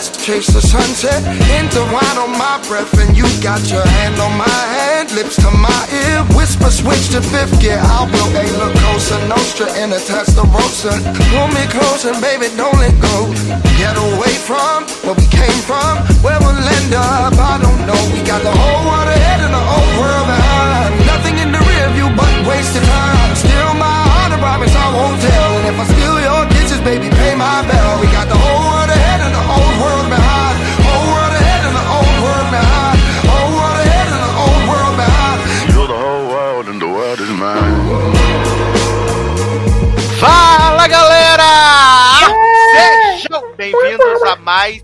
[0.00, 1.20] let's chase the sunset.
[1.60, 5.50] Into wine on my breath, and you got your hand on my hand, lips to
[5.52, 6.24] my ear.
[6.32, 7.76] Whisper, switch to fifth gear.
[7.76, 10.96] I will a look closer, Nostra in a Testarossa.
[11.28, 13.28] Pull me closer, baby, don't let go.
[13.76, 17.36] Get away from where we came from, where we'll end up.
[17.36, 18.00] I don't know.
[18.16, 20.96] We got the whole world ahead and the whole world behind.
[21.12, 23.36] Nothing in the rear view but wasted time.
[23.36, 23.99] Still my
[24.40, 25.50] promise I won't tell.
[25.58, 28.00] And if I steal your kisses, baby, pay my bell.
[28.00, 30.29] We got the whole world ahead and the old world behind.
[44.50, 44.82] Mais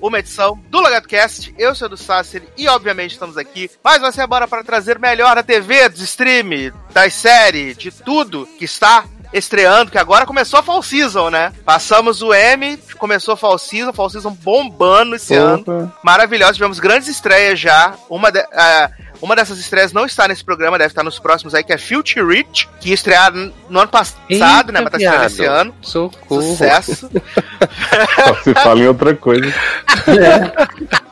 [0.00, 1.52] uma edição do LogadoCast.
[1.58, 5.34] Eu sou o do Sasser e, obviamente, estamos aqui mais uma semana para trazer melhor
[5.34, 10.62] da TV, dos stream, das séries, de tudo que está estreando, que agora começou a
[10.62, 11.52] Fall Season, né?
[11.64, 15.92] Passamos o M, começou a Fall Season, Fall Season bombando esse ano.
[16.02, 17.94] Maravilhoso, tivemos grandes estreias já.
[18.08, 21.64] Uma de, uh, uma dessas estreias não está nesse programa, deve estar nos próximos aí,
[21.64, 24.80] que é Future Rich, que estrearam no ano passado, Eita, né?
[24.80, 25.74] Mas tá estreando esse ano.
[25.82, 26.42] Socorro.
[26.42, 27.10] Sucesso.
[28.24, 29.52] Só se fala em outra coisa.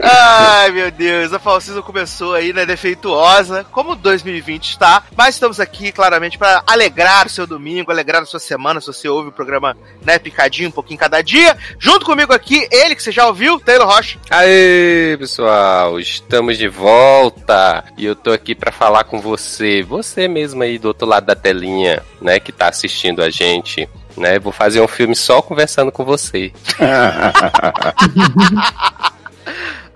[0.00, 5.92] Ai, meu Deus, a Season começou aí, né, defeituosa, como 2020 está, mas estamos aqui
[5.92, 9.76] claramente para alegrar o seu domingo, alegrar a sua semana, se você ouve o programa,
[10.02, 11.56] né, picadinho, um pouquinho cada dia.
[11.78, 14.18] Junto comigo aqui, ele que você já ouviu, Taylor Rocha.
[14.30, 20.62] Aê, pessoal, estamos de volta e eu tô aqui pra falar com você, você mesmo
[20.62, 23.88] aí do outro lado da telinha, né, que tá assistindo a gente.
[24.16, 26.52] Né, vou fazer um filme só conversando com você.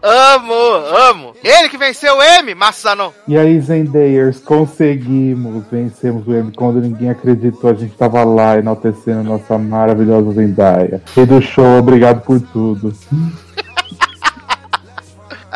[0.02, 1.34] Amo, amo.
[1.42, 3.14] Ele que venceu o M, Massano.
[3.26, 9.20] E aí, Zendayers, conseguimos, vencemos o M quando ninguém acreditou, a gente tava lá enaltecendo
[9.20, 11.02] a nossa maravilhosa Zendaya.
[11.16, 12.92] E do show, obrigado por tudo.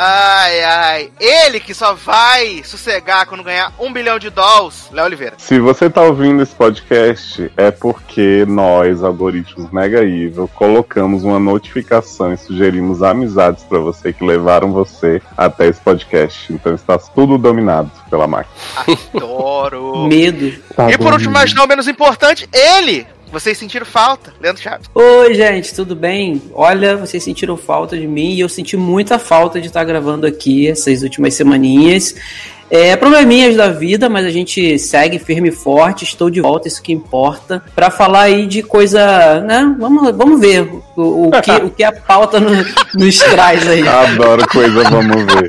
[0.01, 1.11] Ai, ai.
[1.19, 5.35] Ele que só vai sossegar quando ganhar um bilhão de dólares, Léo Oliveira.
[5.39, 12.33] Se você tá ouvindo esse podcast, é porque nós, algoritmos Mega Evil, colocamos uma notificação
[12.33, 16.53] e sugerimos amizades pra você que levaram você até esse podcast.
[16.53, 18.55] Então está tudo dominado pela máquina.
[19.15, 20.07] Adoro.
[20.07, 20.57] Medo.
[20.77, 21.41] Tá e por último, bom.
[21.41, 23.05] mas não menos importante, ele.
[23.31, 24.89] Vocês sentiram falta, Leandro Chaves.
[24.95, 26.41] Oi, gente, tudo bem?
[26.55, 30.67] Olha, vocês sentiram falta de mim e eu senti muita falta de estar gravando aqui
[30.69, 32.15] essas últimas semaninhas.
[32.71, 36.05] É, probleminhas da vida, mas a gente segue firme e forte.
[36.05, 37.63] Estou de volta, isso que importa.
[37.75, 39.75] Pra falar aí de coisa, né?
[39.79, 40.63] Vamos, vamos ver
[40.97, 42.51] o, o que, o que a pauta no-
[42.95, 43.87] nos traz aí.
[43.89, 45.49] Adoro coisa, vamos ver.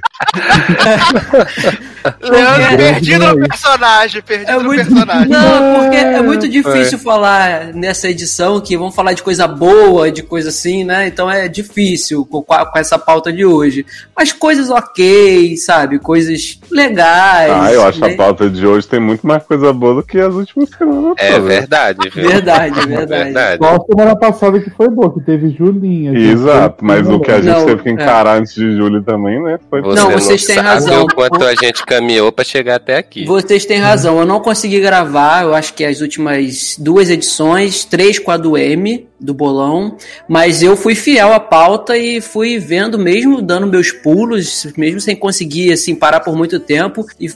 [2.21, 5.27] Leandro perdido no personagem, perdido É no muito, personagem.
[5.29, 10.23] não, porque é muito difícil falar nessa edição que vamos falar de coisa boa, de
[10.23, 11.07] coisa assim, né?
[11.07, 13.85] Então é difícil com, com essa pauta de hoje.
[14.15, 15.99] Mas coisas ok, sabe?
[15.99, 17.51] Coisas legais.
[17.51, 18.13] Ah, eu acho né?
[18.13, 21.13] a pauta de hoje tem muito mais coisa boa do que as últimas semanas.
[21.17, 21.47] É todas.
[21.47, 22.29] verdade, viu?
[22.29, 23.57] Verdade, verdade.
[23.63, 26.13] Só a semana passada que foi boa, que teve Julinha.
[26.17, 29.59] Exato, mas o que a gente Não, teve que encarar antes de julho também, né?
[29.69, 31.03] Foi Você Não, não, vocês têm razão.
[31.03, 33.25] o quanto a gente caminhou pra chegar até aqui.
[33.25, 38.17] Vocês têm razão, eu não consegui gravar, eu acho que as últimas duas edições, três
[38.17, 42.97] com a do M, do bolão, mas eu fui fiel à pauta e fui vendo,
[42.97, 47.29] mesmo dando meus pulos, mesmo sem conseguir assim parar por muito tempo, e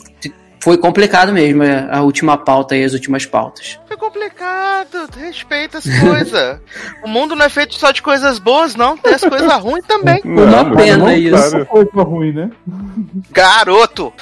[0.63, 3.77] foi complicado mesmo é, a última pauta e as últimas pautas.
[3.85, 6.57] Foi complicado, respeita as coisas.
[7.03, 8.95] o mundo não é feito só de coisas boas, não.
[8.95, 10.21] Tem as coisas ruins também.
[10.23, 11.51] Muito pena bom, isso.
[11.51, 11.65] cara.
[11.65, 12.49] Coisa ruim, né?
[13.29, 14.13] Garoto!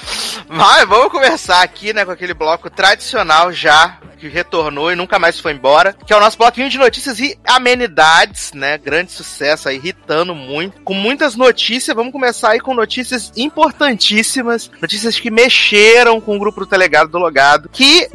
[0.48, 5.40] Mas vamos começar aqui, né, com aquele bloco tradicional já, que retornou e nunca mais
[5.40, 8.78] foi embora, que é o nosso bloquinho de notícias e amenidades, né?
[8.78, 10.80] Grande sucesso aí, irritando muito.
[10.82, 16.60] Com muitas notícias, vamos começar aí com notícias importantíssimas, notícias que mexeram com o grupo
[16.60, 18.08] do Telegado do Logado, que.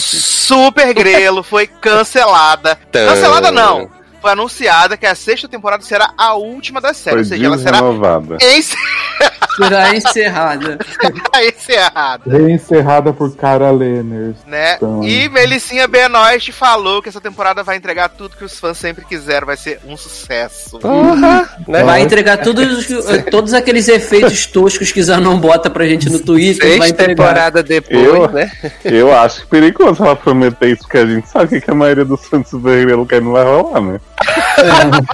[0.00, 2.76] Super Grelo foi cancelada.
[2.92, 3.90] Cancelada não.
[4.20, 7.58] Foi anunciada que a sexta temporada será a última da série, Foi ou seja, ela
[7.58, 8.38] será desrenovada.
[9.56, 10.78] Será encerrada.
[11.42, 12.22] encerrada.
[12.30, 14.36] Reencerrada por Cara Lenners.
[14.46, 14.74] né?
[14.76, 19.04] Então, E Melicinha Benoist falou que essa temporada vai entregar tudo que os fãs sempre
[19.04, 20.78] quiseram, vai ser um sucesso.
[21.66, 21.82] Né?
[21.84, 26.78] Vai entregar todos, os- todos aqueles efeitos toscos que Zanon bota pra gente no Twitter.
[26.78, 27.16] vai Seis entregar.
[27.26, 28.50] temporadas depois, Eu- né?
[28.84, 32.24] Eu acho perigoso ela prometer isso, porque a gente sabe o que a maioria dos
[32.26, 34.00] fãs do Supergrelo quer não vai rolar, né?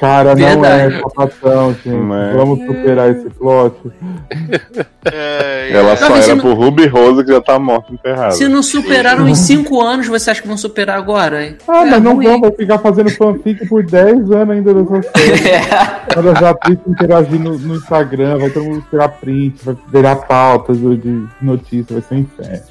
[0.00, 0.94] Cara, não Verdade.
[0.94, 1.88] é sapatão, gente.
[1.88, 2.32] Não é.
[2.34, 3.74] Vamos superar esse plot.
[5.06, 5.96] É, Ela é.
[5.96, 8.30] só Não, mas era se pro Ruby Rose que já tá morta enterrada.
[8.32, 11.44] Se não superaram em 5 anos, você acha que vão superar agora?
[11.44, 11.58] hein?
[11.68, 15.42] Ah, É mas não vão, vai ficar fazendo fanfic por 10 anos ainda dessa série.
[16.14, 20.78] Quando as atrizes interagindo no, no Instagram, vai todo mundo tirar print, vai virar pautas
[20.78, 22.62] de de notícia, vai ser um inferno.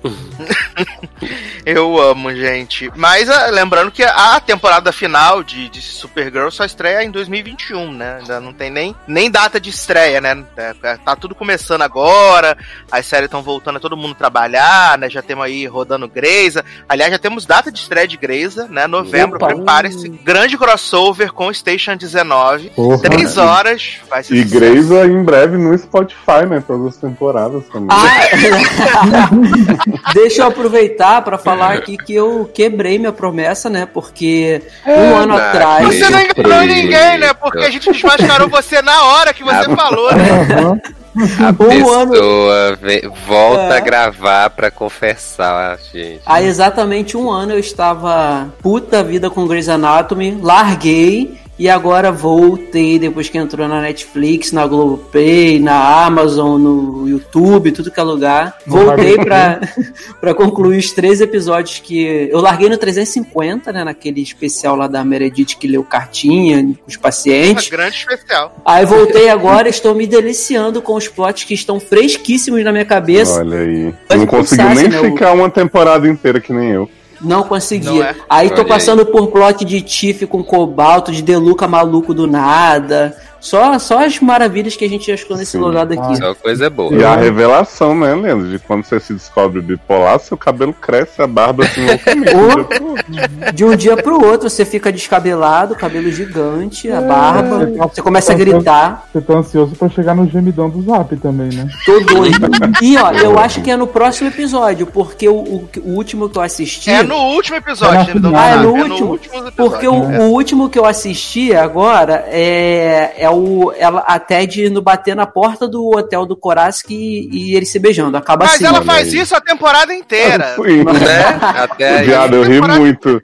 [1.66, 2.92] Eu amo, gente.
[2.96, 8.18] Mas ah, lembrando que a temporada final de, de Supergirl só estreia em 2021, né?
[8.20, 10.44] Ainda não tem nem, nem data de estreia, né?
[10.58, 12.58] É, Tá tudo começando agora,
[12.92, 15.10] as séries estão voltando a todo mundo trabalhar, né?
[15.10, 16.64] Já temos aí rodando Greysa.
[16.88, 18.88] Aliás, já temos data de estreia de Greysa, né?
[18.88, 20.10] Novembro, prepare-se.
[20.10, 22.70] Grande crossover com Station 19.
[22.72, 23.00] Porra.
[23.00, 23.98] Três horas.
[24.10, 24.60] Vai ser E sucesso.
[24.60, 26.64] Grey's em breve no Spotify, né?
[26.66, 27.90] Todas as temporadas também.
[27.92, 29.30] Ah,
[30.14, 33.86] deixa eu aproveitar pra falar aqui que eu quebrei minha promessa, né?
[33.92, 35.88] Porque um ano Ah, atrás.
[35.88, 37.34] Você não enganou ninguém, né?
[37.34, 40.82] Porque a gente desmascarou você na hora que você Ah, falou, né?
[41.14, 42.80] A Um ano- pessoa
[43.28, 43.78] volta É.
[43.78, 46.22] a gravar pra confessar, gente.
[46.26, 52.98] Há exatamente um ano eu estava puta vida com Grey's Anatomy, larguei e agora voltei
[52.98, 58.58] depois que entrou na Netflix, na Globoplay, na Amazon, no YouTube, tudo que é lugar.
[58.66, 59.62] Voltei pra,
[60.20, 62.28] pra concluir os três episódios que.
[62.32, 63.84] Eu larguei no 350, né?
[63.84, 67.70] Naquele especial lá da Meredith que leu cartinha com os Uma pacientes.
[67.70, 68.56] grande especial.
[68.66, 73.40] Aí voltei agora, estou me deliciando com os plots que estão fresquíssimos na minha cabeça.
[73.40, 73.94] Olha aí.
[74.10, 76.90] Mas não conseguiu nem né, o- ficar uma temporada inteira que nem eu.
[77.24, 77.92] Não conseguia.
[77.92, 78.16] Não é?
[78.30, 78.70] Aí tô Olha aí.
[78.70, 83.16] passando por plot de Tiff com cobalto, de Deluca maluco do nada.
[83.44, 85.58] Só, só as maravilhas que a gente achou nesse Sim.
[85.58, 86.16] lugar daqui.
[86.16, 86.96] Só coisa boa.
[86.96, 88.48] E a revelação, né, Leandro?
[88.48, 91.82] De quando você se descobre bipolar, seu cabelo cresce, a barba assim.
[92.32, 97.70] Ô, De um dia pro outro você fica descabelado, cabelo gigante, a barba.
[97.94, 99.10] Você começa a gritar.
[99.12, 101.68] Você tá ansioso pra chegar no gemidão do Zap também, né?
[101.86, 102.48] Tô doido.
[102.82, 106.38] E ó, eu acho que é no próximo episódio, porque o, o, o último que
[106.38, 106.90] eu assisti.
[106.90, 108.32] É no último episódio, É né?
[108.34, 109.12] Ah, é no é último?
[109.12, 114.66] último Porque o, o último que eu assisti agora é, é o ela, a Ted
[114.66, 118.16] indo bater na porta do hotel do Koraski e, e eles se beijando.
[118.18, 118.66] Acaba Mas assim.
[118.66, 119.20] ela olha faz aí.
[119.20, 120.56] isso a temporada inteira.
[120.62, 120.84] Sim.
[120.84, 120.94] Né?
[121.42, 122.06] Até aí.
[122.06, 123.22] Viado, eu ri temporada- muito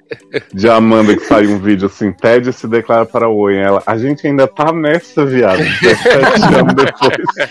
[0.53, 3.57] de Amanda que saiu um vídeo assim, Ted se declara para o Oi.
[3.57, 5.57] Ela, a gente ainda tá nessa, viado.
[5.59, 7.49] 17 anos depois.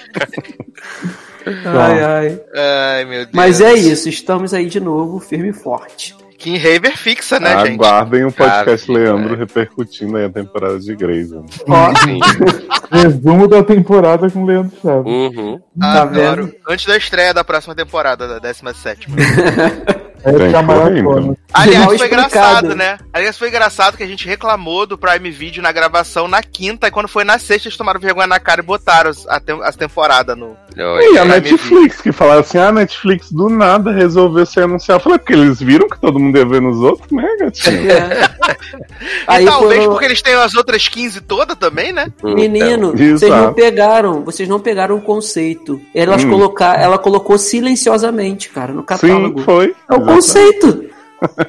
[1.64, 2.40] Ai, ai.
[2.54, 3.30] Ai, meu Deus.
[3.32, 6.14] Mas é isso, estamos aí de novo, firme e forte.
[6.38, 7.74] Kim Raver fixa, né, gente?
[7.74, 9.38] Aguardem o podcast Ah, Leandro é.
[9.38, 11.30] repercutindo aí a temporada de Grey's.
[11.32, 11.42] né?
[12.90, 15.12] Resumo da temporada com o Leandro Chaves.
[15.12, 15.60] Uhum.
[15.78, 16.46] Tá Adoro.
[16.46, 16.54] vendo?
[16.68, 19.08] Antes da estreia da próxima temporada, da 17.
[20.24, 21.36] Essa Tem é a que correr, então.
[21.54, 22.98] Aliás, foi engraçado, né?
[23.12, 26.90] Aliás, foi engraçado que a gente reclamou do Prime Video na gravação na quinta, e
[26.90, 29.76] quando foi na sexta, eles tomaram vergonha na cara e botaram as, a tem- as
[29.76, 30.56] temporadas no.
[30.76, 34.96] E a Netflix, que falaram assim, ah, a Netflix do nada resolveu se anunciar.
[34.98, 37.90] Eu falei, porque eles viram que todo mundo ia ver nos outros, né, gatinho?
[37.90, 38.28] é.
[38.68, 42.06] E Aí talvez foram- porque eles têm as outras 15 todas também, né?
[42.22, 45.80] Menino, Então, vocês não pegaram, vocês não pegaram o conceito.
[45.94, 46.30] Elas Hum.
[46.30, 49.38] colocar, ela colocou silenciosamente, cara, no catálogo.
[49.38, 49.74] Sim, foi.
[49.90, 50.84] É o conceito.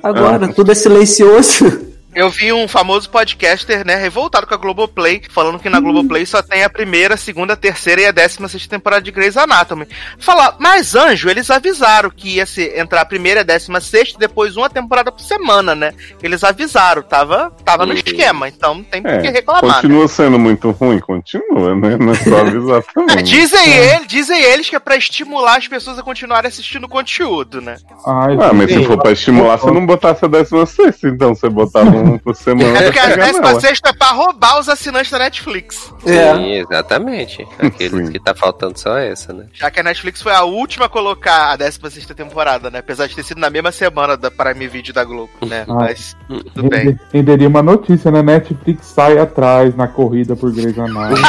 [0.04, 1.89] Agora, tudo é silencioso.
[2.16, 6.42] Eu vi um famoso podcaster, né, revoltado com a Globoplay, falando que na Globoplay só
[6.42, 9.88] tem a primeira, segunda, terceira e a décima sexta temporada de Grey's Anatomy.
[10.18, 14.20] Falar, mas Anjo, eles avisaram que ia se entrar a primeira, a décima sexta e
[14.20, 15.94] depois uma temporada por semana, né?
[16.22, 17.98] Eles avisaram, tava, tava no Uhum.
[18.04, 19.64] esquema, então não tem por que É, reclamar.
[19.64, 19.74] né?
[19.76, 21.96] continua sendo muito ruim, continua, né?
[21.96, 23.18] Não é só avisar também.
[23.18, 26.90] É, dizem, ele, dizem eles que é pra estimular as pessoas a continuarem assistindo o
[26.90, 27.78] conteúdo, né?
[28.06, 31.99] Ai, Ah, mas se for pra estimular, você não botasse a 16, então você botava
[32.00, 32.78] um por semana.
[32.80, 35.94] É porque a pra pegar décima sexta é pra roubar os assinantes da Netflix.
[36.06, 36.34] É.
[36.34, 37.48] Sim, exatamente.
[37.60, 38.12] Aqueles Sim.
[38.12, 39.46] que tá faltando só essa, né?
[39.54, 42.80] Já que a Netflix foi a última a colocar a 16 temporada, né?
[42.80, 45.66] Apesar de ter sido na mesma semana da Prime Video da Globo, né?
[45.68, 45.74] Ah.
[45.74, 47.00] Mas tudo bem.
[47.14, 48.22] renderia uma notícia, né?
[48.22, 51.22] Netflix sai atrás na corrida por Grey's Anatomy.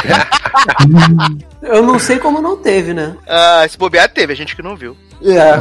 [1.62, 3.16] Eu não sei como não teve, né?
[3.28, 4.96] Ah, esse bobear teve, a gente que não viu.
[5.22, 5.52] É.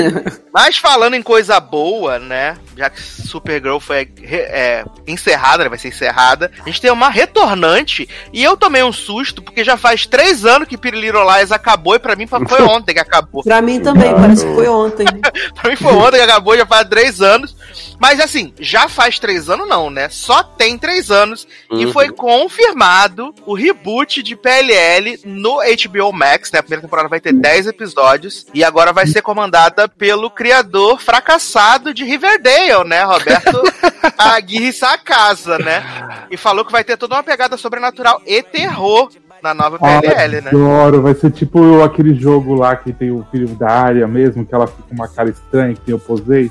[0.52, 2.56] Mas falando em coisa boa, né?
[2.76, 8.08] Já que Supergirl foi é, encerrada, né, vai ser encerrada, a gente tem uma retornante.
[8.32, 11.94] E eu tomei um susto, porque já faz três anos que Pretty Little Lies acabou
[11.94, 13.42] e pra mim foi ontem que acabou.
[13.42, 15.06] Pra mim também, parece que foi ontem.
[15.54, 17.55] Pra mim foi ontem que acabou, já faz três anos.
[17.98, 20.08] Mas assim, já faz três anos não, né?
[20.08, 21.46] Só tem três anos.
[21.70, 21.92] E Uhum.
[21.92, 26.58] foi confirmado o reboot de PLL no HBO Max, né?
[26.58, 28.46] A primeira temporada vai ter 10 episódios.
[28.54, 33.02] E agora vai ser comandada pelo criador fracassado de Riverdale, né?
[33.04, 33.62] Roberto
[34.18, 35.84] Aguirre Sacasa, né?
[36.30, 39.10] E falou que vai ter toda uma pegada sobrenatural e terror.
[39.42, 40.48] Na nova PLL, né?
[40.50, 44.54] Adoro, vai ser tipo aquele jogo lá que tem o filho da área mesmo, que
[44.54, 46.50] ela fica com uma cara estranha, que tem o posei.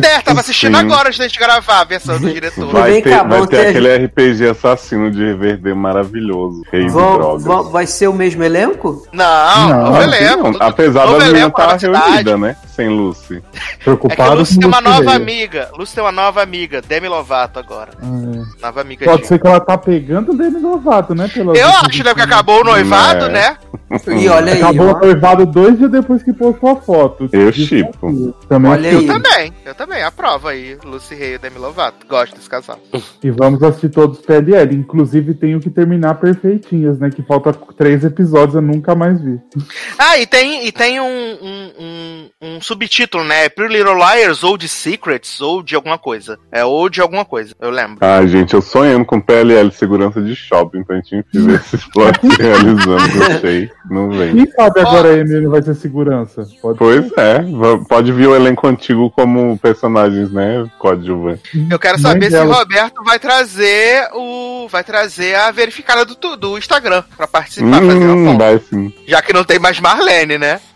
[0.00, 0.84] Dare, tava assistindo Sim.
[0.84, 2.66] agora antes da gente gravar a versão do diretor.
[2.72, 6.62] Vai Vem ter, cá, vai ter ter- aquele RPG assassino de reverter maravilhoso.
[6.72, 7.44] Rei de Vão- drogas.
[7.44, 9.06] vão- vai ser o mesmo elenco?
[9.12, 10.56] Não, Não, novo que elenco.
[10.60, 12.04] Apesar da menina elenco, estar cidade.
[12.06, 12.56] reunida, né?
[12.74, 13.36] Sem Lucy.
[13.36, 15.68] É que Preocupado o Lúcio com tem uma Lucy nova amiga.
[15.76, 17.90] Lúcio tem uma nova amiga, Demi Lovato agora.
[18.02, 19.08] Ah, Nova amiga é.
[19.08, 19.28] Pode de.
[19.28, 21.28] ser que ela tá pegando o Demi Lovato, né?
[21.32, 22.14] Pela Eu acho, né?
[22.22, 23.28] Porque acabou o noivado, É.
[23.28, 23.56] né?
[24.08, 24.96] E olha aí, Acabou ó.
[24.96, 27.28] o noivado dois dias depois que postou a foto.
[27.30, 28.34] Eu chipo.
[28.48, 28.94] Também Olha aí.
[28.94, 30.02] Eu também, eu também.
[30.02, 32.06] Aprova aí, Lucy Rey e Demi Lovato.
[32.06, 32.78] Gosto desse casal.
[33.22, 34.74] E vamos assistir todos os PLL.
[34.74, 37.10] Inclusive, tenho que terminar perfeitinhas, né?
[37.10, 39.38] Que falta três episódios, eu nunca mais vi.
[39.98, 41.04] Ah, e tem, e tem um,
[41.42, 43.50] um, um, um subtítulo, né?
[43.50, 46.38] Pretty Little Liars, ou de Secrets, ou de alguma coisa.
[46.50, 47.98] É, ou de alguma coisa, eu lembro.
[48.00, 52.11] Ai, gente, eu sonhando com PLL segurança de shopping, pra gente ver esses plots se
[52.38, 54.34] realizando, não sei, não vem.
[54.34, 56.46] Quem sabe agora a Emily vai ser segurança?
[56.60, 61.42] Pode Pois é, va- pode vir o elenco antigo como personagens, né, coadjuvantes.
[61.70, 62.50] Eu quero saber se dela.
[62.54, 64.68] o Roberto vai trazer o.
[64.70, 68.38] Vai trazer a verificada do, do Instagram pra participar, fazer uma Hum, foto.
[68.38, 68.94] vai sim.
[69.06, 70.60] Já que não tem mais Marlene, né?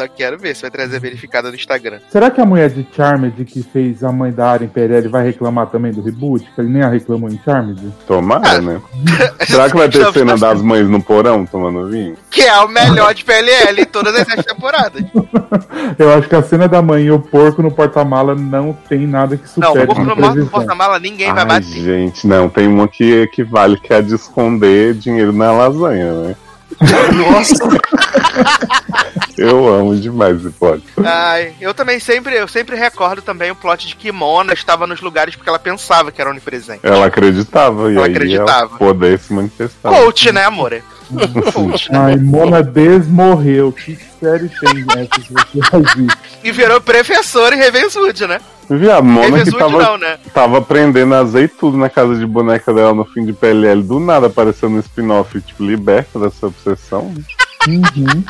[0.00, 1.98] Só quero ver se vai trazer a verificada do Instagram.
[2.08, 5.66] Será que a mulher de Charmed que fez a mãe da Arya PLL vai reclamar
[5.66, 6.42] também do reboot?
[6.54, 7.92] Que ele nem a reclamou em Charmed?
[8.06, 8.60] Tomara, Ah.
[8.62, 8.80] né?
[9.46, 12.16] Será que vai ter cena das mães no porão tomando vinho?
[12.30, 15.02] Que é o melhor de PLL em todas as temporadas.
[15.98, 19.36] Eu acho que a cena da mãe e o porco no porta-mala não tem nada
[19.36, 21.66] que Não, supere o porco no no porta-mala ninguém vai Ai, bater.
[21.68, 26.36] gente, não, tem uma que equivale que é a de esconder dinheiro na lasanha, né?
[27.32, 27.54] Nossa,
[29.36, 30.82] Eu amo demais esse plot.
[31.02, 35.00] Ai, eu também sempre, eu sempre recordo também o plot de que Mona estava nos
[35.00, 36.80] lugares porque ela pensava que era onipresente.
[36.82, 38.74] Ela acreditava, e Ela aí acreditava.
[38.74, 39.96] o poder se manifestava.
[39.96, 40.72] Coach, né, amor?
[40.72, 40.82] Né?
[41.90, 43.72] Ai, Mona desmorreu.
[43.72, 46.12] Que série tem essa que você vai ver?
[46.44, 48.40] E virou professor em Ravenswood, né?
[48.68, 50.18] Viu a Mona que tava, não, né?
[50.32, 53.98] tava aprendendo a azeite tudo na casa de boneca dela no fim de PLL, do
[53.98, 57.12] nada aparecendo um spin-off, tipo, liberta dessa obsessão.
[57.68, 58.24] Uhum.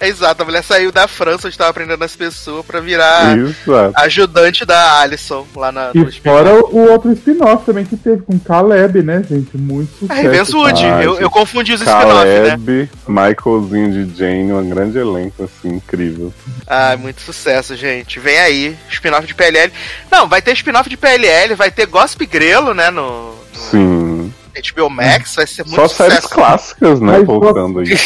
[0.00, 3.92] É exato, a mulher saiu da França onde estava aprendendo as pessoas pra virar Exato.
[3.96, 8.38] ajudante da Alison lá na, no E fora o, outro spin-off também que teve com
[8.38, 9.56] Caleb, né, gente?
[9.56, 10.22] Muito É sucesso.
[10.22, 12.50] Ravenswood, Ah, eu, eu confundi os spin-off, né?
[12.50, 16.32] Caleb, Michaelzinho de Jane, um grande elenco, assim, incrível.
[16.66, 18.18] Ah, muito sucesso, gente.
[18.18, 19.72] Vem aí, spin-off de PLL.
[20.10, 24.09] Não, vai ter spin-off de PLL, vai ter Gossip Grelo, né, no, Sim.
[24.50, 26.34] HBO Max, vai ser muito Só séries sucesso.
[26.34, 27.18] clássicas, né?
[27.18, 27.98] Mas voltando aí.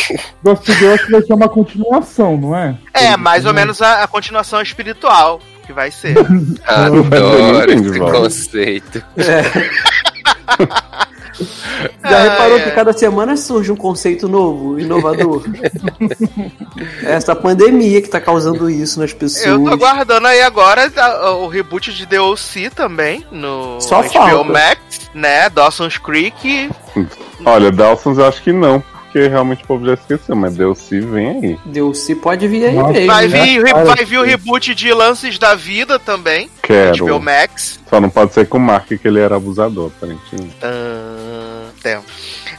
[0.43, 2.77] Gosto de Deus que vai ser uma continuação, não é?
[2.93, 6.17] É, mais ou menos a, a continuação espiritual que vai ser.
[6.65, 9.05] Adoro esse conceito.
[12.03, 12.65] já Ai, reparou ai.
[12.65, 15.45] que cada semana surge um conceito novo, inovador?
[17.03, 19.47] Essa pandemia que tá causando isso nas pessoas.
[19.47, 20.91] Eu tô aguardando aí agora
[21.41, 22.71] o reboot de The O.C.
[22.71, 24.53] também no Só HBO falta.
[24.53, 25.51] Max, né?
[25.51, 26.71] Dawson's Creek.
[27.45, 28.83] Olha, Dawson's eu acho que não,
[29.15, 31.59] porque realmente o povo já esqueceu, mas Deus se vem aí.
[31.67, 33.07] Deus se pode vir aí Nossa, mesmo.
[33.07, 33.45] Vai né?
[33.45, 37.07] vir, vai vir o reboot de Lances da Vida também, Quero.
[37.07, 37.79] HBO Max.
[37.89, 40.57] Só não pode ser com o Mark que ele era abusador, aparentemente.
[40.61, 42.05] Ah, temos.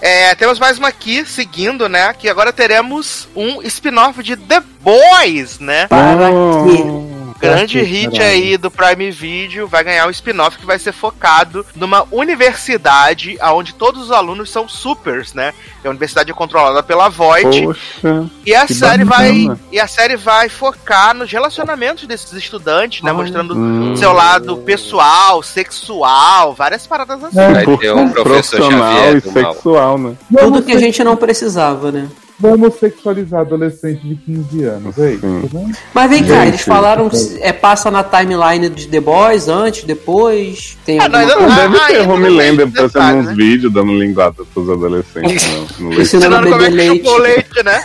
[0.01, 2.13] É, temos mais uma aqui, seguindo, né?
[2.13, 5.87] Que agora teremos um spin-off de The Boys, né?
[5.87, 6.65] Para Oh.
[6.69, 7.14] quê?
[7.39, 8.31] Grande hit caralho.
[8.31, 13.73] aí do Prime Video, vai ganhar um spin-off que vai ser focado numa universidade onde
[13.73, 15.53] todos os alunos são supers, né?
[15.83, 18.25] A universidade é controlada pela Void Poxa.
[18.45, 19.59] e a série vai bacana.
[19.71, 23.11] e a série vai focar nos relacionamentos desses estudantes, né?
[23.11, 23.17] Ai.
[23.17, 23.95] Mostrando Hum.
[23.95, 27.39] seu lado pessoal, sexual, várias paradas assim.
[27.39, 30.15] É, Vai ter um professor profissional Xavier e sexual, né?
[30.37, 32.07] Tudo que a gente não precisava, né?
[32.39, 35.71] Vamos sexualizar adolescente de 15 anos, é isso, né?
[35.93, 40.77] Mas vem cá, eles falaram que é, passa na timeline de The Boys antes, depois.
[40.85, 43.33] Tem Ah, não, alguma ainda Não, Ah, deve ah, ter não Homelander fazendo uns né?
[43.33, 45.47] vídeos dando linguada pros adolescentes
[45.79, 46.01] no, no leite.
[46.03, 46.97] Ensinando a é beber leite.
[46.97, 47.83] chupou leite, né?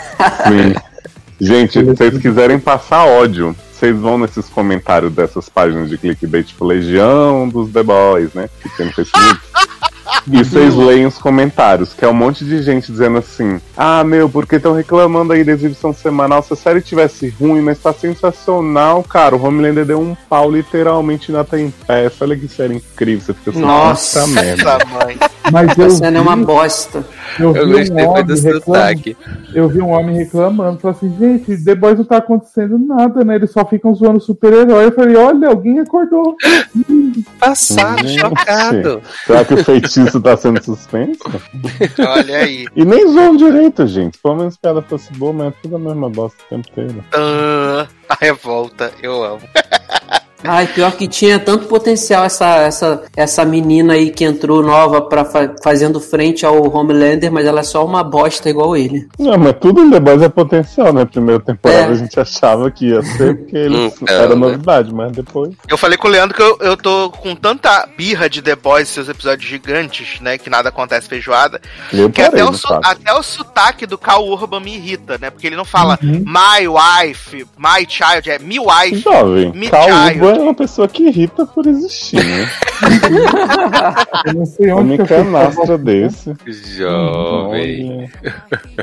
[0.49, 0.75] Sim.
[1.41, 6.67] Gente, se vocês quiserem passar ódio, vocês vão nesses comentários dessas páginas de clickbait, tipo
[6.67, 8.49] Legião dos The Boys, né?
[8.63, 9.41] Que tem no Facebook.
[10.31, 14.29] E vocês leem os comentários, que é um monte de gente dizendo assim: Ah, meu,
[14.29, 16.43] porque estão reclamando aí da exibição semanal?
[16.43, 19.35] Se a série tivesse ruim, mas tá sensacional, cara.
[19.35, 22.25] O Homelander deu um pau literalmente na tempesta.
[22.25, 23.25] Olha que série incrível.
[23.25, 24.21] Você fica assim, Nossa.
[24.21, 24.63] "Puta merda.
[24.63, 25.19] Essa mãe.
[25.51, 27.05] Mas eu A cena é uma bosta.
[27.39, 28.37] eu Eu vi gostei um reclamando.
[28.61, 29.17] sotaque.
[29.55, 33.37] Eu vi um homem reclamando, falou assim, gente, The Boys não tá acontecendo nada, né?
[33.37, 34.85] Eles só ficam zoando super-herói.
[34.87, 36.37] Eu falei, olha, alguém acordou.
[37.39, 39.01] Passado, chocado.
[39.27, 41.21] Será que o feitiço tá sendo suspenso?
[41.99, 42.67] Olha aí.
[42.75, 44.19] E nem zoam direito, gente.
[44.19, 46.69] Pelo menos se a piada fosse boa, mas é tudo a mesma bosta o tempo
[46.71, 47.05] inteiro.
[47.13, 49.43] Ah, a revolta, eu amo.
[50.45, 55.25] Ai, pior que tinha tanto potencial essa, essa, essa menina aí que entrou nova pra,
[55.25, 59.07] fa- fazendo frente ao Homelander, mas ela é só uma bosta igual ele.
[59.19, 61.05] Não, mas tudo em The Boys é potencial, né?
[61.05, 61.87] Primeira temporada É.
[61.91, 64.35] a gente achava que ia ser, porque eles Então, era né?
[64.35, 65.53] novidade, mas depois.
[65.69, 68.89] Eu falei com o Leandro que eu, eu tô com tanta birra de The Boys,
[68.89, 70.39] seus episódios gigantes, né?
[70.39, 71.61] Que nada acontece feijoada.
[71.93, 75.31] Eu Que parei até o, até o sotaque do Cal Urban me irrita, né?
[75.31, 76.25] Porque ele não fala Uhum.
[76.27, 79.01] my wife, my child, é me wife.
[79.01, 80.21] Jovem, Me Cal child.
[80.21, 82.49] Urban é uma pessoa que irrita por existir, né?
[84.27, 86.35] Eu não sei onde que canastra desse.
[86.77, 88.11] Jovem.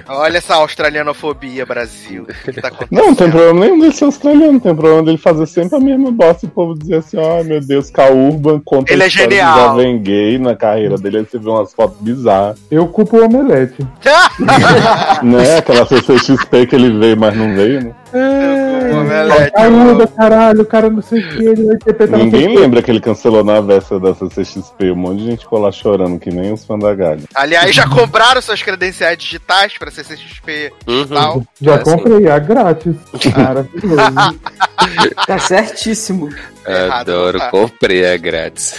[0.07, 0.27] Olha.
[0.27, 2.23] Olha essa australianofobia, Brasil.
[2.23, 2.97] O que tá acontecendo?
[2.97, 5.79] Não, não tem problema nenhum dele ser australiano, não tem problema dele fazer sempre a
[5.79, 9.09] mesma bosta e o povo dizer assim, ai meu Deus, Cal Urban conta Ele é
[9.09, 9.57] genial.
[9.57, 13.85] jovem gay na carreira dele, aí você vê umas fotos bizarras, Eu culpo o Omelete.
[15.23, 15.57] né?
[15.57, 17.91] Aquela CCXP que ele veio, mas não veio, né?
[18.13, 22.81] Omelete, eu Ajuda, caralho, o cara não sei o que, ele vai interpretar Ninguém lembra
[22.81, 26.29] que ele cancelou na véspera da CCXP, um monte de gente ficou lá chorando, que
[26.29, 27.23] nem os fãs da Gaga.
[27.35, 30.95] Aliás, já compraram suas credenciais digitais pra CCXP Uhum.
[31.03, 31.43] digital?
[31.61, 31.83] Já É, sim.
[31.83, 32.95] comprei, é grátis.
[33.35, 34.39] Maravilhoso.
[35.25, 36.29] Tá certíssimo.
[36.67, 37.51] Errado, Adoro, não tá.
[37.51, 38.75] comprei, é grátis.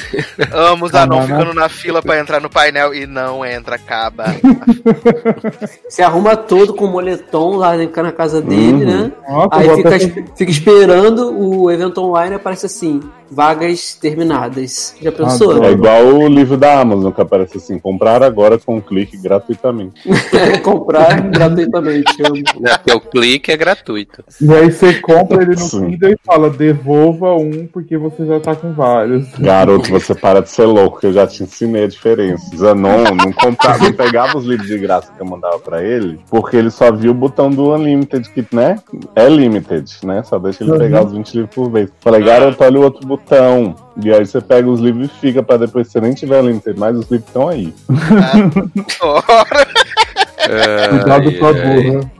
[0.52, 1.22] Amo os Ah, não.
[1.22, 4.24] ficando na fila pra entrar no painel e não entra, acaba.
[5.88, 9.02] Você arruma todo com moletom lá fica na casa dele, Uhum.
[9.04, 9.12] né?
[9.50, 14.94] Aí fica, esp- fica esperando o evento online e aparece assim: vagas terminadas.
[15.00, 15.50] Já pensou?
[15.52, 15.66] Adoro.
[15.66, 20.02] É igual o livro da Amazon, que aparece assim, comprar agora com um clique gratuitamente.
[20.62, 22.12] Comprar gratuitamente.
[22.60, 24.24] Né, Porque o clique é gratuito.
[24.40, 25.68] E aí você compra ele no.
[25.68, 29.28] Kindle e fala, devolva um porque você já tá com vários.
[29.38, 32.44] Garoto, você para de ser louco, que eu já te ensinei a diferença.
[32.56, 36.56] Zanon não comprava, não pegava os livros de graça que eu mandava pra ele, porque
[36.56, 38.80] ele só viu o botão do Unlimited, que, né?
[39.14, 40.24] É limited, né?
[40.24, 40.78] Só deixa ele Uhum.
[40.78, 41.88] pegar os 20 livros por vez.
[42.00, 43.76] Falei, garoto, olha o outro botão.
[44.02, 46.78] E aí você pega os livros e fica pra depois, se você nem tiver Unlimited,
[46.78, 47.72] mas os livros estão aí.
[50.40, 52.10] Ora, Cuidado com a burra.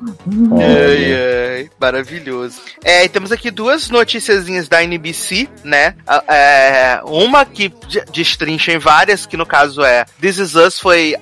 [0.61, 2.57] ai, ai, maravilhoso.
[2.85, 5.95] É, e temos aqui duas noticiazinhas da NBC, né?
[6.29, 11.15] É, uma que de- destrincha em várias, que no caso é This Is Us foi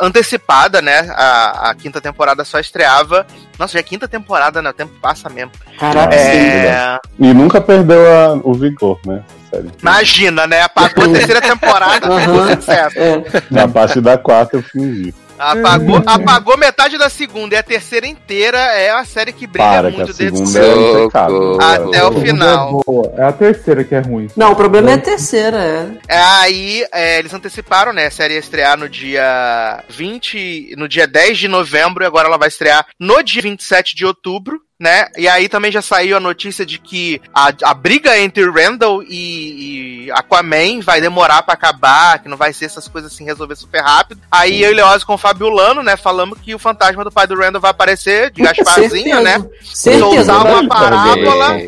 [0.00, 1.10] antecipada, né?
[1.14, 3.26] A, a quinta temporada só estreava.
[3.58, 4.70] Nossa, já é quinta temporada, né?
[4.70, 5.52] O tempo passa mesmo.
[5.78, 6.18] Caraca, sim.
[6.18, 9.22] É, E nunca perdeu a- o vigor, né?
[9.50, 9.70] Sério.
[9.82, 10.62] imagina, né?
[10.62, 12.54] Apagou a terceira temporada, Aham.
[12.56, 12.96] sucesso.
[12.98, 13.22] É.
[13.50, 15.12] Na parte da quarta eu fingi.
[15.40, 19.90] Apagou, apagou metade da segunda e a terceira inteira é a série que brilha Para,
[19.90, 21.58] que a muito segunda é impecável.
[21.60, 22.68] Até o Eu- final.
[22.68, 23.14] É boa.
[23.16, 24.28] É a terceira que é ruim.
[24.36, 26.14] Não, o problema é a terceira, é.
[26.16, 28.06] É, Aí é, eles anteciparam, né?
[28.06, 32.36] A série ia estrear no dia 20, no dia 10 de novembro, e agora ela
[32.38, 34.60] vai estrear no dia 27 de outubro.
[34.80, 35.08] Né?
[35.18, 40.06] E aí também já saiu a notícia de que a, a briga entre Randall e,
[40.06, 43.82] e Aquaman vai demorar pra acabar, que não vai ser essas coisas assim resolver super
[43.82, 44.22] rápido.
[44.32, 47.36] Aí eu e Leoz com o Fabiolano, né, falamos que o fantasma do pai do
[47.38, 49.44] Randall vai aparecer de Gasparzinho, né?
[49.62, 50.32] Certeza.
[50.32, 50.68] Soltar uma né?
[50.68, 51.58] parábola.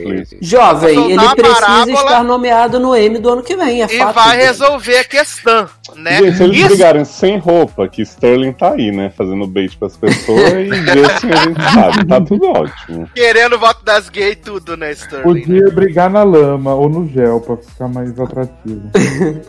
[0.41, 1.93] Jovem, ele precisa parábola.
[1.93, 4.15] estar nomeado no M do ano que vem, é E fato.
[4.15, 6.17] vai resolver a questão, né?
[6.17, 9.13] Gente, se eles Isso- brigarem sem roupa, que Sterling tá aí, né?
[9.15, 12.07] Fazendo bait pras pessoas e ver assim a gente sabe.
[12.07, 13.02] Tá tudo ótimo.
[13.15, 15.35] Querendo o voto das gays e tudo, né, Sterling?
[15.35, 15.41] né?
[15.41, 18.91] Podia brigar na lama ou no gel pra ficar mais atrativo.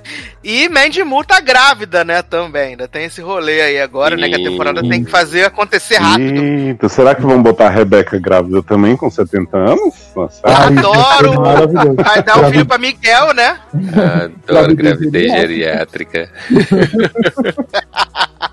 [0.43, 2.71] E Mandy Moore tá grávida, né, também.
[2.71, 6.43] Ainda tem esse rolê aí agora, né, que a temporada tem que fazer acontecer rápido.
[6.43, 9.95] Eita, será que vão botar a Rebeca grávida também com 70 anos?
[10.13, 11.31] Nossa, Ai, Adoro!
[11.97, 12.03] é.
[12.03, 13.57] Vai dar um filho pra Miguel, né?
[14.49, 16.29] Adoro gravidez geriátrica.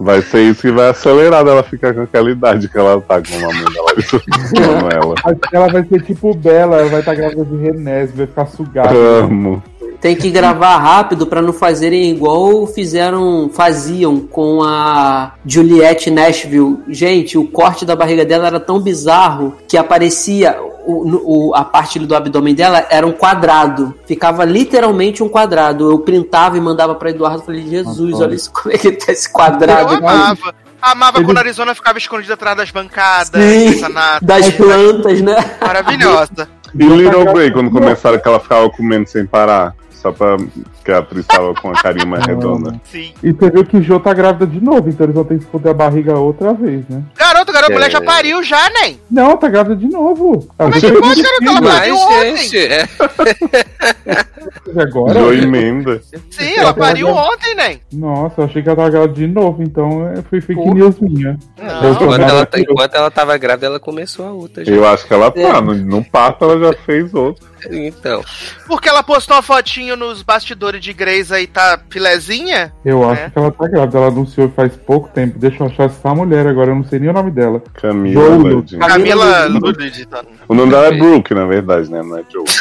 [0.00, 3.36] vai ser isso que vai acelerar dela ficar com aquela idade que ela tá com
[3.36, 5.14] a mãe dela com ela.
[5.24, 8.46] Acho que ela vai ser tipo Bela, ela vai estar grávida de Renés, vai ficar
[8.46, 8.94] sugada.
[8.94, 9.62] Amo.
[10.00, 16.78] Tem que gravar rápido pra não fazerem igual fizeram, faziam com a Juliette Nashville.
[16.88, 21.98] Gente, o corte da barriga dela era tão bizarro que aparecia o, o- a parte
[21.98, 23.94] do abdômen dela era um quadrado.
[24.06, 25.90] Ficava literalmente um quadrado.
[25.90, 27.42] Eu printava e mandava pra Eduardo.
[27.42, 28.24] Falei, Jesus, Nossa.
[28.24, 29.94] olha isso, como é que tá esse Eu quadrado.
[29.96, 30.54] amava.
[30.80, 33.82] Amava Ele- quando a Arizona ficava escondida atrás das bancadas, Sim.
[34.22, 35.36] Das plantas, né?
[35.60, 36.48] Maravilhosa.
[36.74, 39.74] E Little Grey, quando começaram que ela ficava comendo sem parar?
[40.00, 40.36] Só pra
[40.84, 42.80] que a atriz tava com a carinha mais redonda.
[42.84, 43.12] Sim.
[43.22, 45.44] E você viu que o Jo tá grávida de novo, então eles vão ter que
[45.46, 47.02] foder a barriga outra vez, né?
[47.16, 47.90] Garoto, garoto, a mulher É.
[47.90, 48.98] já pariu já, nem.
[49.10, 50.48] Não, tá grávida de novo.
[50.56, 51.44] Como é que pode, garoto?
[51.44, 52.36] Ela pariu ontem.
[52.38, 52.88] gente, é.
[54.80, 55.20] agora.
[55.20, 56.00] Jo emenda.
[56.30, 57.80] Sim, ela pariu ontem, nem.
[57.92, 61.38] Nossa, eu achei que ela tava grávida de novo, então é, foi fake news minha.
[61.58, 64.64] Enquanto ela, tá- enquanto ela tava grávida, ela começou a outra.
[64.64, 64.72] já.
[64.72, 65.46] Eu acho que ela É.
[65.52, 65.60] tá.
[65.60, 67.49] No, no parto ela já fez outro.
[67.70, 68.22] Então.
[68.66, 72.72] Porque ela postou uma fotinho nos bastidores de Grace aí, tá filezinha?
[72.84, 73.30] Eu acho É.
[73.30, 75.38] que ela tá grávida, ela anunciou faz pouco tempo.
[75.38, 77.62] Deixa eu achar essa mulher agora, eu não sei nem o nome dela.
[77.74, 78.22] Camila.
[78.24, 78.48] Jolo.
[78.56, 78.78] Ludin.
[78.78, 80.06] Camila Ludwig.
[80.48, 82.02] O nome dela é Brooke, na verdade, né?
[82.02, 82.44] Não é Joe.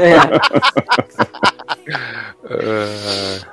[0.00, 0.20] É.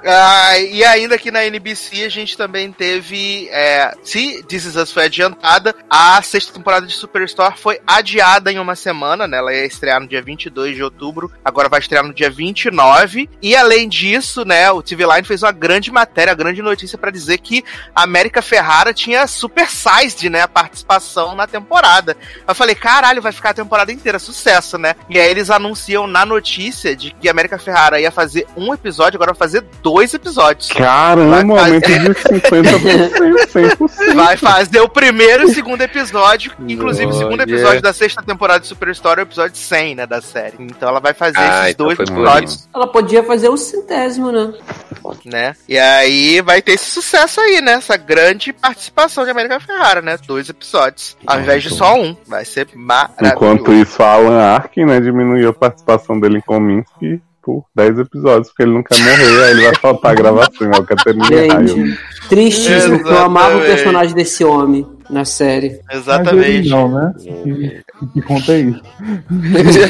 [0.05, 3.47] Ah, e ainda aqui na NBC a gente também teve.
[3.51, 8.59] É, se This Is Us foi adiantada, a sexta temporada de Superstore foi adiada em
[8.59, 9.37] uma semana, né?
[9.37, 13.29] Ela ia estrear no dia 22 de outubro, agora vai estrear no dia 29.
[13.41, 17.11] E além disso, né, o TV Line fez uma grande matéria, uma grande notícia pra
[17.11, 17.63] dizer que
[17.95, 22.15] a América Ferrara tinha supersized, né, a participação na temporada.
[22.47, 24.95] Eu falei, caralho, vai ficar a temporada inteira, sucesso, né?
[25.09, 29.15] E aí eles anunciam na notícia de que a América Ferrara ia fazer um episódio,
[29.15, 30.69] agora vai fazer dois episódios.
[30.69, 34.15] Caramba, Vai aumento de 50%, 100%.
[34.15, 36.51] Vai fazer o primeiro e o segundo episódio.
[36.67, 40.19] Inclusive, o segundo episódio da sexta temporada de Superstore é o episódio 100, né, da
[40.19, 40.55] série.
[40.59, 44.51] Então ela vai fazer Ah, esses então dois episódios, Ela podia fazer o centésimo, né?
[45.23, 45.55] né?
[45.69, 47.73] E aí vai ter esse sucesso aí, né?
[47.73, 50.17] Essa grande participação de América Ferrara, né?
[50.25, 51.15] Dois episódios.
[51.25, 52.17] Ao invés de só um.
[52.25, 53.35] Vai ser maravilhoso.
[53.35, 58.63] Enquanto isso, Alan Arkin, né, diminuiu a participação dele em Cominsky por 10 episódios, porque
[58.63, 61.97] ele não quer morrer, aí ele vai faltar a gravação, é o Caterina Raio.
[62.27, 65.79] Tristíssimo, porque eu amava o personagem desse homem na série.
[65.89, 66.67] Exatamente.
[66.67, 67.13] não, né?
[67.17, 67.81] Que,
[68.13, 68.81] que conta é isso.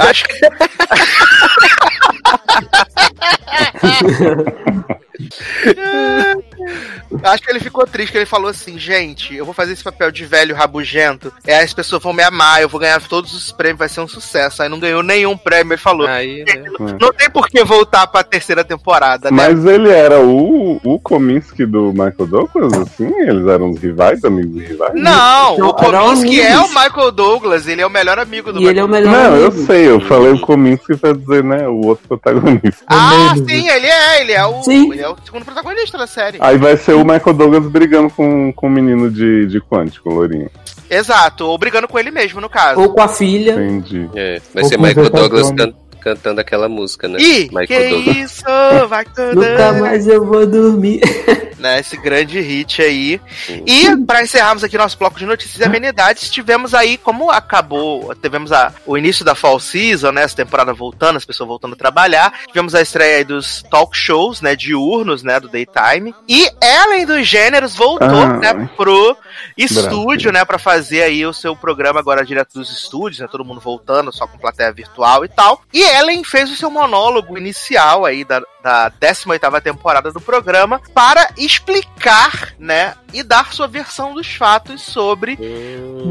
[0.08, 0.40] Acho que.
[7.24, 10.12] Acho que ele ficou triste, que ele falou assim, gente, eu vou fazer esse papel
[10.12, 13.52] de velho rabugento, e aí as pessoas vão me amar, eu vou ganhar todos os
[13.52, 14.62] prêmios, vai ser um sucesso.
[14.62, 16.64] Aí não ganhou nenhum prêmio, ele falou, Aí, né?
[17.00, 19.38] não tem por que voltar pra terceira temporada, né?
[19.38, 23.12] Mas ele era o, o Kominsky do Michael Douglas, assim?
[23.22, 24.94] Eles eram os rivais, amigos rivais?
[24.96, 26.68] Não, Não, o Kominsky é o.
[26.68, 29.36] Michael Douglas, ele é o melhor amigo do E ele é Michael o melhor Não,
[29.38, 29.66] eu amigo.
[29.66, 32.84] sei, eu falei o Kominsky pra dizer, né, o outro protagonista.
[32.88, 34.92] Ah, sim, ele é, ele é o, Sim.
[34.92, 36.38] ele é o segundo protagonista da série.
[36.42, 40.50] Aí vai ser o Michael Douglas brigando com, com o menino de, de Quântico, Lourinho.
[40.90, 42.80] Exato, ou brigando com ele mesmo, no caso.
[42.80, 43.54] Ou com a filha.
[43.54, 44.10] Entendi.
[44.16, 45.76] É, vai Ou ser Michael Douglas Tadone.
[45.98, 47.20] Can- cantando aquela música, né?
[47.20, 48.18] Ih, Michael que Douglas.
[48.18, 48.44] isso,
[48.88, 51.02] vai Nunca mais eu vou dormir.
[51.60, 53.20] né, esse grande hit aí.
[53.66, 58.52] E para encerrarmos aqui nosso bloco de notícias e amenidades, tivemos aí, como acabou, tivemos
[58.52, 62.32] a, o início da fall season, né, essa temporada voltando, as pessoas voltando a trabalhar,
[62.48, 67.28] tivemos a estreia aí dos talk shows, né, diurnos, né, do daytime, e Ellen dos
[67.28, 68.38] Gêneros voltou, Ah.
[68.38, 69.18] né, pro
[69.58, 73.62] estúdio, né, para fazer aí o seu programa agora direto dos estúdios, né, todo mundo
[73.62, 75.62] voltando, só com plateia virtual e tal.
[75.74, 81.30] E Ellen fez o seu monólogo inicial aí da, da 18ª temporada do programa para
[81.38, 85.40] explicar, né, e dar sua versão dos fatos sobre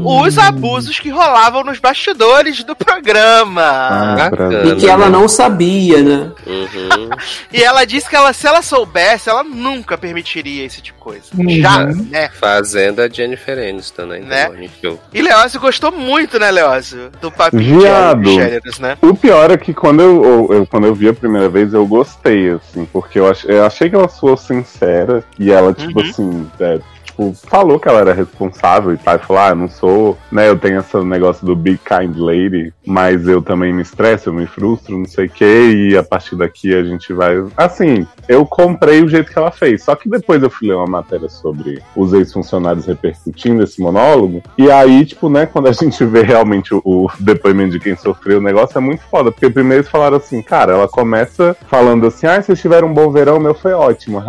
[0.03, 3.61] os abusos que rolavam nos bastidores do programa.
[3.61, 4.29] Ah.
[4.65, 6.31] E que ela não sabia, né?
[6.47, 7.09] Uhum.
[7.53, 11.25] E ela disse que ela, se ela soubesse, ela nunca permitiria esse tipo de coisa.
[11.37, 11.49] Uhum.
[11.61, 12.29] Já, né?
[12.33, 14.19] Fazendo a Jennifer Aniston, né?
[14.19, 14.49] Né?
[14.61, 14.97] Então.
[15.13, 17.11] E Leózio gostou muito, né, Leózio?
[17.21, 18.21] Do papinho Viado.
[18.21, 18.97] de gêneros, né?
[19.01, 21.85] O pior é que quando eu, eu- eu- quando eu vi a primeira vez, eu
[21.85, 26.09] gostei, assim, porque eu, ach, eu achei que ela soou sincera e ela, tipo Uhum.
[26.09, 26.79] assim, é,
[27.17, 30.57] tipo, falou que ela era responsável e tal, e falou, ah, não sou, né, eu
[30.57, 34.97] tenho esse negócio do Big Kind Lady, mas eu também me estresso, eu me frustro,
[34.97, 37.43] não sei o que, e a partir daqui a gente vai.
[37.57, 40.85] Assim, eu comprei o jeito que ela fez, só que depois eu fui ler uma
[40.85, 46.21] matéria sobre os ex-funcionários repercutindo esse monólogo, e aí, tipo, né, quando a gente vê
[46.21, 49.91] realmente o, o depoimento de quem sofreu, o negócio é muito foda, porque primeiro eles
[49.91, 53.73] falaram assim, cara, ela começa falando assim, ah, vocês tiveram um bom verão, meu foi
[53.73, 54.23] ótimo,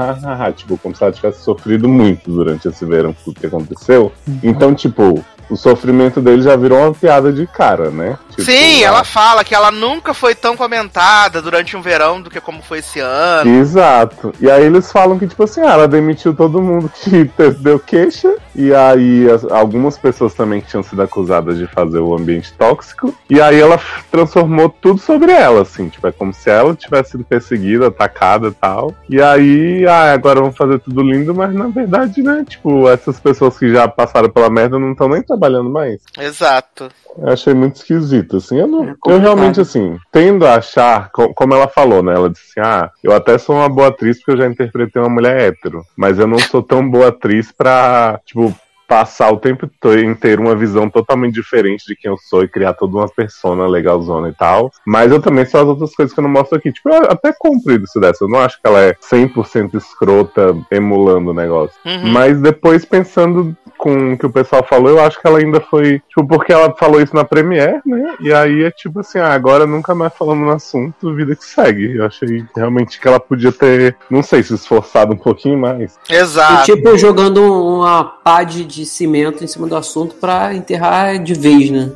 [0.56, 4.12] tipo, como se ela tivesse sofrido muito durante esse verão, tudo que aconteceu.
[4.42, 8.18] Então, tipo, o sofrimento dele já virou uma piada de cara, né?
[8.30, 12.30] Tipo, Sim, ah, ela fala que ela nunca foi tão comentada durante um verão do
[12.30, 13.50] que como foi esse ano.
[13.58, 14.32] Exato.
[14.40, 17.24] E aí eles falam que, tipo assim, ah, ela demitiu todo mundo que
[17.60, 22.14] deu queixa E aí as- algumas pessoas também que tinham sido acusadas de fazer o
[22.14, 23.14] ambiente tóxico.
[23.30, 23.80] E aí ela
[24.10, 25.88] transformou tudo sobre ela, assim.
[25.88, 28.94] Tipo, é como se ela tivesse sido perseguida, atacada e tal.
[29.08, 32.44] E aí, ah, agora vamos fazer tudo lindo, mas na verdade, né?
[32.48, 36.00] Tipo, essas pessoas que já passaram pela merda não estão nem trabalhando mais.
[36.18, 36.88] Exato.
[37.16, 38.58] Eu achei muito esquisito, assim.
[38.58, 42.14] Eu, não, É eu realmente, assim, tendo a achar, co- como ela falou, né?
[42.14, 45.08] Ela disse assim: ah, eu até sou uma boa atriz porque eu já interpretei uma
[45.10, 48.54] mulher hétero, mas eu não sou tão boa atriz pra, tipo,
[48.88, 49.70] passar o tempo
[50.02, 54.30] inteiro uma visão totalmente diferente de quem eu sou e criar toda uma persona legalzona
[54.30, 54.72] e tal.
[54.86, 56.72] Mas eu também sou as outras coisas que eu não mostro aqui.
[56.72, 58.24] Tipo, eu até compro isso dessa.
[58.24, 61.76] Eu não acho que ela é 100% escrota emulando o negócio.
[61.84, 62.08] Uhum.
[62.08, 66.02] Mas depois, pensando com o que o pessoal falou, eu acho que ela ainda foi.
[66.08, 68.16] Tipo, porque ela falou isso na Premiere, né?
[68.20, 71.96] E aí é tipo assim, ah, agora nunca mais falando no assunto, vida que segue.
[71.96, 75.98] Eu achei realmente que ela podia ter, não sei, se esforçado um pouquinho mais.
[76.10, 76.64] E, Exato.
[76.64, 81.70] tipo, jogando uma pá de, de cimento em cima do assunto pra enterrar de vez,
[81.70, 81.90] né?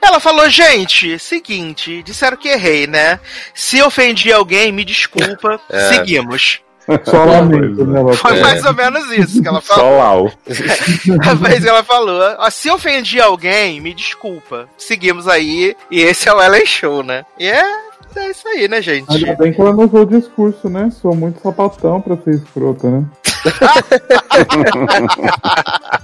[0.00, 3.20] Ela falou, gente, seguinte, disseram que errei, né?
[3.54, 5.88] Se ofendi alguém, me desculpa, É.
[5.88, 6.60] seguimos.
[7.04, 8.00] Só lamento, né?
[8.00, 8.42] ela Foi fala.
[8.42, 9.98] mais ou menos isso que ela Só falou.
[9.98, 10.32] Lau.
[11.38, 12.20] Foi isso que ela falou.
[12.38, 14.68] Ó, se ofendi alguém, me desculpa.
[14.76, 17.24] Seguimos aí, e esse é o Ellen Show, né?
[17.38, 17.64] E é,
[18.16, 19.10] é isso aí, né, gente?
[19.10, 20.90] Ainda bem que ela não usou o discurso, né?
[21.00, 23.04] Sou muito sapatão pra ser escrota, né?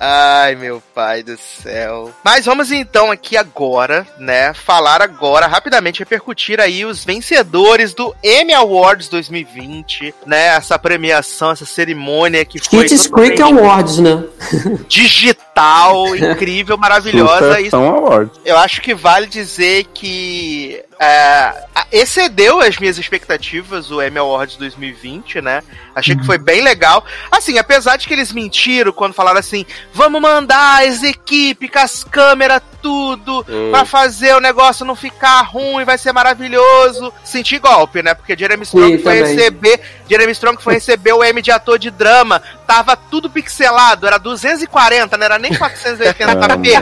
[0.00, 2.10] Ai, meu pai do céu.
[2.24, 8.54] Mas vamos então aqui agora, né, falar agora, rapidamente, repercutir aí os vencedores do Emmy
[8.54, 14.24] Awards 2020, né, essa premiação, essa cerimônia que foi Kids Creek totalmente Awards, né?
[14.88, 17.60] digital, incrível, maravilhosa.
[17.60, 18.30] Isso, Sucessão Award.
[18.44, 25.40] eu acho que vale dizer que é, excedeu as minhas expectativas o Emmy Awards 2020,
[25.40, 25.62] né?
[25.94, 27.04] Achei que foi bem legal.
[27.30, 32.04] Assim, apesar de que eles mentiram quando falaram assim, vamos mandar as equipes com as
[32.04, 33.70] câmeras, tudo, Hum.
[33.70, 37.12] pra fazer o negócio não ficar ruim, vai ser maravilhoso.
[37.24, 38.14] Senti golpe, né?
[38.14, 39.36] Porque Jeremy Strong Sim, foi também.
[39.36, 44.18] receber, Jeremy Strong foi receber o Emmy de ator de drama, tava tudo pixelado, era
[44.18, 46.80] 240, não era nem 480p.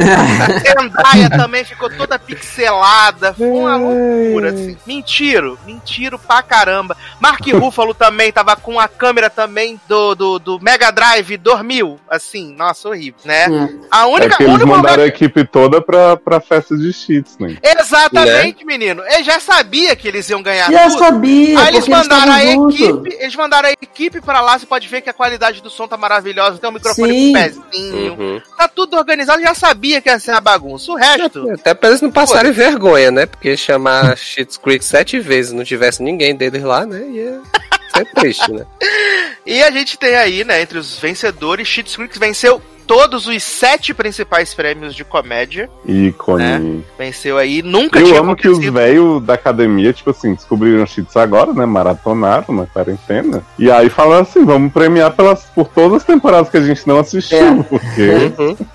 [0.60, 4.76] Zendaya também ficou toda pixelada, foi uma loucura, assim.
[4.84, 6.96] Mentiro, mentiro pra caramba.
[7.20, 12.52] Mark Ruffalo também tava com a câmera também do, do, do Mega Drive, dormiu, assim,
[12.56, 13.46] nossa, horrível, né?
[13.48, 13.82] Hum.
[13.88, 17.38] A É única, que o eles mandaram a equipe toda pra, pra festa de cheats,
[17.38, 17.56] né?
[17.62, 19.02] Exatamente, menino.
[19.08, 20.98] Eu já sabia que eles iam ganhar Já tudo.
[20.98, 22.74] sabia, Aí eles mandaram a juntos.
[22.80, 25.86] equipe, eles mandaram a equipe pra lá, você pode ver que a qualidade do som
[25.86, 27.32] tá maravilhosa, tem um microfone Sim.
[27.32, 28.42] com pezinho, Uhum.
[28.56, 30.90] tá tudo organizado, já sabia que ia ser a bagunça.
[30.90, 33.26] O resto, Até pra eles não passarem vergonha, né?
[33.26, 37.00] Porque chamar Shit's Creek sete vezes não tivesse ninguém deles lá, né?
[37.08, 37.40] Ia
[37.94, 38.66] ser triste, né?
[39.46, 43.92] e a gente tem aí, né, entre os vencedores, Schitt's Creek venceu todos os sete
[43.92, 46.84] principais prêmios de comédia, Ícone.
[46.98, 51.52] venceu aí, nunca Eu amo que os velhos da academia, tipo assim, descobriram cheats agora,
[51.52, 51.66] né?
[51.66, 53.42] Maratonaram na quarentena.
[53.58, 56.98] E aí falaram assim: vamos premiar pelas, por todas as temporadas que a gente não
[56.98, 57.38] assistiu.
[57.38, 57.62] É.
[57.62, 58.32] Porque.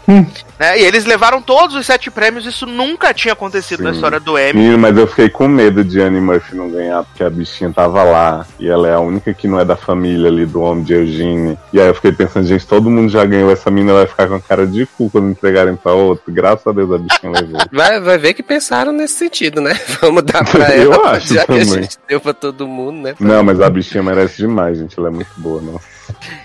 [0.07, 0.25] Uhum.
[0.59, 3.95] né, e eles levaram todos os sete prêmios, isso nunca tinha acontecido na Sim.
[3.95, 4.53] história do Emmy.
[4.53, 8.03] Menino, mas eu fiquei com medo de Annie Murphy não ganhar, porque a bichinha tava
[8.03, 8.45] lá.
[8.59, 11.57] E ela é a única que não é da família ali, do homem de Eugene.
[11.71, 14.35] E aí eu fiquei pensando, gente, todo mundo já ganhou, essa mina vai ficar com
[14.35, 16.31] a cara de cu quando entregarem pra outro.
[16.31, 17.59] Graças a Deus a bichinha levou.
[17.71, 19.79] Vai, vai ver que pensaram nesse sentido, né?
[20.01, 21.83] Vamos dar pra Eu ela, acho já que a também.
[21.83, 23.15] gente deu pra todo mundo, né?
[23.19, 24.97] Não, mas a bichinha merece demais, gente.
[24.99, 25.79] Ela é muito boa, não.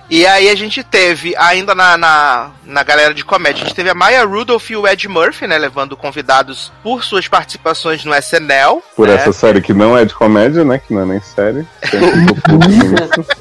[0.08, 3.90] E aí a gente teve, ainda na, na, na galera de comédia, a gente teve
[3.90, 5.58] a Maya Rudolph e o Ed Murphy, né?
[5.58, 8.82] Levando convidados por suas participações no SNL.
[8.94, 9.14] Por né?
[9.14, 10.78] essa série que não é de comédia, né?
[10.78, 11.66] Que não é nem série.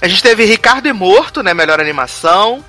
[0.00, 1.52] A gente teve Ricardo e Morto, né?
[1.52, 2.64] Melhor animação.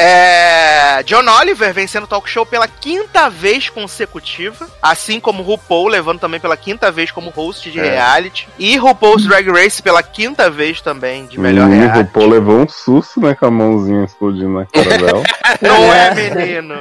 [0.00, 1.02] É...
[1.04, 4.68] John Oliver vencendo o talk show pela quinta vez consecutiva.
[4.80, 7.90] Assim como RuPaul, levando também pela quinta vez como host de É.
[7.90, 8.48] reality.
[8.58, 12.08] E RuPaul's Drag Race pela quinta vez também de melhor Menino, o reality.
[12.08, 13.34] RuPaul levou um susto, né?
[13.34, 15.22] Com a mãozinha explodindo na cara dela.
[15.60, 16.74] Não é, menino?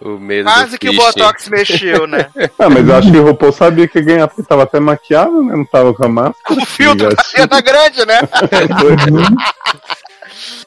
[0.00, 0.92] O medo Quase que o.
[0.94, 2.26] Botox mexeu, né?
[2.58, 5.42] ah, mas eu acho que o RuPaul sabia que ia ganhar, porque tava até maquiado,
[5.42, 5.56] né?
[5.56, 6.36] Não tava com a máscara.
[6.44, 7.08] Com o filtro
[7.48, 8.20] da Grande, né?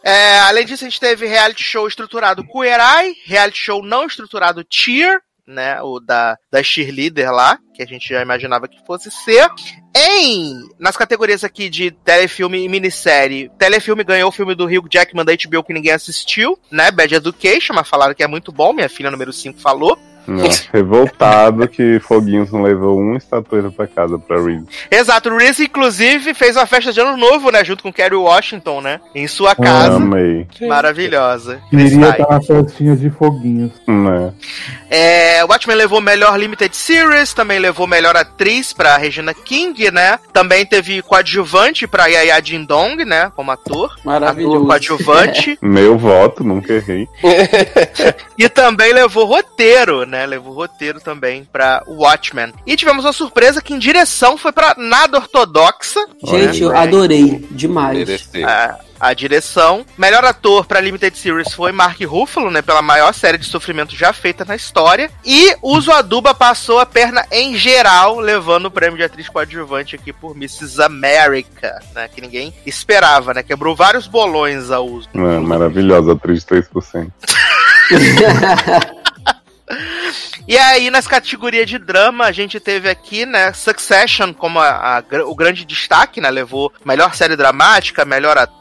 [0.03, 5.21] É, além disso, a gente teve reality show estruturado Eye, reality show não estruturado Cheer,
[5.49, 5.81] né?
[5.81, 9.49] O da, da cheerleader lá, que a gente já imaginava que fosse ser.
[9.95, 15.25] Em, nas categorias aqui de telefilme e minissérie, telefilme ganhou o filme do Hugh Jackman
[15.25, 16.91] da HBO que ninguém assistiu, né?
[16.91, 19.97] Bad Education, mas falaram que é muito bom, minha filha número 5 falou.
[20.29, 24.65] Nossa, revoltado que Foguinhos não levou uma estatueta pra casa pra Reese.
[24.91, 27.63] Exato, o Reese, inclusive, fez uma festa de ano novo, né?
[27.63, 28.99] Junto com Kerry Washington, né?
[29.15, 29.95] Em sua casa.
[29.95, 30.47] Amei.
[30.61, 31.61] Maravilhosa.
[31.69, 32.11] Queria Vai.
[32.11, 33.71] estar nas festinhas de foguinhos.
[33.87, 34.33] Né?
[34.89, 40.19] É, o Watchmen levou melhor Limited Series, também levou melhor atriz pra Regina King, né?
[40.33, 43.31] Também teve coadjuvante pra Yaya Dindong, né?
[43.35, 43.95] Como ator.
[44.03, 44.55] Maravilhoso.
[44.55, 45.57] Ator coadjuvante.
[45.61, 47.07] Meu voto, nunca errei.
[48.37, 50.18] e também levou roteiro, né?
[50.25, 52.53] Levou roteiro também pra Watchmen.
[52.65, 55.99] E tivemos uma surpresa que em direção foi pra Nada Ortodoxa.
[56.23, 56.79] Gente, eu né?
[56.79, 57.97] adorei demais.
[57.97, 58.47] Mereceu.
[58.99, 59.85] a, direção.
[59.97, 62.61] Melhor ator pra Limited Series foi Mark Ruffalo, né?
[62.61, 65.09] Pela maior série de sofrimento já feita na história.
[65.25, 70.13] E Uso Aduba passou a perna em geral, levando o prêmio de atriz coadjuvante aqui
[70.13, 70.81] por Mrs.
[70.81, 72.07] America, né?
[72.07, 73.43] Que ninguém esperava, né?
[73.43, 75.07] Quebrou vários bolões a Uso.
[75.13, 77.11] É, maravilhosa, atriz de 3%.
[80.47, 85.23] E aí, nas categorias de drama, a gente teve aqui, né, Succession como a- a
[85.25, 86.29] o grande destaque, né?
[86.31, 88.58] Levou melhor série dramática, melhor ator,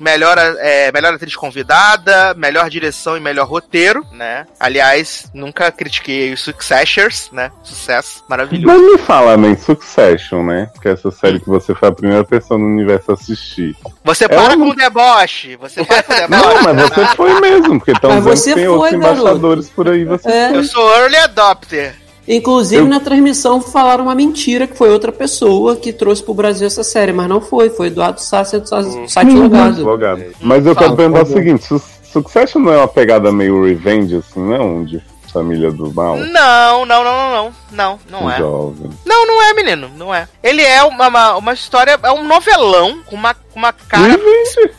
[0.00, 4.46] melhor, é, melhor atriz convidada, melhor direção e melhor roteiro, né?
[4.58, 7.50] Aliás, nunca critiquei os Successors, né?
[7.62, 8.66] Sucesso, maravilhoso.
[8.66, 10.70] Mas me fala nem Succession, né?
[10.80, 13.76] Que é essa série que você foi a primeira pessoa no universo a assistir.
[14.04, 16.42] Você É para um- com o deboche, você para com o deboche.
[16.44, 19.20] Não, mas você foi mesmo, porque estão Mas dizendo que tem foi, outros garoto.
[19.20, 20.04] embaixadores por aí.
[20.04, 20.56] Você É.
[20.56, 21.94] Eu sou early adopter.
[22.28, 26.66] Inclusive, Eu- na transmissão falaram uma mentira que foi outra pessoa que trouxe pro Brasil
[26.66, 29.68] essa série, mas não foi, foi Eduardo Sassi do do site logado.
[29.68, 30.22] advogado.
[30.40, 34.16] Mas eu Fala, quero perguntar o seguinte: Su- Succession não é uma pegada meio revenge,
[34.16, 34.84] assim, não?
[34.84, 35.00] De
[35.36, 36.16] família do mal?
[36.16, 37.52] Não, não, não, não, não.
[37.72, 38.38] Não, não é.
[38.38, 38.90] Jovem.
[39.04, 39.90] Não, não é, menino.
[39.96, 40.28] Não é.
[40.42, 44.18] Ele é uma, uma, uma história, é um novelão com uma, com uma cara.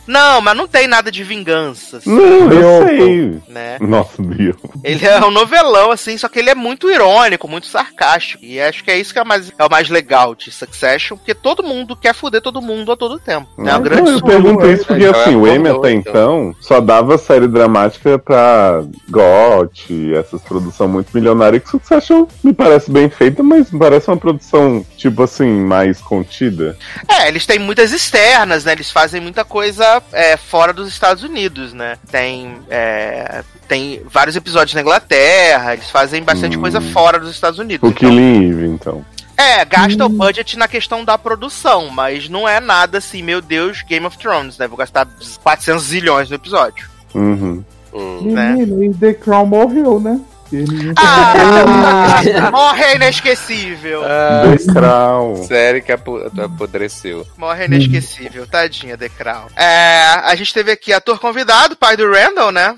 [0.06, 3.40] Não, mas não tem nada de vingança, assim, Não, eu sei.
[3.48, 3.76] né?
[3.80, 4.56] Nossa, Deus.
[4.82, 8.44] Ele é um novelão, assim, só que ele é muito irônico, muito sarcástico.
[8.44, 11.34] E acho que é isso que é, mais, é o mais legal de Succession, porque
[11.34, 13.46] todo mundo quer foder todo mundo a todo tempo.
[13.58, 16.12] É uma Não, grande eu pergunto isso porque, Então é assim, o Emmy até então.
[16.12, 22.90] então só dava série dramática pra GOT, essas produções muito milionárias, que Succession me parece
[22.90, 26.76] bem feita, mas me parece uma produção, tipo assim, mais contida.
[27.06, 28.72] É, eles têm muitas externas, né?
[28.72, 31.96] Eles fazem muita coisa é, fora dos Estados Unidos, né?
[32.10, 36.60] Tem, é, tem vários episódios na Inglaterra, eles fazem bastante Hum.
[36.60, 37.86] coisa fora dos Estados Unidos.
[37.88, 39.04] O Então, Killing Eve, então.
[39.36, 43.82] é, gasta o budget na questão da produção, mas não é nada assim, meu Deus,
[43.82, 44.66] Game of Thrones, né?
[44.66, 45.06] Vou gastar
[45.42, 46.88] 400 zilhões no episódio.
[47.14, 47.62] Uhum.
[47.92, 48.32] Hum.
[48.32, 48.52] né?
[48.52, 50.20] Menino, e The Crown morreu, né?
[50.50, 54.02] Ninguém Ah, morre inesquecível.
[54.04, 55.36] Ah, The Crown.
[55.44, 57.26] série que apo- apodreceu.
[57.36, 59.46] Morre inesquecível, tadinha, The Crown.
[59.56, 62.76] É, a gente teve aqui ator convidado, pai do Randall, né?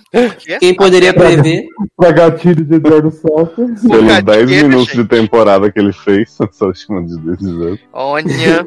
[0.59, 1.65] Quem poderia prever?
[1.97, 3.67] pra gatilho de Eduardo Salter.
[3.67, 4.97] Pelos Bocadinho, 10 minutos gente.
[4.97, 7.81] de temporada que ele fez, essa última de dois anos.
[7.93, 8.67] Olha.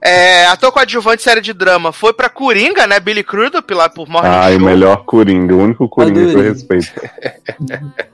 [0.00, 3.00] É, ator coadjuvante série de drama foi pra Coringa, né?
[3.00, 6.52] Billy Crudup lá por Morning Ai, o melhor Coringa, o único Coringa que eu Adorei.
[6.52, 6.92] respeito.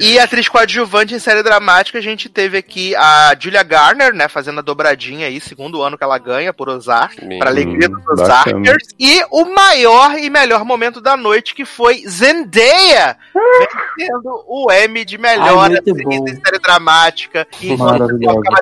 [0.00, 4.28] E atriz coadjuvante em série dramática, a gente teve aqui a Julia Garner, né?
[4.28, 8.04] Fazendo a dobradinha aí, segundo ano que ela ganha por Ozark, Hum, pra alegria dos.
[8.08, 8.88] Ozarkers.
[8.98, 13.16] E o maior e melhor momento da noite, que foi Zendaya,
[13.96, 16.12] vencendo o M de melhor Ai, atriz bom.
[16.28, 17.46] em série dramática.
[17.60, 18.08] E ficava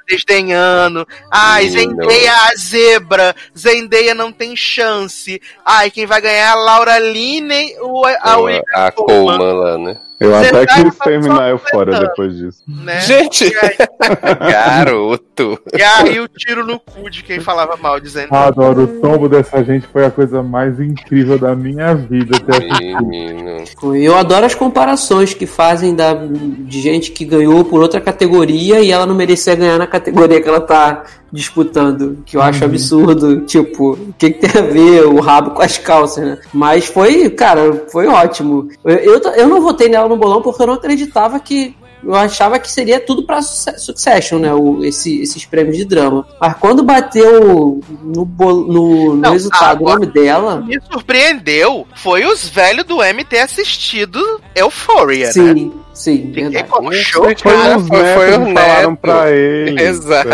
[0.06, 1.08] desdenhando.
[1.30, 3.36] Ai, Sim, Zendaya a zebra.
[3.56, 5.40] Zendaya não tem chance.
[5.64, 9.96] Ai, quem vai ganhar é a Laura Linney ou a, a A, Coleman lá, né?
[10.20, 12.08] Eu até Zendaya quis tá terminar Eufória completando.
[12.08, 12.62] depois disso.
[12.66, 13.00] né?
[13.00, 13.44] Gente!
[13.44, 13.76] E aí,
[14.50, 15.60] Garoto!
[15.76, 18.48] e aí o tiro no cu de quem falava mal de Zendaya.
[18.48, 22.58] Adoro, o tombo dessa gente foi a coisa mais incrível da minha vida até.
[23.00, 23.64] Menino.
[23.94, 28.90] Eu adoro as comparações que fazem da, de gente que ganhou por outra categoria e
[28.90, 33.42] ela não merecia ganhar na categoria que ela tá disputando, que eu acho absurdo.
[33.42, 36.38] Tipo, o que, que tem a ver o rabo com as calças, né?
[36.52, 38.68] Mas foi, cara, foi ótimo.
[38.84, 41.76] Eu, eu, eu não votei nela no bolão porque eu não acreditava que.
[42.00, 44.54] Eu achava que seria tudo pra Suce- Succession, né?
[44.54, 46.24] O, esse- esses prêmios de drama.
[46.40, 50.60] Mas quando bateu no, no, no Não, resultado o nome dela.
[50.60, 54.20] Me surpreendeu foi os velhos do M ter assistido
[54.54, 55.32] Euphoria, né?
[55.32, 56.68] Sim, sim, Fiquei verdade.
[56.68, 57.78] como Foi show, Foi- cara.
[57.78, 59.82] os foi- falaram pra ele.
[59.82, 60.28] Exato.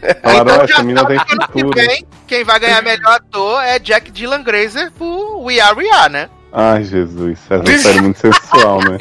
[0.00, 0.14] É.
[0.14, 1.78] Falaram, Então "Ah, já essa mina tem sabe que ano que futuro.
[1.88, 6.10] vem, quem vai ganhar melhor ator é Jack Dylan Grazer por We Are We Are,
[6.10, 6.30] né?
[6.52, 8.98] Ai, Jesus, essa série é muito sensual, né?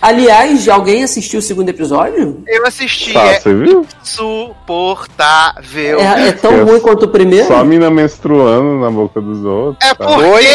[0.00, 2.42] Aliás, alguém assistiu o segundo episódio?
[2.46, 3.86] Eu assisti, Tá, é você viu?
[4.02, 6.00] insuportável.
[6.00, 7.46] É, é tão Eu- ruim quanto o primeiro?
[7.46, 9.76] Só a mina menstruando na boca dos outros.
[9.88, 10.04] É tá?
[10.06, 10.46] porque.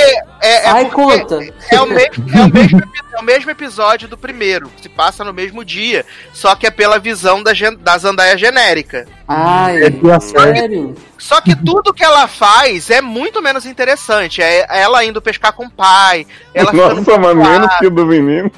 [0.43, 1.39] É, é Ai, porque conta.
[1.71, 3.19] É o mesmo, é o mesmo episódio.
[3.19, 7.43] o mesmo episódio do primeiro, se passa no mesmo dia, só que é pela visão
[7.43, 9.05] da, da Zandaia genérica.
[9.27, 10.95] Ai, É sério?
[11.17, 14.41] Só que tudo que ela faz é muito menos interessante.
[14.41, 18.51] É ela indo pescar com o pai, ela Nossa, mas menos que o do menino.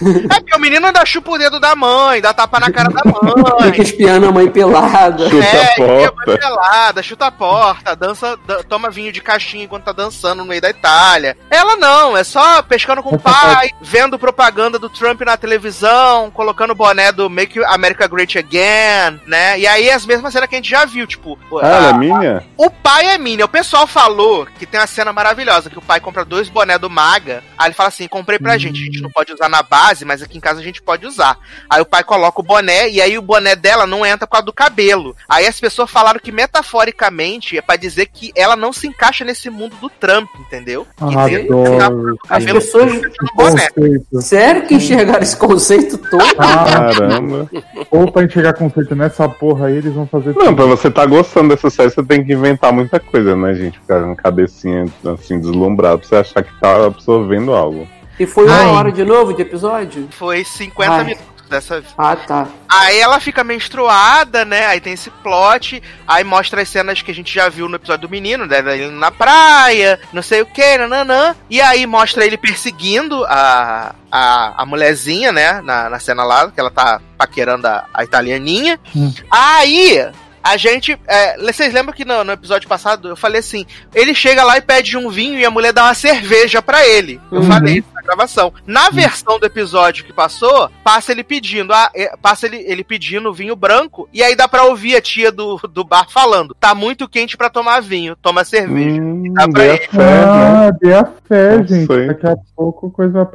[0.30, 3.02] É porque o menino ainda chupa o dedo da mãe, dá tapa na cara da
[3.02, 3.80] Fica mãe.
[3.80, 5.28] espiando a mãe pelada.
[5.28, 6.38] Chuta É, a enfia a mãe porta.
[6.38, 10.60] pelada, chuta a porta, dança, da- toma vinho de caixinha enquanto tá dançando no meio
[10.60, 11.36] da Itália.
[11.50, 16.70] Ela não, é só pescando com o pai, vendo propaganda do Trump na televisão, colocando
[16.70, 19.58] o boné do Make America Great Again, né?
[19.58, 21.98] E aí as mesmas cenas que a gente já viu, tipo, Ah, ela é a-
[21.98, 22.44] minha?
[22.56, 23.42] o pai é Minnie.
[23.44, 26.90] O pessoal falou que tem uma cena maravilhosa, que o pai compra dois boné do
[26.90, 27.42] Maga.
[27.56, 30.22] Aí ele fala assim, comprei pra gente, a gente não pode usar na base, mas
[30.22, 31.38] aqui em casa a gente pode usar.
[31.70, 34.46] Aí o pai coloca o boné, e aí o boné dela não entra por causa
[34.46, 35.14] do cabelo.
[35.28, 39.48] Aí as pessoas falaram que metaforicamente é pra dizer que ela não se encaixa nesse
[39.48, 40.86] mundo do Trump, entendeu?
[41.00, 42.18] Adoro.
[42.28, 43.00] As pessoas.
[43.34, 44.22] Conceito.
[44.22, 46.24] Sério que enxergaram esse conceito todo?
[46.38, 47.50] Ah, Caramba.
[47.90, 51.50] ou pra enxergar conceito nessa porra aí, eles vão fazer Não, pra você tá gostando
[51.50, 53.78] dessa série, você tem que inventar muita coisa, né, gente?
[53.78, 57.86] Ficar com a cabecinha assim, deslumbrado pra você achar que tá absorvendo algo.
[58.18, 58.66] E foi uma Ai.
[58.66, 60.08] hora de novo de episódio?
[60.10, 61.04] Foi 50 Ai.
[61.04, 61.94] minutos dessa vez.
[61.96, 62.48] Ah, tá.
[62.68, 64.66] Aí ela fica menstruada, né?
[64.66, 65.82] Aí tem esse plot.
[66.06, 68.58] Aí mostra as cenas que a gente já viu no episódio do menino, né?
[68.58, 71.34] Ele na praia, não sei o que, nananã.
[71.48, 75.60] E aí mostra ele perseguindo a, a, a mulherzinha, né?
[75.62, 78.78] Na, na cena lá, que ela tá paquerando a, a italianinha.
[78.94, 79.12] Hum.
[79.30, 80.06] Aí.
[80.46, 80.98] A gente.
[81.06, 84.60] é, vocês lembram que no, no episódio passado eu falei assim: ele chega lá e
[84.62, 87.20] pede um vinho e a mulher dá uma cerveja pra ele.
[87.32, 87.46] Eu Uhum.
[87.48, 88.52] falei isso na gravação.
[88.66, 93.32] Na versão do episódio que passou, passa ele pedindo, ah, é, passa ele, ele pedindo
[93.34, 97.08] vinho branco, e aí dá pra ouvir a tia do, do bar falando: tá muito
[97.08, 99.00] quente pra tomar vinho, toma cerveja.
[99.00, 99.86] Hum, Dá pra dê a ele.
[99.88, 100.24] fé, né?
[100.24, 102.06] Ah, dê a fé, gente.
[102.06, 103.28] Daqui a pouco a coisa.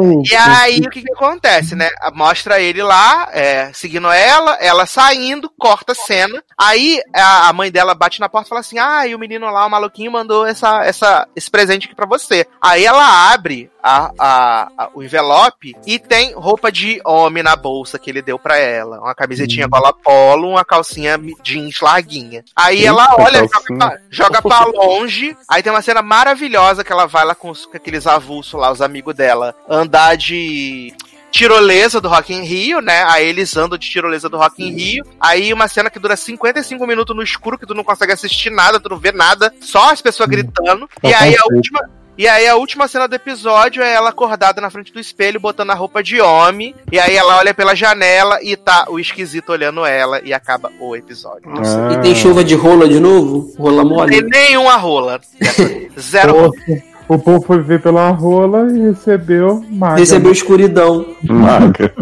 [0.00, 1.88] O, E aí, o que que acontece, né?
[2.14, 6.42] Mostra ele lá, é, seguindo ela, ela saindo, corta a cena.
[6.58, 9.66] Aí a, mãe dela bate na porta e fala assim: Ah, e o menino lá,
[9.66, 12.46] o maluquinho, mandou essa, essa, esse presente aqui pra você.
[12.62, 17.98] Aí ela abre a, a- a- o envelope e tem roupa de homem na bolsa
[17.98, 18.98] que ele deu pra ela.
[19.00, 22.42] Uma camisetinha gola polo, uma calcinha jeans larguinha.
[22.56, 23.78] Aí Eita, ela olha, joga calcinha.
[23.78, 25.36] pra, joga pra longe.
[25.50, 28.72] Aí tem uma cena maravilhosa que ela vai lá com, os- com aqueles avulsos lá,
[28.72, 30.94] os amigos dela, andar de
[31.30, 33.04] tirolesa do Rock in Rio, né?
[33.04, 35.04] Aí eles andam de tirolesa do Rock in Rio.
[35.20, 38.80] Aí uma cena que dura 55 minutos no escuro, que tu não consegue assistir nada,
[38.80, 40.88] tu não vê nada, só as pessoas gritando.
[41.02, 41.90] E Só aí a última.
[42.18, 45.70] E aí a última cena do episódio é ela acordada na frente do espelho, botando
[45.70, 46.74] a roupa de homem.
[46.90, 50.96] E aí ela olha pela janela e tá o esquisito olhando ela e acaba o
[50.96, 51.42] episódio.
[51.46, 51.92] Ah.
[51.92, 53.52] E tem chuva de rola de novo?
[53.58, 54.30] Rola Não tem mole?
[54.30, 55.20] nenhuma rola.
[56.00, 56.52] Zero
[57.08, 59.96] o povo foi ver pela rola e recebeu maga.
[59.96, 61.06] Recebeu escuridão.
[61.22, 61.92] Maga.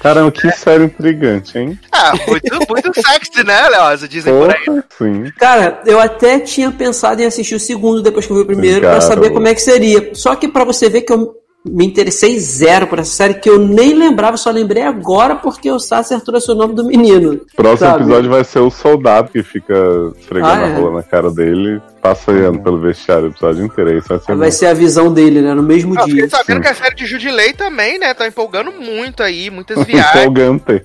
[0.00, 1.78] Caramba, que série intrigante, hein?
[1.92, 4.08] Ah, muito, muito sexy, né, Leosa?
[4.08, 4.82] Dizem por aí.
[4.98, 5.32] Sim.
[5.38, 8.80] Cara, eu até tinha pensado em assistir o segundo depois que eu vi o primeiro
[8.80, 10.14] pra Cara, saber como é que seria.
[10.14, 11.34] Só que pra você ver que eu
[11.68, 15.78] me interessei zero por essa série, que eu nem lembrava, só lembrei agora porque o
[15.78, 17.40] Sasser trouxe o nome do menino.
[17.56, 18.02] Próximo Sabe?
[18.04, 19.74] episódio vai ser o soldado que fica
[20.18, 20.72] esfregando Ah, é?
[20.72, 23.98] a rola na cara dele, passeando pelo vestiário o episódio inteiro.
[23.98, 25.54] Isso vai ser Vai ser a visão dele, né?
[25.54, 26.14] No mesmo Ah, dia.
[26.14, 26.60] fiquei sabendo Sim.
[26.62, 28.14] que a série de Judilei também, né?
[28.14, 30.14] Tá empolgando muito aí, muitas viagens.
[30.22, 30.82] Empolgante.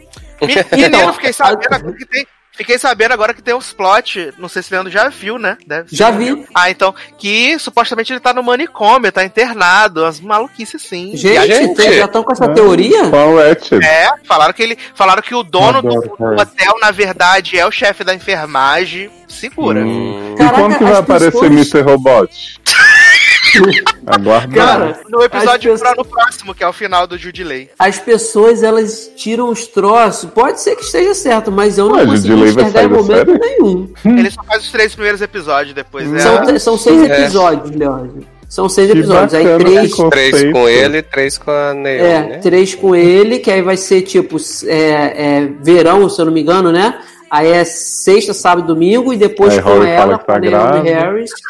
[0.72, 2.26] Menino, fiquei sabendo que tem.
[2.54, 5.58] Fiquei sabendo agora que tem uns plot, não sei se o Leandro já viu, né?
[5.66, 5.96] Deve ser.
[5.96, 6.46] Já vi.
[6.54, 11.16] Ah, então, que supostamente ele tá no manicômio, tá internado, umas maluquices sim.
[11.16, 11.76] Gente, gente.
[11.76, 13.10] vocês já estão com essa teoria?
[13.10, 13.84] Qual Ratchet?
[13.84, 14.78] É, falaram que ele.
[14.94, 16.42] Falaram que o dono do, Adoro, do cara.
[16.42, 19.10] hotel, na verdade, é o chefe da enfermagem.
[19.30, 19.80] Segura.
[19.80, 21.82] Hum, E Caraca, quando que vai as aparecer pessoas- Mr.
[21.82, 22.62] Robot?
[24.06, 24.54] Aguarda.
[24.56, 27.70] Cara, No episódio pessoas- no próximo, que é o final do Judilei.
[27.78, 30.30] As pessoas, elas tiram os troços.
[30.32, 33.32] Pode ser que esteja certo, mas eu não Ué, consegui Judilei vai enxergar em momento
[33.32, 33.40] série?
[33.40, 33.94] nenhum.
[34.06, 36.20] Ele só faz os três primeiros episódios, depois é.
[36.20, 37.22] São, são seis É.
[37.22, 38.24] episódios, Leandro.
[38.50, 39.34] São seis Que episódios.
[39.34, 42.38] Aí três, três com ele e três com a Neon, é, né?
[42.40, 44.36] três com ele, que aí vai ser tipo
[44.66, 44.76] é,
[45.38, 47.00] é, verão, se eu não me engano, né?
[47.32, 50.90] Aí é sexta, sábado, domingo, e depois Aí com Holly ela, que com tá Naomi.
[50.90, 51.32] Harris.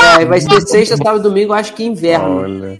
[0.00, 2.40] É, aí vai ser sexta, sábado, domingo, acho que inverno.
[2.40, 2.78] Olha.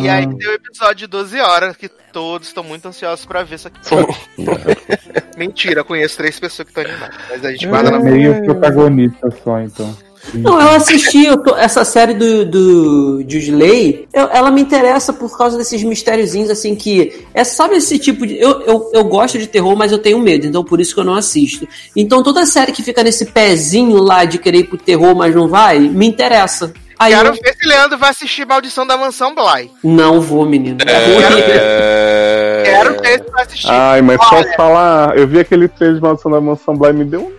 [0.00, 3.56] E aí tem o episódio de 12 horas, que todos estão muito ansiosos pra ver
[3.56, 3.78] isso aqui.
[5.36, 7.16] Mentira, eu conheço três pessoas que estão animadas.
[7.28, 9.96] Mas a gente guarda na Meio protagonista só, então.
[10.32, 15.36] Não, eu assisti eu tô- essa série do, do Jusley, eu- ela me interessa por
[15.36, 17.24] causa desses mistériozinhos, assim, que.
[17.34, 18.38] É, sabe esse tipo de.
[18.38, 21.04] Eu, eu, eu gosto de terror, mas eu tenho medo, então por isso que eu
[21.04, 21.68] não assisto.
[21.94, 25.48] Então toda série que fica nesse pezinho lá de querer ir pro terror, mas não
[25.48, 26.72] vai, me interessa.
[26.96, 29.68] Aí Quero eu ver se Leandro vai assistir Maldição da Mansão Bly.
[29.82, 30.78] não vou, menino.
[30.86, 32.62] É...
[32.64, 33.70] Quero ver se vai assistir.
[33.70, 35.18] Ai, mas Olha, posso falar?
[35.18, 37.32] Eu vi aquele trailer de Maldição da Mansão Bly e me deu um.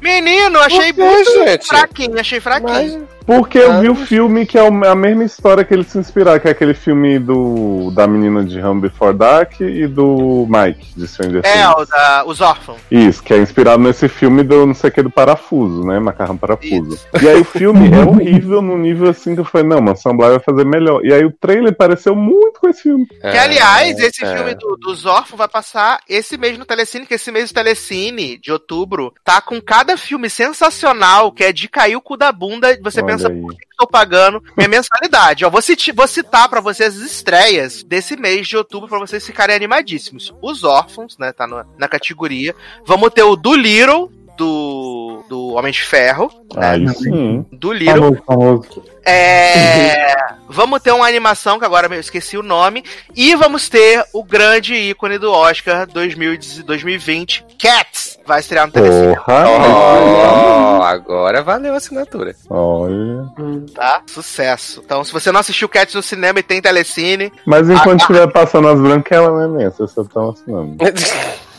[0.00, 1.66] Menino, achei muito gente?
[1.66, 3.08] fraquinho, achei fraquinho.
[3.26, 6.40] Porque eu vi o filme que é o- a mesma história que ele se inspirar,
[6.40, 11.06] que é aquele filme do da menina de Home Before Dark e do Mike, de
[11.06, 11.74] Stranger É, Things.
[11.76, 12.78] o da, os órfãos.
[12.90, 15.98] Isso, que é inspirado nesse filme do não sei o que do parafuso, né?
[15.98, 16.98] Macarrão parafuso.
[17.22, 20.30] E aí o filme é horrível no nível assim que eu falei, não, Mansão Bly
[20.30, 21.04] vai fazer melhor.
[21.04, 23.06] E aí o trailer pareceu muito com esse filme.
[23.06, 24.36] Que, aliás, esse é.
[24.36, 28.38] filme do- dos órfãos vai passar esse mês no Telecine, que esse mês o Telecine,
[28.38, 32.76] de outubro, tá com cada filme sensacional, que é de cair o cu da bunda,
[32.82, 35.44] você Olha pensa, por que eu tô pagando minha mensalidade?
[35.44, 39.24] Ó, vou, citi- vou citar pra vocês as estreias desse mês de outubro, pra vocês
[39.24, 40.34] ficarem animadíssimos.
[40.42, 42.54] Os órfãos, né, tá no- na categoria.
[42.86, 47.46] Vamos ter o do Little, do, do Homem de Ferro, né, sim.
[47.50, 48.14] do Little.
[48.16, 48.84] Famoso, famoso.
[49.02, 50.14] É,
[50.46, 52.84] vamos ter uma animação que agora eu esqueci o nome.
[53.16, 58.18] E vamos ter o grande ícone do Oscar 2010 2020, Cats.
[58.26, 59.48] Vai estrear no Telecine, Porra!
[59.48, 62.34] Ó, agora valeu a assinatura.
[62.50, 63.26] Olha.
[63.74, 64.02] tá?
[64.06, 64.82] Sucesso.
[64.84, 68.68] Então, se você não assistiu Cats no cinema e tem Telecine, Mas enquanto estiver passando
[68.68, 69.70] as branquelas, né, Nenê?
[69.70, 70.76] Vocês só estão assinando.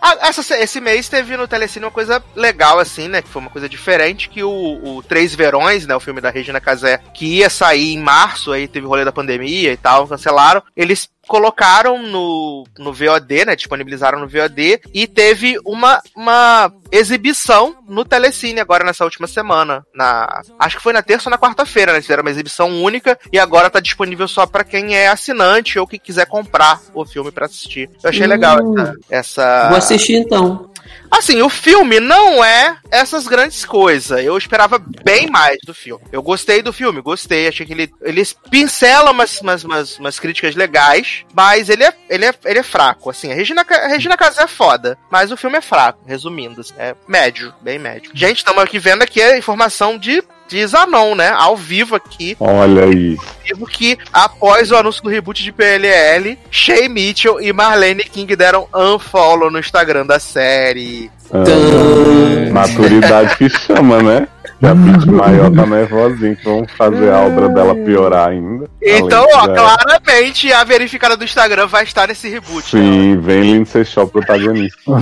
[0.00, 3.22] Ah, essa- esse mês teve no Telecine uma coisa legal, assim, né?
[3.22, 4.50] Que foi uma coisa diferente, que o,
[4.96, 5.94] o Três Verões, né?
[5.94, 9.12] O filme da Regina Casé, que ia sair em março, aí teve o rolê da
[9.12, 10.62] pandemia e tal, cancelaram.
[10.76, 13.54] Eles colocaram no, no VOD, né?
[13.54, 19.84] Disponibilizaram no VOD e teve uma, uma exibição no Telecine agora nessa última semana.
[19.94, 21.98] Na, acho que foi na terça ou na quarta-feira, né?
[21.98, 25.86] Eles fizeram uma exibição única e agora tá disponível só pra quem é assinante ou
[25.86, 27.90] que quiser comprar o filme pra assistir.
[28.02, 30.70] Eu achei legal essa, essa Vou assistir então.
[31.10, 34.22] Assim, o filme não é essas grandes coisas.
[34.22, 36.04] Eu esperava bem mais do filme.
[36.12, 37.48] Eu gostei do filme, gostei.
[37.48, 42.26] Achei que ele, ele pincela umas, umas, umas, umas críticas legais, mas ele é, ele,
[42.26, 43.10] é, ele é fraco.
[43.10, 46.60] Assim, a Regina, a Regina Casé é foda, mas o filme é fraco, resumindo.
[46.60, 48.10] assim, É médio, bem médio.
[48.14, 50.22] Gente, estamos aqui vendo aqui a informação de.
[50.48, 51.28] De Zanon, né?
[51.28, 53.18] Ao vivo aqui, Olha aí.
[53.48, 58.66] Vivo que após o anúncio do reboot de PLL, Shay Mitchell e Marlene King deram
[58.74, 61.10] unfollow no Instagram da série.
[61.32, 64.28] Ah, maturidade que chama, né?
[64.58, 68.68] Que a Pete maior tá nervosinha, que vão fazer a obra dela piorar ainda.
[68.82, 72.74] Então, ó, de- claramente a verificada do Instagram vai estar nesse reboot.
[72.74, 72.82] né?
[72.82, 74.80] Sim, vem Lindsay Shaw protagonista.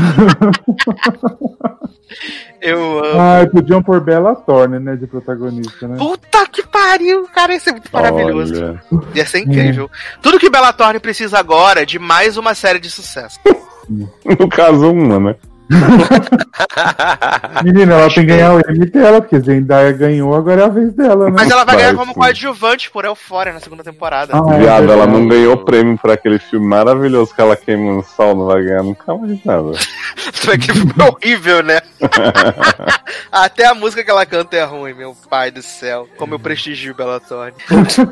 [2.61, 3.21] Eu amo.
[3.21, 5.97] Ai, podiam pôr Bella Thorne, né, de protagonista, né?
[5.99, 8.36] Puta que pariu, cara, isso é muito maravilhoso.
[8.37, 8.83] Olha.
[9.15, 9.91] Ia ser incrível.
[10.23, 13.39] Tudo que Bella Thorne precisa agora é de mais uma série de sucesso.
[13.89, 15.37] No caso, uma, né?
[17.65, 20.93] Menina, ela tem que ganhar o M dela, porque Zendaya ganhou, agora é a vez
[20.95, 21.35] dela, né?
[21.37, 22.19] Mas ela vai Vai, ganhar como sim.
[22.19, 24.33] coadjuvante por Euphoria na segunda temporada.
[24.33, 28.03] Ah, é Viado, ela não ganhou prêmio por aquele filme maravilhoso que ela queima no
[28.03, 29.73] sol, não vai ganhar nunca mais nada.
[30.33, 31.81] Isso aqui foi horrível, né?
[33.31, 36.09] Até a música que ela canta é ruim, meu pai do céu.
[36.17, 37.55] Como eu prestigio Bella Thorne.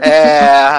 [0.01, 0.79] É...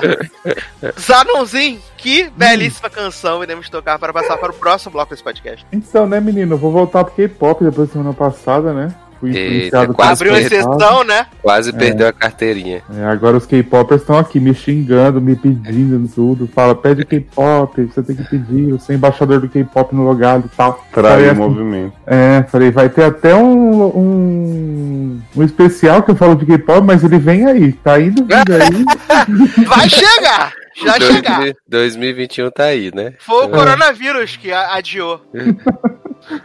[1.00, 5.66] Zanonzinho, que belíssima canção iremos tocar para passar para o próximo bloco desse podcast.
[5.72, 6.56] Então, né, menino?
[6.66, 8.92] Vou voltar pro K-pop depois da semana passada, né?
[9.20, 11.28] Fui Eita, influenciado quase Abriu exceção, né?
[11.44, 12.82] Quase perdeu a carteirinha.
[12.92, 16.48] É, agora os K-popers estão aqui me xingando, me pedindo tudo.
[16.48, 20.50] Fala, pede K-pop, você tem que pedir, você é embaixador do K-pop no lugar e
[20.58, 20.84] tal.
[20.92, 21.94] Falei o assim, movimento.
[22.08, 27.04] É, falei, vai ter até um, um, um especial que eu falo de K-pop, mas
[27.04, 28.86] ele vem aí, tá indo vindo aí.
[29.68, 30.65] Vai chegar!
[30.76, 31.40] Já chegar.
[31.40, 33.14] 2000 2021 tá aí, né?
[33.20, 35.22] Foi o coronavírus que a- adiou.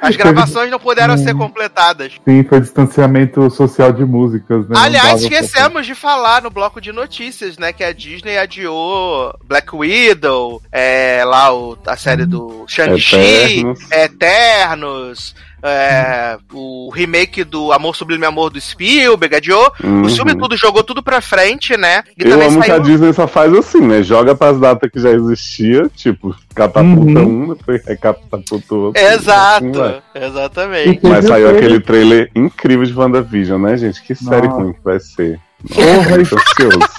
[0.01, 2.13] As gravações não puderam ser completadas.
[2.29, 4.77] Sim, foi distanciamento social de músicas, né?
[4.77, 7.73] Aliás, esquecemos de falar no bloco de notícias, né?
[7.73, 13.17] Que a Disney adiou Black Widow, é, lá o, a série do Shang-Chi,
[13.61, 13.91] Eternos.
[13.91, 19.73] Eternos, é, o remake do Amor Sublime Amor do Spielberg, adiou.
[19.83, 20.03] Uhum.
[20.03, 22.03] O filme tudo jogou tudo pra frente, né?
[22.19, 22.83] E Eu amo que a saiu.
[22.83, 24.03] Disney só faz assim, né?
[24.03, 27.51] Joga pras datas que já existia, tipo, catapulta Uhum.
[27.51, 29.03] um, depois recatapulta o outro.
[29.03, 31.01] Exato, assim exatamente.
[31.03, 34.03] Mas saiu aquele trailer incrível de WandaVision, né, gente?
[34.03, 34.61] Que série Nossa.
[34.63, 35.39] ruim que vai ser.
[35.75, 36.79] Porra, ansioso.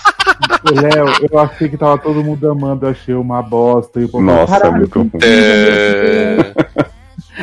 [0.71, 3.99] Léo, eu achei que tava todo mundo amando, eu achei uma bosta.
[3.99, 5.09] E o povo, Nossa, é "Caralho, muito ruim.
[5.23, 6.37] É...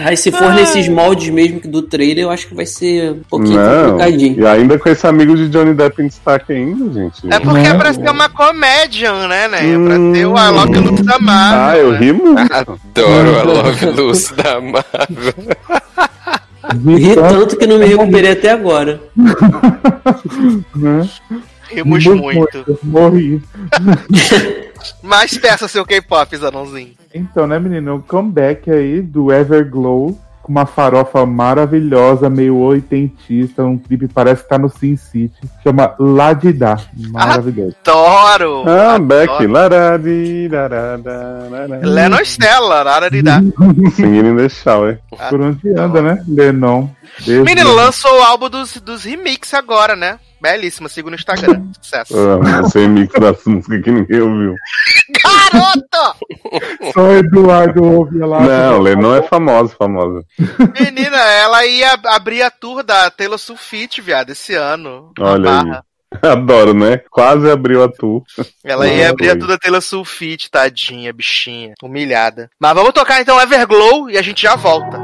[0.04, 3.22] Aí se for nesses moldes mesmo que do trailer, eu acho que vai ser um
[3.28, 4.40] pouquinho Não, complicadinho.
[4.40, 7.32] e ainda com esse amigo de Johnny Depp em destaque ainda, gente.
[7.32, 8.04] É porque é pra Né?
[8.04, 9.58] ser uma comédia, né, né?
[9.58, 10.12] É pra Hum.
[10.12, 11.60] ter o Alok Lux da Marvel.
[11.60, 11.98] Ah, eu né?
[11.98, 12.52] ri muito.
[12.54, 15.34] Adoro a Love Lucy da Marvel.
[16.98, 19.00] Ri tanto que não me recuperei até agora.
[21.70, 22.78] Rimos Muito, muito.
[22.82, 23.42] Morri.
[25.02, 26.94] Mas peça seu K-pop, Zanãozinho.
[27.12, 27.96] Então, né, menino?
[27.96, 30.16] O comeback aí do Everglow
[30.48, 33.62] com uma farofa maravilhosa, meio oitentista.
[33.64, 35.38] Um clipe parece que tá no Sin City.
[35.62, 36.78] Chama Ladidá.
[37.10, 37.76] Maravilhoso.
[37.86, 38.64] Adoro!
[38.66, 39.04] Ah, Adoro.
[39.04, 39.46] Beck.
[39.46, 40.48] Laradi.
[41.82, 43.42] Lennon Stella, dar.
[43.94, 44.98] Singing in the shower.
[45.28, 46.24] Por onde anda, né?
[46.26, 46.88] Lenon.
[47.26, 50.18] Beijo, Menino, lançou o álbum dos, dos remix agora, né?
[50.40, 51.64] Belíssima, siga no Instagram.
[51.80, 52.14] Sucesso.
[52.16, 54.54] Ah, Esse remix das músicas que ninguém ouviu.
[55.24, 56.18] Garoto!
[56.92, 58.40] Só Eduardo ouvia lá.
[58.40, 60.22] Não, Lennon é famosa, famosa.
[60.80, 65.12] Menina, ela ia abrir a tour da Taylor Swift, viado, esse ano.
[65.18, 65.80] Olha aí.
[66.22, 67.02] Adoro, né?
[67.10, 68.22] Quase abriu a tour.
[68.64, 71.74] Ela ia Ah, abrir a tour da Taylor Swift, tadinha, bichinha.
[71.82, 72.48] Humilhada.
[72.58, 74.98] Mas vamos tocar então Everglow e a gente já volta.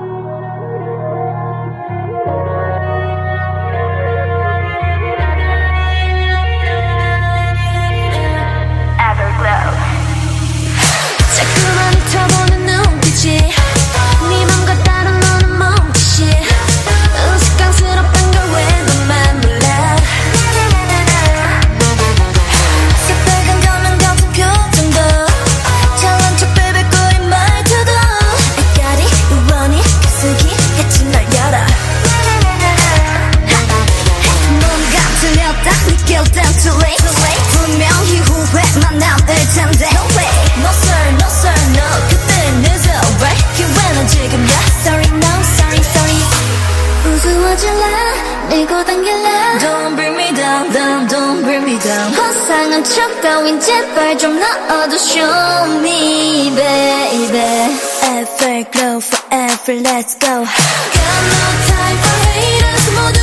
[52.74, 61.45] 허상한 척 따윈 제발 좀 넣어도 Show me, baby Everglow forever, let's go Got no
[61.70, 63.20] time for haters 모두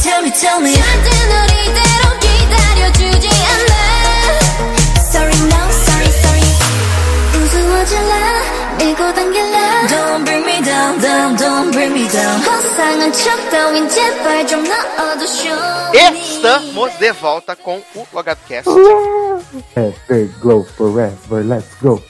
[0.00, 3.72] tell me tell me 절대 널 이대로 기다려주지 않아
[5.00, 6.42] Sorry no sorry sorry
[7.34, 8.12] 우스워질래
[8.78, 9.56] 밀고 당길래
[9.88, 15.24] Don't bring me down down don't bring me down 허상한 척 따윈 제발 좀 넣어도
[15.26, 15.54] show
[15.92, 18.68] me Estamos de volta com o LogadoCast.
[19.74, 22.00] Everglow forever, let's go.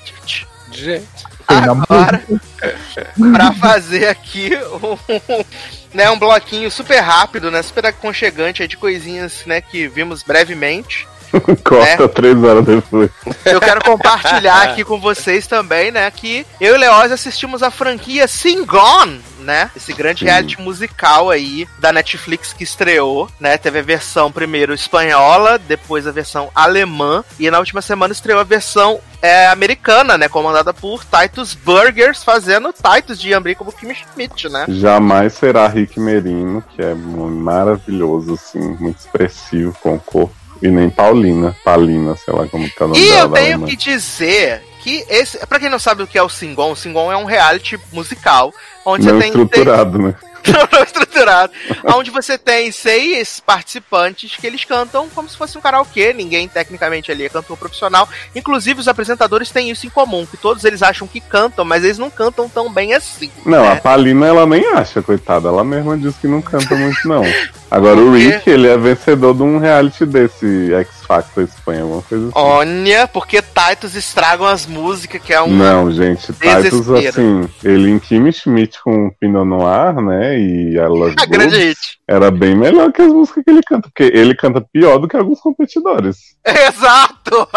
[0.70, 1.29] Gente.
[1.51, 2.23] Tem na Agora,
[3.33, 5.43] pra fazer aqui um,
[5.93, 11.07] né, um bloquinho super rápido, né, super aconchegante de coisinhas né, que vimos brevemente.
[11.63, 13.09] Corta três horas depois.
[13.45, 18.27] Eu quero compartilhar aqui com vocês também, né, que eu e Leoz assistimos a franquia
[18.27, 19.71] Sing Gone, né?
[19.75, 23.57] Esse grande reality musical aí da Netflix que estreou, né?
[23.57, 28.43] Teve a versão primeiro espanhola, depois a versão alemã e na última semana estreou a
[28.43, 30.27] versão é, americana, né?
[30.27, 34.65] Comandada por Titus Burgers, fazendo Titus de Ambri como Kim Schmidt, né?
[34.67, 40.40] Jamais será Rick Merino, que é maravilhoso, assim, muito expressivo com o corpo.
[40.61, 43.67] E nem Paulina, Paulina, sei lá como tá o nome E eu tenho alemã.
[43.67, 47.11] que dizer que esse, para quem não sabe o que é o Singon, o Singon
[47.11, 48.53] é um reality musical
[48.85, 50.15] onde Não você tem estruturado, né?
[50.71, 51.53] não estruturado,
[51.95, 57.11] onde você tem seis participantes que eles cantam como se fosse um karaokê, ninguém tecnicamente
[57.11, 61.07] ali é cantor profissional, inclusive os apresentadores têm isso em comum, que todos eles acham
[61.07, 63.31] que cantam, mas eles não cantam tão bem assim.
[63.45, 63.73] Não, né?
[63.73, 65.49] a Palina ela nem acha, coitada.
[65.49, 67.21] Ela mesma diz que não canta muito, não.
[67.71, 68.11] Agora o?
[68.11, 72.33] Rick, ele é vencedor de um reality desse X Factor Espanha, alguma coisa assim.
[72.35, 77.97] Olha, porque Titus estragam as músicas, que é um Não, gente, Titus, assim, ele em
[77.97, 82.00] Kim Schmidt com o Pinot Noir, né, e a Love a grande hit.
[82.11, 85.15] Era bem melhor que as músicas que ele canta, porque ele canta pior do que
[85.15, 86.35] alguns competidores.
[86.43, 87.47] Exato!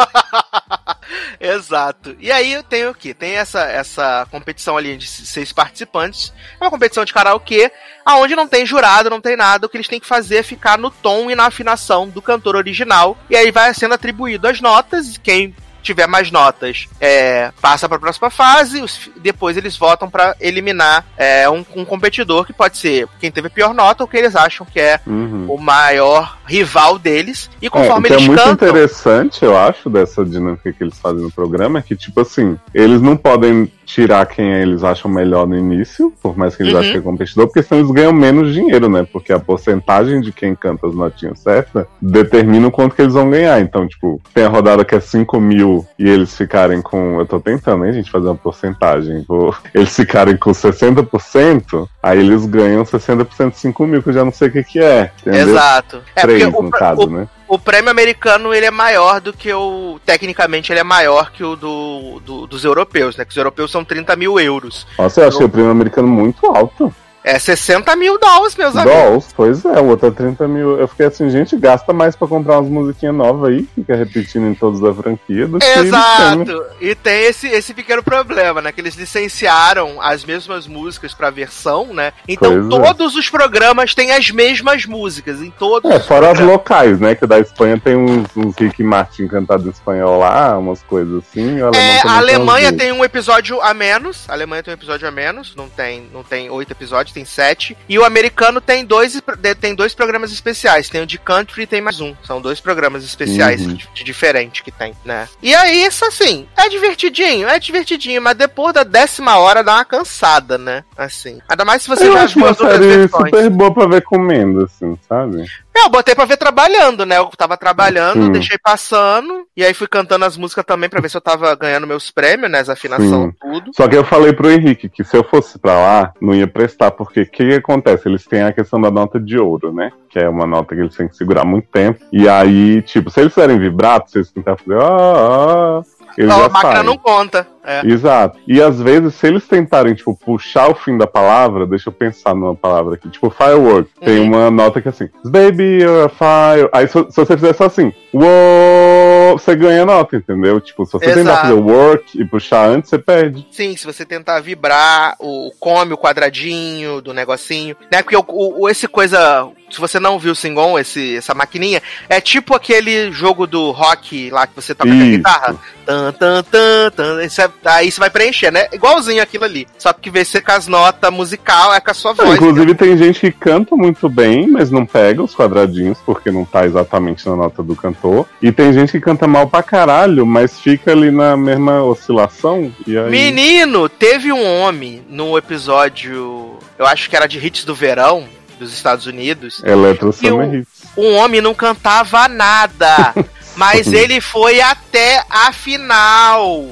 [1.41, 2.17] Exato.
[2.21, 3.13] E aí eu tenho o quê?
[3.13, 6.33] Tem essa, essa competição ali de seis participantes.
[6.61, 7.71] É uma competição de karaokê,
[8.05, 9.67] aonde não tem jurado, não tem nada.
[9.67, 12.55] O que eles têm que fazer é ficar no tom e na afinação do cantor
[12.55, 13.19] original.
[13.29, 15.19] E aí vai sendo atribuído as notas.
[15.19, 20.35] Quem tiver mais notas é, passa para a próxima fase, os, depois eles votam para
[20.41, 24.17] eliminar é, um, um, competidor que pode ser quem teve a pior nota ou que
[24.17, 25.47] eles acham que é uhum.
[25.49, 27.51] o maior rival deles.
[27.61, 28.69] E conforme é, eles é muito cantam...
[28.69, 33.01] interessante, eu acho, dessa dinâmica que eles fazem no programa, é que, tipo assim, eles
[33.01, 36.81] não podem tirar quem eles acham melhor no início, por mais que eles uhum.
[36.81, 39.07] achem que é competidor, porque senão eles ganham menos dinheiro, né?
[39.11, 43.31] Porque a porcentagem de quem canta as notinhas certas determina o quanto que eles vão
[43.31, 43.61] ganhar.
[43.61, 47.21] Então, tipo, tem a rodada que é 5 mil e eles ficarem com.
[47.21, 49.25] Eu tô tentando, hein, gente, fazer uma porcentagem.
[49.29, 49.55] Vou...
[49.75, 54.33] Eles ficarem com 60%, aí eles ganham 60% de 5 mil, que eu já não
[54.33, 55.11] sei o que, que é.
[55.21, 55.49] Entendeu?
[55.49, 56.01] Exato.
[56.15, 57.29] É 3, no o, caso, o, né?
[57.49, 59.99] o prêmio americano ele é maior do que o.
[60.05, 63.25] Tecnicamente, ele é maior que o do, do dos europeus, né?
[63.25, 64.87] Que os europeus são 30 mil euros.
[64.99, 66.95] Nossa, eu achei o prêmio americano muito alto.
[67.25, 69.03] É 60 mil dólares, meus amigos.
[69.03, 70.79] Dólares, pois é, o outro é 30 mil.
[70.79, 74.55] Eu fiquei assim, gente, gasta mais pra comprar umas musiquinhas novas aí, fica repetindo em
[74.55, 76.63] todos da franquia do Exato.
[76.79, 78.71] E tem esse, esse pequeno problema, né?
[78.71, 82.13] Que eles licenciaram as mesmas músicas pra versão, né?
[82.29, 82.85] Então pois é.
[82.85, 83.19] todos é.
[83.19, 87.15] os programas têm as mesmas músicas, em todos É, fora as locais, né?
[87.15, 91.57] Que da Espanha tem uns, uns Rick Martin cantado em espanhol lá, umas coisas assim.
[91.75, 94.29] É, a Alemanha tem um episódio a menos.
[94.29, 97.77] A Alemanha tem um episódio a menos, não tem, não tem oito episódios tem sete.
[97.89, 99.21] E o americano tem dois,
[99.61, 100.89] tem dois programas especiais.
[100.89, 102.15] Tem o de country e tem mais um.
[102.25, 103.75] São dois programas especiais uhum.
[103.75, 105.29] de, de, diferente que tem, né?
[105.43, 109.85] E aí, isso assim, é divertidinho, é divertidinho, mas depois da décima hora dá uma
[109.85, 110.85] cansada, né?
[110.97, 111.39] Assim.
[111.49, 114.65] Ainda mais se você eu já acho viu uma série super boa pra ver comendo,
[114.65, 115.45] assim, sabe?
[115.77, 117.19] Eu botei pra ver trabalhando, né?
[117.19, 118.33] Eu tava trabalhando, Sim.
[118.33, 121.87] deixei passando, e aí fui cantando as músicas também pra ver se eu tava ganhando
[121.87, 122.61] meus prêmios, né?
[122.61, 123.35] As afinação, Sim.
[123.41, 123.71] tudo.
[123.75, 126.93] Só que eu falei pro Henrique que se eu fosse pra lá, não ia prestar,
[126.93, 128.09] porque o que, que acontece?
[128.09, 129.91] Eles têm a questão da nota de ouro, né?
[130.09, 131.99] Que é uma nota que eles têm que segurar muito tempo.
[132.13, 134.81] E aí, tipo, se eles fizerem vibrato, se eles tentarem fazer.
[134.81, 135.83] Ah, ah,
[136.17, 137.47] ele não, a máquina não conta.
[137.65, 137.87] É.
[137.87, 138.39] Exato.
[138.47, 142.35] E às vezes, se eles tentarem, tipo, puxar o fim da palavra, deixa eu pensar
[142.35, 143.09] numa palavra aqui.
[143.09, 143.91] Tipo, firework.
[144.01, 144.07] Uhum.
[144.07, 146.69] Tem uma nota que é assim, baby, you're a fire.
[146.73, 150.61] Aí se, se você fizer só assim, uou, você ganha nota, entendeu?
[150.61, 151.19] Tipo, se você Exato.
[151.21, 153.47] tentar fazer work e puxar antes, você perde.
[153.51, 157.75] Sim, se você tentar vibrar, o come o quadradinho do negocinho.
[157.91, 158.03] Né?
[158.03, 159.49] Porque o, o, esse coisa.
[159.75, 164.31] Se você não viu o Singon, esse, essa maquininha, é tipo aquele jogo do rock
[164.31, 165.57] lá que você toca com a guitarra.
[165.85, 167.21] Tan, tan, tan, tan.
[167.21, 167.29] É
[167.65, 168.69] Aí você vai preencher, né?
[168.73, 169.67] Igualzinho aquilo ali.
[169.77, 172.37] Só que vê se com as notas musical é com a sua voz.
[172.37, 172.75] Inclusive né?
[172.75, 177.29] tem gente que canta muito bem, mas não pega os quadradinhos, porque não tá exatamente
[177.29, 178.27] na nota do cantor.
[178.41, 182.73] E tem gente que canta mal pra caralho, mas fica ali na mesma oscilação.
[182.87, 183.11] Aí...
[183.11, 186.59] Menino, teve um homem no episódio.
[186.79, 188.25] Eu acho que era de hits do verão
[188.59, 189.63] dos Estados Unidos.
[189.65, 190.85] Eletro Summer Hits.
[190.97, 193.15] Um homem não cantava nada.
[193.57, 196.67] Mas ele foi até a final.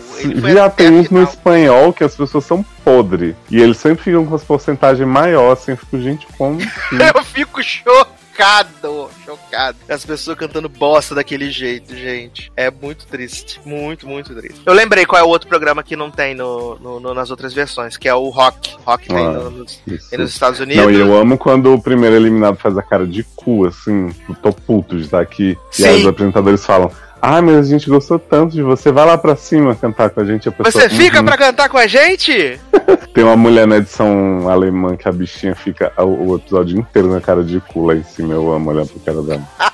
[0.52, 3.36] Já tem uns no espanhol que as pessoas são podres.
[3.48, 5.62] E eles sempre ficam com as porcentagens maiores.
[5.62, 6.58] Assim, eu fico, gente, como.
[7.14, 9.78] eu fico chocado chocado, chocado.
[9.88, 12.50] As pessoas cantando bosta daquele jeito, gente.
[12.56, 13.60] É muito triste.
[13.64, 14.60] Muito, muito triste.
[14.64, 17.52] Eu lembrei qual é o outro programa que não tem no, no, no nas outras
[17.52, 18.74] versões, que é o Rock.
[18.84, 19.76] Rock ah, tem, no, nos,
[20.08, 20.82] tem nos Estados Unidos.
[20.82, 24.08] Não, e eu amo quando o primeiro eliminado faz a cara de cu, assim.
[24.28, 25.56] Eu tô puto de estar aqui.
[25.70, 25.82] Sim.
[25.82, 26.90] E aí os apresentadores falam.
[27.24, 28.90] Ah, mas a gente gostou tanto de você.
[28.90, 30.48] Vai lá pra cima cantar com a gente.
[30.48, 31.24] A pessoa, você fica uhum.
[31.24, 32.58] pra cantar com a gente?
[33.14, 37.20] Tem uma mulher na edição alemã que a bichinha fica o, o episódio inteiro na
[37.20, 38.34] cara de cu lá em cima.
[38.34, 39.48] Eu amo olhar pro cara dela.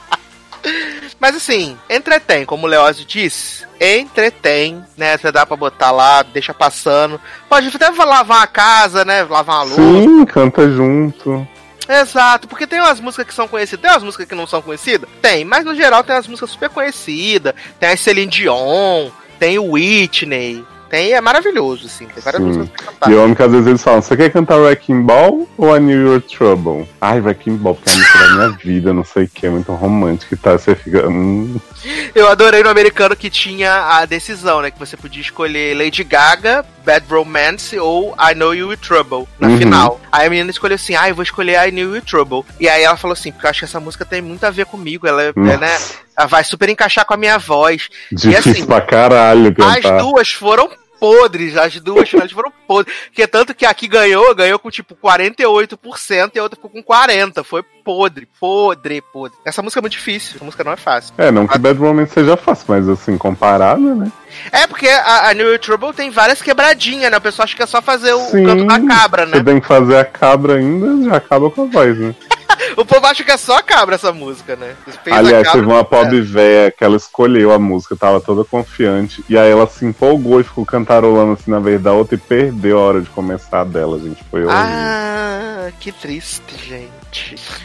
[1.18, 5.16] Mas assim, entretém, como o Leózio disse, entretém, né?
[5.16, 7.18] Você dá pra botar lá, deixa passando.
[7.48, 9.24] Pode até lavar a casa, né?
[9.24, 9.74] Lavar uma luz.
[9.74, 11.48] Sim, canta junto.
[11.88, 15.08] Exato, porque tem umas músicas que são conhecidas, tem umas músicas que não são conhecidas?
[15.22, 19.72] Tem, mas no geral tem umas músicas super conhecidas, tem a Celine Dion, tem o
[19.72, 22.06] Whitney, tem, é maravilhoso, assim.
[22.06, 22.48] Tem várias Sim.
[22.48, 23.10] músicas pra cantar.
[23.10, 25.78] E eu amo que às vezes eles falam: você quer cantar Wrecking Ball ou a
[25.78, 26.88] New York Trouble?
[27.00, 29.50] Ai, Wrecking Ball, porque é a música da minha vida, não sei o que, é
[29.50, 30.52] muito romântico e tá.
[30.52, 31.08] Você fica.
[31.08, 31.58] Hum.
[32.14, 34.70] Eu adorei no americano que tinha a decisão, né?
[34.70, 39.58] Que você podia escolher Lady Gaga, Bad Romance ou I Know You Trouble na uhum.
[39.58, 40.00] final.
[40.10, 42.44] Aí a menina escolheu assim: ah, eu vou escolher I Know You Trouble.
[42.58, 44.66] E aí ela falou assim: porque eu acho que essa música tem muito a ver
[44.66, 45.06] comigo.
[45.06, 45.78] Ela é né?
[46.26, 47.88] Vai super encaixar com a minha voz.
[48.10, 49.94] Difícil e assim, pra caralho cantar.
[49.96, 52.94] As duas foram podres, as duas finais foram podres.
[53.12, 57.44] Que tanto que aqui ganhou, ganhou com tipo 48% e a outra ficou com 40%.
[57.44, 59.38] Foi podre, podre, podre.
[59.44, 61.14] Essa música é muito difícil, essa música não é fácil.
[61.16, 64.12] É, não que Bad Romance seja fácil, mas assim, comparado, né?
[64.52, 67.16] É, porque a, a New Trouble tem várias quebradinhas, né?
[67.16, 69.38] O pessoal acha que é só fazer o, Sim, canto da cabra, né?
[69.38, 72.14] Você tem que fazer a cabra ainda, já acaba com a voz, né?
[72.76, 74.74] O povo acha que é só cabra essa música, né?
[75.10, 79.24] Aliás, cabra- teve uma pobre véia que ela escolheu a música, tava toda confiante.
[79.28, 82.78] E aí ela se empolgou e ficou cantarolando assim na vez da outra e perdeu
[82.78, 84.22] a hora de começar a dela, gente.
[84.30, 84.62] Foi horrível.
[84.64, 86.90] Ah, que triste, gente.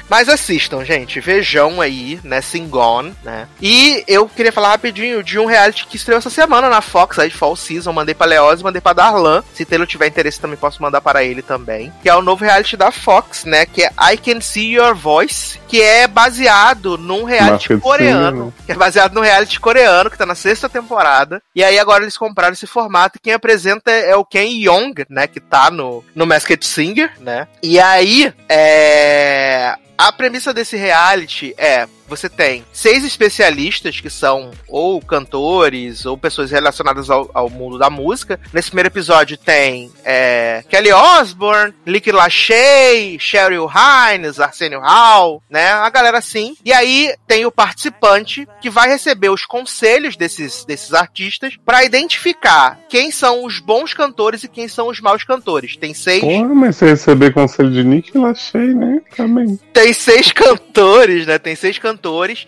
[0.09, 1.19] Mas assistam, gente.
[1.19, 2.41] Vejam aí, né?
[2.41, 3.47] Singone, né?
[3.61, 7.29] E eu queria falar rapidinho de um reality que estreou essa semana na Fox, aí
[7.29, 7.91] de Fall Season.
[7.91, 9.43] Mandei pra Leoz, mandei pra Darlan.
[9.53, 11.91] Se Taylor tiver interesse, também posso mandar para ele também.
[12.01, 13.65] Que é o novo reality da Fox, né?
[13.65, 15.59] Que é I Can See Your Voice.
[15.67, 18.45] Que é baseado num reality Marca coreano.
[18.45, 18.53] né?
[18.65, 21.41] Que é baseado num reality coreano, que tá na sexta temporada.
[21.55, 23.17] E aí agora eles compraram esse formato.
[23.17, 25.25] E quem apresenta é o Ken Young, né?
[25.27, 27.47] Que tá no, no Masked Singer, né?
[27.61, 29.32] E aí, é.
[29.97, 31.87] A premissa desse reality é.
[32.07, 37.89] Você tem seis especialistas que são ou cantores ou pessoas relacionadas ao, ao mundo da
[37.89, 38.39] música.
[38.51, 45.71] Nesse primeiro episódio tem é, Kelly Osbourne, Lick Lachey, Cheryl Hines, Arsenio Hall, né?
[45.71, 46.55] A galera assim.
[46.63, 52.79] E aí tem o participante que vai receber os conselhos desses, desses artistas para identificar
[52.89, 55.77] quem são os bons cantores e quem são os maus cantores.
[55.77, 59.01] Tem seis Porra, mas você receber conselho de Nick, eu achei, né?
[59.15, 59.59] Também.
[59.71, 61.37] tem seis cantores, né?
[61.37, 61.92] Tem seis cantores.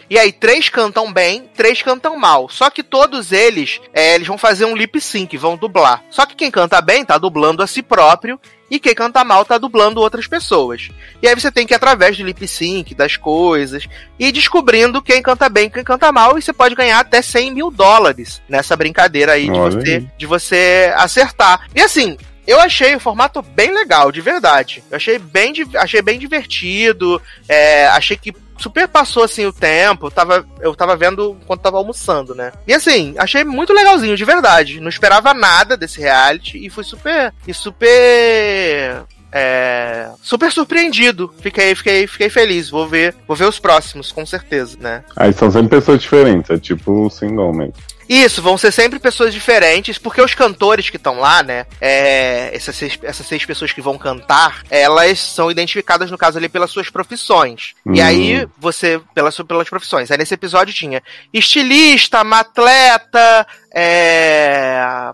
[0.09, 2.49] E aí, três cantam bem, três cantam mal.
[2.49, 6.03] Só que todos eles, é, eles vão fazer um lip sync, vão dublar.
[6.09, 8.39] Só que quem canta bem tá dublando a si próprio.
[8.69, 10.89] E quem canta mal tá dublando outras pessoas.
[11.21, 13.87] E aí você tem que ir através do lip sync, das coisas,
[14.17, 16.37] e descobrindo quem canta bem e quem canta mal.
[16.37, 20.07] E você pode ganhar até 100 mil dólares nessa brincadeira aí de você, aí.
[20.17, 21.67] de você acertar.
[21.75, 22.17] E assim,
[22.47, 24.83] eu achei o formato bem legal, de verdade.
[24.89, 27.21] Eu achei bem, achei bem divertido.
[27.47, 30.09] é, achei que super passou assim o tempo.
[30.11, 32.51] Tava, eu tava vendo enquanto tava almoçando, né?
[32.67, 34.79] E assim, achei muito legalzinho, de verdade.
[34.79, 37.33] Não esperava nada desse reality e fui super.
[37.47, 39.03] E super.
[39.31, 41.33] É, super surpreendido.
[41.41, 42.69] Fiquei, fiquei, fiquei feliz.
[42.69, 45.03] Vou ver, vou ver os próximos, com certeza, né?
[45.15, 47.73] Aí são sempre pessoas diferentes, é tipo o single mesmo.
[48.07, 51.65] Isso, vão ser sempre pessoas diferentes, porque os cantores que estão lá, né?
[51.81, 56.47] É, essas, seis, essas seis pessoas que vão cantar, elas são identificadas, no caso ali,
[56.47, 57.73] pelas suas profissões.
[57.85, 58.05] E Hum.
[58.05, 60.11] aí, você, pelas, pelas profissões.
[60.11, 61.01] Aí nesse episódio tinha
[61.33, 65.11] estilista, atleta, é.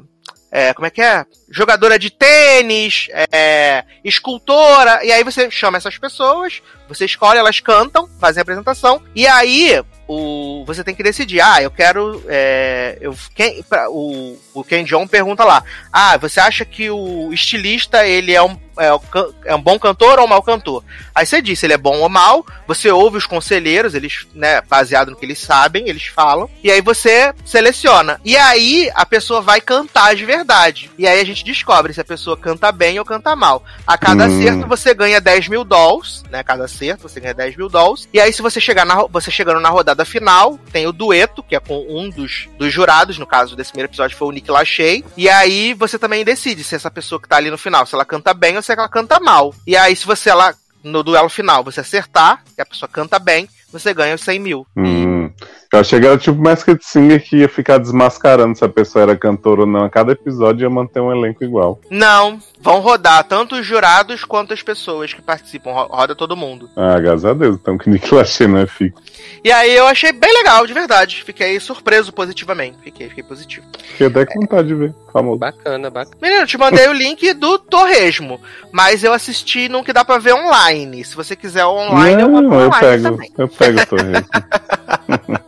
[0.51, 1.25] é, como é que é?
[1.51, 8.09] Jogadora de tênis, é, escultora, e aí você chama essas pessoas, você escolhe, elas cantam,
[8.19, 9.83] fazem a apresentação, e aí
[10.13, 12.21] o, você tem que decidir, ah, eu quero.
[12.27, 17.31] É, eu, quem, pra, o, o Ken John pergunta lá, ah, você acha que o
[17.31, 18.99] estilista ele é um, é, um
[19.45, 20.83] é um bom cantor ou um mau cantor?
[21.15, 25.11] Aí você diz ele é bom ou mau, você ouve os conselheiros, eles, né, baseado
[25.11, 28.19] no que eles sabem, eles falam, e aí você seleciona.
[28.25, 30.91] E aí a pessoa vai cantar de verdade.
[30.97, 33.63] E aí a gente descobre se a pessoa canta bem ou canta mal.
[33.85, 34.39] A cada Hum.
[34.39, 36.43] acerto você ganha 10 mil dólares, né?
[36.43, 38.07] Cada acerto você ganha 10 mil dólares.
[38.13, 41.55] E aí, se você chegar na, você chegando na rodada final, tem o dueto, que
[41.55, 45.03] é com um dos, dos jurados, no caso desse primeiro episódio foi o Nick Lachey.
[45.17, 48.05] E aí você também decide se essa pessoa que tá ali no final, se ela
[48.05, 49.53] canta bem ou se ela canta mal.
[49.65, 53.47] E aí, se você ela, no duelo final, você acertar, que a pessoa canta bem,
[53.71, 54.67] você ganha os 100 mil.
[54.75, 55.29] Hum.
[55.73, 59.15] Eu achei que era tipo Masked Singer que ia ficar desmascarando se a pessoa era
[59.15, 59.85] cantora ou não.
[59.85, 61.79] A cada episódio ia manter um elenco igual.
[61.89, 66.69] Não, vão rodar tanto os jurados quanto as pessoas que participam, ro- roda todo mundo.
[66.75, 67.55] Ah, graças a Deus.
[67.61, 69.01] Então que Nick Lachey não é fixo.
[69.45, 71.23] E aí eu achei bem legal, de verdade.
[71.23, 72.77] Fiquei surpreso positivamente.
[72.83, 73.65] Fiquei, fiquei positivo.
[73.91, 74.93] Fiquei até com vontade de ver.
[75.13, 75.39] Famoso.
[75.39, 76.17] Bacana, bacana.
[76.21, 78.39] Menino, eu te mandei o link do Torresmo,
[78.73, 81.03] mas eu assisti num que dá pra ver online.
[81.05, 83.03] Se você quiser online, eu mando Não, eu online pego.
[83.03, 83.31] também.
[83.37, 84.25] Eu pego o Torres.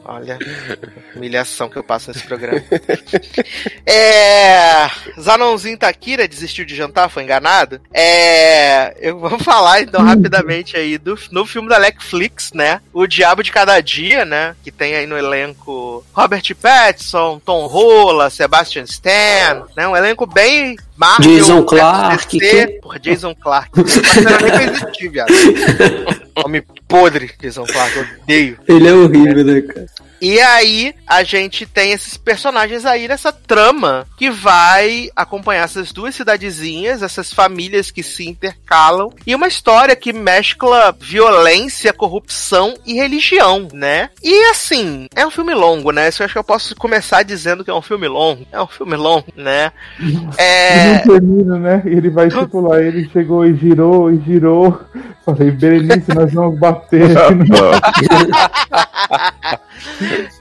[0.06, 0.38] Olha,
[1.16, 2.62] humilhação que eu passo nesse programa.
[3.86, 4.90] é.
[5.20, 7.80] Zanãozinho Takira desistiu de jantar, foi enganado.
[7.94, 8.96] É.
[9.00, 12.82] Eu vou falar então rapidamente aí do no filme da Netflix, né?
[12.92, 14.56] O Diabo de Cada Dia, né?
[14.64, 19.88] Que tem aí no elenco Robert Pattinson, Tom Rola, Sebastian Stan, né?
[19.88, 22.68] Um elenco bem Marvel, Jason Clarke, DC.
[22.68, 23.72] que- Porra, Jason Clarke.
[23.78, 25.32] Não nem pra existir, viado.
[26.44, 26.64] Homem
[26.94, 28.58] podre, Jason Clarke, eu odeio.
[28.68, 29.88] Ele é horrível, né, cara?
[30.24, 36.16] E aí, a gente tem esses personagens aí nessa trama que vai acompanhar essas duas
[36.16, 43.68] cidadezinhas, essas famílias que se intercalam, e uma história que mescla violência, corrupção e religião,
[43.74, 44.12] né?
[44.24, 46.08] E assim, é um filme longo, né?
[46.08, 48.48] Isso eu acho que eu posso começar dizendo que é um filme longo.
[48.50, 49.74] É um filme longo, né?
[50.00, 51.04] E É.
[51.06, 51.84] não termina, né?
[51.86, 54.80] E ele vai tipo lá, ele chegou e girou e girou.
[55.26, 57.10] Falei, Berenice, nós vamos bater.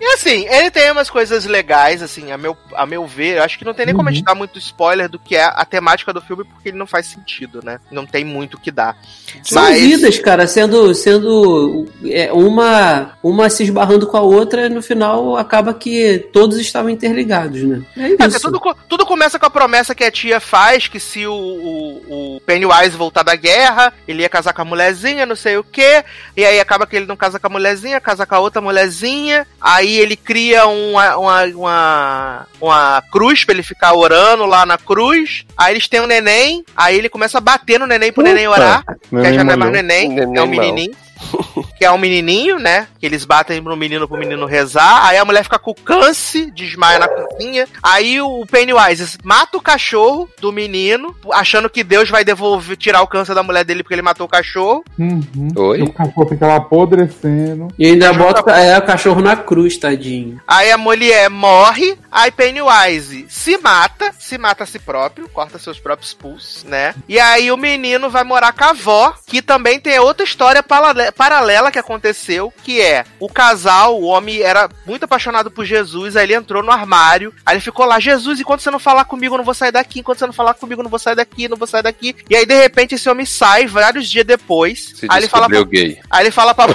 [0.00, 3.38] E assim, ele tem umas coisas legais, assim, a meu, a meu ver.
[3.38, 5.44] Eu acho que não tem nem como a gente dar muito spoiler do que é
[5.44, 7.78] a temática do filme, porque ele não faz sentido, né?
[7.90, 8.96] Não tem muito o que dar.
[9.42, 15.36] São vidas, cara, sendo, sendo é, uma, uma se esbarrando com a outra, no final
[15.36, 17.82] acaba que todos estavam interligados, né?
[17.96, 18.40] É isso.
[18.40, 22.40] tudo, tudo começa com a promessa que a tia faz, que se o, o, o
[22.40, 26.04] Pennywise voltar da guerra, ele ia casar com a mulherzinha, não sei o quê.
[26.36, 29.31] E aí acaba que ele não casa com a mulherzinha, casa com a outra mulherzinha.
[29.60, 35.44] Aí ele cria uma, uma, uma, uma cruz pra ele ficar orando lá na cruz.
[35.56, 38.84] Aí eles têm um neném, aí ele começa a bater no neném pro neném orar.
[39.08, 40.46] Que aí já não é mais neném, Neném é um não.
[40.46, 40.92] menininho.
[41.82, 42.86] Que é um menininho, né?
[43.00, 45.04] Que eles batem pro menino pro menino rezar.
[45.04, 47.66] Aí a mulher fica com câncer, desmaia na cozinha.
[47.82, 53.08] Aí o Pennywise mata o cachorro do menino, achando que Deus vai devolver, tirar o
[53.08, 54.84] câncer da mulher dele porque ele matou o cachorro.
[54.96, 55.48] Uhum.
[55.56, 55.82] Oi?
[55.82, 57.66] O cachorro fica lá apodrecendo.
[57.76, 60.40] E ainda bota é, o cachorro na cruz, tadinho.
[60.46, 65.80] Aí a mulher morre, aí Pennywise se mata, se mata a si próprio, corta seus
[65.80, 66.94] próprios pulsos, né?
[67.08, 71.10] E aí o menino vai morar com a avó, que também tem outra história parale-
[71.10, 76.24] paralela que aconteceu, que é o casal, o homem era muito apaixonado por Jesus, aí
[76.24, 79.38] ele entrou no armário, aí ele ficou lá, Jesus, enquanto você não falar comigo, eu
[79.38, 81.56] não vou sair daqui, enquanto você não falar comigo, eu não vou sair daqui, não
[81.56, 82.14] vou sair daqui.
[82.28, 85.62] E aí, de repente, esse homem sai vários dias depois, Se aí ele fala pra,
[85.64, 85.98] gay.
[86.10, 86.74] Aí ele fala pra.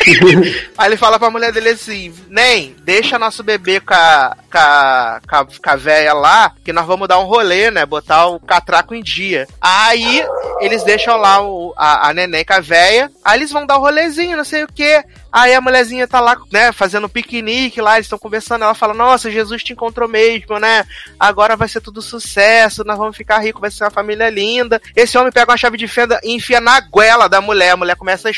[0.78, 5.20] Aí ele fala pra mulher dele assim: Nem, deixa nosso bebê com a, com a,
[5.28, 7.84] com a, com a véia lá, que nós vamos dar um rolê, né?
[7.84, 9.46] Botar o catraco em dia.
[9.60, 10.24] Aí
[10.60, 13.10] eles deixam lá o, a, a neném com a véia.
[13.24, 15.04] Aí eles vão dar um rolezinho, não sei o que.
[15.32, 18.64] Aí a mulherzinha tá lá, né, fazendo piquenique lá, eles estão conversando.
[18.64, 20.84] Ela fala: Nossa, Jesus te encontrou mesmo, né?
[21.18, 24.80] Agora vai ser tudo sucesso, nós vamos ficar ricos, vai ser uma família linda.
[24.96, 27.70] Esse homem pega uma chave de fenda e enfia na goela da mulher.
[27.70, 28.30] A mulher começa a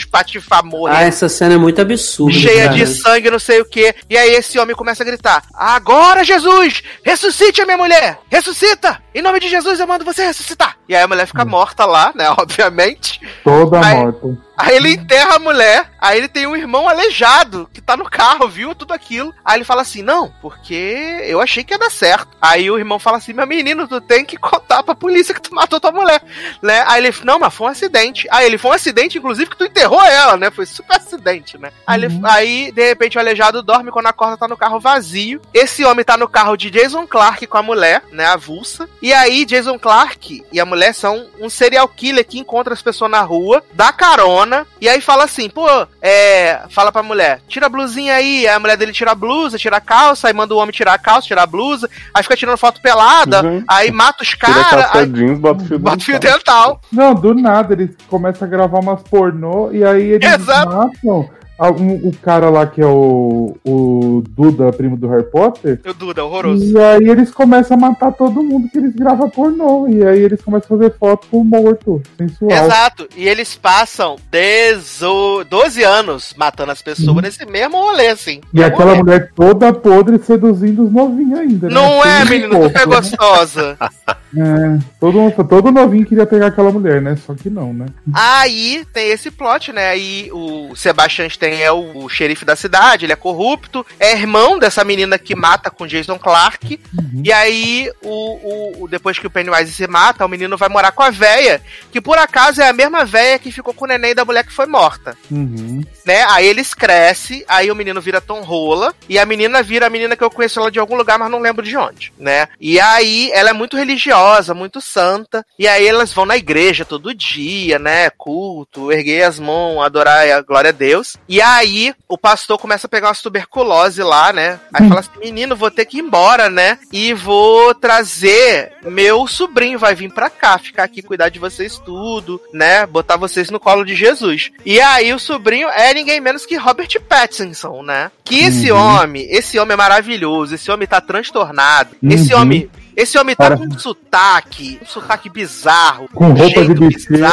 [0.00, 2.36] espatifar, morrer Ah, essa cena é muito absurda.
[2.36, 2.74] cheia cara.
[2.74, 3.94] de sangue, não sei o que.
[4.08, 6.82] E aí esse homem começa a gritar: Agora, Jesus!
[7.02, 8.18] Ressuscite a minha mulher!
[8.30, 9.02] Ressuscita!
[9.14, 10.76] Em nome de Jesus eu mando você ressuscitar!
[10.88, 12.28] E aí a mulher fica morta lá, né?
[12.38, 13.20] Obviamente.
[13.42, 14.38] Toda Aí- morta.
[14.56, 18.48] Aí ele enterra a mulher, aí ele tem um irmão aleijado que tá no carro,
[18.48, 19.34] viu tudo aquilo.
[19.44, 22.28] Aí ele fala assim: Não, porque eu achei que ia dar certo.
[22.40, 25.54] Aí o irmão fala assim: Meu menino, tu tem que contar pra polícia que tu
[25.54, 26.22] matou tua mulher,
[26.62, 26.84] né?
[26.86, 28.26] Aí ele, não, mas foi um acidente.
[28.30, 30.50] Aí ele, foi um acidente, inclusive, que tu enterrou ela, né?
[30.50, 31.70] Foi super acidente, né?
[31.86, 35.40] Aí, ele- aí, de repente, o aleijado dorme quando acorda tá no carro vazio.
[35.52, 38.26] Esse homem tá no carro de Jason Clark com a mulher, né?
[38.26, 38.88] Avulsa.
[39.02, 43.10] E aí, Jason Clark e a mulher são um serial killer que encontra as pessoas
[43.10, 44.43] na rua, dá carona,
[44.80, 45.66] e aí fala assim, pô,
[46.02, 46.60] é.
[46.70, 48.46] Fala pra mulher, tira a blusinha aí.
[48.46, 50.94] Aí a mulher dele tira a blusa, tira a calça, aí manda o homem tirar
[50.94, 53.64] a calça, tirar a blusa, aí fica tirando foto pelada, Uhum.
[53.68, 56.38] aí mata os caras, aí jeans, bota o fio bota fio dental.
[56.38, 56.80] dental.
[56.92, 60.72] Não, do nada, eles começam a gravar umas pornô e aí eles Exato.
[60.74, 65.80] matam a- o cara lá que é o, o Duda, primo do Harry Potter.
[65.84, 66.64] Meu Duda, horroroso.
[66.64, 69.86] E aí eles começam a matar todo mundo que eles gravam pornô.
[69.88, 72.50] E aí eles começam a fazer foto com o morto, sensual.
[72.50, 73.08] Exato.
[73.16, 75.00] E eles passam 10,
[75.48, 78.40] 12 anos matando as pessoas nesse mesmo rolê, assim.
[78.52, 81.68] E aquela mulher toda podre seduzindo os novinhos ainda.
[81.68, 81.74] né?
[81.74, 83.76] Não é, menino, tu é né?
[84.36, 87.16] É, todo, todo novinho queria pegar aquela mulher, né?
[87.24, 87.86] Só que não, né?
[88.12, 89.88] Aí tem esse plot, né?
[89.90, 94.58] Aí o Sebastian Stan é o, o xerife da cidade, ele é corrupto, é irmão
[94.58, 96.80] dessa menina que mata com Jason Clark.
[97.22, 100.92] E aí, o, o- o- depois que o Pennywise se mata, o menino vai morar
[100.92, 101.60] com a véia,
[101.92, 104.52] que por acaso é a mesma véia que ficou com o neném da mulher que
[104.52, 105.16] foi morta.
[105.30, 105.82] Uhum.
[106.04, 106.24] Né?
[106.28, 110.16] Aí eles crescem, aí o menino vira Tom Rola, e a menina vira a menina
[110.16, 112.48] que eu conheço ela de algum lugar, mas não lembro de onde, né?
[112.60, 117.14] E aí ela é muito religiosa, muito santa, e aí elas vão na igreja todo
[117.14, 118.10] dia, né?
[118.10, 121.16] Culto, erguer as mãos, adorar a glória a Deus.
[121.28, 124.60] E aí o pastor começa a pegar umas tuberculose lá, né?
[124.72, 126.78] Aí fala assim: menino, vou ter que ir embora, né?
[126.92, 132.40] E vou trazer meu sobrinho, vai vir pra cá, ficar aqui, cuidar de vocês tudo,
[132.52, 132.86] né?
[132.86, 134.50] Botar vocês no colo de Jesus.
[134.64, 138.10] E aí o sobrinho é ninguém menos que Robert Pattinson, né?
[138.24, 142.40] Que esse homem, esse homem é maravilhoso, esse homem tá transtornado, esse Uhum.
[142.40, 142.70] homem.
[142.96, 143.56] Esse homem tá Cara.
[143.56, 147.24] com um sotaque, um sotaque bizarro, Com um roupa de bicheiro.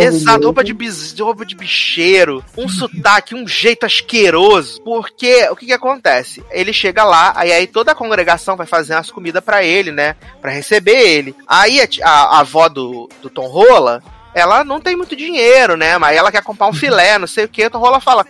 [0.00, 4.82] Exato, roupa de, bis, roupa de bicheiro, um sotaque, um jeito asqueroso.
[4.82, 6.42] Porque o que que acontece?
[6.50, 10.16] Ele chega lá, aí, aí toda a congregação vai fazer umas comidas pra ele, né?
[10.42, 11.36] Pra receber ele.
[11.46, 14.02] Aí a, a- a avó do, do Tom Rola,
[14.36, 15.96] ela não tem muito dinheiro, né?
[15.96, 17.64] Mas ela quer comprar um filé, não sei o que.
[17.64, 18.26] O Tom Rola fala.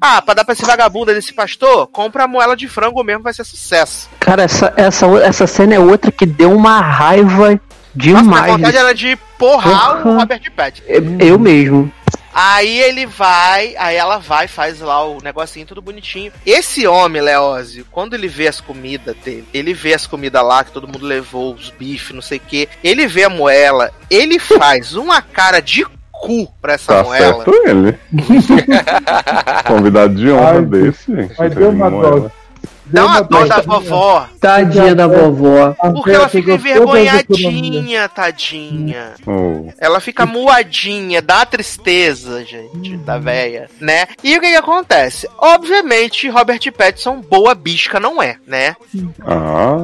[0.00, 3.32] Ah, pra dar pra esse vagabundo desse pastor, compra a moela de frango mesmo, vai
[3.34, 4.08] ser sucesso.
[4.18, 7.60] Cara, essa, essa, essa cena é outra que deu uma raiva Nossa,
[7.94, 8.52] minha demais.
[8.52, 10.18] vontade era de porrar o Porra.
[10.20, 10.88] Robert Pattinson.
[10.88, 11.92] Eu, eu mesmo.
[12.34, 16.32] Aí ele vai, aí ela vai, faz lá o negocinho tudo bonitinho.
[16.46, 20.70] Esse homem, Leózio, quando ele vê as comidas dele, ele vê as comidas lá que
[20.72, 24.94] todo mundo levou, os bifes, não sei o que, ele vê a moela, ele faz
[24.94, 27.44] uma cara de cu pra essa Tá moela.
[27.44, 27.98] certo ele.
[29.66, 31.34] Convidado de honra Ai, desse, gente.
[31.38, 32.20] Mas deu uma Moela.
[32.20, 32.30] dó.
[32.86, 34.28] Dá uma dó da vovó.
[34.40, 35.74] Tadinha da vovó.
[35.92, 39.14] Porque ela fica envergonhadinha, tadinha.
[39.26, 39.70] Oh.
[39.78, 44.06] Ela fica moadinha, dá tristeza, gente, da véia, né?
[44.22, 45.28] E o que que acontece?
[45.38, 48.76] Obviamente, Robert Pattinson, boa bisca não é, né?
[49.24, 49.76] Ah,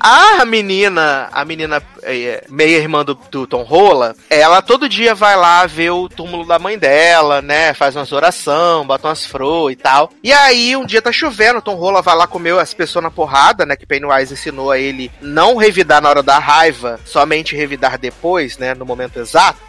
[0.00, 5.66] A menina, a menina é, meia-irmã do, do Tom Rola, ela todo dia vai lá
[5.66, 7.74] ver o túmulo da mãe dela, né?
[7.74, 10.10] Faz umas oração, bota umas flores e tal.
[10.22, 13.10] E aí, um dia tá chovendo, o Tom Rola vai lá comer as pessoas na
[13.10, 13.76] porrada, né?
[13.76, 18.74] Que Pennywise ensinou a ele não revidar na hora da raiva, somente revidar depois, né?
[18.74, 19.60] No momento exato.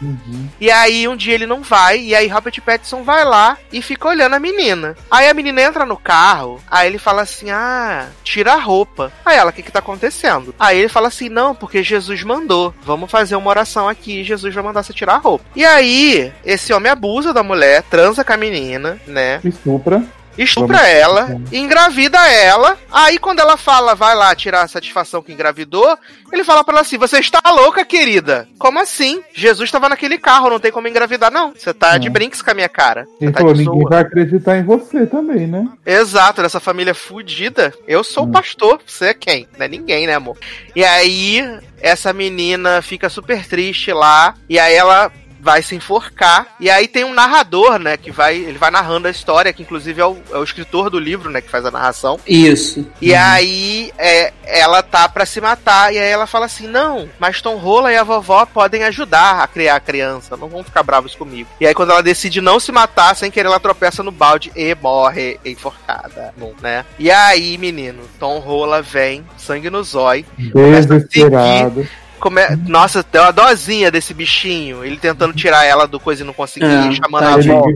[0.60, 4.08] E aí, um dia ele não vai, e aí Robert Pattinson vai lá e fica
[4.08, 4.96] olhando a menina.
[5.10, 9.12] Aí a menina entra no carro, aí ele fala assim: Ah, tira a roupa.
[9.24, 10.19] Aí ela, o que que tá acontecendo?
[10.58, 12.74] Aí ele fala assim: Não, porque Jesus mandou.
[12.82, 15.44] Vamos fazer uma oração aqui, Jesus vai mandar você tirar a roupa.
[15.54, 19.40] E aí, esse homem abusa da mulher, transa com a menina, né?
[19.44, 20.02] Estupra.
[20.42, 22.76] Estupra Vamos- ela, engravida ela.
[22.90, 25.98] Aí quando ela fala, vai lá tirar a satisfação que engravidou,
[26.32, 28.48] ele fala pra ela assim: Você está louca, querida?
[28.58, 29.22] Como assim?
[29.34, 31.52] Jesus estava naquele carro, não tem como engravidar, não.
[31.52, 32.10] Você tá de É.
[32.10, 33.06] brinks com a minha cara.
[33.20, 35.66] Ele tá falou, de ninguém vai acreditar em você também, né?
[35.84, 37.72] Exato, dessa família fudida.
[37.86, 39.46] Eu sou o pastor, você é quem?
[39.58, 40.36] Não é ninguém, né, amor?
[40.74, 41.42] E aí,
[41.80, 45.10] essa menina fica super triste lá, e aí ela
[45.40, 46.46] vai se enforcar.
[46.60, 50.00] E aí tem um narrador, né, que vai, ele vai narrando a história, que inclusive
[50.00, 52.18] é o, é o escritor do livro, né, que faz a narração.
[52.26, 52.86] Isso.
[53.00, 57.40] E aí é, ela tá pra se matar, e aí ela fala assim: Não, mas
[57.40, 61.14] Tom Rola e a vovó podem ajudar a criar a criança, não vão ficar bravos
[61.14, 61.48] comigo.
[61.60, 64.74] E aí, quando ela decide não se matar, sem querer, ela tropeça no balde e
[64.74, 66.84] morre enforcada, né?
[66.98, 70.24] E aí, menino, Tom Rola vem, sangue no zói.
[70.36, 71.86] Desesperado.
[72.20, 72.40] Come...
[72.68, 76.66] Nossa, deu uma dozinha desse bichinho, ele tentando tirar ela do coisa e não conseguir,
[76.66, 77.66] É, chamando tá a Ele- avó.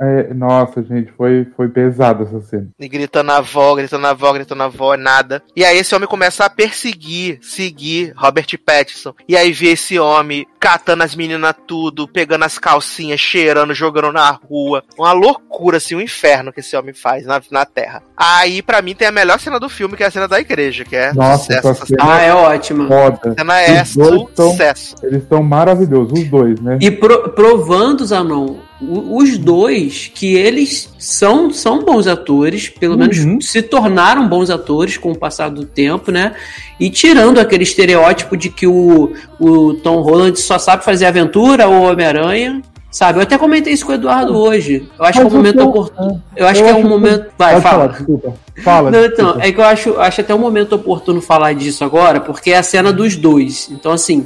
[0.00, 2.68] É, nossa, gente, foi, foi pesado essa cena.
[2.78, 5.42] E gritando a avó, gritando a avó, gritando a avó, nada.
[5.56, 9.14] E aí esse homem começa a perseguir, seguir Robert Pattinson.
[9.28, 14.30] E aí vê esse homem catando as meninas tudo, pegando as calcinhas, cheirando, jogando na
[14.30, 14.82] rua.
[14.98, 18.02] Uma loucura, assim, um inferno que esse homem faz na, na Terra.
[18.16, 20.84] Aí, pra mim, tem a melhor cena do filme, que é a cena da igreja,
[20.84, 21.86] que é Nossa, sucesso.
[21.86, 22.86] cena Ah, é ótima.
[22.88, 23.34] foda.
[23.34, 23.94] cena é dois
[24.34, 24.94] tão- sucesso.
[25.02, 26.78] Eles estão maravilhosos, os dois, né?
[26.80, 33.00] E pro- provando, Zanon, o- os dois que eles são, são bons atores, pelo Uhum.
[33.08, 36.34] menos se tornaram bons atores com o passar do tempo, né?
[36.78, 41.84] E tirando aquele estereótipo de que o, o Tom Holland só sabe fazer aventura ou
[41.90, 42.60] Homem-Aranha.
[42.90, 44.88] Sabe, eu até comentei isso com o Eduardo hoje.
[44.96, 46.22] Eu acho que é um Mas momento oportuno.
[46.36, 47.26] Eu acho eu que é um momento.
[47.36, 47.62] Vai, fala.
[47.62, 48.34] falar, desculpa.
[48.62, 48.90] Fala.
[48.92, 49.46] Não, então, desculpa.
[49.48, 52.62] é que eu acho, acho até um momento oportuno falar disso agora, porque é a
[52.62, 53.68] cena dos dois.
[53.72, 54.24] Então, assim,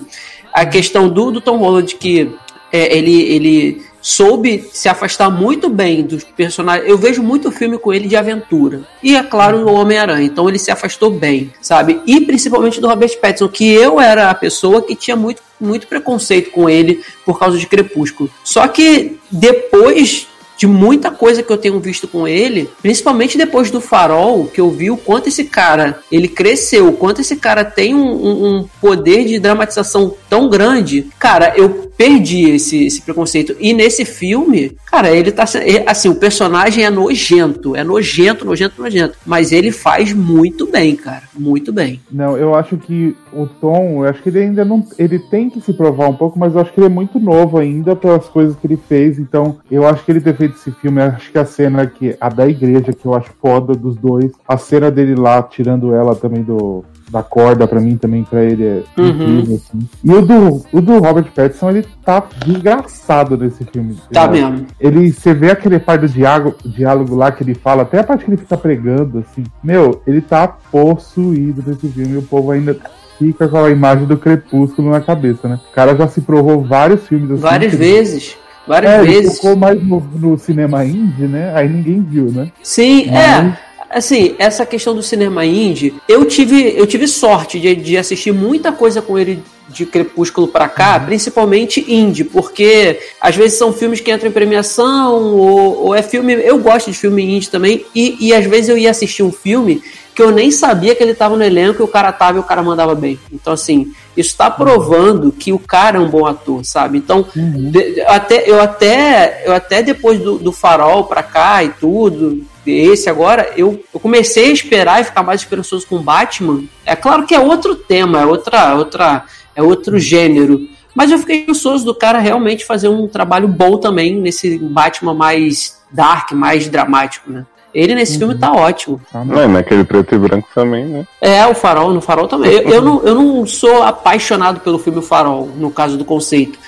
[0.52, 2.30] a questão do, do Tom Holland que
[2.70, 6.88] é, ele, ele soube se afastar muito bem dos personagens.
[6.88, 8.82] Eu vejo muito filme com ele de aventura.
[9.02, 10.24] E, é claro, o Homem-Aranha.
[10.24, 12.00] Então, ele se afastou bem, sabe?
[12.06, 16.50] E principalmente do Robert Pattinson, que eu era a pessoa que tinha muito, muito preconceito
[16.50, 18.30] com ele por causa de Crepúsculo.
[18.42, 23.80] Só que depois de muita coisa que eu tenho visto com ele, principalmente depois do
[23.80, 27.94] Farol, que eu vi o quanto esse cara ele cresceu, o quanto esse cara tem
[27.94, 33.56] um, um- um poder de dramatização tão grande, cara, eu perdi esse, esse preconceito.
[33.58, 38.80] E nesse filme, cara, ele tá é, assim, o personagem é nojento, é nojento, nojento,
[38.80, 42.00] nojento, mas ele faz muito bem, cara, muito bem.
[42.10, 44.86] Não, eu acho que o Tom, eu acho que ele ainda não.
[44.96, 47.58] Ele tem que se provar um pouco, mas eu acho que ele é muito novo
[47.58, 49.18] ainda pelas coisas que ele fez.
[49.18, 52.16] Então, eu acho que ele ter feito esse filme, acho que a cena que.
[52.20, 54.30] A da igreja, que eu acho foda dos dois.
[54.46, 56.84] A cena dele lá, tirando ela também do.
[57.10, 59.08] Da corda, pra mim também, pra ele é Uhum.
[59.08, 59.88] incrível, assim.
[60.04, 63.96] E o do, o do Robert Pattinson, ele tá desgraçado nesse filme.
[64.12, 64.66] Tá Eu- mesmo.
[64.78, 68.24] ele, você vê aquele par do diálogo, diálogo lá que ele fala, até a parte
[68.24, 69.44] que ele fica pregando, assim.
[69.64, 72.76] Meu, ele tá possuído nesse filme e o povo ainda
[73.18, 75.58] fica com a imagem do crepúsculo na cabeça, né?
[75.70, 77.40] O cara já se provou vários filmes assim.
[77.40, 78.36] Várias que ele- vezes.
[78.66, 79.36] Várias É, ele vezes.
[79.36, 81.52] ficou mais no, no cinema indie, né?
[81.54, 82.48] Aí ninguém viu, né?
[82.62, 83.58] Sim, Mas- é.
[83.90, 88.70] Assim, essa questão do cinema indie, eu tive, eu tive sorte de, de assistir muita
[88.70, 94.10] coisa com ele de Crepúsculo pra cá, principalmente indie, porque às vezes são filmes que
[94.12, 96.32] entram em premiação, ou, ou é filme.
[96.34, 99.82] Eu gosto de filme indie também, e, e às vezes eu ia assistir um filme
[100.14, 102.44] que eu nem sabia que ele tava no elenco e o cara tava e o
[102.44, 103.18] cara mandava bem.
[103.32, 106.98] Então, assim, isso tá provando que o cara é um bom ator, sabe?
[106.98, 112.44] Então, de- até, eu, até, eu até depois do, do Farol pra cá e tudo,
[112.70, 116.64] esse agora, eu, eu comecei a esperar e ficar mais esperançoso com Batman.
[116.84, 119.24] É claro que é outro tema, é outra, outra,
[119.54, 120.68] é outro gênero.
[120.94, 125.80] Mas eu fiquei ansioso do cara realmente fazer um trabalho bom também nesse Batman mais
[125.90, 127.46] dark, mais dramático, né?
[127.72, 129.00] Ele nesse filme tá ótimo.
[129.14, 131.06] É, naquele preto e branco também, né?
[131.20, 132.50] É, o Farol, no Farol também.
[132.50, 136.58] Eu, eu, não, eu não sou apaixonado pelo filme Farol, no caso do conceito.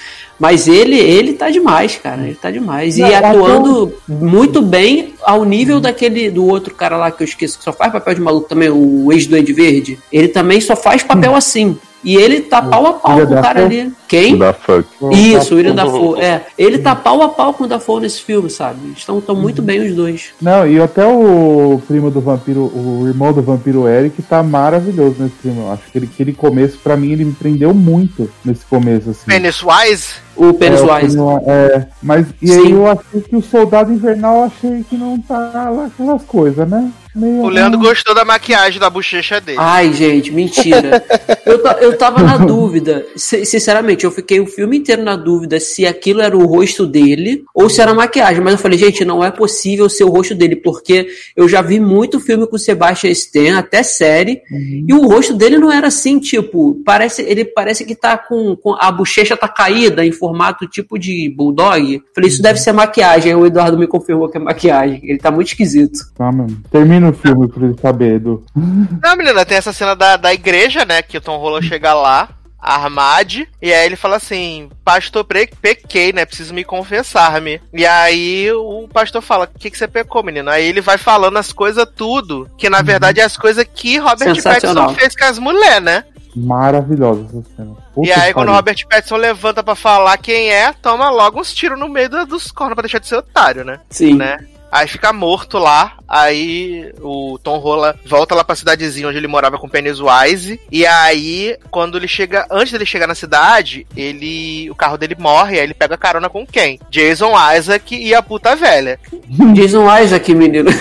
[0.41, 2.23] Mas ele, ele tá demais, cara.
[2.23, 2.97] Ele tá demais.
[2.97, 7.59] E Não, atuando muito bem ao nível daquele do outro cara lá que eu esqueço,
[7.59, 9.99] que só faz papel de maluco também, o ex do Ed Verde.
[10.11, 11.79] Ele também só faz papel assim.
[12.03, 13.81] E ele tá pau a pau William com o cara Dafoe?
[13.81, 13.93] ali.
[14.09, 14.39] Quem?
[14.39, 14.89] Da fuck.
[15.13, 16.21] Isso, o William Dafoe.
[16.21, 18.79] É, ele tá pau a pau com o Dafoe nesse filme, sabe?
[18.97, 20.31] Estão tão muito bem os dois.
[20.41, 25.35] Não, e até o primo do vampiro, o irmão do vampiro Eric tá maravilhoso nesse
[25.43, 25.61] filme.
[25.61, 29.27] Eu acho que ele, aquele começo, pra mim, ele me prendeu muito nesse começo, assim.
[29.27, 30.15] Penis-wise?
[30.37, 31.17] O É, o Wise.
[31.17, 32.61] primo- é, mas e Sim.
[32.67, 35.37] aí eu achei que o Soldado Invernal eu achei que não tá
[35.71, 36.91] lá aquelas coisas, né?
[37.15, 39.59] Meio- O Leandro gostou da maquiagem da bochecha dele.
[39.61, 41.03] Ai, gente, mentira.
[41.45, 43.05] eu, eu tava na dúvida.
[43.17, 47.45] Si- Sinceramente, eu fiquei o filme inteiro na dúvida se aquilo era o rosto dele
[47.55, 48.43] ou se era maquiagem.
[48.43, 51.81] Mas eu falei, gente, não é possível ser o rosto dele, porque eu já vi
[51.81, 54.43] muito filme com o Sebastian Stan, até série,
[54.87, 58.75] e o rosto dele não era assim, tipo, parece, ele parece que tá com, com
[58.79, 62.03] a bochecha tá caída em formato tipo de bulldog.
[62.15, 63.33] Falei, isso deve ser maquiagem.
[63.33, 65.01] Aí o Eduardo me confirmou que é maquiagem.
[65.03, 65.99] Ele tá muito esquisito.
[66.17, 66.57] Tá, mano.
[66.71, 68.45] Termina o filme pra ele saber, Edu.
[68.55, 71.03] Não, menina, tem essa cena da, da igreja, né?
[71.03, 72.29] Que o Tom Holland chega lá,
[72.59, 76.25] armado, e aí ele fala assim: Pastor, pequei, né?
[76.27, 77.61] Preciso me confessar-me.
[77.73, 80.51] E aí o pastor fala: O que, que você pecou, menino?
[80.51, 84.43] Aí ele vai falando as coisas tudo, que na verdade é as coisas que Robert.
[84.43, 86.05] Pattinson fez com as mulheres, né?
[86.37, 87.75] Maravilhosa essa cena.
[87.95, 88.53] Puta e aí, quando o.
[88.53, 92.51] Robert Pattinson levanta pra falar quem é, toma logo uns tiros no meio do- dos
[92.53, 93.81] cornos pra deixar de ser otário, né?
[93.91, 94.15] Sim.
[94.15, 94.39] né?
[94.71, 99.59] Aí fica morto lá, aí o Tom Rola volta lá pra cidadezinha onde ele morava
[99.59, 104.75] com o Pennywise, e aí, quando ele chega, antes dele chegar na cidade, ele, o
[104.75, 106.79] carro dele morre, aí ele pega carona com quem?
[106.91, 108.99] Jason Isaac e a puta velha.
[109.55, 110.71] Jason Isaac, menino.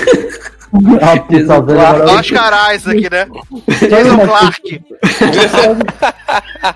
[1.02, 3.28] A puta Jason velha Oscar Isaac, né?
[3.90, 4.82] Jason Clark.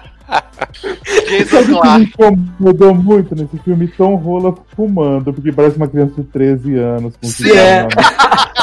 [1.29, 2.03] Jason que me Clark.
[2.03, 3.87] incomodou muito nesse filme?
[3.87, 7.15] Tom Rola fumando, porque parece uma criança de 13 anos.
[7.17, 7.51] Com Sim.
[7.51, 7.87] É.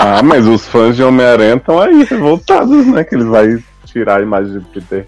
[0.02, 3.04] Ah, mas os fãs de Homem-Aranha estão aí revoltados, né?
[3.04, 5.04] Que ele vai tirar a imagem de Peter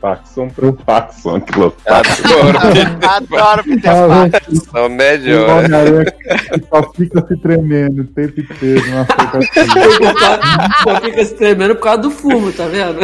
[0.00, 1.96] Parkinson pro que loucura.
[1.96, 2.58] Adoro.
[3.08, 4.42] Adoro Peter Parker.
[4.56, 5.64] São o melhor.
[5.64, 10.14] Homem-Aranha que só fica se tremendo o tempo inteiro na expectativa.
[10.82, 13.00] Só fica se tremendo por causa do fumo, tá vendo?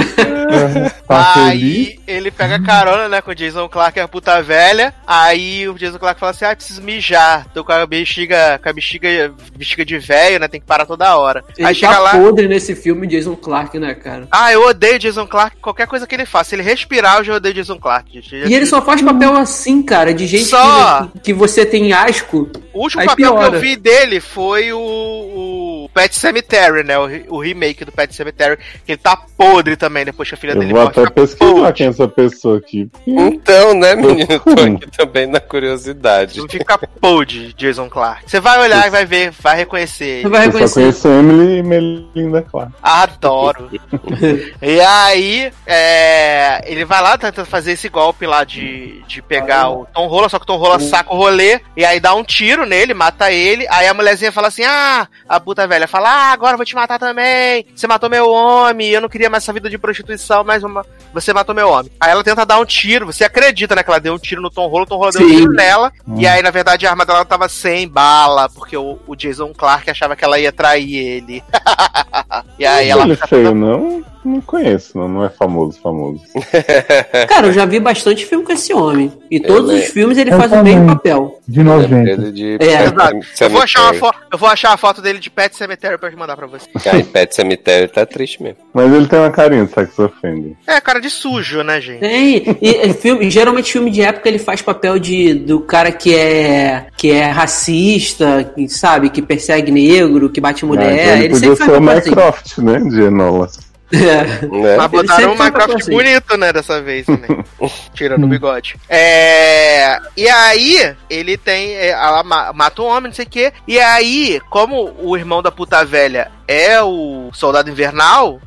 [1.06, 1.88] Tá feliz?
[1.88, 4.94] Aí ele pega carona, né, com o Jason Clark, a puta velha.
[5.06, 7.46] Aí o Jason Clark fala assim: Ah, preciso mijar.
[7.52, 10.48] Tô com a bexiga, com a bexiga, bexiga de velho, né?
[10.48, 11.44] Tem que parar toda hora.
[11.56, 12.10] Ele Aí chega tá lá.
[12.12, 14.28] podre nesse filme Jason Clark, né, cara?
[14.30, 16.54] Ah, eu odeio Jason Clark, qualquer coisa que ele faça.
[16.54, 16.85] Ele respirar,
[17.18, 18.20] eu já odeio Jason Clark.
[18.20, 18.48] gente.
[18.48, 21.06] E ele só faz papel assim, cara, de gente Só.
[21.14, 22.48] que, que você tem asco.
[22.72, 23.56] O último papel que piora.
[23.56, 25.65] eu vi dele foi o, o
[25.96, 26.98] Pet Cemetery, né?
[26.98, 28.58] O, o remake do Pet Cemetery.
[28.84, 30.92] Que ele tá podre também depois que a filha Eu dele vou morre.
[31.00, 31.72] até pesquisar podre.
[31.72, 32.90] quem é essa pessoa aqui.
[33.06, 34.26] Então, né, menino?
[34.40, 36.38] Tô aqui também na curiosidade.
[36.38, 38.30] Não fica podre, Jason Clark.
[38.30, 40.22] Você vai olhar e vai ver, vai reconhecer ele.
[40.24, 40.80] Você vai Eu só reconhecer.
[40.80, 42.74] conheço Emily e Melinda, claro.
[42.82, 43.70] Adoro.
[44.60, 49.86] e aí, é, ele vai lá tentando fazer esse golpe lá de, de pegar o
[49.86, 52.66] Tom Rola, só que o Tom Rola saca o rolê e aí dá um tiro
[52.66, 53.66] nele, mata ele.
[53.70, 56.74] Aí a mulherzinha fala assim: Ah, a puta velha fala: Ah, agora eu vou te
[56.74, 57.66] matar também.
[57.74, 60.84] Você matou meu homem, eu não queria mais essa vida de prostituição, mas uma-
[61.20, 61.90] você matou meu homem.
[62.00, 63.82] Aí ela tenta dar um tiro, você acredita, né?
[63.82, 65.36] Que ela deu um tiro no Tom Rola, o Tom Rola deu um Sim.
[65.36, 65.92] tiro nela.
[66.16, 69.90] E aí, na verdade, a arma dela tava sem bala, porque o, o Jason Clark
[69.90, 71.42] achava que ela ia trair ele.
[72.58, 74.04] e aí ela ele é feio, toda- não?
[74.24, 75.06] Não conheço, não.
[75.08, 76.20] Não é famoso, famoso.
[77.28, 79.12] Cara, eu já vi bastante filme com esse homem.
[79.30, 81.40] E todos Ele- os filmes ele Eu faz o mesmo papel.
[81.46, 81.94] De nojento.
[82.10, 83.20] Ele de É, Exato.
[83.40, 83.98] Eu vou, achar uma Cemetery.
[84.12, 86.66] fo- eu vou achar a foto dele de Pet Cemetery pra te mandar pra você.
[86.86, 88.58] Aí, Pet Cemitério tá triste mesmo.
[88.74, 90.56] Mas ele tem uma carinha de sex offender.
[90.66, 92.00] É, cara de sujo, né, gente?
[92.00, 92.58] Tem.
[92.60, 96.86] E, e filme, geralmente filme de época ele faz papel de do cara que é
[96.96, 100.92] que é racista, que, sabe, que persegue negro, que bate Ah, mulher.
[100.92, 102.10] então ele ele podia sempre ser faz o papel assim.
[102.10, 102.78] Minecraft, né?
[102.90, 103.48] De Enola.
[103.92, 104.46] É.
[104.46, 104.76] Né?
[104.76, 105.92] Mas botaram um Minecraft assim.
[105.92, 107.18] bonito, né, dessa vez, né?
[107.94, 108.74] Tirando o bigode.
[108.88, 109.98] É...
[110.16, 111.74] E aí, ele tem...
[111.76, 113.52] é, Ela ma- mata um homem, não sei o quê.
[113.66, 118.40] E aí, como o irmão da puta velha é o soldado invernal...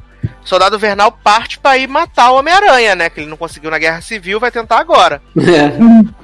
[0.50, 3.10] Soldado Invernal parte pra ir matar o Homem-Aranha, né?
[3.10, 5.22] Que ele não conseguiu na Guerra Civil, vai tentar agora.
[5.38, 5.72] É.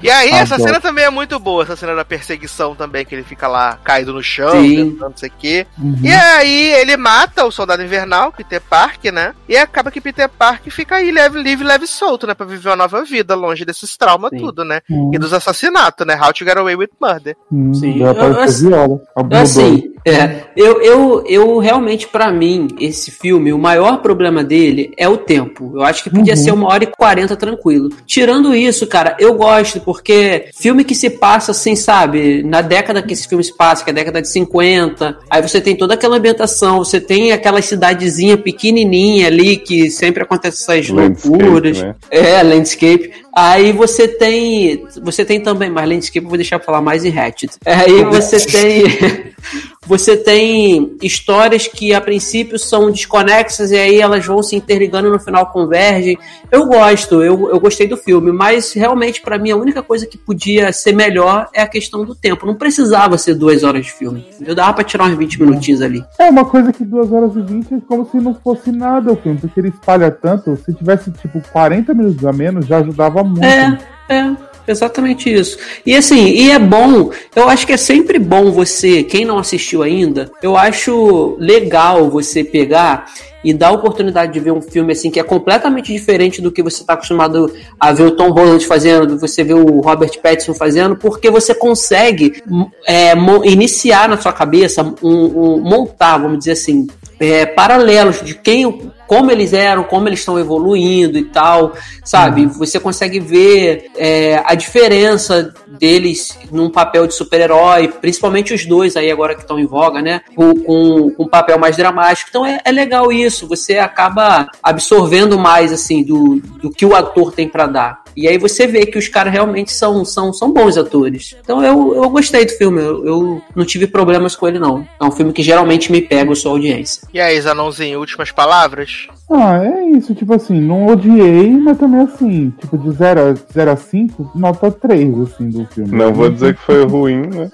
[0.02, 0.70] E aí, essa Adoro.
[0.70, 4.12] cena também é muito boa, essa cena da perseguição também, que ele fica lá caído
[4.14, 5.68] no chão, tentando não sei o quê.
[5.78, 5.96] Uhum.
[6.04, 9.34] E aí ele mata o soldado invernal, Peter Parker, né?
[9.48, 12.34] E acaba que Peter Parker fica aí leve, livre, leve e solto, né?
[12.34, 14.38] Pra viver uma nova vida, longe desses traumas, Sim.
[14.38, 14.82] tudo, né?
[14.90, 16.16] Hum, E dos assassinatos, né?
[16.20, 17.36] How to Get Away with Murder.
[17.52, 18.02] hum, Sim.
[18.02, 19.00] Eu- apareceu viola.
[19.18, 19.40] Mudou.
[19.40, 25.08] Assim, é, eu, eu, eu realmente, pra mim, esse filme, o maior problema dele é
[25.08, 25.72] o tempo.
[25.76, 26.40] Eu acho que podia Uhum.
[26.44, 27.90] ser uma hora e quarenta tranquilo.
[28.06, 33.14] Tirando isso, cara, eu gosto, porque filme que se passa assim, sabe, na década que
[33.14, 36.18] esse filme se passa, que é a década de 50, aí você tem toda aquela
[36.18, 41.82] ambientação, você tem aquela cidadezinha pequenininha ali, que sempre acontece essas Landscape, loucuras.
[41.82, 41.96] né?
[42.10, 43.12] É, landscape.
[43.38, 44.86] Aí você tem.
[45.04, 47.52] Você tem também, mas landscape eu vou deixar pra falar mais em Hatchet.
[47.66, 48.84] Aí você tem.
[49.86, 55.12] Você tem histórias que a princípio são desconexas e aí elas vão se interligando e
[55.12, 56.18] no final convergem.
[56.52, 60.18] Eu gosto, eu, eu gostei do filme, mas realmente pra mim a única coisa que
[60.18, 62.46] podia ser melhor é a questão do tempo.
[62.46, 64.26] Não precisava ser duas horas de filme.
[64.46, 66.04] Eu dava pra tirar uns 20 minutinhos ali.
[66.18, 69.16] É uma coisa que 2 horas e 20 é como se não fosse nada o
[69.16, 70.58] filme, porque ele espalha tanto.
[70.66, 73.44] Se tivesse tipo 40 minutos a menos, já ajudava muito.
[73.44, 73.78] É,
[74.10, 74.55] é.
[74.68, 75.58] Exatamente isso.
[75.86, 79.84] E assim, e é bom, eu acho que é sempre bom você, quem não assistiu
[79.84, 83.06] ainda, eu acho legal você pegar
[83.44, 86.64] e dar a oportunidade de ver um filme assim que é completamente diferente do que
[86.64, 90.96] você está acostumado a ver o Tom Holland fazendo, você vê o Robert Pattinson fazendo,
[90.96, 92.42] porque você consegue
[92.88, 93.14] é,
[93.44, 96.88] iniciar na sua cabeça, um, um- montar, vamos dizer assim,
[97.20, 101.74] é, paralelos de quem, como eles eram, como eles estão evoluindo e tal,
[102.04, 102.46] sabe?
[102.46, 109.12] Você consegue ver é, a diferença deles num papel de super-herói, principalmente os dois aí
[109.12, 110.22] agora que estão em voga, né?
[110.36, 112.30] Com, com, com um papel mais dramático.
[112.30, 117.32] Então é, é legal isso, você acaba absorvendo mais, assim, do, do que o ator
[117.32, 118.05] tem pra dar.
[118.16, 121.36] E aí você vê que os caras realmente são, são, são bons atores.
[121.42, 124.86] Então eu, eu gostei do filme, eu, eu não tive problemas com ele, não.
[125.00, 127.02] É um filme que geralmente me pega a sua audiência.
[127.14, 129.08] E aí, Zanãozinho, últimas palavras?
[129.32, 133.72] Ah, é isso, tipo assim, não odiei, mas também assim, tipo, de 0 a, 0
[133.72, 135.98] a 5, nota 3, assim, do filme.
[135.98, 137.50] Não vou dizer que foi ruim, né?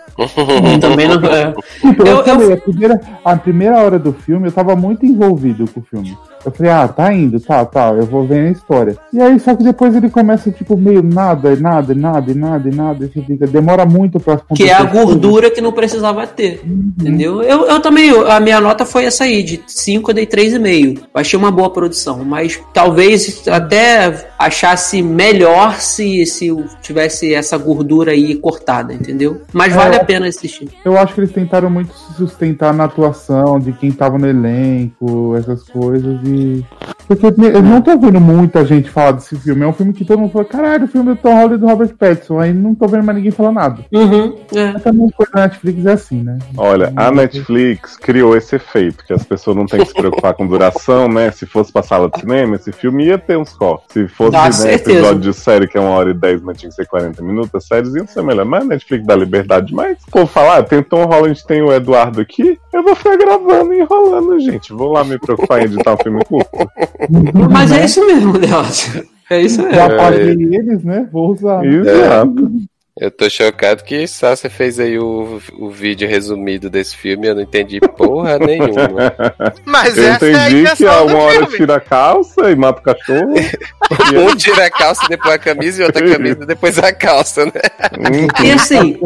[0.79, 1.23] Também não.
[1.29, 1.53] É.
[1.81, 5.65] Tipo, eu, Eu- falei, A, primeira, a primeira hora do filme eu tava muito envolvido
[5.71, 6.15] com o filme.
[6.45, 8.97] Eu falei, ah, tá indo, tá, tá, eu vou ver a história.
[9.13, 13.22] E aí, só que depois ele começa, tipo, meio nada, nada, nada, nada, nada, e
[13.22, 14.91] fica, demora muito pra Que é a coisas.
[15.05, 16.61] gordura que não precisava ter.
[16.65, 17.41] Entendeu?
[17.43, 20.97] Eu, eu também, a minha nota foi essa aí, de 5 eu dei 3,5.
[20.99, 26.51] Eu achei uma boa produção, mas talvez até achasse melhor se, se
[26.81, 29.41] tivesse essa gordura aí cortada, entendeu?
[29.53, 29.99] Mas vale É.
[30.01, 30.69] a pena assistir.
[30.84, 35.35] Eu acho que eles tentaram muito se sustentar na atuação de quem tava no elenco,
[35.38, 36.31] essas coisas, e.
[36.32, 36.64] 嗯。
[37.11, 39.63] Porque eu eu não tô vendo muita gente falar desse filme.
[39.63, 41.67] É um filme que todo mundo fala, caralho, o filme do Tom Holland e do
[41.67, 42.39] Robert Pattinson.
[42.39, 43.83] Aí não tô vendo mais ninguém falar nada.
[43.91, 44.71] Uhum, é.
[44.71, 46.39] Mas também coisa da Netflix é assim, né?
[46.55, 50.47] Olha, a Netflix criou esse efeito, que as pessoas não têm que se preocupar com
[50.47, 51.31] duração, né?
[51.31, 53.88] Se fosse pra sala de cinema, esse filme ia ter uns cortes.
[53.91, 56.69] Se fosse Ah, né, episódio de série que é uma hora e dez, mas tinha
[56.69, 58.45] que ser 40 minutos, as séries iam ser melhor.
[58.45, 59.97] Mas a Netflix dá liberdade demais.
[60.09, 63.81] Pô, falar, ah, tem Tom Holland, tem o Eduardo aqui, eu vou ficar gravando e
[63.81, 64.71] enrolando, gente.
[64.71, 66.49] Vou lá me preocupar em editar um filme curto.
[67.49, 67.82] Mas Né?
[67.82, 68.90] é isso mesmo, Deus.
[69.30, 69.98] É isso Já mesmo.
[69.98, 71.07] paguei eles, né?
[71.11, 71.64] Vou usar.
[71.65, 72.52] Exato.
[72.99, 77.34] Eu tô chocado que só você fez aí o, o vídeo resumido desse filme eu
[77.34, 79.14] não entendi porra nenhuma.
[79.65, 82.52] Mas Eu essa é a entendi que intenção a do uma hora tira a calça
[82.52, 83.34] e mata o cachorro.
[84.14, 87.52] Um tira a calça, depois a camisa e outra camisa, depois a calça, né?
[88.44, 88.99] E assim,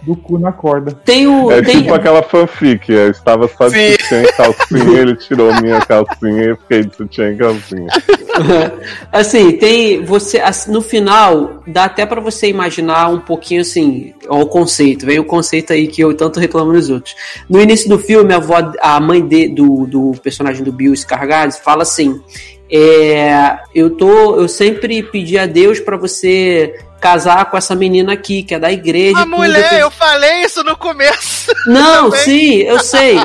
[0.00, 0.92] Do cu na corda.
[1.04, 1.50] tem o.
[1.50, 3.92] É tem, tipo aquela fanfic, eu estava só de Sim.
[3.92, 7.86] sutiã e calcinha, ele tirou minha calcinha e eu fiquei de sutiã e calcinha.
[9.12, 14.40] assim, tem você assim, no final dá até pra você imaginar um pouquinho assim, ó,
[14.40, 17.14] o conceito, vem o conceito aí que eu tanto reclamo nos outros.
[17.48, 21.58] No início do filme, a avó, a mãe de, do, do personagem do Bill Scargades
[21.58, 22.20] fala assim:
[22.70, 28.44] é, eu tô, eu sempre pedi a Deus pra você casar com essa menina aqui,
[28.44, 29.18] que é da igreja.
[29.18, 31.50] A mulher, eu falei isso no começo.
[31.66, 32.20] Não, Também.
[32.20, 33.18] sim, eu sei.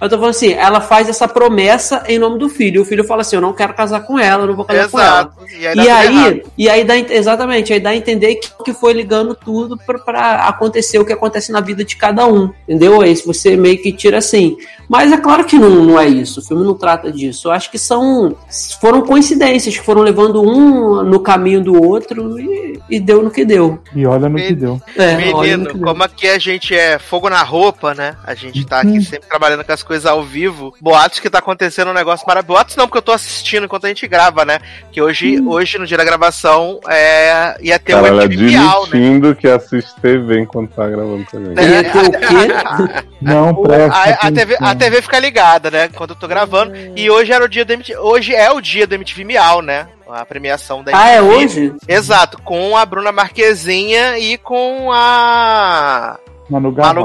[0.00, 2.82] Eu tô falando assim, ela faz essa promessa em nome do filho.
[2.82, 5.00] O filho fala assim: eu não quero casar com ela, eu não vou casar com
[5.00, 5.32] ela.
[5.42, 5.44] Exato.
[5.58, 8.92] E aí, E aí, e aí dá, exatamente, aí dá a entender que, que foi
[8.92, 13.00] ligando tudo pra, pra acontecer o que acontece na vida de cada um, entendeu?
[13.00, 14.56] Aí você meio que tira assim.
[14.88, 17.48] Mas é claro que não, não é isso, o filme não trata disso.
[17.48, 18.36] Eu acho que são
[18.80, 23.44] foram coincidências que foram levando um no caminho do outro e, e deu no que
[23.44, 23.82] deu.
[23.94, 24.82] E olha no que Men- deu.
[24.96, 25.86] É, Menino, que deu.
[25.86, 28.16] como aqui a gente é fogo na roupa, né?
[28.24, 30.74] A gente tá aqui sempre trabalhando com as coisas ao vivo.
[30.80, 32.54] Boatos que tá acontecendo um negócio maravilhoso.
[32.54, 34.58] Boatos não, porque eu tô assistindo enquanto a gente grava, né?
[34.92, 37.56] Que hoje, hoje no dia da gravação, é...
[37.60, 39.34] ia ter Cara, MTV Miau, né?
[39.34, 41.54] que assiste TV enquanto tá gravando também.
[41.54, 41.68] Né?
[41.68, 43.04] Ia ter o quê?
[43.20, 43.96] Não presta.
[43.96, 44.74] a, a TV, a.
[44.74, 45.88] TV fica ligada, né?
[45.88, 46.72] Quando eu tô gravando.
[46.94, 49.86] E hoje era o dia do MTV, Hoje é o dia do MTV Miau, né?
[50.08, 51.34] A premiação da Ah, é MTV.
[51.44, 51.74] hoje?
[51.88, 56.18] Exato, com a Bruna Marquezinha e com a
[56.48, 57.04] Manu Manu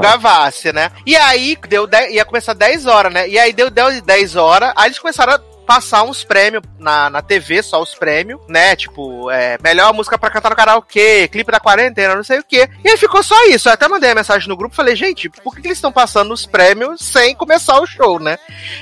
[0.68, 0.90] Gavassi, né?
[1.06, 3.28] E aí deu 10 ia começar 10 horas, né?
[3.28, 5.40] E aí deu 10, 10 horas, aí eles começaram a
[5.70, 8.74] passar uns prêmios na, na TV, só os prêmios, né?
[8.74, 12.68] Tipo, é, melhor música pra cantar no karaokê, clipe da quarentena, não sei o quê.
[12.84, 13.68] E aí ficou só isso.
[13.68, 16.34] Eu até mandei a mensagem no grupo, falei, gente, por que, que eles estão passando
[16.34, 18.36] os prêmios sem começar o show, né?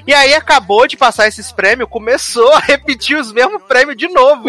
[0.07, 4.49] E aí acabou de passar esses prêmios, começou a repetir os mesmos prêmios de novo.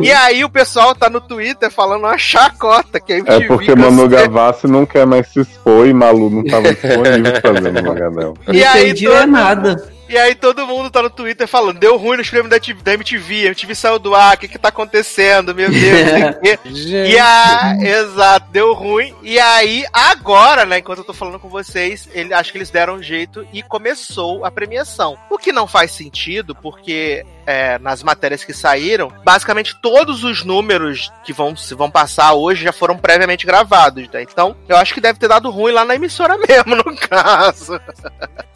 [0.00, 3.74] E aí o pessoal tá no Twitter falando uma chacota que a É MTV porque
[3.74, 4.08] Manu.
[4.08, 7.82] Gavassi não quer mais se expor e Malu não tava disponível fazendo.
[7.82, 9.97] Não E aí, entendi todo- é nada.
[10.08, 13.42] E aí todo mundo tá no Twitter falando, deu ruim nos prêmios da, da MTV,
[13.42, 16.40] a MTV saiu do ar, o que que tá acontecendo, meu Deus, não sei o
[16.40, 16.58] quê.
[17.08, 19.14] E a, exato, deu ruim.
[19.22, 22.94] E aí, agora, né, enquanto eu tô falando com vocês, ele, acho que eles deram
[22.94, 25.16] um jeito e começou a premiação.
[25.30, 31.10] O que não faz sentido, porque é, nas matérias que saíram, basicamente todos os números
[31.24, 34.20] que vão, se vão passar hoje já foram previamente gravados, né?
[34.20, 37.80] Então, eu acho que deve ter dado ruim lá na emissora mesmo, no caso.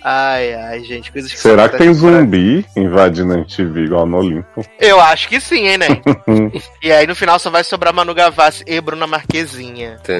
[0.05, 4.63] Ai, ai, gente, coisas que Será que tem zumbi invadindo a MTV igual no Olimpo?
[4.79, 5.87] Eu acho que sim, hein, né?
[6.83, 10.01] e aí no final só vai sobrar Manu Gavassi e Bruna Marquezinha.
[10.03, 10.13] Tá.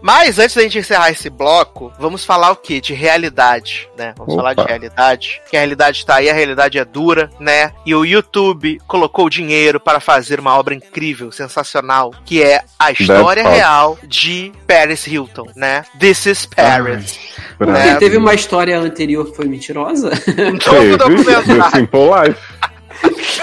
[0.00, 2.80] Mas antes da gente encerrar esse bloco, vamos falar o quê?
[2.80, 4.14] De realidade, né?
[4.16, 4.42] Vamos Opa.
[4.42, 5.42] falar de realidade.
[5.50, 7.72] Que a realidade tá aí, a realidade é dura, né?
[7.84, 13.48] E o YouTube colocou dinheiro para fazer uma obra incrível, sensacional, que é a história
[13.48, 15.84] real de Paris Hilton, né?
[15.98, 17.18] This is Paris.
[17.58, 17.94] Porque É.
[17.96, 20.10] teve uma história anterior que foi mentirosa?
[20.10, 21.70] The documentário.
[21.72, 22.51] Simple Life.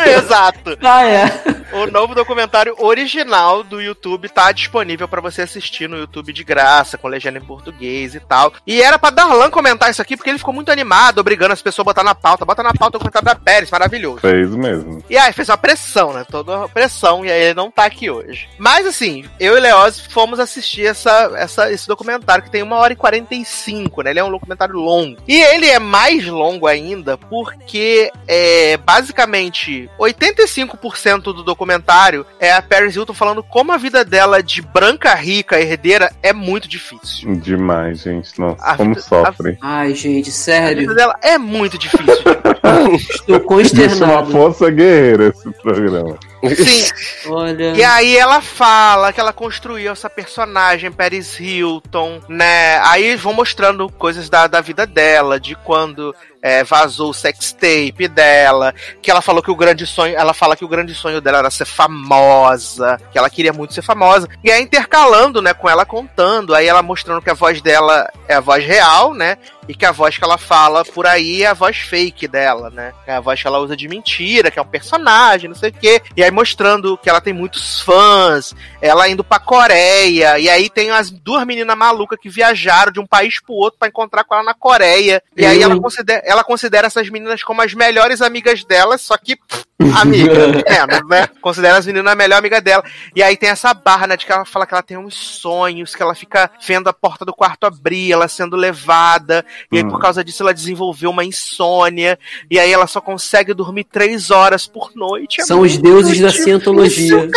[0.18, 0.78] Exato.
[0.82, 1.60] ah, é.
[1.72, 6.98] O novo documentário original do YouTube tá disponível pra você assistir no YouTube de graça,
[6.98, 8.54] com legenda em português e tal.
[8.66, 11.84] E era pra Darlan comentar isso aqui, porque ele ficou muito animado, obrigando as pessoas
[11.86, 12.46] a botar na pauta.
[12.46, 14.20] Bota na pauta o comentário da Pérez, maravilhoso.
[14.20, 15.04] Fez mesmo.
[15.10, 16.26] E aí fez uma pressão, né?
[16.30, 18.50] Toda uma pressão, e aí ele não tá aqui hoje.
[18.58, 22.94] Mas assim, eu e Leoz fomos assistir essa, essa, esse documentário, que tem uma hora
[22.94, 24.12] e 45, né?
[24.12, 25.22] Ele é um documentário longo.
[25.28, 32.96] E ele é mais longo ainda porque é basicamente 85% do documentário é a Paris
[32.96, 37.36] Hilton falando como a vida dela de branca, rica, herdeira é muito difícil.
[37.38, 38.40] Demais, gente.
[38.40, 39.58] Nossa, A como vida- sofre.
[39.62, 40.96] Ai, gente, A vida sério.
[40.96, 42.06] dela é muito difícil.
[42.94, 44.32] Estou Isso é uma consternado.
[44.32, 46.18] força guerreira esse programa.
[46.56, 47.74] Sim, Olha.
[47.76, 52.80] E aí ela fala que ela construiu essa personagem, Paris Hilton, né?
[52.86, 58.74] Aí vão mostrando coisas da, da vida dela, de quando é, vazou o sextape dela,
[59.02, 61.52] que ela falou que o grande sonho, ela fala que o grande sonho dela era
[61.52, 64.28] ser famosa, que ela queria muito ser famosa.
[64.44, 68.36] E aí intercalando, né, com ela contando, aí ela mostrando que a voz dela é
[68.36, 69.38] a voz real, né?
[69.70, 72.92] E que a voz que ela fala por aí é a voz fake dela, né?
[73.06, 75.74] É a voz que ela usa de mentira, que é um personagem, não sei o
[75.74, 76.02] quê.
[76.18, 80.90] E aí mostrando que ela tem muitos fãs, ela indo pra Coreia, e aí tem
[80.90, 84.44] as duas meninas malucas que viajaram de um país pro outro pra encontrar com ela
[84.44, 85.22] na Coreia.
[85.38, 89.36] E aí ela considera, ela considera essas meninas como as melhores amigas dela, só que
[89.36, 89.66] pff,
[89.96, 90.34] amiga,
[90.68, 91.28] menos, né?
[91.42, 92.84] Considera as meninas a melhor amiga dela.
[93.16, 95.96] E aí tem essa barra, né, de que ela fala que ela tem uns sonhos,
[95.96, 99.90] que ela fica vendo a porta do quarto abrir, ela sendo levada, e aí Hum.
[99.90, 102.18] por causa disso ela desenvolveu uma insônia,
[102.50, 105.42] e aí ela só consegue dormir três horas por noite.
[105.42, 107.30] É São os deuses da difícil, cientologia.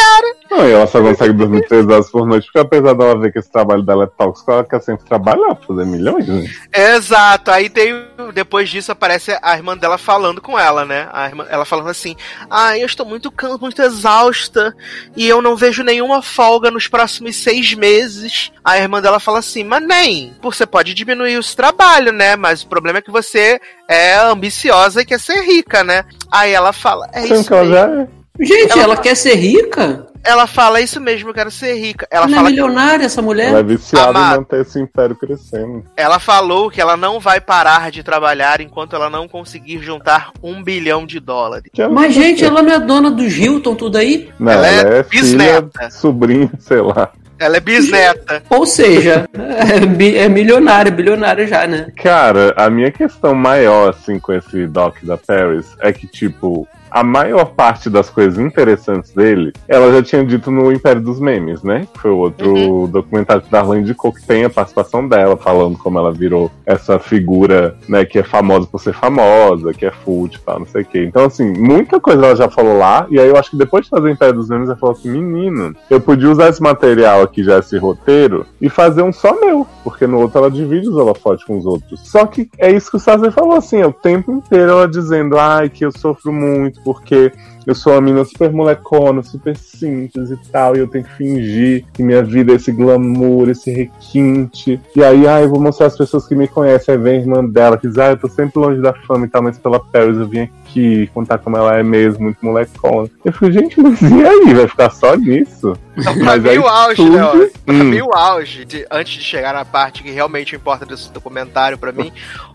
[0.55, 3.39] Não, e ela só consegue dormir três horas por noite, porque apesar dela ver que
[3.39, 6.45] esse trabalho dela é tóxico, ela quer sempre trabalhar, fazer milhões, né?
[6.77, 8.07] Exato, aí tem.
[8.35, 11.09] Depois disso aparece a irmã dela falando com ela, né?
[11.12, 12.15] A irmã, ela falando assim:
[12.51, 14.77] Ah, eu estou muito, can- muito exausta
[15.16, 18.53] e eu não vejo nenhuma folga nos próximos seis meses.
[18.62, 22.37] A irmã dela fala assim: Mas nem, você pode diminuir os trabalhos, né?
[22.37, 23.59] Mas o problema é que você
[23.89, 26.05] é ambiciosa e quer ser rica, né?
[26.31, 27.74] Aí ela fala: É Sendo isso que ela mesmo.
[27.74, 28.09] já é.
[28.45, 30.07] Gente, Ela- ela quer ser rica?
[30.24, 32.07] Ela fala: É isso mesmo, eu quero ser rica.
[32.11, 33.49] Ela Ela, é fala que milionária, essa mulher?
[33.49, 34.35] Ela é viciada Amado.
[34.35, 35.85] em manter esse império crescendo.
[35.97, 40.62] Ela falou que ela não vai parar de trabalhar enquanto ela não conseguir juntar um
[40.62, 41.70] bilhão de dólares.
[41.73, 44.31] Que Mas, gente, ela não é dona do Hilton, tudo aí?
[44.39, 45.23] Não, ela ela, é é, filha,
[45.62, 45.90] bisneta.
[45.90, 47.11] sobrinha, sei lá.
[47.39, 48.43] Ela é bisneta.
[48.51, 51.89] Ou seja, é, é milionária, bilionária já, né?
[51.97, 57.02] Cara, a minha questão maior, assim, com esse doc da Paris é que, tipo, a
[57.02, 61.86] maior parte das coisas interessantes dele, ela já tinha dito no Império dos Memes, né?
[61.94, 62.86] Foi o outro Uhum.
[62.86, 67.77] documentário que Darlan indicou que tem a participação dela, falando como ela virou essa figura,
[67.89, 70.85] né, que é famosa por ser famosa, que é fútil e tal, não sei o
[70.85, 71.05] quê.
[71.05, 73.90] Então, assim, muita coisa ela já falou lá, e aí eu acho que depois de
[73.90, 77.43] fazer o Império dos Memes, ela falou assim, menino, eu podia usar esse material aqui,
[77.43, 81.44] já esse roteiro, e fazer um só meu, porque no outro ela divide os holofotes
[81.44, 82.01] com os outros.
[82.05, 85.39] Só que é isso que o Sazer falou, assim, é o tempo inteiro ela dizendo,
[85.39, 87.32] ai, que eu sofro muito, porque
[87.66, 91.84] eu sou uma menina super molecona, super simples e tal, e eu tenho que fingir
[91.92, 94.80] que minha vida é esse glamour, esse requinte.
[94.96, 96.94] E aí, ah, eu vou mostrar às pessoas que me conhecem.
[96.94, 99.28] Aí vem a irmã dela, que diz, ah, eu tô sempre longe da fama e
[99.28, 103.09] tal, mas pela Paris eu vim aqui contar como ela é mesmo, muito molecona.
[103.24, 104.54] Eu fico, gente, mas e aí?
[104.54, 105.74] Vai ficar só nisso?
[105.96, 107.22] Então, pra Mas mim aí o auge, tudo- né?
[107.22, 107.30] ó,
[107.64, 107.84] Pra Hum.
[107.84, 111.92] mim o auge, de- antes de chegar na parte que realmente importa desse documentário pra
[111.92, 112.10] mim,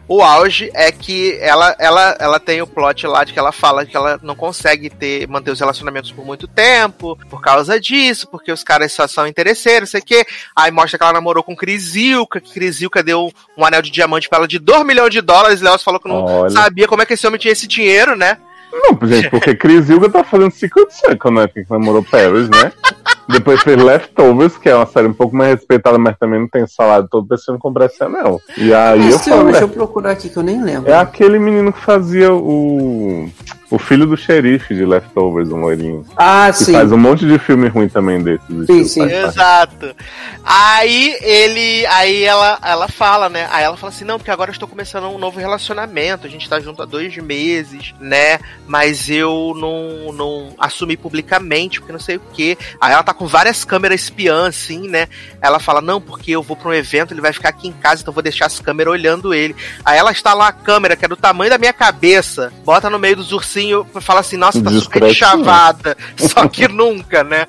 [0.07, 3.85] o auge é que ela, ela, ela tem o plot lá de que ela fala
[3.85, 8.51] que ela não consegue ter, manter os relacionamentos por muito tempo, por causa disso, porque
[8.51, 10.25] os caras só são interesseiros, sei o quê.
[10.55, 14.39] Aí mostra que ela namorou com Crisilca, que Crisilca deu um anel de diamante pra
[14.39, 16.49] ela de 2 milhões de dólares, Léo falou que não Olha.
[16.49, 18.37] sabia como é que esse homem tinha esse dinheiro, né?
[18.71, 21.47] Não, gente, porque Chris Hilga tá fazendo Secret Circle, né?
[21.47, 22.71] Que namorou Paris, né?
[23.29, 26.65] Depois fez Leftovers, que é uma série um pouco mais respeitada, mas também não tem
[26.65, 28.39] salário todo pensando comprar esse anel.
[28.57, 30.89] E aí eu Esse filme, falo, deixa eu procurar aqui que eu nem lembro.
[30.89, 33.29] é aquele menino que fazia o.
[33.69, 36.05] O filho do xerife de Leftovers, um loirinho.
[36.15, 36.71] Ah, Que sim.
[36.71, 38.47] faz um monte de filme ruim também desses.
[38.49, 39.01] estilo sim.
[39.01, 39.27] faz parte.
[39.35, 39.95] Exato.
[40.45, 41.85] Aí ele.
[41.87, 43.45] Aí ela, ela fala, né?
[43.51, 46.25] Aí ela fala assim: não, porque agora eu estou começando um novo relacionamento.
[46.25, 48.39] A gente tá junto há dois meses, né?
[48.65, 52.57] Mas eu não, não assumi publicamente, porque não sei o quê.
[52.79, 55.07] Aí ela tá com várias câmeras espiãs, assim, né?
[55.41, 58.01] Ela fala: não, porque eu vou pra um evento, ele vai ficar aqui em casa,
[58.01, 59.53] então eu vou deixar as câmeras olhando ele.
[59.83, 62.97] Aí ela está lá a câmera, que é do tamanho da minha cabeça, bota no
[62.97, 65.97] meio dos ursinhos e fala assim: nossa, tá super chavada.
[66.17, 67.47] Só que nunca, né?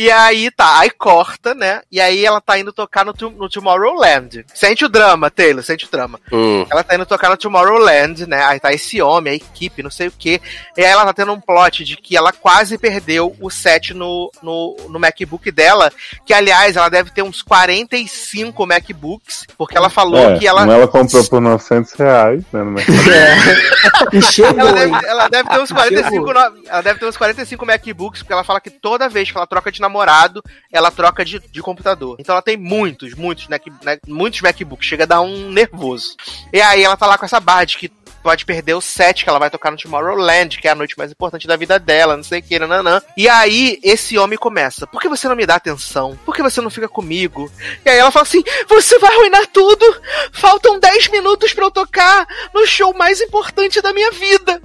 [0.00, 1.80] E aí tá, aí corta, né?
[1.90, 4.46] E aí ela tá indo tocar no, no Tomorrowland.
[4.54, 6.20] Sente o drama, Taylor, sente o drama.
[6.32, 6.64] Hum.
[6.70, 8.44] Ela tá indo tocar no Tomorrowland, né?
[8.44, 10.40] Aí tá esse homem, a equipe, não sei o quê.
[10.76, 14.30] E aí ela tá tendo um plot de que ela quase perdeu o set no,
[14.40, 15.90] no, no MacBook dela.
[16.24, 19.46] Que, aliás, ela deve ter uns 45 MacBooks.
[19.58, 20.62] Porque ela falou É, que ela.
[20.62, 22.62] ela comprou por 900 reais, né?
[22.62, 22.98] No mercado.
[24.12, 26.34] E chegou, Ela deve, ela deve ter uns 45, Chegou.
[26.34, 29.46] no- ela deve ter uns 45 MacBooks, porque ela fala que toda vez que ela
[29.46, 32.16] troca de namorado, ela troca de, de computador.
[32.18, 33.58] Então ela tem muitos, muitos, né,
[34.06, 36.14] muitos MacBooks, chega a dar um nervoso.
[36.52, 37.90] E aí ela tá lá com essa barra de que
[38.22, 41.10] pode perder o set que ela vai tocar no Tomorrowland, que é a noite mais
[41.10, 43.00] importante da vida dela, não sei o que, nananã.
[43.16, 46.18] E aí esse homem começa, por que você não me dá atenção?
[46.24, 47.50] Por que você não fica comigo?
[47.84, 49.84] E aí ela fala assim, você vai arruinar tudo?
[50.32, 54.60] Faltam 10 minutos pra eu tocar no show mais importante da minha vida.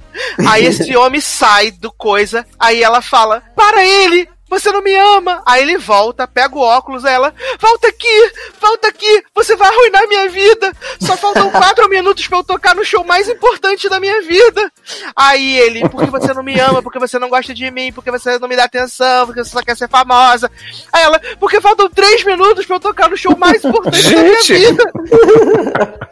[0.48, 4.32] Aí esse homem sai do coisa, aí ela fala: Para ele!
[4.53, 5.41] Você não me ama!
[5.47, 8.31] Aí ele volta, pega o óculos, aí ela, volta aqui!
[8.61, 9.23] Volta aqui!
[9.34, 10.71] Você vai arruinar minha vida!
[11.01, 14.71] Só faltam quatro minutos pra eu tocar no show mais importante da minha vida!
[15.15, 18.38] Aí ele, porque você não me ama, porque você não gosta de mim, porque você
[18.38, 20.51] não me dá atenção, porque você só quer ser famosa.
[20.91, 24.43] Aí ela, porque faltam três minutos pra eu tocar no show mais importante da minha
[24.43, 24.53] Gente.
[24.53, 24.84] vida!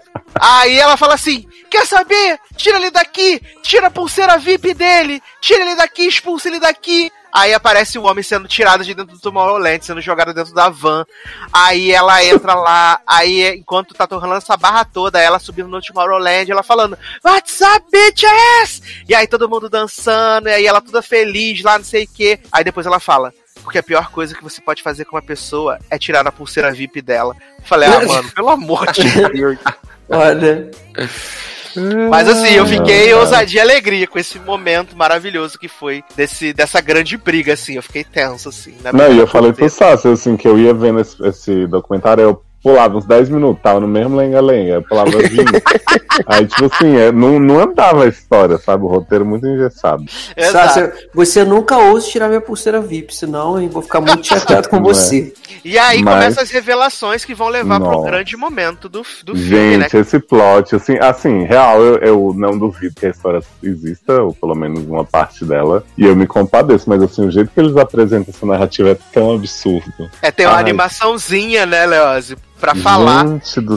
[0.39, 2.39] Aí ela fala assim: quer saber?
[2.55, 7.11] Tira ele daqui, tira a pulseira VIP dele, tira ele daqui, expulsa ele daqui.
[7.33, 11.05] Aí aparece o homem sendo tirado de dentro do Tomorrowland, sendo jogado dentro da van.
[11.53, 16.51] Aí ela entra lá, aí enquanto tá rolando essa barra toda, ela subindo no Tomorrowland,
[16.51, 18.81] ela falando, What's up, bitches?
[19.07, 22.37] E aí todo mundo dançando, e aí ela toda feliz lá, não sei o quê.
[22.51, 23.33] Aí depois ela fala,
[23.63, 26.73] porque a pior coisa que você pode fazer com uma pessoa é tirar a pulseira
[26.73, 27.33] VIP dela.
[27.63, 29.57] Falei, ah, mano, pelo amor de Deus.
[30.11, 30.69] Olha.
[32.09, 36.81] Mas assim, eu fiquei ousadia e alegria com esse momento maravilhoso que foi desse, dessa
[36.81, 37.75] grande briga, assim.
[37.75, 38.75] Eu fiquei tenso, assim.
[38.93, 39.69] Não, e eu falei pro.
[39.69, 43.79] Sassi, assim, que eu ia vendo esse, esse documentário, eu pulava uns 10 minutos, tava
[43.79, 45.45] no mesmo lenga-lenga, pulava 20.
[46.27, 48.83] Aí, tipo assim, é, não, não andava a história, sabe?
[48.83, 50.03] O roteiro muito engessado.
[50.35, 50.91] Exato.
[51.13, 54.81] Você nunca ouse tirar minha pulseira VIP, senão eu vou ficar muito chateado com é.
[54.81, 55.33] você.
[55.63, 58.09] E aí Mas- começam as revelações que vão levar pro Nossa.
[58.09, 59.83] grande momento do, do filme, né?
[59.83, 64.33] Gente, esse plot, assim, assim, real, eu, eu não duvido que a história exista, ou
[64.33, 67.75] pelo menos uma parte dela, e eu me compadeço, mas assim, o jeito que eles
[67.77, 70.09] apresentam essa narrativa é tão absurdo.
[70.21, 70.61] É, tem uma Ai.
[70.61, 72.35] animaçãozinha, né, Leose?
[72.61, 73.25] Pra falar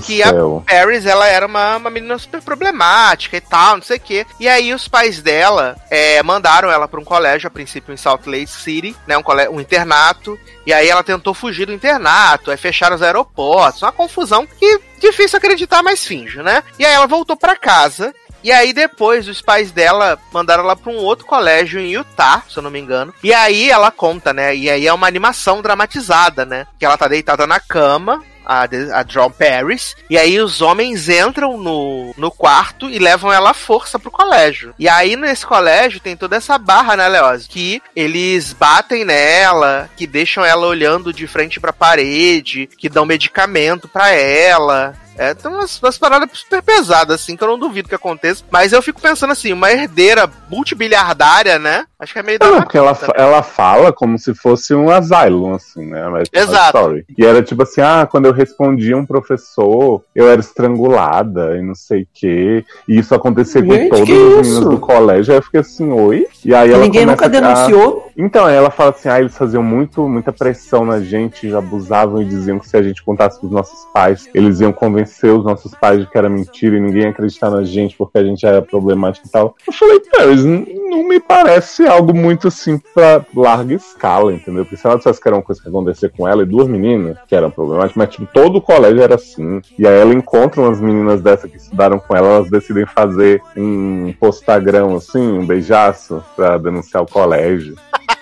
[0.06, 0.62] que a céu.
[0.66, 4.26] Paris, ela era uma, uma menina super problemática e tal, não sei o quê.
[4.38, 8.26] E aí os pais dela é, mandaram ela pra um colégio, a princípio em Salt
[8.26, 10.38] Lake City, né, um, cole- um internato.
[10.66, 15.36] E aí ela tentou fugir do internato, aí fecharam os aeroportos, uma confusão que difícil
[15.38, 16.62] acreditar, mas finge, né?
[16.78, 20.92] E aí ela voltou pra casa E aí depois os pais dela mandaram ela pra
[20.92, 23.12] um outro colégio em Utah, se eu não me engano.
[23.22, 24.54] E aí ela conta, né?
[24.54, 26.66] E aí é uma animação dramatizada, né?
[26.78, 29.96] Que ela tá deitada na cama, a, a John Paris.
[30.08, 34.74] E aí os homens entram no, no quarto e levam ela à força pro colégio.
[34.78, 37.46] E aí nesse colégio tem toda essa barra, né, Leoz?
[37.46, 43.88] Que eles batem nela, que deixam ela olhando de frente pra parede, que dão medicamento
[43.88, 44.94] pra ela.
[45.16, 48.42] É, tem umas, umas paradas super pesadas, assim, que eu não duvido que aconteça.
[48.50, 51.86] Mas eu fico pensando assim, uma herdeira multibiliardária, né?
[51.98, 53.08] Acho que é meio da Não, porque ela, né?
[53.14, 56.08] ela fala como se fosse um asylum, assim, né?
[56.08, 56.76] Mas- Exato.
[56.78, 57.04] Story.
[57.16, 61.74] E era tipo assim, ah, quando eu respondia um professor, eu era estrangulada e não
[61.74, 62.64] sei o quê.
[62.88, 64.52] E isso acontecia com Gente, todos que os isso?
[64.54, 65.32] meninos do colégio.
[65.32, 66.26] Aí eu fiquei assim, oi?
[66.44, 68.10] E aí ela Ninguém nunca a- denunciou.
[68.16, 72.24] Então, aí ela fala assim, ah, eles faziam muito, muita pressão na gente, abusavam e
[72.24, 76.00] diziam que se a gente contasse pros nossos pais, eles iam convencer os nossos pais
[76.00, 79.26] de que era mentira e ninguém ia acreditar na gente porque a gente era problemático
[79.26, 79.54] e tal.
[79.66, 84.64] Eu falei, Paris, não me parece algo muito assim pra larga escala, entendeu?
[84.64, 87.16] Porque se ela dissesse que era uma coisa que acontecia com ela e duas meninas
[87.26, 89.60] que eram problemáticas, mas tipo, todo o colégio era assim.
[89.78, 94.12] E aí ela encontra umas meninas dessas que estudaram com ela, elas decidem fazer um
[94.18, 97.74] postagrão assim, um beijaço, pra denunciar o colégio.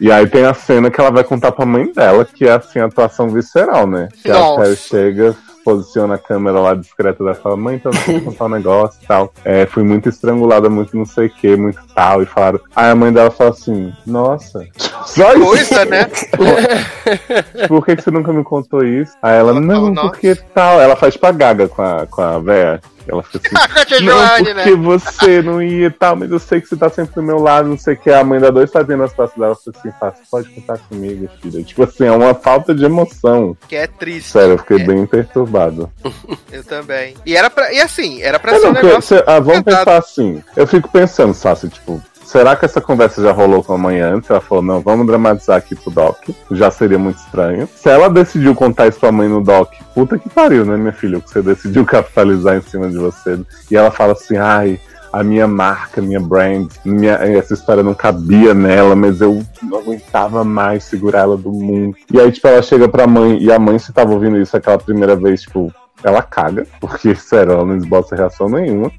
[0.00, 2.78] E aí tem a cena que ela vai contar pra mãe dela, que é assim,
[2.78, 4.08] a atuação visceral, né?
[4.22, 4.62] Que a Nossa.
[4.62, 5.36] Carrie chega,
[5.68, 9.06] posiciona a câmera lá discreta dela e fala, mãe, então eu contar um negócio e
[9.06, 9.30] tal.
[9.44, 12.22] É, fui muito estrangulada, muito não sei o que, muito tal.
[12.22, 12.58] E falaram.
[12.74, 14.66] Aí a mãe dela fala assim, nossa,
[15.04, 15.44] só isso.
[15.44, 16.08] Coisa, né?
[17.68, 19.12] Por que, que você nunca me contou isso?
[19.22, 20.80] Aí ela, não, porque tal.
[20.80, 22.80] Ela faz pra gaga com a, com a véia.
[23.08, 23.40] Ela fica
[23.80, 24.62] assim, não, Joane, né?
[24.64, 27.38] porque você não ia e tal, mas eu sei que você tá sempre do meu
[27.38, 28.10] lado, não sei o que.
[28.10, 31.62] A mãe da dois fazendo as pastas dela, falou assim, "Fácil, pode contar comigo, filha.
[31.64, 33.56] Tipo assim, é uma falta de emoção.
[33.68, 34.30] Que é triste.
[34.30, 35.90] Sério, eu fiquei É, bem perturbado.
[36.52, 37.14] Eu também.
[37.24, 37.72] E era pra.
[37.72, 39.22] E assim, era pra É, ser um não, porque negócio.
[39.26, 40.42] ah, vamos pensar assim.
[40.56, 44.28] Eu fico pensando, Sassi, tipo, será que essa conversa já rolou com a mãe antes?
[44.28, 46.28] Ela falou, não, vamos dramatizar aqui pro Doc.
[46.50, 47.66] Já seria muito estranho.
[47.74, 51.20] Se ela decidiu contar isso pra mãe no Doc, puta que pariu, né, minha filha?
[51.20, 53.40] Que você decidiu capitalizar em cima de você.
[53.70, 54.78] E ela fala assim, ai.
[55.10, 60.44] A minha marca, minha brand, minha, essa história não cabia nela, mas eu não aguentava
[60.44, 61.96] mais segurar ela do mundo.
[62.12, 64.76] E aí, tipo, ela chega pra mãe, e a mãe, se tava ouvindo isso aquela
[64.76, 65.72] primeira vez, tipo,
[66.02, 68.90] ela caga, porque, sério, ela não esboça reação nenhuma.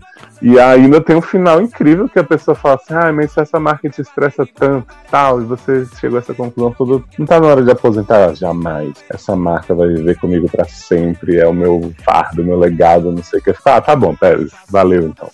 [0.42, 3.60] E ainda tem um final incrível que a pessoa fala assim, ah, mas se essa
[3.60, 7.48] marca te estressa tanto tal, e você chegou a essa conclusão toda, não tá na
[7.48, 8.94] hora de aposentar ela, jamais.
[9.10, 13.24] Essa marca vai viver comigo pra sempre, é o meu fardo, o meu legado, não
[13.24, 13.54] sei o que.
[13.66, 15.30] Ah, tá bom, Pérez, valeu então.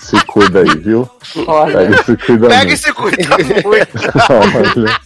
[0.00, 1.08] Se cuida aí, viu?
[1.46, 2.78] Olha, Pega e se cuida Pega e muito.
[2.78, 3.98] se cuida muito.
[4.78, 5.00] Olha.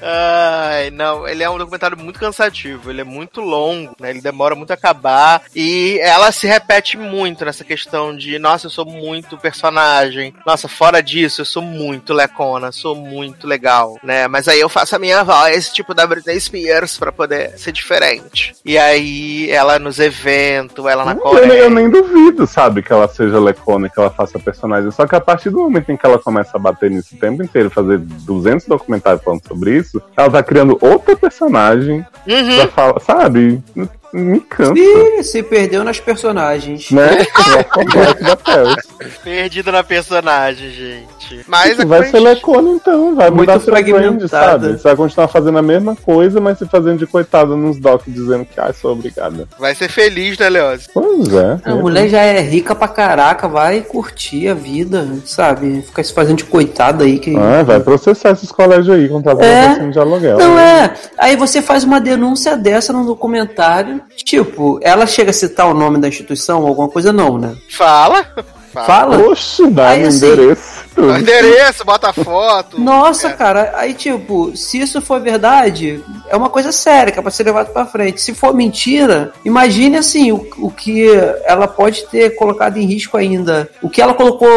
[0.00, 4.10] Ai, não, ele é um documentário muito cansativo, ele é muito longo, né?
[4.10, 8.70] Ele demora muito a acabar e ela se repete muito nessa questão de, nossa, eu
[8.70, 10.34] sou muito personagem.
[10.46, 14.28] Nossa, fora disso, eu sou muito lecona, sou muito legal, né?
[14.28, 18.54] Mas aí eu faço a minha voz, tipo da Britney Spears pra poder ser diferente.
[18.64, 21.58] E aí ela nos eventos, ela na Eu, nem- Coreia.
[21.62, 24.90] eu nem duvido, sabe, que ela seja lecona, que ela faça personagem.
[24.90, 27.42] Só que a partir do momento em que ela começa a bater nisso o tempo
[27.42, 32.56] inteiro, fazer 200 documentários falando sobre isso, ela tá criando outra personagem Uhum.
[32.56, 33.62] pra falar, sabe?
[34.12, 36.90] Me cansa, se, se perdeu nas personagens.
[36.90, 37.18] né?
[37.56, 38.86] É o complexo da Paris.
[39.24, 41.42] Perdida na personagem, gente.
[41.46, 44.68] Mas Tipo, vai ser lecona então, vai Muito mudar seu brand, sabe?
[44.72, 48.44] Você vai continuar fazendo a mesma coisa, mas se fazendo de coitada nos docs, dizendo
[48.44, 49.48] que, ai, sou obrigada.
[49.58, 50.88] vai ser feliz, né, Leoz?
[50.92, 51.58] Pois é.
[51.64, 55.82] A mulher já é rica pra caraca, vai curtir a vida, sabe?
[55.82, 57.18] Ficar se fazendo de coitada aí.
[57.18, 57.34] Que...
[57.36, 59.82] Ah, vai processar esses colégios aí, contratar É.
[59.82, 60.38] um de aluguel.
[60.38, 60.92] Não é.
[61.18, 64.01] Aí você faz uma denúncia dessa no documentário.
[64.16, 67.54] Tipo, ela chega a citar o nome da instituição ou alguma coisa, não, né?
[67.70, 68.26] Fala.
[68.72, 69.18] Fala.
[69.28, 70.84] Oxe, dá Aí, assim, endereço.
[70.96, 72.80] O endereço, bota foto.
[72.80, 73.32] Nossa, É.
[73.32, 77.44] cara, aí tipo, se isso for verdade, é uma coisa séria que é pra ser
[77.44, 78.20] levado pra frente.
[78.20, 81.06] Se for mentira, imagine assim, o, o que
[81.44, 83.68] ela pode ter colocado em risco ainda.
[83.80, 84.50] O que ela colocou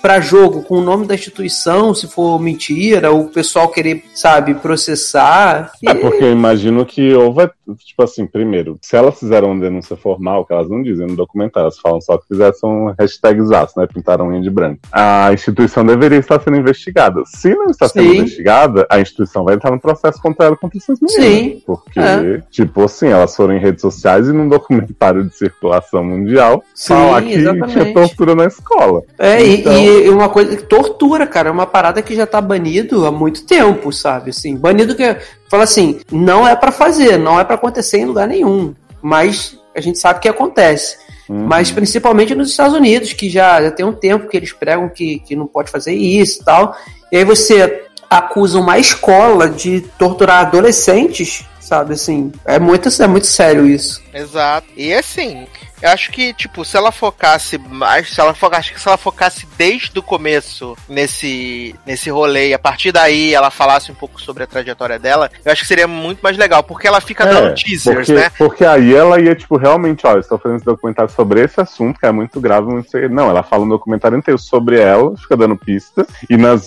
[0.00, 5.72] pra jogo com o nome da instituição, se for mentira, o pessoal querer, sabe, processar.
[5.84, 7.48] É porque eu imagino que houve,
[7.84, 11.66] tipo assim, primeiro, se elas fizeram uma denúncia formal, que elas não dizem no documentário,
[11.66, 13.86] elas falam só que fizessem um hashtag zaço, né?
[13.92, 14.80] Pintaram unha de branco.
[14.92, 17.22] A instituição deveria estar sendo investigada.
[17.26, 18.18] Se não está sendo Sim.
[18.18, 21.24] investigada, a instituição vai entrar no processo contra ela contra essas meninas.
[21.24, 21.62] Sim.
[21.66, 22.42] Porque, É.
[22.50, 27.22] tipo assim, elas foram em redes sociais e num documentário de circulação mundial Sim, falar
[27.22, 27.72] que exatamente.
[27.72, 29.02] tinha tortura na escola.
[29.18, 33.06] É, e- Então- e, uma coisa, tortura, cara, é uma parada que já tá banido
[33.06, 34.30] há muito tempo, sabe?
[34.30, 35.16] Assim, banido que
[35.48, 39.80] fala assim, não é pra fazer, não é pra acontecer em lugar nenhum, mas a
[39.80, 40.96] gente sabe que acontece.
[41.28, 41.46] Uhum.
[41.46, 45.18] Mas principalmente nos Estados Unidos, que já, já tem um tempo que eles pregam que,
[45.20, 46.76] que não pode fazer isso e tal.
[47.10, 51.94] E aí você acusa uma escola de torturar adolescentes, sabe?
[51.94, 54.02] Assim, é muito, é muito sério isso.
[54.14, 54.66] Exato.
[54.76, 55.46] E assim,
[55.80, 58.96] eu acho que, tipo, se ela focasse mais, se ela focasse, acho que se ela
[58.96, 64.20] focasse desde o começo nesse, nesse rolê e a partir daí ela falasse um pouco
[64.20, 67.54] sobre a trajetória dela, eu acho que seria muito mais legal, porque ela fica dando
[67.54, 68.30] teasers, porque, né?
[68.38, 71.98] Porque aí ela ia, tipo, realmente, ó, eu estou fazendo esse documentário sobre esse assunto,
[71.98, 73.10] que é muito grave, muito sério.
[73.10, 76.66] Não, ela fala um documentário inteiro sobre ela, fica dando pista, e nas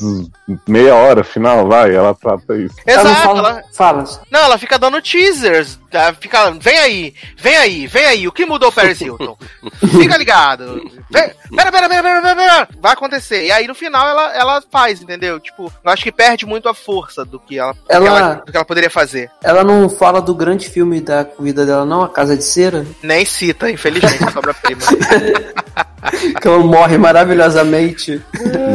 [0.67, 2.75] meia hora final, vai, ela trata isso.
[2.85, 4.03] Ela não Exato, fala, ela, fala.
[4.31, 6.13] não, ela fica dando teasers, tá?
[6.13, 9.37] fica, vem aí, vem aí, vem aí, o que mudou o Paris Hilton?
[9.99, 10.75] Fica ligado.
[11.09, 13.45] Vem, pera, pera, pera, pera, pera, pera, vai acontecer.
[13.45, 15.39] E aí no final ela, ela faz, entendeu?
[15.39, 18.33] Tipo, eu acho que perde muito a força do que ela, do que Ela- ela,
[18.45, 19.29] do que ela poderia fazer.
[19.43, 22.85] Ela não fala do grande filme da vida dela, não, A Casa de Cera?
[23.01, 24.81] Nem cita, infelizmente, a sobra-prima.
[26.41, 28.21] Que ela morre maravilhosamente.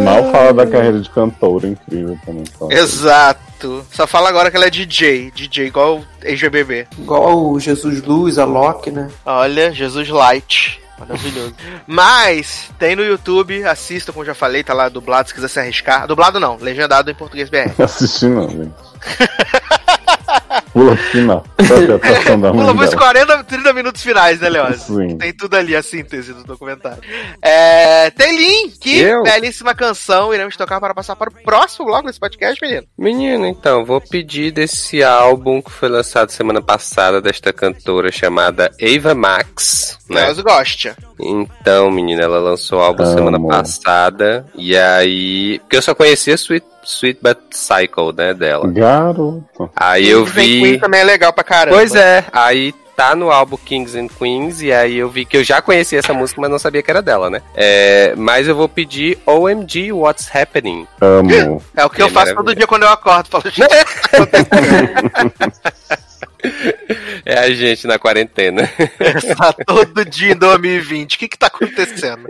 [0.05, 2.45] Mal fala da carreira de cantora, incrível também.
[2.59, 2.73] fala.
[2.73, 3.85] Exato.
[3.91, 5.31] Só fala agora que ela é DJ.
[5.35, 6.87] DJ igual o ex-BBB.
[6.99, 9.09] Igual o Jesus Luz, a Loki, né?
[9.25, 10.81] Olha, Jesus Light.
[10.99, 11.55] Maravilhoso.
[11.87, 16.07] Mas tem no YouTube, assista, como já falei, tá lá dublado se quiser se arriscar.
[16.07, 17.71] Dublado não, legendado em português BR.
[17.83, 18.73] Assisti não, gente.
[20.73, 21.45] Pula final.
[21.69, 23.03] Sabe a atuação da mãe Pelo menos dela?
[23.03, 24.83] 40, 30 minutos finais, né, Leoz?
[24.83, 25.17] Sim.
[25.19, 26.99] Tem tudo ali, a síntese do documentário.
[27.41, 29.23] É, tem Link, Eu?
[29.23, 32.87] belíssima canção, iremos tocar para passar para o próximo bloco desse podcast, menino.
[32.99, 39.15] Menino, então, vou pedir desse álbum que foi lançado semana passada desta cantora chamada Ava
[39.15, 40.23] Max, né?
[40.25, 40.97] Leoz gosta.
[41.21, 43.15] Então, menina, ela lançou o álbum Amo.
[43.15, 44.45] semana passada.
[44.57, 45.59] E aí.
[45.61, 48.67] Porque eu só conhecia Sweet, Sweet But Cycle, né, dela.
[48.69, 49.71] Garoto.
[49.77, 50.79] Aí eu Vem Queen vi.
[50.81, 51.77] também é legal pra caramba.
[51.77, 55.43] Pois é, aí tá no álbum Kings and Queens, e aí eu vi que eu
[55.43, 57.43] já conhecia essa música, mas não sabia que era dela, né?
[57.57, 60.87] É, mas eu vou pedir OMG What's Happening.
[61.01, 61.61] Amo.
[61.77, 62.37] É o que eu É faço maravilha.
[62.37, 63.29] todo dia quando eu acordo.
[63.29, 63.67] Falo, gente,
[67.25, 68.69] É a gente na quarentena.
[69.37, 71.15] tá todo dia em 2020.
[71.15, 72.29] O que que tá acontecendo?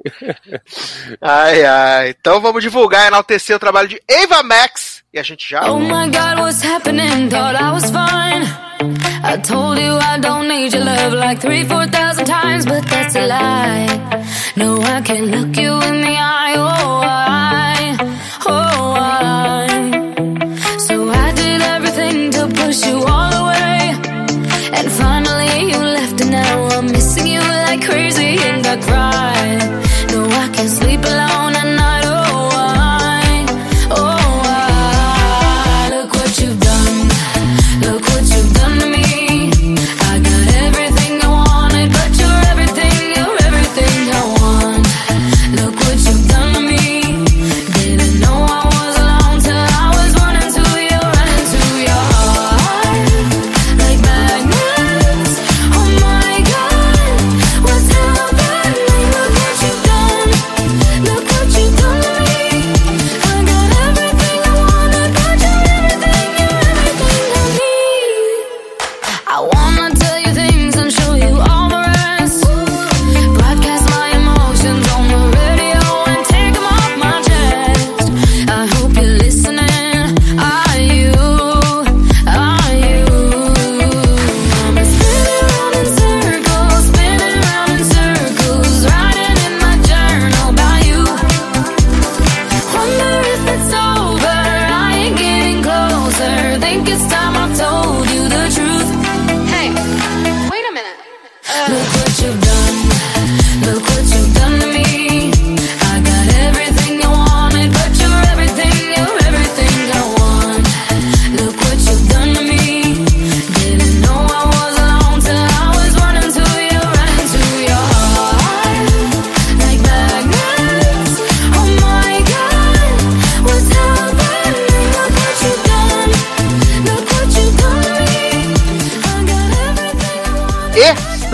[1.21, 2.11] Ai, ai.
[2.11, 5.03] Então vamos divulgar e enaltecer o trabalho de Ava Max.
[5.13, 5.63] E a gente já...
[5.71, 7.29] Oh my god, what's happening?
[7.29, 8.65] Thought I was fine.
[9.23, 13.17] I told you I don't need your love like three, four thousand times, but that's
[13.17, 13.87] a lie.
[14.57, 16.55] No, I can't look you in the eye.
[16.57, 17.97] Oh, I,
[18.47, 20.79] oh, I.
[20.79, 23.34] So I did everything to push you all
[28.83, 29.59] Cry.
[30.11, 31.44] No, I can't sleep alone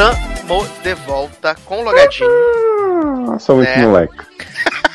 [0.00, 2.30] Estamos de volta com o Logadinho.
[3.34, 3.82] Ah, sou muito É.
[3.82, 4.14] moleque.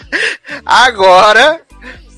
[0.66, 1.62] Agora,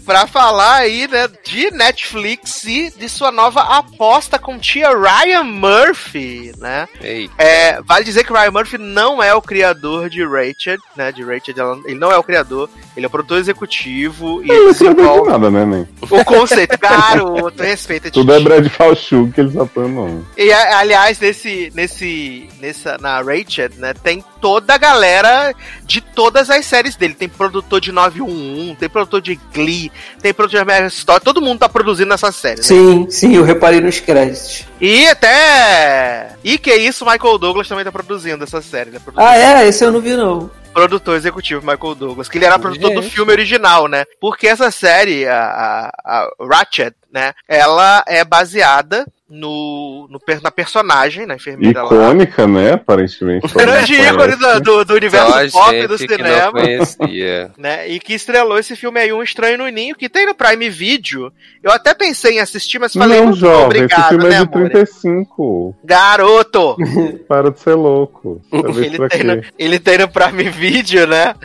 [0.06, 6.54] pra falar aí, né, de Netflix e de sua nova aposta com tia Ryan Murphy,
[6.60, 6.88] né?
[7.02, 11.12] Ei, É, vale dizer que o Ryan Murphy não é o criador de Rachel, né?
[11.12, 12.70] De Rachel, ele não é o criador.
[12.98, 15.88] Ele é o produtor executivo e Ele não sabe de desenvolve nada, né, nem?
[16.02, 16.80] o conceito.
[16.80, 18.40] Garoto, respeita Tudo é.
[18.40, 20.26] Brad Falchuk que eles atuam, não.
[20.36, 25.54] E aliás, nesse, nesse, nessa, na Rachel, né, tem toda a galera
[25.84, 27.14] de todas as séries dele.
[27.14, 31.60] Tem produtor de 911, tem produtor de Glee, tem produtor de American Story, todo mundo
[31.60, 32.58] tá produzindo essa série.
[32.58, 32.64] né?
[32.64, 34.66] Sim, sim, eu reparei nos créditos.
[34.82, 36.36] E até.
[36.44, 38.90] E que isso, Michael Douglas também tá produzindo essa série.
[38.90, 38.98] Né?
[38.98, 39.68] Produtor, Ah, é?
[39.68, 40.50] Esse eu não vi, não.
[40.78, 44.06] Produtor executivo Michael Douglas, que ele era produtor do filme original, né?
[44.22, 47.34] Porque essa série, a, a, a Ratchet, né?
[47.48, 51.94] Ela é baseada no, no na personagem, na enfermeira lá.
[51.94, 52.74] Icônica, né?
[52.74, 53.54] Aparentemente.
[53.54, 56.52] Grande ícone do, do, do universo Só pop do cinema.
[57.58, 60.70] Né, e que estrelou esse filme aí, Um Estranho no Ninho, que tem no Prime
[60.70, 61.32] Video.
[61.62, 64.58] Eu até pensei em assistir, mas falei, Não, jovem, obrigado, esse filme né, é de
[64.58, 64.70] amor?
[64.70, 65.76] 35.
[65.84, 66.78] Garoto!
[67.28, 68.42] Para de ser louco.
[68.52, 71.36] Ele, pra tem no, ele tem no Prime Video, né?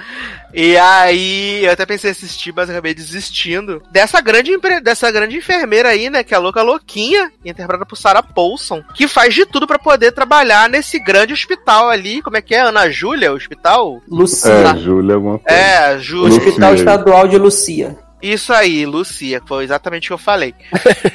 [0.55, 3.83] E aí, eu até pensei em assistir, mas acabei desistindo.
[3.91, 6.23] Dessa grande, empre- dessa grande enfermeira aí, né?
[6.23, 10.13] Que é a louca louquinha, interpretada por Sarah Paulson, que faz de tudo pra poder
[10.13, 12.21] trabalhar nesse grande hospital ali.
[12.23, 12.61] Como é que é?
[12.61, 14.03] Ana Júlia, o hospital?
[14.09, 14.53] Lucia.
[14.53, 15.59] É, Júlia, alguma coisa.
[15.59, 16.37] É, Júlia.
[16.39, 17.97] Hospital Estadual de Lucia.
[18.23, 20.55] Isso aí, Lucia, foi exatamente o que eu falei.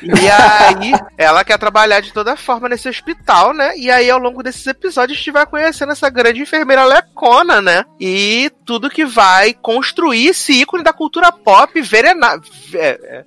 [0.03, 3.77] E aí, ela quer trabalhar de toda forma nesse hospital, né?
[3.77, 7.85] E aí, ao longo desses episódios, a gente vai conhecendo essa grande enfermeira lecona, né?
[7.99, 12.39] E tudo que vai construir esse ícone da cultura pop verena...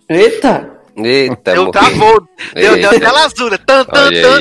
[0.09, 0.80] Eita!
[1.05, 2.23] Eita, Deu travou,
[2.55, 3.59] deu, deu tela azul, né?
[3.65, 4.41] Tan, tan, tan,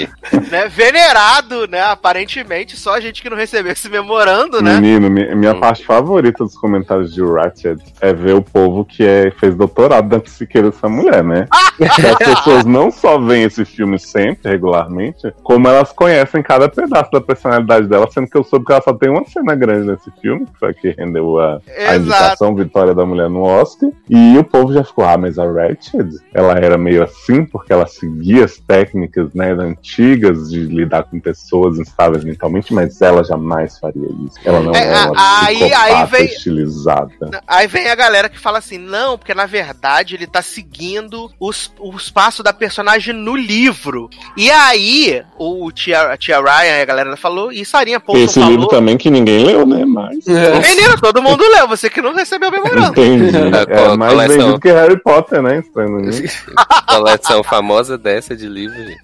[0.52, 0.68] né?
[0.70, 1.82] Venerado, né?
[1.82, 4.76] Aparentemente, só a gente que não recebeu esse memorando, né?
[4.80, 5.60] Menino, minha, minha Hum.
[5.60, 10.20] parte favorita dos comentários de Ratchet é ver o povo que é, fez doutorado da
[10.20, 11.48] psiqueira dessa mulher, né?
[11.80, 17.22] As pessoas não só veem esse filme sempre, regularmente, como elas conhecem cada pedaço da
[17.22, 20.46] personalidade dela, sendo que eu soube que ela só tem uma cena grande nesse filme,
[20.46, 23.90] que foi a que rendeu a, a indicação Vitória da Mulher no Oscar.
[24.10, 27.88] E o povo já ficou, ah, mas a Ratchet, ela era meio assim, porque ela
[27.88, 34.08] seguia as técnicas né, antigas de lidar com pessoas instáveis mentalmente, mas ela jamais faria
[34.26, 34.36] isso.
[34.44, 37.10] Ela não É, é, uma aí- aí vem- estilizada.
[37.48, 41.72] Aí vem a galera que fala assim, não, porque na verdade ele tá seguindo os,
[41.80, 44.10] os passos da personagem no livro.
[44.38, 48.50] E aí, o tia, a tia Ryan, a galera falou, e Sarinha Paulson Esse falou.
[48.52, 49.86] livro também que ninguém leu, né?
[49.86, 50.26] Mas.
[50.26, 52.92] Menino, todo mundo leu, você que não recebeu o memorando.
[52.92, 53.30] Entendi.
[53.60, 55.60] É co- mais vendido que Harry Potter, né?
[55.60, 56.12] Estranho Ninho.
[56.88, 59.02] Coleção famosa dessa de livro, gente.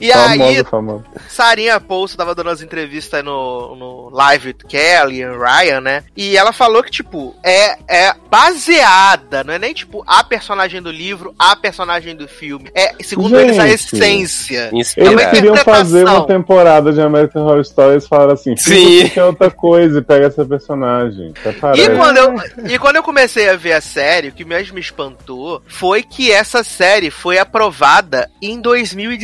[0.00, 1.04] E aí, Famosa, famosa.
[1.28, 6.04] Sarinha Paulson tava dando as entrevistas aí no, no Live with Kelly e Ryan, né?
[6.16, 10.90] E ela falou que, tipo, é, é baseada, não é nem, tipo, a personagem do
[10.90, 12.70] livro, a personagem do filme.
[12.74, 13.94] É, segundo eles, a Gente.
[13.94, 14.70] essência.
[14.72, 15.30] Eles Inspirado.
[15.30, 19.08] queriam fazer uma temporada de American Horror Story e falaram assim: Sim.
[19.08, 21.32] que é outra coisa e pega essa personagem.
[21.60, 21.82] Parece.
[21.82, 22.34] E quando, eu,
[22.68, 26.32] e quando eu comecei a ver a série, o que mais me espantou foi que
[26.32, 28.60] essa série foi aprovada em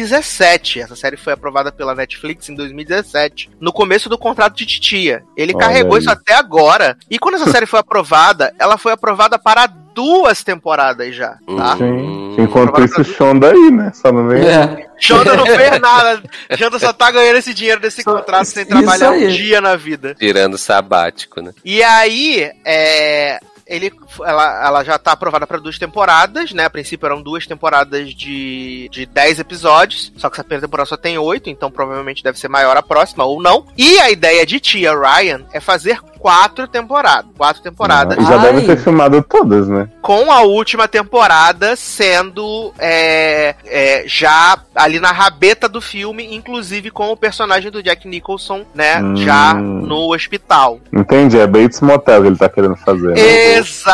[0.03, 0.81] 2017.
[0.81, 5.23] Essa série foi aprovada pela Netflix em 2017, no começo do contrato de Titia.
[5.37, 6.01] Ele Olha carregou aí.
[6.01, 6.97] isso até agora.
[7.11, 11.77] E quando essa série foi aprovada, ela foi aprovada para duas temporadas já, tá?
[11.77, 12.37] Sim.
[12.39, 13.91] Enquanto isso, Shonda aí, né?
[13.93, 14.47] Só não vem.
[14.47, 14.87] É.
[15.01, 16.23] Xanda não fez nada.
[16.57, 20.15] Xanda só tá ganhando esse dinheiro desse Só- contrato sem trabalhar um dia na vida.
[20.15, 21.53] Tirando sabático, né?
[21.65, 23.91] E aí, é, ele,
[24.25, 26.65] ela, ela já tá aprovada para duas temporadas, né?
[26.65, 30.97] A princípio eram duas temporadas de, de 10 episódios, só que essa primeira temporada só
[30.97, 33.67] tem oito, então provavelmente deve ser maior a próxima, ou não.
[33.77, 37.31] E a ideia de Tia Ryan é fazer quatro temporadas.
[37.37, 38.19] Quatro temporadas.
[38.19, 38.43] E já Ai.
[38.43, 39.89] devem ter filmado todas, né?
[40.03, 47.11] Com a última temporada sendo é, é, já ali na rabeta do filme, inclusive com
[47.11, 49.01] o personagem do Jack Nicholson, né?
[49.01, 49.17] Hum.
[49.17, 50.81] Já no hospital.
[50.93, 53.15] Entendi, é Bates Motel que ele tá querendo fazer.
[53.15, 53.21] Né?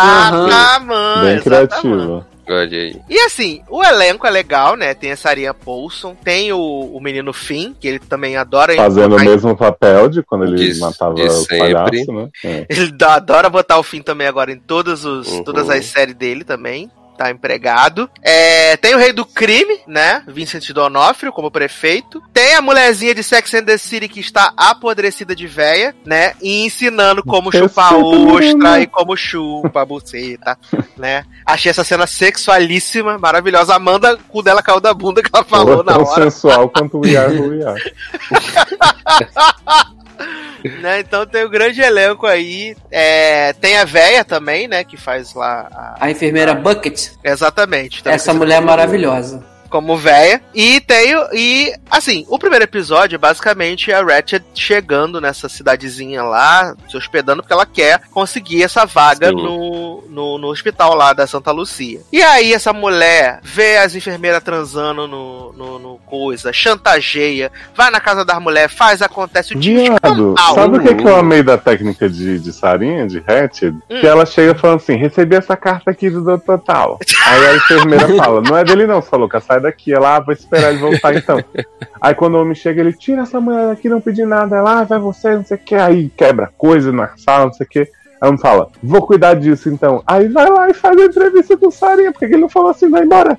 [0.04, 1.20] Exatamente.
[1.20, 1.42] Bem exatamente.
[1.42, 2.26] criativo.
[2.46, 3.00] Olha aí.
[3.08, 4.92] E assim, o elenco é legal, né?
[4.92, 8.76] Tem a Sarinha Paulson, tem o, o menino Finn, que ele também adora.
[8.76, 11.58] Fazendo o mesmo papel de quando ele De- matava de o sempre.
[11.58, 12.28] palhaço, né?
[12.44, 12.66] É.
[12.68, 15.42] Ele adora botar o Finn também agora em todas, os, Uhum.
[15.44, 16.90] todas as séries dele também.
[17.16, 18.10] Tá empregado.
[18.22, 20.22] É, tem o rei do crime, né?
[20.26, 22.20] Vincent D'Onofrio como prefeito.
[22.32, 26.32] Tem a mulherzinha de Sex and the City que está apodrecida de véia, né?
[26.42, 28.80] E ensinando como chupar Respeita, ostra menina.
[28.80, 30.58] e como chupa a buceta,
[30.96, 31.24] né?
[31.46, 33.74] Achei essa cena sexualíssima, maravilhosa.
[33.76, 36.30] Amanda, o cu dela caiu da bunda que ela falou Porra, na tão hora.
[36.30, 37.30] sensual quanto o Yar.
[40.80, 41.00] né?
[41.00, 42.74] Então tem o grande elenco aí.
[42.90, 44.82] É, tem a véia também, né?
[44.84, 45.68] Que faz lá.
[45.72, 48.02] a- A enfermeira Bucket, Exatamente.
[48.06, 49.44] Essa mulher é maravilhosa.
[49.74, 50.40] Como véia.
[50.54, 51.16] E tem.
[51.32, 57.42] E, assim, o primeiro episódio é basicamente a Ratchet chegando nessa cidadezinha lá, se hospedando,
[57.42, 62.00] porque ela quer conseguir essa vaga no, no, no hospital lá da Santa Lucia.
[62.12, 67.98] E aí, essa mulher vê as enfermeiras transando no, no, no coisa, chantageia, vai na
[67.98, 71.42] casa das mulheres, faz, acontece o tipo de Viado, sabe o que, que eu amei
[71.42, 73.74] da técnica de, de Sarinha, de Hatchet?
[73.90, 74.00] Hum.
[74.00, 76.58] Que ela chega falando assim: recebi essa carta aqui do Dr.
[76.64, 77.00] Tal.
[77.26, 79.92] Aí a enfermeira fala: não é dele não, sua louca, sai daqui.
[79.92, 81.42] Ela, ah, vou esperar ele voltar então.
[82.00, 84.56] Aí quando o homem chega, ele tira essa mulher daqui, não pedi nada.
[84.56, 85.74] Ela, ah, vai você, não sei o que.
[85.74, 87.88] Aí quebra coisa na sala, não sei o que.
[88.20, 90.02] Aí um fala, vou cuidar disso então.
[90.06, 92.88] Aí vai lá e faz a entrevista com o Sarinha, porque ele não falou assim,
[92.88, 93.38] vai embora.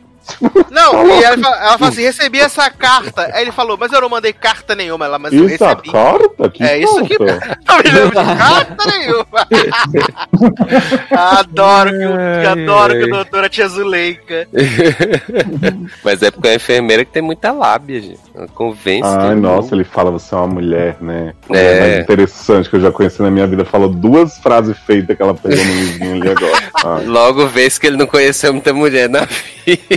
[0.72, 3.30] Não, e ela, fala- ela fala assim: recebi essa carta.
[3.34, 5.06] Aí ele falou, mas eu não mandei carta nenhuma.
[5.06, 5.92] Ela, mas eu recebi.
[5.92, 6.50] carta?
[6.50, 7.60] Que É isso que- carta?
[7.68, 9.26] Não me lembro de carta nenhuma.
[11.12, 11.98] adoro que,
[12.42, 14.48] que adoro que a doutora Tia Zuleika.
[16.04, 18.20] Mas é porque é uma enfermeira que tem muita lábia, gente.
[18.34, 19.08] Ela convence.
[19.08, 19.76] Ai, nossa, mundo.
[19.76, 21.34] ele fala, você é uma mulher, né?
[21.44, 21.50] É.
[21.50, 23.66] mulher mais interessante que eu já conheci na minha vida.
[23.66, 26.64] Falou duas frases feitas que ela pegou no livrinho ali agora.
[26.86, 27.06] Ai.
[27.06, 29.55] Logo vê-se que ele não conheceu muita mulher na vida.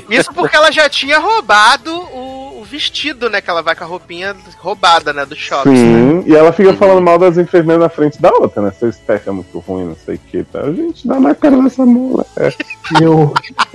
[0.08, 3.40] Isso porque ela já tinha roubado o, o vestido, né?
[3.40, 5.24] Que ela vai com a roupinha roubada, né?
[5.24, 5.74] Do shopping.
[5.74, 8.72] Sim, e ela fica falando mal das enfermeiras na frente da outra, né?
[8.78, 10.42] Seu Steph é muito ruim, não sei o que.
[10.44, 10.62] Tá?
[10.72, 12.24] Gente, dá na cara dessa mula.
[12.36, 12.52] É.
[13.02, 13.34] Eu,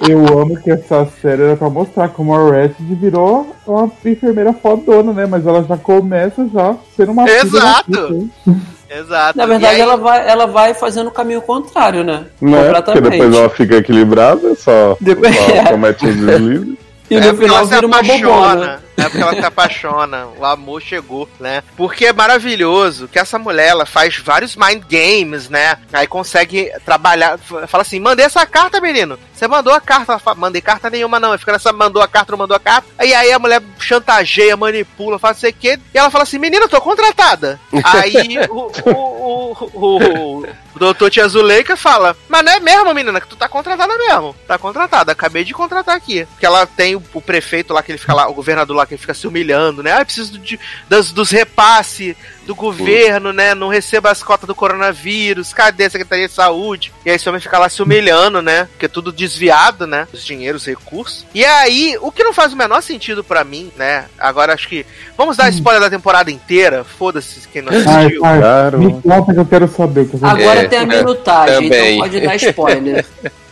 [0.10, 5.14] eu amo que essa série era pra mostrar como a Ratchet virou uma enfermeira fodona,
[5.14, 5.28] né?
[5.28, 8.28] Mas ela já começa já sendo uma Exato.
[8.90, 9.38] Exato.
[9.38, 12.26] Na verdade, aí- ela vai, ela vai fazendo o caminho contrário, né?
[12.42, 12.82] Não é?
[12.82, 16.78] Porque depois ela fica equilibrada, só, Depois- só comete um deslize.
[17.10, 18.84] E é no final vira uma bobona.
[18.94, 19.06] Apaixona.
[19.06, 20.28] É porque ela se apaixona.
[20.38, 21.64] O amor chegou, né?
[21.76, 25.78] Porque é maravilhoso que essa mulher, ela faz vários mind games, né?
[25.92, 27.38] Aí consegue trabalhar.
[27.38, 29.18] Fala assim: mandei essa carta, menino.
[29.34, 30.18] Você mandou a carta.
[30.20, 31.32] Fala, mandei carta nenhuma, não.
[31.32, 32.88] Aí Fica nessa, mandou a carta, não mandou a carta.
[33.04, 35.80] E aí a mulher chantageia, manipula, faz sei o quê.
[35.94, 37.60] E ela fala assim: menino, eu tô contratada.
[37.84, 43.22] Aí o, o, o, o, o doutor Tia Zuleika fala: Mas não é mesmo, menina,
[43.22, 44.36] que tu tá contratada mesmo.
[44.48, 46.26] Tá contratada, acabei de contratar aqui.
[46.26, 48.94] Porque ela tem o, o prefeito lá que ele fica lá, o governador lá que
[48.94, 49.92] ele fica se humilhando, né?
[49.94, 52.16] Ah, eu preciso de, das, dos repasses
[52.46, 53.56] do governo, né?
[53.56, 55.54] Não receba as cotas do coronavírus.
[55.54, 56.92] Cadê a Secretaria de Saúde?
[57.06, 58.66] E aí esse homem fica lá se humilhando, né?
[58.72, 60.08] Porque é tudo desviado, né?
[60.12, 61.26] Os dinheiros, os recursos.
[61.34, 64.06] E aí, o que não faz o menor sentido pra mim, né?
[64.20, 64.86] Agora acho que.
[65.18, 66.84] Vamos dar spoiler da temporada inteira?
[66.84, 68.22] Foda-se quem não Ai, assistiu.
[68.22, 68.80] pai, Claro.
[68.80, 70.08] me conta que eu quero saber.
[70.10, 71.96] Que eu Agora É, tem a minutagem, também.
[71.96, 73.06] então pode dar spoiler.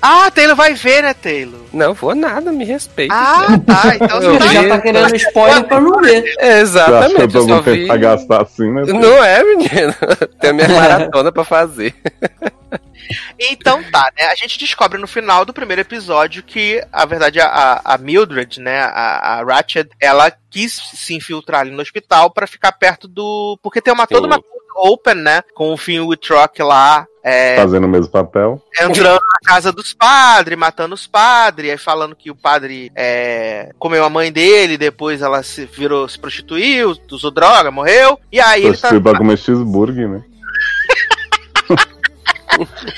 [0.00, 1.60] Ah, Taylor vai ver, né, Taylor?
[1.72, 3.14] Não, vou nada, me respeita.
[3.14, 3.94] Ah, tá.
[3.94, 6.22] Então Eu você tá já tá querendo spoiler pra não ver.
[6.40, 7.86] Que eu Exatamente, tô eu só com tempo vi...
[7.86, 8.82] pra gastar assim, né?
[8.86, 9.94] Não é, menino.
[10.40, 11.94] Tem a minha maratona pra fazer.
[13.38, 14.26] Então tá, né?
[14.26, 18.82] A gente descobre no final do primeiro episódio que, a verdade, a, a Mildred, né,
[18.82, 23.58] a, a Ratchet, ela quis se infiltrar ali no hospital pra ficar perto do.
[23.62, 24.40] Porque tem uma toda uma
[24.76, 25.42] open, né?
[25.54, 27.06] Com o Finn Wittrock lá.
[27.22, 28.62] É, Fazendo o mesmo papel.
[28.80, 34.04] entrando na casa dos padres, matando os padres, aí falando que o padre é, comeu
[34.04, 38.18] a mãe dele, depois ela se virou, se prostituiu, usou droga, morreu.
[38.32, 38.88] E aí ele tá.
[39.00, 40.22] Pra comer cheeseburger, né?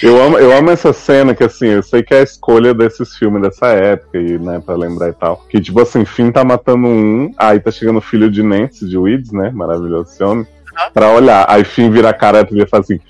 [0.02, 3.16] eu, amo, eu amo essa cena que, assim, eu sei que é a escolha desses
[3.16, 5.44] filmes dessa época, e, né, pra lembrar e tal.
[5.48, 8.96] Que, tipo assim, Finn tá matando um, aí tá chegando o filho de Nancy, de
[8.96, 9.50] Weeds, né?
[9.50, 10.46] Maravilhoso esse homem.
[10.94, 11.44] Pra olhar.
[11.48, 13.00] Aí Finn vira a cara e fala assim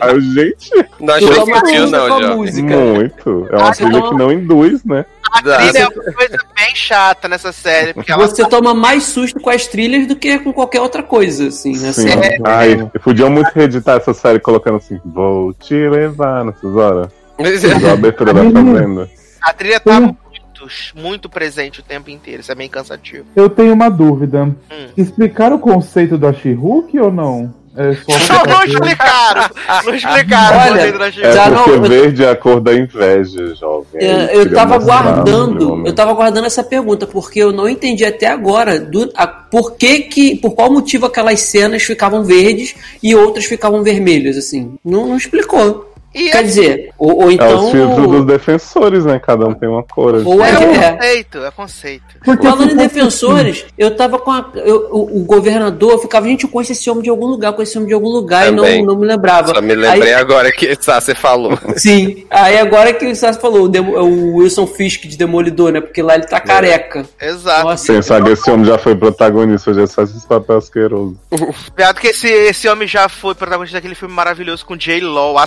[0.00, 0.70] a gente.
[1.00, 2.76] Não achei explodiu, não, não música.
[2.76, 3.48] Muito.
[3.50, 5.04] É uma trilha que não induz, né?
[5.32, 7.94] A trilha é uma coisa bem chata nessa série.
[7.94, 8.50] Porque Você ela...
[8.50, 11.76] toma mais susto com as trilhas do que com qualquer outra coisa, assim.
[11.76, 11.92] Né?
[11.92, 12.08] Sim.
[12.08, 12.38] É.
[12.44, 17.08] Ai, podiam muito reeditar essa série colocando assim: Vou te levar nessas horas.
[17.88, 19.10] a abertura da fazenda.
[19.42, 20.14] A trilha tá
[20.60, 23.24] muito, muito presente o tempo inteiro, isso é bem cansativo.
[23.34, 24.44] Eu tenho uma dúvida.
[24.44, 24.54] Hum.
[24.96, 27.54] Explicaram o conceito da She-Hulk ou não?
[27.76, 29.48] É só Não, não explicaram!
[29.86, 31.34] Não explicaram Olha, o conceito da É She-Hulk.
[31.34, 34.02] Já porque não- eu- verde é a cor da inveja, jovem.
[34.02, 38.78] É Eu, tava guardando, eu tava guardando essa pergunta, porque eu não entendi até agora
[38.80, 43.82] do, a, por que que, por qual motivo aquelas cenas ficavam verdes e outras ficavam
[43.84, 44.74] vermelhas, assim.
[44.84, 45.89] Não, não explicou.
[46.12, 47.64] E Quer dizer, ou, ou É então.
[47.66, 49.20] os filtros dos defensores, né?
[49.24, 50.16] Cada um tem uma cor.
[50.16, 50.24] assim.
[50.26, 50.92] Ou é, é, é.
[50.92, 52.04] conceito, é conceito.
[52.24, 56.50] Porque Falando em defensores, eu tava com a, eu- o, o governador ficava, gente, eu
[56.50, 58.80] conheço esse homem de algum lugar, conheço esse homem de algum lugar e Também.
[58.84, 59.54] não, não me lembrava.
[59.54, 61.56] Só me lembrei Aí- agora que sá, você falou.
[61.76, 65.80] sim, aí agora que o Sassi falou, o, Demo- o Wilson Fisk de Demolidor, né?
[65.80, 67.06] Porque lá ele tá careca.
[67.20, 67.64] Exato.
[67.68, 71.16] Nossa, Pensar que esse homem já foi protagonista, já só esses papéis asquerosos.
[71.76, 75.00] Viado que esse, esse homem já foi protagonista daquele filme maravilhoso com J.
[75.00, 75.46] Law, A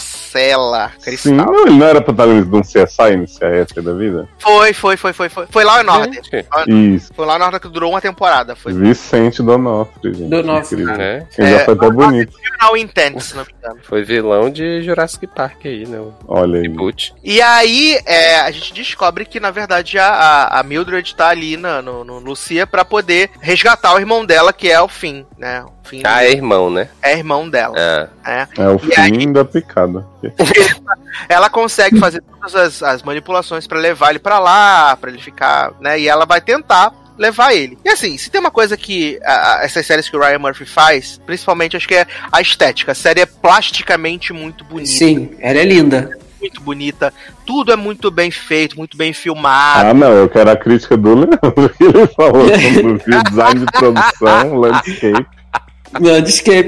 [0.54, 0.64] Cela.
[0.74, 1.34] Umbrella, Sim, Cristal.
[1.34, 4.28] não, ele não era protagonista de um CSI no CIS da vida?
[4.40, 5.48] Foi, foi, foi, foi, foi.
[5.50, 6.22] Foi lá em Norte.
[6.68, 7.14] Isso.
[7.14, 8.56] Foi lá na hora que durou uma temporada.
[8.56, 10.30] Foi Vicente Donofre, gente.
[10.30, 10.84] Donofre.
[10.84, 11.26] né?
[11.38, 12.34] Ele já É, foi até bonito.
[12.38, 13.80] Criminal Intent, se não me engano.
[13.84, 16.00] Foi vilão de Jurassic Park aí, né?
[16.28, 16.64] Olha aí.
[16.64, 17.14] reboot.
[17.24, 21.58] E aí, é, a gente descobre que, na verdade, a, a, a Mildred tá ali
[21.58, 25.66] na, no, no Lucia pra poder resgatar o irmão dela, que é o Finn, né?
[25.84, 26.88] Finn Ah, é irmão, né?
[27.02, 27.76] é irmão dela.
[27.78, 28.48] Ah, né?
[28.58, 30.06] É o E aí- fim da picada.
[31.30, 35.72] Ela consegue fazer todas as, as manipulações pra levar ele pra lá, pra ele ficar,
[35.80, 36.00] né?
[36.00, 37.78] E ela vai tentar levar ele.
[37.86, 40.66] E assim, se tem uma coisa que a- a- essas séries que o Ryan Murphy
[40.66, 42.92] faz, principalmente acho que é a estética.
[42.94, 44.90] A série é plasticamente muito bonita.
[44.92, 46.18] Sim, ela é linda.
[46.42, 47.14] Muito bonita.
[47.46, 49.88] Tudo é muito bem feito, muito bem filmado.
[49.90, 52.98] Ah, não, eu quero a crítica do Leandro, que ele falou sobre o
[53.30, 55.26] design de produção, landscape.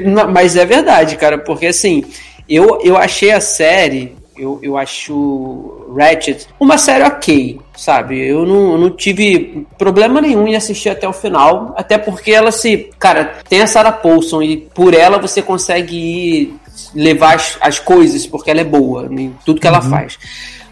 [0.06, 2.04] Não, mas é verdade, cara, porque assim,
[2.48, 8.20] eu, eu achei a série, eu, eu acho Ratchet uma série ok, sabe?
[8.20, 12.52] Eu não, eu não tive problema nenhum em assistir até o final, até porque ela
[12.52, 12.90] se.
[13.00, 16.56] Cara, tem a Sarah Paulson e por ela você consegue ir
[16.94, 20.18] levar as, as coisas, porque ela é boa em tudo que ela faz.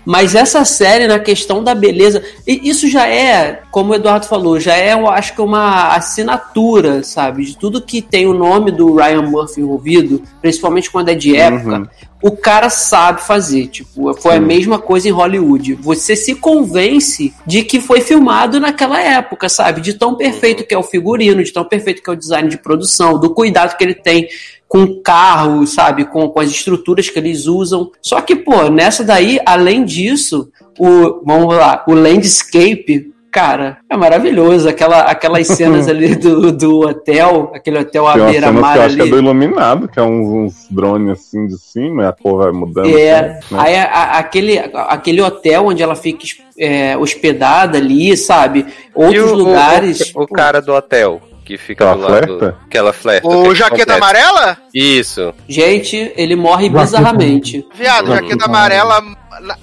[0.06, 4.60] Mas essa série, na questão da beleza, e isso já é, como o Eduardo falou,
[4.60, 7.46] já é, eu acho que uma assinatura, sabe?
[7.46, 11.80] De tudo que tem o nome do Ryan Murphy envolvido, principalmente quando é de época,
[11.80, 11.88] Uhum.
[12.22, 13.68] o cara sabe fazer.
[13.68, 15.76] Tipo, foi a mesma coisa em Hollywood.
[15.76, 19.82] Você se convence de que foi filmado naquela época, sabe?
[19.82, 22.58] De tão perfeito que é o figurino, de tão perfeito que é o design de
[22.58, 24.28] produção, do cuidado que ele tem
[24.74, 26.04] com o carro, sabe?
[26.04, 27.92] Com, com as estruturas que eles usam.
[28.02, 34.68] Só que, pô, nessa daí, além disso, o, vamos lá, o landscape, cara, é maravilhoso.
[34.68, 39.04] Aquela, aquelas cenas ali do, do hotel, aquele hotel à beira-mar eu acho que é
[39.04, 39.12] ali.
[39.12, 42.98] do Iluminado, que é uns, uns drones assim de cima, e a cor vai mudando.
[42.98, 43.62] É, assim, né?
[43.62, 46.26] aí a- a- aquele, aquele hotel onde ela fica
[46.58, 48.66] é, hospedada ali, sabe?
[48.96, 50.12] Outros E o, o- lugares.
[50.16, 52.26] O, o pô, cara do hotel que fica Ela do lado.
[52.40, 52.58] flerta?
[52.70, 53.28] Que ela flerta.
[53.28, 53.96] O que Jaqueta?
[53.96, 54.58] Amarela?
[54.74, 55.34] Isso.
[55.48, 57.66] Gente, ele morre Jaqueta- bizarramente.
[57.76, 58.16] Viado, Uhum.
[58.16, 59.04] Jaqueta Amarela.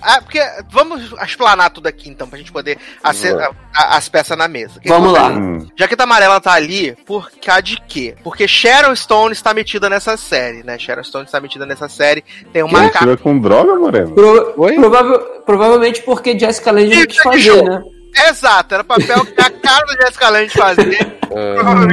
[0.03, 0.41] Ah, porque.
[0.71, 3.57] Vamos explanar tudo aqui então, pra gente poder acer- Vamos.
[3.75, 4.81] a- as peças na mesa.
[4.81, 5.29] Que Vamos lá.
[5.29, 5.67] Hum.
[5.79, 8.15] Jaqueta Amarela tá ali por causa de quê?
[8.25, 10.77] Porque Sharon Stone está metida nessa série, né?
[10.79, 12.25] Sharon Stone está metida nessa série.
[12.53, 13.17] Tem uma cara.
[13.17, 14.11] com droga, Moreno?
[14.13, 14.75] Pro- Oi?
[14.75, 17.83] provável- provavelmente porque Jessica Lange não quis fazer, né?
[18.15, 21.21] Exato, era papel que a cara da Jessica Lange fazer.
[21.33, 21.87] Ah,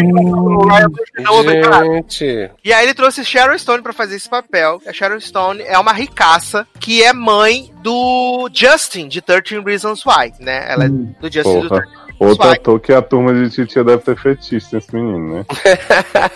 [1.85, 2.49] gente.
[2.63, 4.81] E aí ele trouxe Sharon Stone pra fazer esse papel.
[4.87, 10.33] A Sharon Stone é uma ricaça que é mãe do Justin, de 13 Reasons Why,
[10.39, 10.65] né?
[10.67, 11.81] Ela é do Justin do Porra.
[11.81, 15.45] 13 Reasons Outro ator que a turma de titia deve ter fetiche esse menino, né?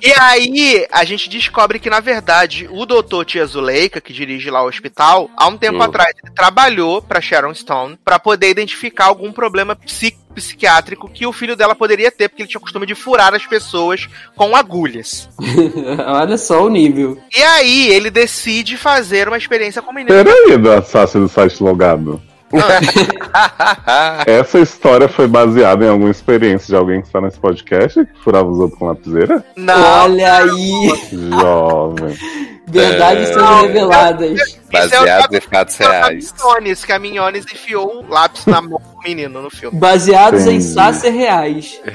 [0.00, 4.62] E aí a gente descobre que, na verdade, o doutor Tia Zuleika, que dirige lá
[4.62, 5.82] o hospital, há um tempo Hum.
[5.82, 11.32] atrás, ele trabalhou pra Sharon Stone pra poder identificar algum problema psi- psiquiátrico que o
[11.32, 15.28] filho dela poderia ter, porque ele tinha o costume de furar as pessoas com agulhas.
[16.06, 17.20] Olha só o nível.
[17.36, 20.14] E aí ele decide fazer uma experiência com o menino.
[20.24, 22.22] Peraí, do assassino do site logado.
[24.26, 28.48] Essa história foi baseada em alguma experiência de alguém que está nesse podcast que furava
[28.48, 29.44] os outros com lapiseira?
[29.56, 32.16] Não, Olha aí, Jovem.
[32.70, 33.32] Verdades É.
[33.32, 34.40] sendo reveladas.
[34.40, 36.34] É Baseado em fatos reais.
[36.38, 39.78] Minhones, que a Minhones enfiou o lápis na mão do menino no filme.
[39.78, 40.64] Baseados em Entendi.
[40.64, 41.80] sácer reais.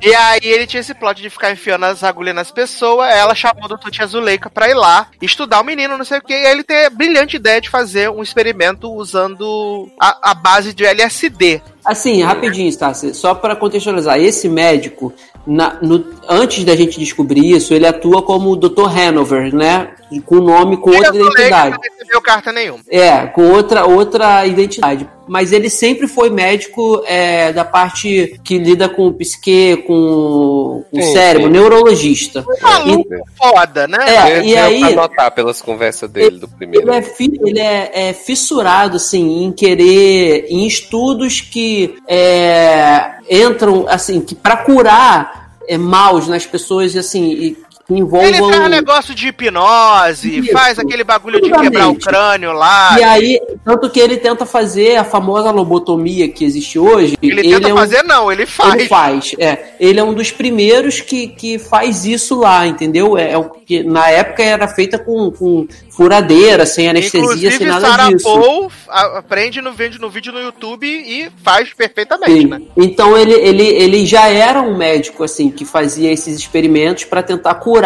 [0.00, 3.10] E aí ele tinha esse plot de ficar enfiando as agulhas nas pessoas.
[3.12, 3.90] Ela chamou o Dr.
[3.90, 6.32] Tia Zuleika pra ir lá estudar o menino, não sei o que.
[6.32, 10.72] E aí ele tem a brilhante ideia de fazer um experimento usando a, a base
[10.72, 11.60] de LSD.
[11.88, 15.10] Assim, rapidinho, Stassi, só para contextualizar, esse médico,
[15.46, 18.84] na- no- antes da gente descobrir isso, ele atua como o Dr.
[18.94, 19.88] Hanover, né?
[20.26, 21.70] Com nome, com outra Tia Zuleika identidade.
[21.70, 22.80] não recebeu carta nenhuma.
[22.90, 25.08] É, com outra, outra identidade.
[25.28, 30.98] Mas ele sempre foi médico é, da parte que lida com o psique, com, com
[30.98, 31.52] o Sim, cérebro, sim.
[31.52, 32.44] neurologista.
[32.62, 33.98] Maluco foda, né?
[34.06, 36.88] É, e aí- pra notar pelas conversas dele do primeiro.
[36.88, 43.86] Ele é, fi- ele é- é fissurado, assim, em querer, em estudos que é, entram,
[43.88, 47.56] assim, que para curar é, maus nas pessoas, assim, e
[47.88, 48.28] que envolvam...
[48.28, 50.52] Ele faz negócio de hipnose, Isso.
[50.52, 52.96] faz aquele bagulho de quebrar o crânio lá.
[52.98, 57.16] E aí, tanto que ele tenta fazer a famosa lobotomia que existe hoje.
[57.22, 58.74] ele tenta é um- fazer, não, ele faz.
[58.74, 59.72] Ele faz, é.
[59.80, 63.16] Ele é um dos primeiros que, que faz isso lá, entendeu?
[63.16, 67.64] É, é o- que na época era feita com, com furadeira, sem anestesia, sem Inclusive,
[67.64, 68.24] nada Sarah disso.
[68.24, 72.60] Paul aprende no vídeo, no vídeo no YouTube e faz perfeitamente, né?
[72.76, 77.54] Então ele, ele, ele já era um médico assim que fazia esses experimentos para tentar
[77.56, 77.77] curar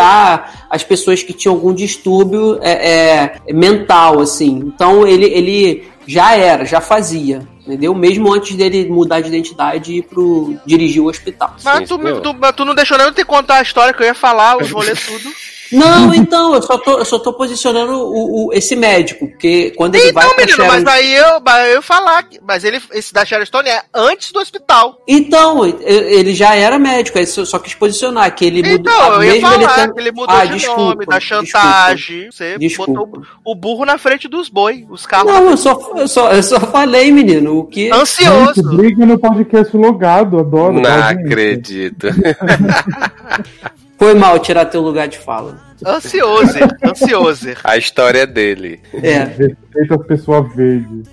[0.70, 4.62] as pessoas que tinham algum distúrbio é, é, mental assim.
[4.66, 7.94] Então ele, ele já era, já fazia, entendeu?
[7.94, 11.56] Mesmo antes dele mudar de identidade e ir pro dirigir o hospital.
[11.62, 14.02] Mas Sim, tu, tu, mas tu não deixou nem eu te contar a história que
[14.02, 15.32] eu ia falar, eu vou ler tudo.
[15.72, 19.94] Não, então, eu só tô, eu só tô posicionando o, o- esse médico, porque quando
[19.94, 21.26] ele vai Então, menino, Sharon- mas aí eu,
[21.66, 24.98] eu ia falar, que- mas ele, esse da Sharon Stone é antes do hospital.
[25.08, 28.74] Então, ele já era médico, aí só só quis posicionar que ele mudou.
[28.92, 31.46] Então, eu ia falar tendo- que ele mudou Ah, de desculpa, nome, da desculpa.
[31.46, 32.30] chantagem.
[32.30, 32.92] Você Desculpa.
[32.92, 35.32] botou o burro na frente dos boi, os carros.
[35.32, 37.82] Não, eu só, eu, só, eu só falei, menino, o que.
[37.84, 38.62] Gente, Ansioso.
[38.76, 40.74] briga no podcast logado, adoro.
[40.74, 41.26] Não tá, gente?
[41.26, 42.06] acredito.
[44.02, 45.60] Foi mal tirar teu lugar de fala.
[45.86, 47.50] Ansioso, ansioso.
[47.62, 48.80] A história dele.
[48.92, 49.18] É.
[49.22, 51.06] Respeita as pessoas verdes.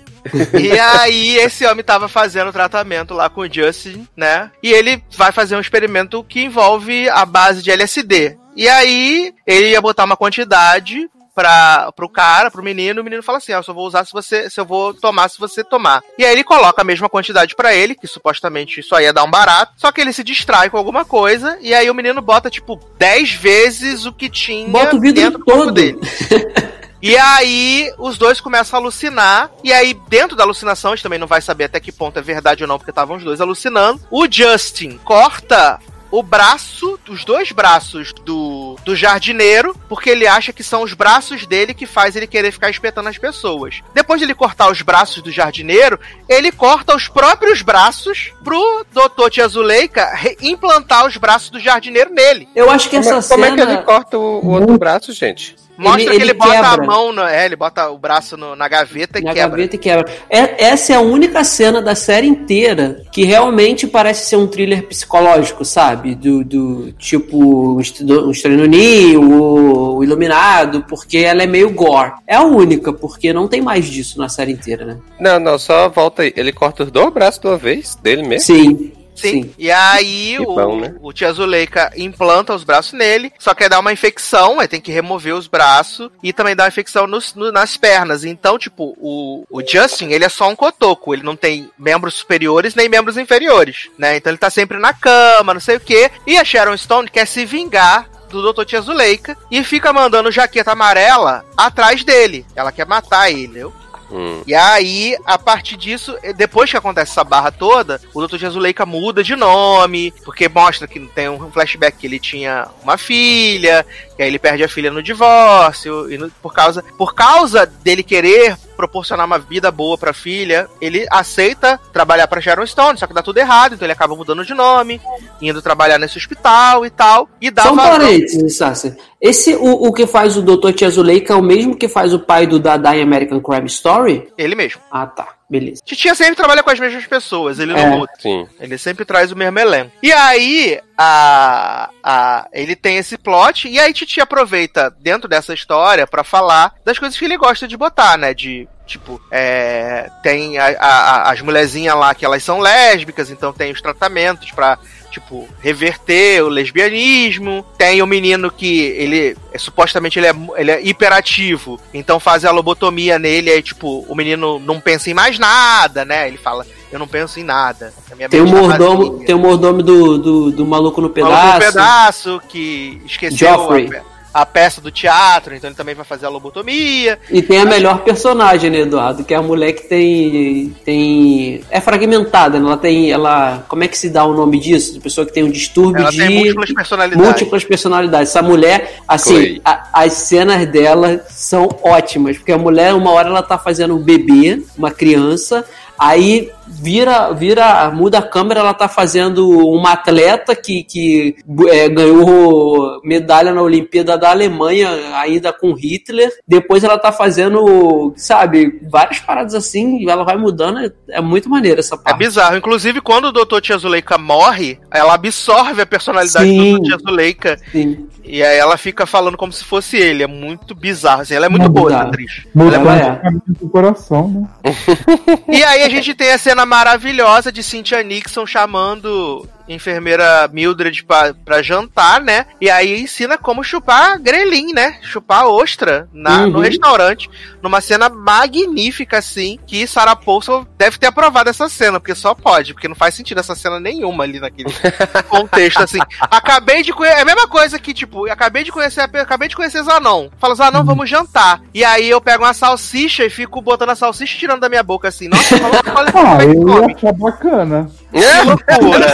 [0.60, 4.50] E aí, esse homem tava fazendo tratamento lá com o Justin, né?
[4.60, 8.36] E ele vai fazer um experimento que envolve a base de LSD.
[8.56, 13.38] E aí, ele ia botar uma quantidade para pro cara, pro menino, o menino fala
[13.38, 16.02] assim: "Ah, eu só vou usar se você se eu vou tomar se você tomar".
[16.18, 19.30] E aí ele coloca a mesma quantidade pra ele, que supostamente só ia dar um
[19.30, 22.80] barato, só que ele se distrai com alguma coisa e aí o menino bota tipo
[22.98, 25.72] 10 vezes o que tinha Bota o vidro dentro do corpo todo.
[25.72, 25.98] dele.
[27.02, 29.50] E aí, os dois começam a alucinar.
[29.64, 32.22] E aí, dentro da alucinação, a gente também não vai saber até que ponto é
[32.22, 33.98] verdade ou não, porque estavam os dois alucinando.
[34.10, 35.80] O Justin corta
[36.10, 41.46] o braço, os dois braços do, do jardineiro, porque ele acha que são os braços
[41.46, 43.80] dele que faz ele querer ficar espetando as pessoas.
[43.94, 49.30] Depois de ele cortar os braços do jardineiro, ele corta os próprios braços pro Dr.
[49.30, 50.08] Tia Zuleika
[50.40, 52.48] implantar os braços do jardineiro nele.
[52.54, 53.54] Eu acho que Como, essa como cena.
[53.62, 55.54] é que ele corta o, o outro braço, gente?
[55.80, 56.86] Mostra Ele- que ele ele bota a quebra.
[56.86, 59.48] mão, no, é, ele bota o braço no- na gaveta e na quebra.
[59.50, 60.12] gaveta e quebra.
[60.28, 64.86] É- essa é a única cena da série inteira que realmente parece ser um thriller
[64.86, 66.14] psicológico, sabe?
[66.14, 72.12] Do, do tipo um Estranho Ninho, o, o Iluminado, porque ela é meio gore.
[72.26, 74.98] É a única, porque não tem mais disso na série inteira, né?
[75.18, 76.32] Não, não, só volta aí.
[76.36, 78.44] Ele corta os dois braços de uma vez, dele mesmo?
[78.54, 78.92] Sim.
[79.20, 79.54] Sim.
[79.58, 80.94] E aí Que o, bom, né?
[81.00, 84.80] o Tia Zuleika implanta os braços nele, só que aí dá uma infecção, aí tem
[84.80, 88.24] que remover os braços e também dá uma infecção nos- no- nas pernas.
[88.24, 92.74] Então, tipo, o, o Justin, ele é só um cotoco, ele não tem membros superiores
[92.74, 94.16] nem membros inferiores, né?
[94.16, 96.10] Então ele tá sempre na cama, não sei o quê.
[96.26, 98.64] E a Sharon Stone quer se vingar do Dr.
[98.64, 102.46] Tia Zuleika e fica mandando jaqueta amarela atrás dele.
[102.54, 103.72] Ela quer matar ele, entendeu?
[104.10, 104.42] Hum.
[104.46, 108.36] E aí, a partir disso, eh, depois que acontece essa barra toda, o Dr.
[108.38, 113.86] Jesuleika muda de nome, porque mostra que tem um flashback que ele tinha uma filha,
[114.16, 118.02] que aí ele perde a filha no divórcio, e no- por, causa, por causa dele
[118.02, 123.12] querer proporcionar uma vida boa pra filha, ele aceita trabalhar pra Sharon Stone, só que
[123.12, 124.98] dá tudo errado, então ele acaba mudando de nome,
[125.42, 128.96] indo trabalhar nesse hospital e tal, e dá vazão- parênteses, Sassi.
[129.20, 130.72] Esse, o, o que faz o Dr.
[130.72, 134.28] Tiazuleika é o mesmo que faz o pai do Dada em American Crime Story?
[134.38, 134.80] Ele mesmo.
[134.90, 135.28] Ah, tá.
[135.50, 135.82] Beleza.
[135.84, 137.86] Titia sempre trabalha com as mesmas pessoas, ele não É.
[137.90, 138.12] muda.
[138.20, 138.46] Sim.
[138.60, 139.90] Ele sempre traz o mesmo elenco.
[140.00, 146.06] E aí, a, a, ele tem esse plot, e aí Titi aproveita dentro dessa história
[146.06, 148.32] pra falar das coisas que ele gosta de botar, né?
[148.32, 148.68] De.
[148.86, 153.80] Tipo, é, tem a- a- as mulherzinhas lá que elas são lésbicas, então tem os
[153.80, 154.78] tratamentos pra,
[155.10, 157.64] tipo, reverter o lesbianismo.
[157.76, 162.50] Tem o menino que ele, é, supostamente, ele é, ele é hiperativo, então faz a
[162.50, 166.28] lobotomia nele, aí, tipo, o menino não pensa em mais nada, né?
[166.28, 167.92] Ele fala, eu não penso em nada.
[168.30, 171.58] Tem o tá mordomo, vazia." tem o mordomo do, do, do maluco no O maluco
[171.58, 171.64] pedaço.
[171.64, 173.90] no pedaço, que esqueceu Joffrey.
[173.96, 177.18] a, a peça do teatro, então ele também vai fazer a lobotomia.
[177.30, 179.24] E tem a melhor personagem, né, Eduardo?
[179.24, 180.74] Que é a mulher que tem.
[180.84, 182.66] tem é fragmentada, né?
[182.66, 183.10] Ela tem.
[183.10, 184.92] Ela, como é que se dá o nome disso?
[184.94, 186.18] De pessoa que tem um distúrbio Ela de.
[186.18, 187.26] tem múltiplas personalidades.
[187.26, 188.30] múltiplas personalidades.
[188.30, 192.36] Essa mulher, assim, a- as cenas dela são ótimas.
[192.36, 195.64] Porque a mulher, uma hora, ela tá fazendo um bebê, uma criança.
[196.00, 201.36] Aí vira, vira, muda a câmera, ela tá fazendo uma atleta que, que
[201.68, 206.32] é, ganhou medalha na Olimpíada da Alemanha, ainda com Hitler.
[206.48, 210.78] Depois ela tá fazendo, sabe, várias paradas assim, ela vai mudando.
[210.78, 212.16] É, é muito maneiro essa É parte.
[212.18, 212.56] bizarro.
[212.56, 213.60] Inclusive, quando o Dr.
[213.60, 216.72] Tia Zuleika morre, ela absorve a personalidade Sim.
[216.72, 216.86] do Dr.
[216.86, 217.60] Tia Zuleika.
[217.70, 218.08] Sim.
[218.30, 220.22] E aí ela fica falando como se fosse ele.
[220.22, 221.22] É muito bizarro.
[221.22, 222.46] Assim, ela é muito Muito boa, essa atriz.
[222.56, 223.12] Ela é.
[223.12, 224.48] o caminho do coração, né?
[225.48, 231.34] E aí a gente tem a cena maravilhosa de Cynthia Nixon chamando enfermeira Mildred pra,
[231.34, 232.46] pra jantar, né?
[232.60, 234.98] E aí ensina como chupar grelin, né?
[235.02, 236.64] Chupar ostra na, no Uhum.
[236.64, 237.30] restaurante.
[237.62, 242.72] Numa cena magnífica, assim, que Sarah Paulson deve ter aprovado essa cena, porque só pode,
[242.72, 244.70] porque não faz sentido essa cena nenhuma ali naquele
[245.28, 245.98] contexto, assim.
[246.20, 247.18] Acabei de conhecer.
[247.18, 250.28] É a mesma coisa que, tipo, acabei de conhecer, acabei de conhecer Zanon.
[250.38, 251.60] Fala, Zanon, vamos jantar.
[251.74, 254.82] E aí eu pego uma salsicha e fico botando a salsicha e tirando da minha
[254.82, 255.28] boca, assim.
[255.28, 256.38] Nossa, olha como Ah,
[256.80, 256.90] come.
[256.90, 257.90] ia achar bacana.
[258.12, 259.06] Que loucura.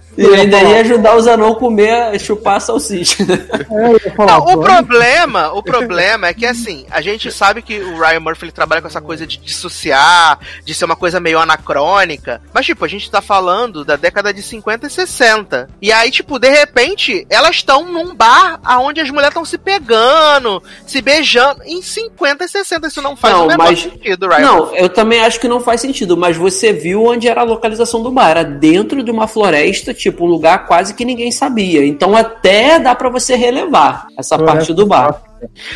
[0.20, 3.24] E ainda ia ajudar o Zanon a comer, chupar a salsicha.
[3.70, 7.98] É, falar, Não, o problema, o problema é que assim, a gente sabe que o
[7.98, 12.40] Ryan Murphy ele trabalha com essa coisa de dissociar, de ser uma coisa meio anacrônica.
[12.52, 15.68] Mas, tipo, a gente tá falando da década de 50 e 60.
[15.80, 20.62] E aí, tipo, de repente, elas estão num bar onde as mulheres estão se pegando,
[20.86, 21.62] se beijando.
[21.64, 24.40] Em 50 e 60, isso não faz Não, o menor mas- sentido, Ryan.
[24.40, 28.02] Não, eu também acho que não faz sentido, mas você viu onde era a localização
[28.02, 28.30] do bar.
[28.30, 31.84] Era dentro de uma floresta, tipo, um lugar quase que ninguém sabia.
[31.86, 35.22] Então até dá pra você relevar essa parte do bar.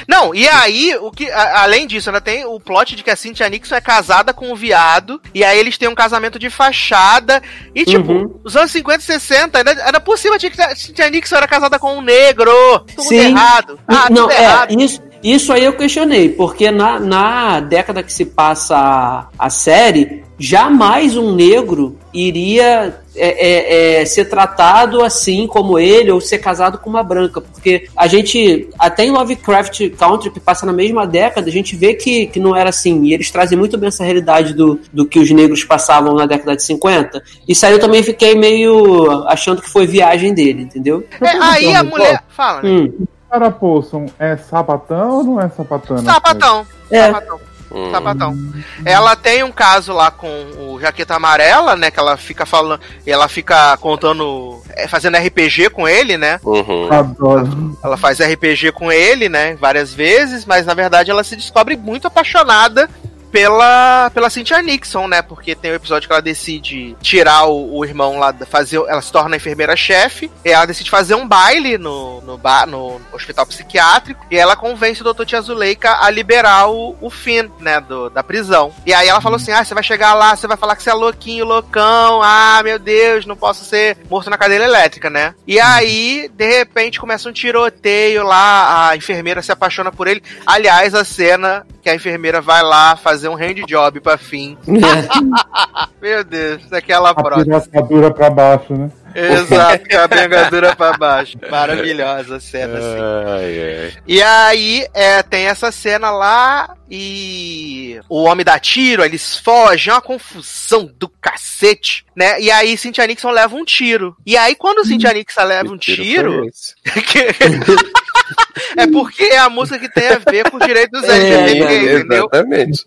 [0.06, 3.16] Não, e aí, o que, a- além disso, ainda tem o plot de que a
[3.16, 7.42] Cynthia Nixon é casada com um viado, e aí eles têm um casamento de fachada,
[7.74, 8.40] e tipo, Uhum.
[8.44, 11.48] os anos 50 e 60, ainda, ainda por cima tinha que a Cynthia Nixon era
[11.48, 12.52] casada com um negro,
[12.94, 13.16] tudo Sim.
[13.16, 13.80] errado.
[13.88, 14.78] Ah, não, tudo é, errado.
[14.80, 20.22] isso, isso aí eu questionei, porque na, na década que se passa a, a série,
[20.38, 26.78] jamais um negro iria é, é, é, ser tratado assim como ele ou ser casado
[26.78, 31.48] com uma branca, porque a gente, até em Lovecraft Country, que passa na mesma década,
[31.48, 34.52] a gente vê que, que não era assim, e eles trazem muito bem essa realidade
[34.52, 38.34] do, do que os negros passavam na década de 50, isso aí eu também fiquei
[38.34, 41.04] meio achando que foi viagem dele, entendeu?
[41.20, 42.22] É, aí a Então, mulher.
[42.28, 42.68] Fala, né?
[42.68, 45.96] Hum, Sarah Paulson é sapatão ou não é sapatão?
[45.96, 46.12] né?
[46.12, 46.66] Sapatão.
[46.88, 47.06] É.
[47.06, 47.40] Sapatão.
[47.72, 47.90] Hum.
[47.90, 48.38] Sapatão.
[48.84, 51.90] Ela tem um caso lá com o Jaqueta Amarela, né?
[51.90, 52.80] Que ela fica falando.
[53.04, 54.62] Ela fica contando.
[54.70, 56.38] é, fazendo RPG com ele, né?
[56.44, 56.92] Uhum.
[56.92, 57.76] Adoro.
[57.82, 59.56] Ela faz RPG com ele, né?
[59.56, 62.88] Várias vezes, mas na verdade ela se descobre muito apaixonada
[63.34, 65.20] pela, pela Cynthia Nixon, né?
[65.20, 69.10] Porque tem o episódio que ela decide tirar o, o irmão lá, fazer, ela se
[69.10, 74.38] torna enfermeira-chefe, e ela decide fazer um baile no, no, ba- no hospital psiquiátrico, e
[74.38, 75.24] ela convence o Dr.
[75.24, 77.80] Tia Zuleika a liberar o, o Finn, né?
[77.80, 78.72] Do, da prisão.
[78.86, 80.90] E aí ela falou assim: ah, você vai chegar lá, você vai falar que você
[80.90, 85.34] é louquinho, loucão, ah, meu Deus, não posso ser morto na cadeira elétrica, né?
[85.44, 90.22] E aí, de repente, começa um tiroteio lá, a enfermeira se apaixona por ele.
[90.46, 94.56] Aliás, a cena que a enfermeira vai lá fazer um hand job pra fim.
[96.00, 97.60] Meu Deus, isso aqui é ela A próxima.
[97.60, 98.90] piratadura pra baixo, né?
[99.14, 101.36] Exato, com a bengadura pra baixo.
[101.48, 102.98] Maravilhosa a cena, assim.
[103.26, 103.92] Ai, ai.
[104.06, 109.94] E aí, é, tem essa cena lá e o homem dá tiro, eles fogem, é
[109.94, 112.40] uma confusão do cacete, né?
[112.40, 114.16] E aí Cynthia Nixon leva um tiro.
[114.24, 116.46] E aí, quando Cynthia Nixon leva um tiro,
[118.76, 121.74] é porque é a música que tem a ver com os direitos dos É, LGBT,
[121.74, 122.28] é, entendeu?
[122.32, 122.84] Exatamente.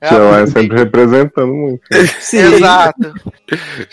[0.00, 1.80] É ela é sempre representando muito.
[2.20, 2.38] Sim.
[2.54, 3.14] Exato.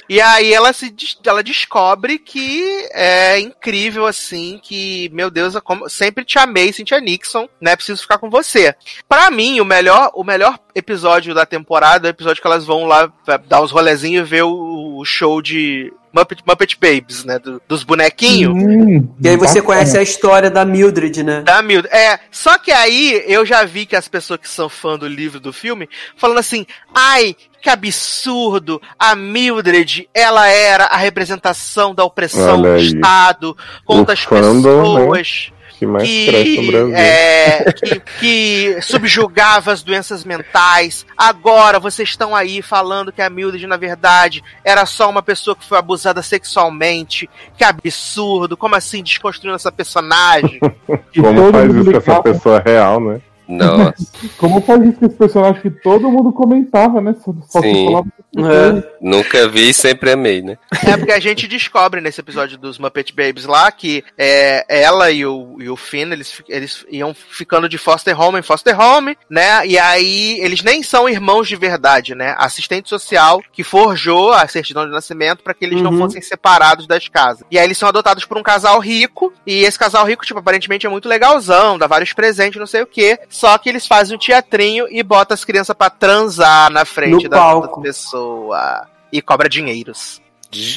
[0.10, 0.94] E aí ela se
[1.26, 7.00] ela descobre que é incrível assim, que meu Deus, eu como- sempre te amei, Cynthia
[7.00, 7.76] Nixon, né?
[7.76, 8.76] Preciso ficar com você.
[9.08, 13.12] Pra mim, o melhor, o melhor episódio da temporada o episódio que elas vão lá
[13.48, 17.40] dar os rolezinhos e ver o, o show de Muppet, Muppet Babies, né?
[17.40, 18.54] do- dos bonequinhos.
[18.54, 19.66] Hum, E aí você bacana.
[19.66, 21.42] conhece a história da Mildred, né?
[21.42, 21.96] Da Mildred.
[21.96, 25.40] É, só que aí eu já vi que as pessoas que são fã do livro
[25.40, 25.88] do filme
[26.18, 28.82] falando assim: ai, que absurdo!
[29.00, 32.76] A Mildred, ela era a representação da opressão do.
[32.78, 35.24] Estado contra O as fandom, né?
[35.82, 36.96] Que mais cresce no Que, Brasil.
[36.96, 41.08] é, que, que subjugava as doenças mentais.
[41.18, 45.68] Agora vocês estão aí falando que a Mildred, na verdade, era só uma pessoa que
[45.68, 47.28] foi abusada sexualmente.
[47.58, 48.56] Que absurdo!
[48.56, 50.60] Como assim desconstruindo essa personagem?
[51.12, 53.20] Que Como faz isso com essa pessoa real, né?
[53.48, 53.94] Nossa.
[54.38, 57.16] Como faz isso com esse personagem que todo mundo comentava, né?
[57.24, 57.88] Só, só Sim.
[58.38, 58.92] É.
[59.02, 60.58] Nunca vi e sempre amei, né?
[60.86, 65.26] É porque a gente descobre nesse episódio dos Muppet Babies lá que é, ela e
[65.26, 69.66] o, e o Finn, eles, eles iam ficando de foster home em foster home, né?
[69.68, 72.34] E aí eles nem são irmãos de verdade, né?
[72.38, 75.98] Assistente social que forjou a certidão de nascimento para que eles não Uhum.
[75.98, 77.44] fossem separados das casas.
[77.52, 80.86] E aí eles são adotados por um casal rico, e esse casal rico, tipo, aparentemente
[80.86, 83.20] é muito legalzão, dá vários presentes, não sei o quê.
[83.32, 87.30] Só que eles fazem um teatrinho e botam as crianças pra transar na frente No
[87.30, 87.68] da palco.
[87.68, 88.86] outra pessoa.
[89.12, 90.22] E cobra dinheiros.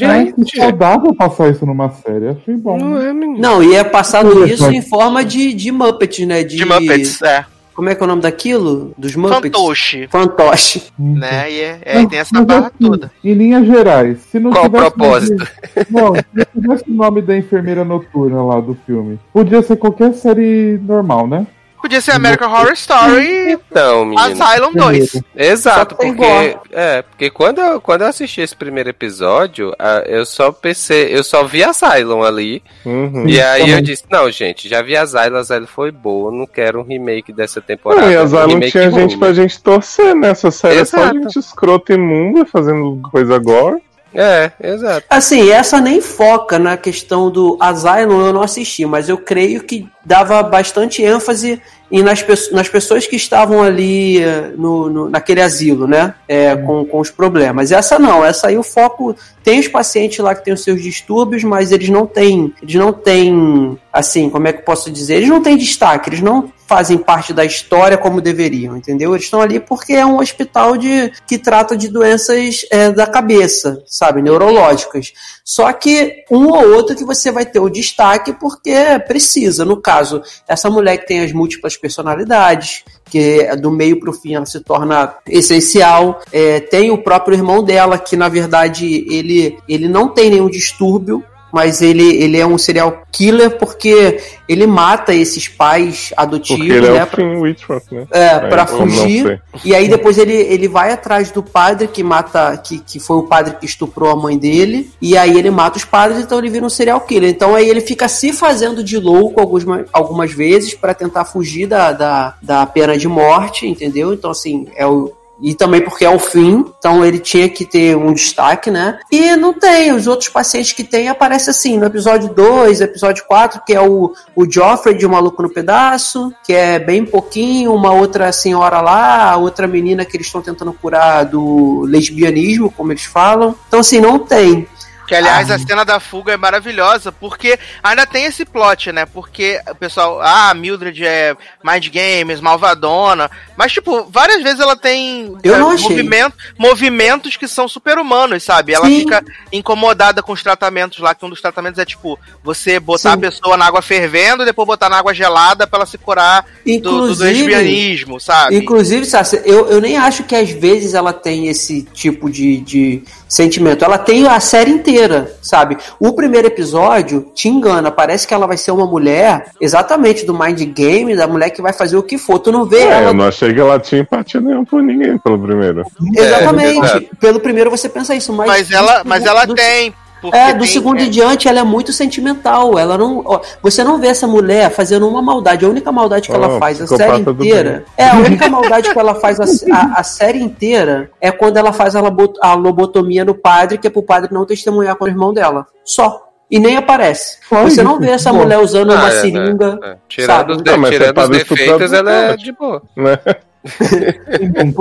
[0.09, 2.29] Ai, que saudável passar isso numa série.
[2.29, 2.79] Achei é bom.
[2.79, 3.13] Não é.
[3.13, 6.45] Não, e é passado isso em forma de, de Muppet, né?
[6.45, 7.45] De, De Muppets, é.
[7.75, 8.95] Como é que é o nome daquilo?
[8.97, 9.51] Dos Muppets?
[9.51, 10.83] Fantoche, Fantoche.
[10.97, 11.51] né?
[11.51, 13.11] E é, é, Não, tem essa mas barra assim, toda.
[13.25, 15.49] Em linhas gerais, se não Qual o tivesse propósito?
[15.91, 20.79] Não, se tivesse o nome da enfermeira noturna lá do filme, podia ser qualquer série
[20.85, 21.49] normal, né?
[21.85, 24.43] Podia ser American Horror Story Então, menino.
[24.43, 25.23] Asylum 2.
[25.37, 29.71] Exato, Só porque é, porque quando eu, quando eu assisti esse primeiro episódio,
[30.07, 33.29] eu só pensei, eu só vi Asylum ali, Uhum.
[33.29, 36.85] e aí eu disse, não, gente, já vi Asylum, Asylum foi boa, não quero um
[36.85, 38.07] remake dessa temporada.
[38.07, 39.01] Não, e um Asylum remake tinha ruim.
[39.03, 40.79] gente pra gente torcer nessa série.
[40.79, 41.15] É só Exato.
[41.23, 43.79] gente escrota imunda fazendo coisa agora.
[44.15, 45.07] É, exato.
[45.11, 49.89] Assim, essa nem foca na questão do Asylum, eu não assisti, mas eu creio que
[50.05, 51.61] dava bastante ênfase
[51.91, 56.15] em nas, nas pessoas que estavam ali eh, no, no- naquele asilo, né?
[56.29, 57.73] É, com, com os problemas.
[57.73, 61.43] Essa não, essa aí o foco tem os pacientes lá que têm os seus distúrbios,
[61.45, 65.17] mas eles não têm, eles não têm, assim, como é que eu posso dizer?
[65.17, 69.15] Eles não têm destaque, eles não fazem parte da história como deveriam, entendeu?
[69.15, 73.83] Eles estão ali porque é um hospital de, que trata de doenças eh, da cabeça,
[73.87, 75.13] sabe, neurológicas.
[75.45, 78.75] Só que um ou outro que você vai ter o destaque porque
[79.07, 79.65] precisa.
[79.65, 84.35] No caso, essa mulher que tem as múltiplas personalidades, que do meio para o fim
[84.35, 86.23] ela se torna essencial.
[86.33, 91.23] É, tem o próprio irmão dela, que na verdade ele, ele não tem nenhum distúrbio,
[91.55, 96.91] mas ele, ele é um serial killer porque ele mata esses pais adotivos, Porque ele
[96.91, 96.99] né?
[96.99, 98.07] é o pra- Whitworth, né?
[98.11, 99.41] é, pra fugir.
[99.65, 103.23] E aí depois ele, ele vai atrás do padre que mata, que, que foi o
[103.23, 104.91] padre que estuprou a mãe dele.
[105.01, 107.31] E aí ele mata os padres, então ele vira um serial killer.
[107.31, 111.93] Então aí ele fica se fazendo de louco algumas, algumas vezes pra tentar fugir da,
[111.93, 114.13] da, da pena de morte, entendeu?
[114.13, 115.13] Então assim, é o.
[115.41, 118.99] E também porque é o fim, então ele tinha que ter um destaque, né?
[119.11, 123.63] E não tem, os outros pacientes que tem aparecem assim, no episódio 2, episódio 4,
[123.67, 127.93] que é o, o Joffrey de O Maluco no Pedaço, que é bem pouquinho, uma
[127.93, 133.55] outra senhora lá, outra menina que eles estão tentando curar do lesbianismo, como eles falam.
[133.67, 134.69] Então, assim, não tem.
[135.07, 139.05] Que, aliás, a cena da fuga é maravilhosa, porque ainda tem esse plot, né?
[139.07, 143.31] Porque o pessoal, ah, Mildred é mind games, malvadona.
[143.57, 148.73] Mas, tipo, várias vezes ela tem Eu é, movimento- movimentos que são super-humanos, sabe?
[148.73, 149.01] Ela Sim.
[149.01, 149.23] fica
[149.53, 153.17] incomodada com os tratamentos lá, que um dos tratamentos é, tipo, você botar Sim.
[153.17, 156.45] a pessoa na água fervendo e depois botar na água gelada pra ela se curar
[156.65, 158.57] do, do Inclusive, lesbianismo, sabe?
[158.57, 163.03] Inclusive, Sassi, eu, eu nem acho que às vezes ela tem esse tipo de, de
[163.35, 163.85] sentimento.
[163.85, 165.77] Ela tem a série inteira, sabe?
[165.99, 167.91] O primeiro episódio te engana.
[167.91, 171.73] Parece que ela vai ser uma mulher exatamente do mind game, da mulher que vai
[171.73, 172.39] fazer o que for.
[172.39, 173.07] Tu não vê É, ela.
[173.11, 175.85] eu não achei que ela tinha empatia nenhuma por ninguém pelo primeiro.
[176.17, 176.79] Exatamente.
[176.85, 177.07] exato.
[177.21, 178.47] Pelo primeiro você pensa isso, mas.
[178.47, 179.93] Mas ela, mas ela tem.
[180.31, 182.79] Porque É, do tem- segundo é, em diante ela é muito sentimental.
[182.79, 183.23] Ela não.
[183.25, 185.65] ó, você não vê essa mulher fazendo uma maldade.
[185.65, 187.85] A única maldade que Oh, ela faz a série inteira.
[187.97, 189.45] É, a única maldade que ela faz a,
[189.75, 193.87] a- a série inteira é quando ela faz a, lobo- a lobotomia no padre, que
[193.87, 195.67] é pro padre não testemunhar com o irmão dela.
[195.85, 196.23] Só.
[196.51, 197.39] E nem aparece.
[197.49, 197.83] Só Você isso?
[197.85, 198.41] não vê essa Bom.
[198.41, 199.79] mulher usando uma Ah, é, seringa.
[199.83, 199.97] é, é.
[200.09, 200.53] Tirando, sabe?
[200.53, 202.83] os, Não, mas tirando os defeitos, ela é de boa.
[202.97, 203.19] Né?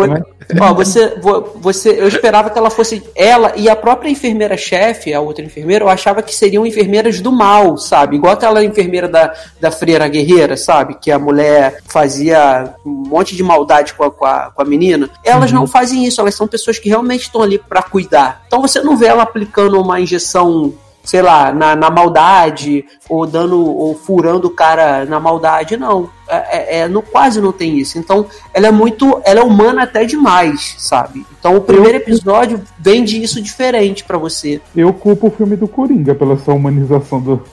[0.07, 0.21] Né?
[0.59, 5.21] Ó, você, vo- você, eu esperava que ela fosse ela e a própria enfermeira-chefe, a
[5.21, 8.17] outra enfermeira, eu achava que seriam enfermeiras do mal, sabe?
[8.17, 10.95] Igual aquela enfermeira da, da Freira Guerreira, sabe?
[10.95, 15.09] Que a mulher fazia um monte de maldade com a, com a, com a menina.
[15.23, 18.43] Elas não fazem isso, elas são pessoas que realmente estão ali pra cuidar.
[18.47, 20.73] Então você não vê ela aplicando uma injeção
[21.05, 26.09] sei lá, na, na maldade, ou dando, ou furando o cara na maldade, não.
[26.33, 27.97] É, é- é- quase não tem isso.
[27.97, 29.21] Então, ela é muito.
[29.25, 31.25] Ela é humana até demais, sabe?
[31.39, 34.61] Então o primeiro episódio vende isso diferente pra você.
[34.75, 37.43] Eu culpo o filme do Coringa pela sua humanização do.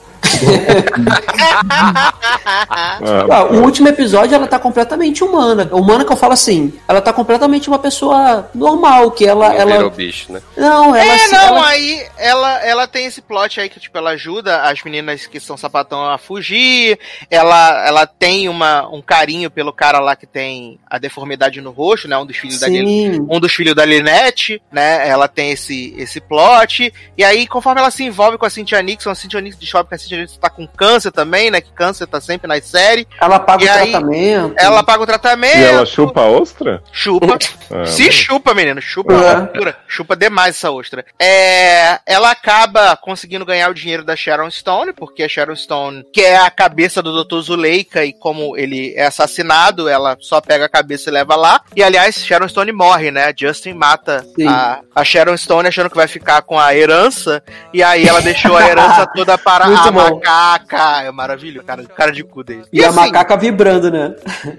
[3.29, 5.67] Ah, o último episódio ela tá completamente humana.
[5.71, 9.49] Humana que eu falo assim, ela tá completamente uma pessoa normal, que ela.
[9.49, 10.41] Não virou ela bicho, né?
[10.57, 11.13] não, ela.
[11.13, 14.81] É, não, ela- aí ela, ela tem esse plot aí que, tipo, ela ajuda as
[14.83, 16.97] meninas que são sapatão a fugir,
[17.29, 22.07] ela, ela tem uma, um carinho pelo cara lá que tem a deformidade no rosto,
[22.07, 23.27] né, um dos filhos da Lin- Sim.
[23.29, 27.91] um dos filhos da Linette, né, ela tem esse, esse plot, e aí conforme ela
[27.91, 30.49] se envolve com a Cynthia Nixon, a Cynthia Nixon descobre que a Cynthia Nixon tá
[30.49, 33.91] com câncer também, né, que câncer tá sempre nas séries, Ela paga E o aí,
[33.91, 34.53] tratamento.
[34.57, 36.81] ela paga o tratamento, E ela chupa a ostra?
[36.91, 37.37] chupa,
[37.73, 39.15] Ah, se chupa, menino, chupa, É.
[39.15, 39.77] uma loucura.
[39.87, 41.05] chupa demais essa ostra.
[41.19, 46.21] É, ela acaba conseguindo ganhar o dinheiro da Sharon Stone, porque a Sharon Stone, que
[46.21, 47.39] é a cabeça do Dr.
[47.41, 51.61] Zuleika, e como ele é assassinado, ela só pega a cabeça e leva lá.
[51.75, 53.33] E aliás, Sharon Stone morre, né?
[53.39, 54.47] Justin mata Sim.
[54.47, 57.41] a, a Sharon Stone achando que vai ficar com a herança,
[57.73, 60.20] e aí ela deixou a herança toda para a bom.
[60.21, 61.03] Macaca.
[61.03, 62.63] É maravilhoso, cara, cara de cu dele.
[62.71, 64.15] E, a assim, macaca vibrando, né?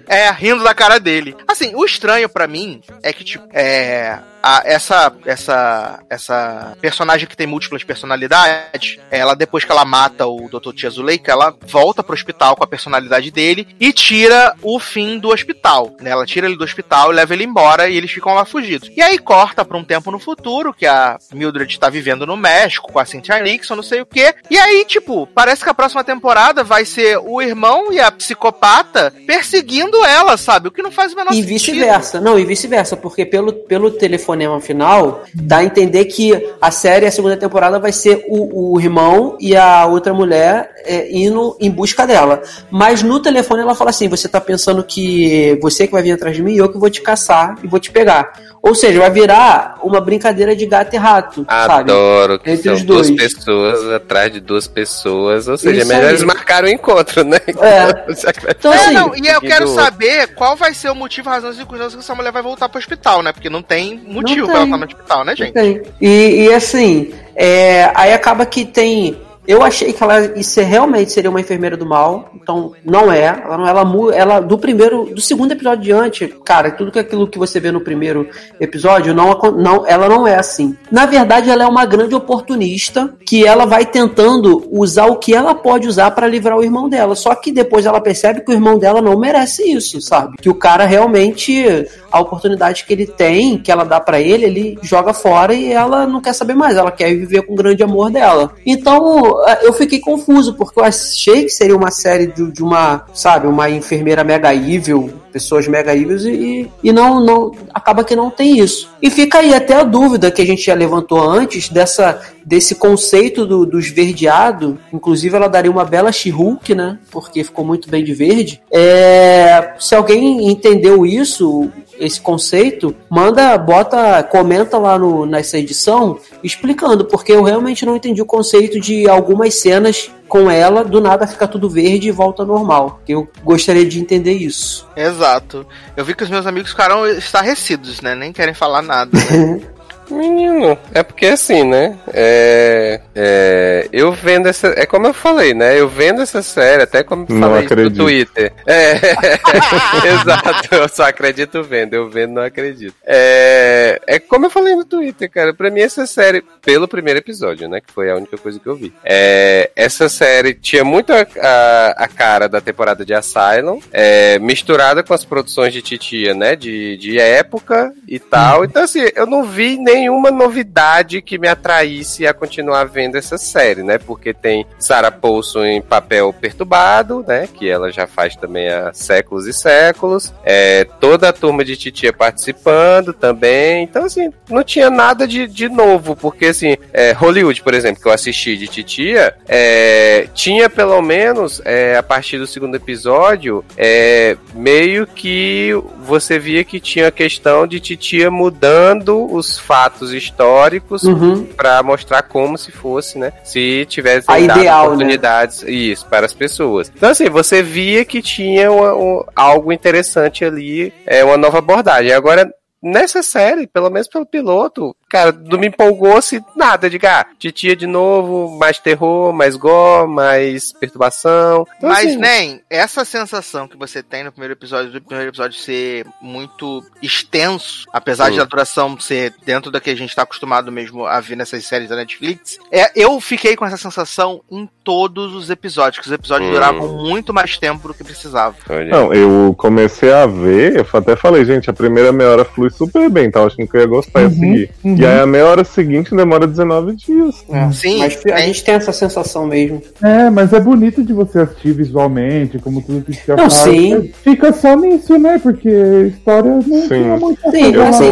[0.06, 1.36] É, rindo da cara dele.
[1.46, 4.18] Assim, o estranho pra mim é que, tipo, é.
[4.42, 10.48] A- essa, essa, essa personagem que tem múltiplas personalidades, ela, depois que ela mata o
[10.48, 10.72] Dr.
[10.74, 15.28] Tia Zuleika, ela volta pro hospital com a personalidade dele e tira o fim do
[15.30, 15.94] hospital.
[16.00, 16.10] Né?
[16.10, 18.90] Ela tira ele do hospital e leva ele embora e eles ficam lá fugidos.
[18.96, 22.92] E aí corta pra um tempo no futuro, que a Mildred tá vivendo no México
[22.92, 24.34] com a Cynthia Nixon, não sei o quê.
[24.50, 29.12] E aí, tipo, parece que a próxima temporada vai ser o irmão e a psicopata
[29.26, 30.68] perseguindo ela, sabe?
[30.68, 31.48] O que não faz o menor E sentido.
[31.48, 32.20] vice-versa.
[32.20, 33.90] Não, e vice-versa, porque pelo, pelo
[34.32, 38.80] telefonema final, dá a entender que a série, a segunda temporada, vai ser o, o
[38.80, 42.42] irmão e a outra mulher é, indo em busca dela.
[42.70, 46.34] Mas no telefone ela fala assim: você tá pensando que você que vai vir atrás
[46.34, 48.32] de mim e eu que vou te caçar e vou te pegar.
[48.62, 51.90] Ou seja, vai virar uma brincadeira de gato e rato, sabe?
[51.90, 55.48] Adoro que Entre são os duas pessoas atrás de duas pessoas.
[55.48, 56.10] Ou seja, Isso melhor aí.
[56.10, 57.38] eles marcaram o encontro, né?
[57.60, 58.12] É.
[58.52, 61.54] Então, É, assim, não, e eu quero saber qual vai ser o motivo, razão e
[61.54, 63.32] circunstância que essa mulher vai voltar pro hospital, né?
[63.32, 64.74] Porque não tem motivo Não pra ela tem.
[64.74, 65.52] estar no hospital, né, gente?
[65.54, 65.82] Tem.
[66.00, 69.20] E, e assim, é, aí acaba que tem.
[69.46, 73.24] Eu achei que ela isso realmente seria uma enfermeira do mal, então não é.
[73.24, 77.38] Ela não ela, ela do primeiro, do segundo episódio diante, cara, tudo que aquilo que
[77.38, 78.28] você vê no primeiro
[78.60, 80.76] episódio não, não ela não é assim.
[80.90, 85.54] Na verdade, ela é uma grande oportunista que ela vai tentando usar o que ela
[85.54, 87.16] pode usar para livrar o irmão dela.
[87.16, 90.36] Só que depois ela percebe que o irmão dela não merece isso, sabe?
[90.40, 94.78] Que o cara realmente a oportunidade que ele tem, que ela dá pra ele, ele
[94.82, 98.10] joga fora e ela não quer saber mais, ela quer viver com o grande amor
[98.10, 98.52] dela.
[98.66, 103.06] Então, eh, eu fiquei confuso, porque eu achei que seria uma série de, de uma,
[103.14, 108.58] sabe, uma enfermeira mega evil, pessoas mega e, e não, não, acaba que não tem
[108.58, 108.90] isso.
[109.00, 113.46] E fica aí até a dúvida que a gente já levantou antes, dessa, desse conceito
[113.46, 118.12] do, do esverdeado, inclusive ela daria uma bela She-Hulk, né, porque ficou muito bem de
[118.12, 118.60] verde.
[118.70, 121.70] É, se alguém entendeu isso,
[122.02, 128.20] esse conceito, manda, bota, comenta lá no, nessa edição explicando, porque eu realmente não entendi
[128.20, 132.48] o conceito de algumas cenas com ela, do nada fica tudo verde e volta ao
[132.48, 133.00] normal.
[133.06, 134.88] Eu gostaria de entender isso.
[134.96, 135.64] Exato.
[135.96, 138.14] Eu vi que os meus amigos ficaram estarrecidos, né?
[138.14, 139.10] Nem querem falar nada.
[139.12, 139.60] né?
[140.12, 141.98] Menino, é porque assim, né?
[142.12, 144.68] É, é, eu vendo essa.
[144.76, 145.78] É como eu falei, né?
[145.78, 147.90] Eu vendo essa série, até como eu Não falei no.
[147.90, 148.52] Twitter.
[148.66, 148.94] É,
[150.14, 151.94] exato, eu só acredito vendo.
[151.94, 152.94] Eu vendo, não acredito.
[153.04, 155.54] É, é como eu falei no Twitter, cara.
[155.54, 157.80] Pra mim, essa série, pelo primeiro episódio, né?
[157.80, 158.92] Que foi a única coisa que eu vi.
[159.04, 165.02] É, essa série tinha muito a, a, a cara da temporada de Asylum, é, misturada
[165.02, 166.56] com as produções de Titia, né?
[166.56, 168.64] De, de época e tal.
[168.64, 173.82] Então, assim, eu não vi nenhuma novidade que me atraísse a continuar vendo essa série,
[173.82, 173.98] né?
[173.98, 177.48] Porque tem Sarah Paulson em papel perturbado, né?
[177.52, 180.34] Que ela já faz também há séculos e séculos.
[180.44, 183.84] É, toda a turma de Titia participando também.
[183.84, 186.16] Então, assim, não tinha nada de, de novo.
[186.16, 191.62] Porque, assim, é, Hollywood, por exemplo, que eu assisti de Titia, é, tinha pelo menos,
[191.64, 195.72] é, a partir do segundo episódio, é, meio que
[196.02, 201.44] você via que tinha a questão de Titia mudando os fatos históricos Uhum.
[201.46, 203.32] pra mostrar como se fosse, né?
[203.44, 204.86] Se tivesse A dado ideal, né?
[204.88, 206.92] oportunidades isso para as pessoas.
[206.94, 212.12] Então assim, você via que tinha uma- um- algo interessante ali, é uma nova abordagem.
[212.12, 212.52] Agora
[212.84, 216.88] Nessa série, pelo menos pelo piloto, cara, não me empolgou-se nada.
[216.88, 221.66] De ah, titia de novo, mais terror, mais gore, mais perturbação.
[221.76, 225.58] Então, Mas, assim, nem, essa sensação que você tem no primeiro episódio, do primeiro episódio
[225.58, 228.34] ser muito extenso, apesar Hum.
[228.34, 231.64] de a duração ser dentro da que a gente tá acostumado mesmo a ver nessas
[231.66, 236.12] séries da Netflix, é, eu fiquei com essa sensação em todos os episódios, que os
[236.12, 236.52] episódios Hum.
[236.54, 238.56] duravam muito mais tempo do que precisava.
[238.88, 243.10] Não, eu comecei a ver, eu até falei, gente, a primeira meia hora flui super
[243.10, 244.70] bem, tava achando que eu ia gostar e ia seguir.
[244.84, 244.94] uhum.
[245.02, 247.44] E aí a meia hora seguinte demora 19 dias.
[247.72, 249.82] Sim, Mas a é- gente tem essa sensação mesmo.
[250.02, 254.12] É, mas é bonito de você assistir visualmente, como tudo que já Não, sim.
[254.22, 255.38] Fica só nisso, né?
[255.42, 255.68] Porque
[256.08, 257.04] história não Sim.
[257.20, 258.10] muita Sim, Eu assim,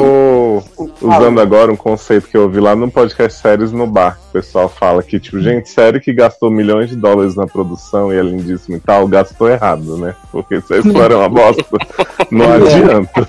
[0.98, 4.18] tô usando agora um conceito que eu ouvi lá no podcast Séries no Bar.
[4.30, 8.16] O pessoal fala que, tipo, gente, série que gastou milhões de dólares na produção e
[8.16, 10.14] é lindíssimo e tal, gastou errado, né?
[10.30, 11.64] Porque se a história é uma bosta,
[12.30, 13.28] não adianta.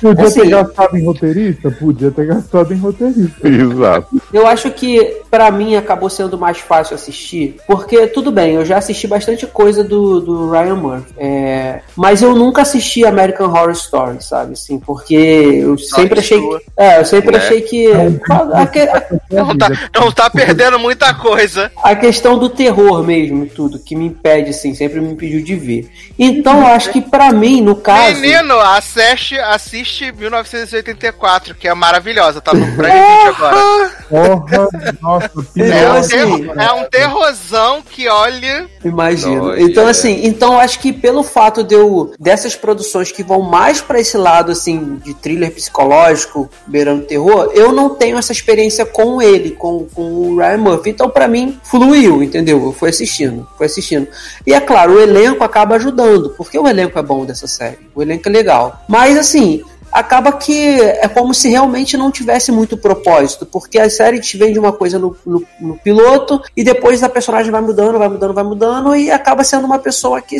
[0.00, 1.70] Podia Assim- ter gastado em roteirista?
[1.70, 2.97] Podia ter gastado em roteirista.
[3.42, 4.08] Exato.
[4.32, 8.78] Eu acho que pra mim acabou sendo mais fácil assistir, porque tudo bem, eu já
[8.78, 14.22] assisti bastante coisa do, do Ryan Murphy, é, mas eu nunca assisti American Horror Story,
[14.22, 17.38] sabe, assim, porque eu sempre achei, que, é, eu sempre Né?
[17.38, 21.70] achei que a- Não tá, não tá perdendo muita coisa.
[21.82, 25.54] a questão do terror mesmo, e tudo, que me impede, assim, sempre me impediu de
[25.56, 25.88] ver.
[26.18, 28.20] Então, eu acho que pra mim, no caso.
[28.20, 33.90] Menino, assiste, assiste 1984, que é maravilhosa, tá no Agora.
[34.08, 34.68] Porra,
[35.02, 38.66] nossa, Então, É um, assim, terror- é um terrorzão que olha.
[38.84, 39.48] Imagino.
[39.48, 39.90] Nossa, então, é.
[39.90, 42.12] assim, então eu acho que pelo fato de eu.
[42.18, 47.72] dessas produções que vão mais pra esse lado, assim, de thriller psicológico, beirando terror, eu
[47.72, 50.90] não tenho essa experiência com ele, com, com o Ryan Murphy.
[50.90, 52.62] Então, pra mim, fluiu, entendeu?
[52.64, 54.08] Eu fui assistindo, fui assistindo.
[54.46, 57.78] E é claro, o elenco acaba ajudando, porque o elenco é bom dessa série.
[57.94, 58.82] O elenco é legal.
[58.88, 59.62] Mas, assim.
[59.90, 64.58] Acaba que é como se realmente não tivesse muito propósito, porque a série te vende
[64.58, 68.44] uma coisa no, no- no piloto e depois a personagem vai mudando, vai mudando, vai
[68.44, 70.36] mudando e acaba sendo uma pessoa que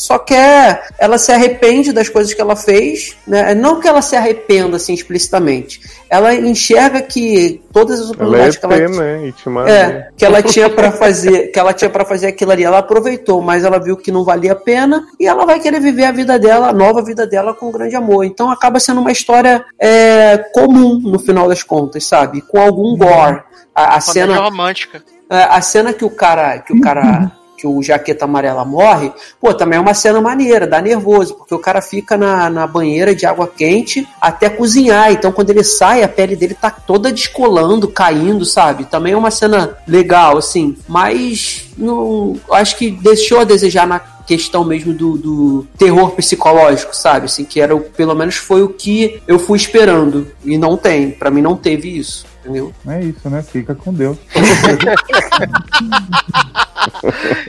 [0.00, 0.88] só quer.
[0.98, 3.54] Ela se arrepende das coisas que ela fez, né?
[3.54, 5.78] Não que ela se arrependa assim explicitamente,
[6.08, 9.32] ela enxerga que todas as Ela é oportunidades que ela né?
[9.68, 13.42] É, que ela tinha pra fazer, que ela tinha para fazer aquilo ali, ela aproveitou,
[13.42, 16.38] mas ela viu que não valia a pena e ela vai querer viver a vida
[16.38, 18.24] dela, a nova vida dela com grande amor.
[18.24, 22.40] Então acaba sendo uma história é, comum no final das contas, sabe?
[22.40, 23.42] Com algum gore.
[23.74, 25.04] A, a cena, romântica.
[25.30, 27.30] é, a cena que o cara, que o cara,
[27.60, 31.58] que o jaqueta amarela morre, pô, também é uma cena maneira, dá nervoso, porque o
[31.58, 35.12] cara fica na, na banheira de água quente até cozinhar.
[35.12, 38.84] Então, quando ele sai, a pele dele tá toda descolando, caindo, sabe?
[38.84, 44.64] Também é uma cena legal, assim, mas não, acho que deixou a desejar na questão
[44.64, 47.26] mesmo do, do terror psicológico, sabe?
[47.26, 50.28] Assim, que era pelo menos foi o que eu fui esperando.
[50.44, 52.72] E não tem, pra mim não teve isso, entendeu?
[52.88, 53.42] É isso, né?
[53.42, 54.18] Fica com Deus.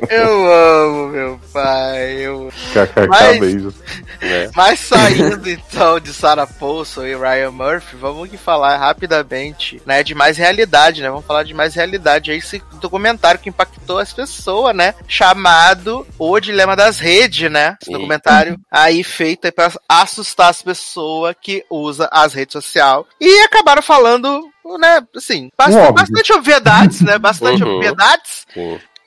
[0.10, 2.12] Eu amo meu pai.
[2.20, 2.50] Eu...
[2.74, 3.74] KKK, Mas- beijo.
[4.22, 4.50] né?
[4.56, 10.14] Mas saindo então de Sarah Paulson e Ryan Murphy, vamos que falar rapidamente, né, de
[10.14, 11.10] mais realidade, né?
[11.10, 14.94] Vamos falar de mais realidade aí esse documentário que impactou as pessoas, né?
[15.08, 17.78] Chamado O Dilema das Redes, né?
[17.82, 23.82] Esse documentário aí feito pra assustar as pessoas que usam as redes sociais e acabaram
[23.82, 25.94] falando, né, assim, bast- Óbvio.
[25.94, 27.18] bastante obviedades, né?
[27.18, 27.76] Bastante Uhum.
[27.78, 28.46] obviedades.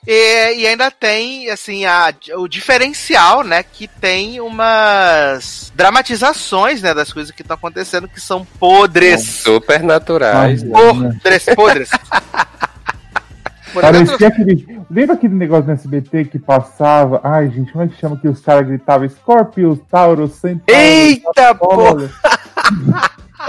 [0.07, 3.63] E, e ainda tem, assim, a, o diferencial, né?
[3.63, 6.93] Que tem umas dramatizações, né?
[6.93, 9.23] Das coisas que estão acontecendo que são podres.
[9.23, 10.69] Super naturais, né?
[10.71, 11.89] Podres, podres.
[13.73, 14.79] Parecia aquele.
[14.89, 17.19] Lembra aquele negócio no SBT que passava?
[17.23, 20.63] Ai, gente, como é que chama que os caras gritavam Scorpius, Taurus, Centauro.
[20.81, 22.09] Eita, porra!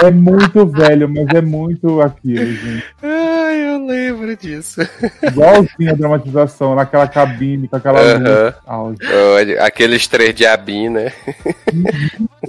[0.03, 2.85] É muito velho, mas é muito aquilo, gente.
[3.03, 4.81] Ai, eu lembro disso.
[5.23, 8.55] Igualzinho a dramatização, naquela cabine, com aquela luz.
[8.67, 11.13] Olha, Aqueles três diabinhos, né?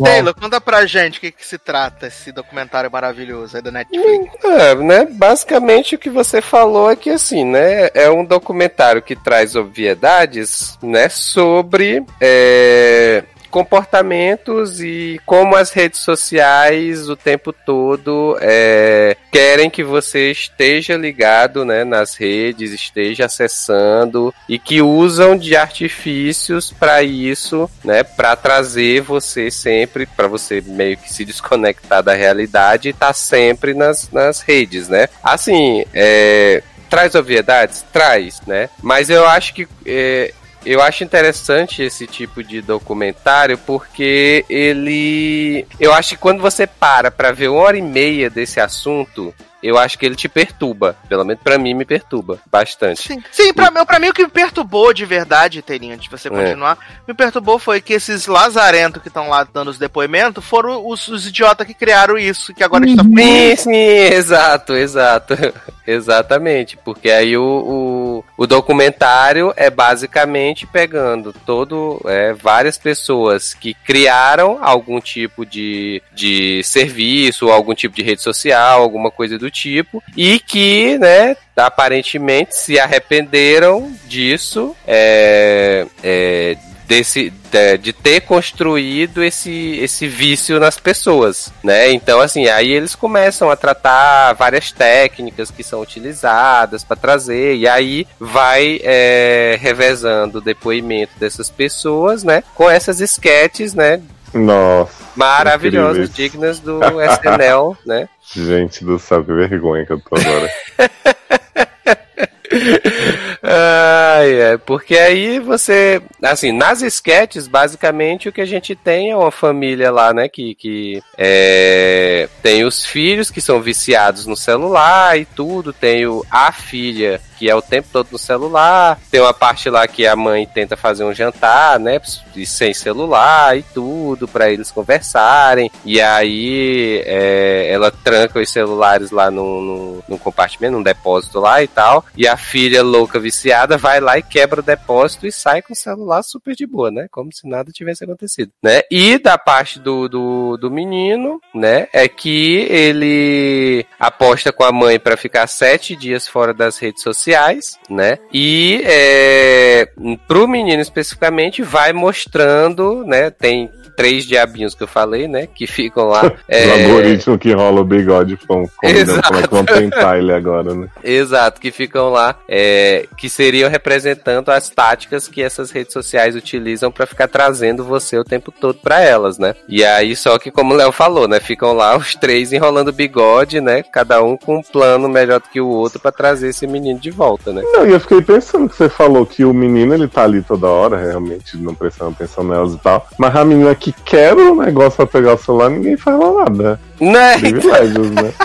[0.04, 4.34] Taylor, conta pra gente o que, que se trata esse documentário maravilhoso aí da Netflix.
[4.44, 5.06] É, né?
[5.06, 7.90] Basicamente o que você falou é que assim, né?
[7.94, 11.10] É um documentário que traz obviedades, né?
[11.10, 20.32] Sobre é, comportamentos e como as redes sociais o tempo todo é, querem que você
[20.32, 21.84] esteja ligado, né?
[21.84, 28.04] Nas redes, esteja acessando e que usam de artifícios para isso, né?
[28.04, 33.74] Para trazer você sempre, para você meio que se desconectar da realidade e tá sempre
[33.74, 35.08] nas, nas redes, né?
[35.24, 37.86] Assim, é, traz obviedades?
[37.92, 38.70] Traz, né?
[38.82, 39.68] Mas eu acho que.
[39.86, 40.34] é,
[40.68, 45.66] eu acho interessante esse tipo de documentário porque ele.
[45.80, 49.78] Eu acho que quando você para pra ver uma hora e meia desse assunto, eu
[49.78, 50.96] acho que ele te perturba.
[51.10, 53.02] Pelo menos pra mim me perturba bastante.
[53.08, 56.12] Sim, sim pra, mim, pra mim o que me perturbou de verdade, Teirinho, antes de
[56.12, 56.32] você É.
[56.32, 56.78] continuar,
[57.08, 61.28] me perturbou foi que esses lazarentos que estão lá dando os depoimentos foram os, os
[61.28, 65.36] idiotas que criaram isso, que agora está Sim, sim, exato, exato.
[65.88, 73.74] Exatamente, porque aí o, o, o documentário é basicamente pegando todo é, várias pessoas que
[73.74, 80.04] criaram algum tipo de, de serviço, algum tipo de rede social, alguma coisa do tipo,
[80.16, 86.58] e que, né, aparentemente se arrependeram disso, é, é,
[86.88, 91.92] desse de, de ter construído esse, esse vício nas pessoas, né?
[91.92, 97.68] Então assim, aí eles começam a tratar várias técnicas que são utilizadas para trazer e
[97.68, 102.44] aí vai é, revezando o depoimento dessas pessoas, né?
[102.56, 104.02] Com essas esquetes, né?
[104.34, 105.04] Nossa.
[105.16, 106.16] Maravilhosas, incríveis.
[106.16, 108.10] dignas do SNL, né?
[108.36, 110.50] Gente do céu, que vergonha que eu tô agora.
[113.44, 119.16] Ai, é, porque aí você, assim, nas sketches, basicamente o que a gente tem é
[119.16, 125.18] uma família lá, né, que, que é, tem os filhos que são viciados no celular
[125.18, 129.00] e tudo, tem o, a filha que é o tempo todo no celular.
[129.12, 132.02] Tem uma parte lá que a mãe tenta fazer um jantar, né?
[132.46, 135.72] Sem celular e tudo, para eles conversarem.
[135.86, 141.68] E aí é, ela tranca os celulares lá no, no, compartimento, num depósito lá e
[141.68, 142.04] tal.
[142.16, 145.76] E a filha louca viciada vai lá e quebra o depósito e sai com o
[145.76, 147.08] celular super de boa, né?
[147.12, 148.82] Como se nada tivesse acontecido, né?
[148.90, 151.88] E da parte do, do, do menino, né?
[151.92, 157.78] É que ele aposta com a mãe para ficar sete dias fora das redes sociais
[157.90, 158.18] né?
[158.34, 159.90] E é,
[160.28, 163.30] pro menino especificamente vai mostrando, né?
[163.30, 165.48] Tem três diabinhos que eu falei, né?
[165.48, 166.32] Que ficam lá.
[166.48, 166.68] é...
[166.68, 170.88] O algoritmo que rola o bigode com como é que vão tentar ele agora, né?
[171.04, 176.92] Exato, que ficam lá, é, que seriam representando as táticas que essas redes sociais utilizam
[176.92, 179.56] para ficar trazendo você o tempo todo para elas, né?
[179.68, 181.40] E aí, só que como o Léo falou, né?
[181.40, 183.82] Ficam lá os três enrolando bigode, né?
[183.82, 187.10] Cada um com um plano melhor do que o outro para trazer esse menino de
[187.10, 187.64] volta, né?
[187.74, 190.68] Não, e eu fiquei pensando que você falou que o menino ele tá ali toda
[190.68, 193.08] hora, realmente, não prestando atenção nelas e tal.
[193.18, 196.80] Mas a menina que quer o negócio pra pegar o celular, ninguém fala nada.
[197.00, 197.38] Né?
[197.40, 198.34] Privilégios, né?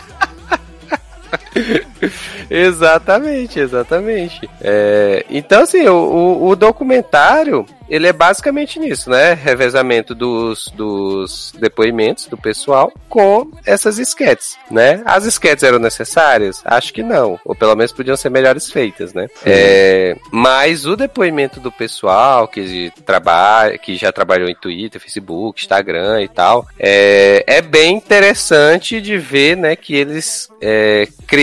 [2.50, 4.48] exatamente, exatamente.
[4.60, 9.34] É, então, assim, o, o, o, documentário ele é basicamente nisso, né?
[9.34, 15.02] Revezamento dos, dos depoimentos do pessoal com essas esquetes, né?
[15.04, 16.62] As esquetes eram necessárias?
[16.64, 17.38] Acho que não.
[17.44, 19.28] Ou pelo menos podiam ser melhores feitas, né?
[19.44, 26.22] É, mas o depoimento do pessoal que trabalha, que já trabalhou em Twitter, Facebook, Instagram
[26.22, 31.41] e tal, é, é bem interessante de ver, né, que eles é, criaram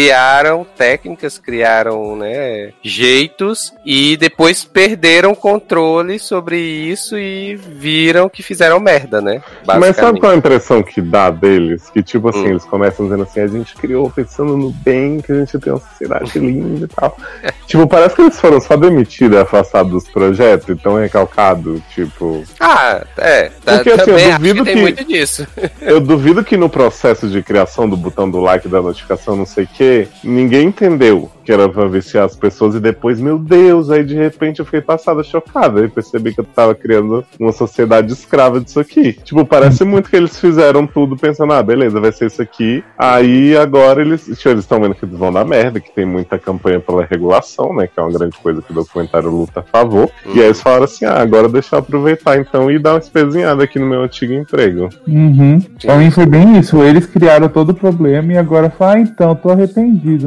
[0.77, 9.21] técnicas, criaram, né, jeitos e depois perderam controle sobre isso e viram que fizeram merda,
[9.21, 9.41] né?
[9.65, 11.89] Mas sabe qual é a impressão que dá deles?
[11.89, 12.49] Que tipo assim, hum.
[12.49, 15.79] eles começam dizendo assim, a gente criou pensando no bem, que a gente tem uma
[15.79, 17.17] sociedade linda e tal.
[17.65, 22.43] tipo, parece que eles foram só demitidos e afastados dos projetos e tão recalcados, tipo.
[22.59, 23.51] Ah, é.
[23.63, 25.47] Tá, Porque assim, eu duvido que, que muito disso.
[25.81, 29.65] eu duvido que no processo de criação do botão do like, da notificação, não sei
[29.65, 29.83] o que,
[30.23, 34.59] ninguém entendeu que era pra viciar as pessoas e depois, meu Deus, aí de repente
[34.59, 39.13] eu fiquei passada chocada e percebi que eu tava criando uma sociedade escrava disso aqui.
[39.13, 42.83] Tipo, parece muito que eles fizeram tudo pensando, ah, beleza, vai ser isso aqui.
[42.95, 46.37] Aí agora eles, tipo, eles estão vendo que eles vão dar merda, que tem muita
[46.37, 50.07] campanha pela regulação, né, que é uma grande coisa que o documentário luta a favor.
[50.23, 50.35] Uhum.
[50.35, 53.63] E aí eles falaram assim, ah, agora deixa eu aproveitar então e dar uma espezinhada
[53.63, 54.89] aqui no meu antigo emprego.
[55.07, 55.59] Uhum.
[55.81, 59.33] Pra mim foi bem isso, eles criaram todo o problema e agora fala, ah, então,
[59.33, 59.78] tô arrependido,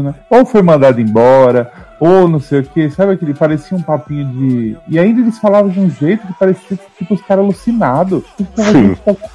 [0.02, 0.14] né?
[0.30, 1.70] Ou foi mandado embora,
[2.04, 3.32] ou não sei o que, sabe aquele?
[3.32, 4.76] Parecia um papinho de.
[4.88, 8.24] E ainda eles falavam de um jeito que parecia tipo os caras alucinados.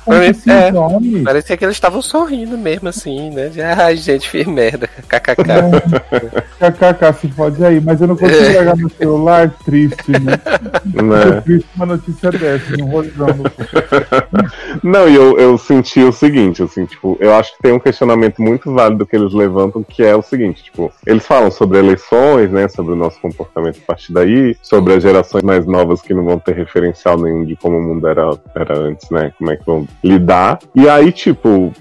[0.05, 3.47] É, parecia que eles estavam sorrindo mesmo, assim, né?
[3.47, 4.89] De, ai, gente, fiz merda.
[5.07, 5.49] KKK.
[6.59, 8.53] É, KKK, se pode aí, mas eu não consigo é.
[8.55, 10.37] pegar no celular, triste, né?
[10.93, 11.41] Não é.
[11.41, 13.43] triste uma notícia dessa, um rolão.
[14.83, 18.41] Não, e eu, eu senti o seguinte, assim, tipo, eu acho que tem um questionamento
[18.41, 22.67] muito válido que eles levantam, que é o seguinte, tipo, eles falam sobre eleições, né,
[22.67, 26.39] sobre o nosso comportamento a partir daí, sobre as gerações mais novas que não vão
[26.39, 29.87] ter referencial nenhum de como o mundo era, era antes, né, como é que vão
[30.03, 30.59] lidar.
[30.75, 31.71] E aí, tipo,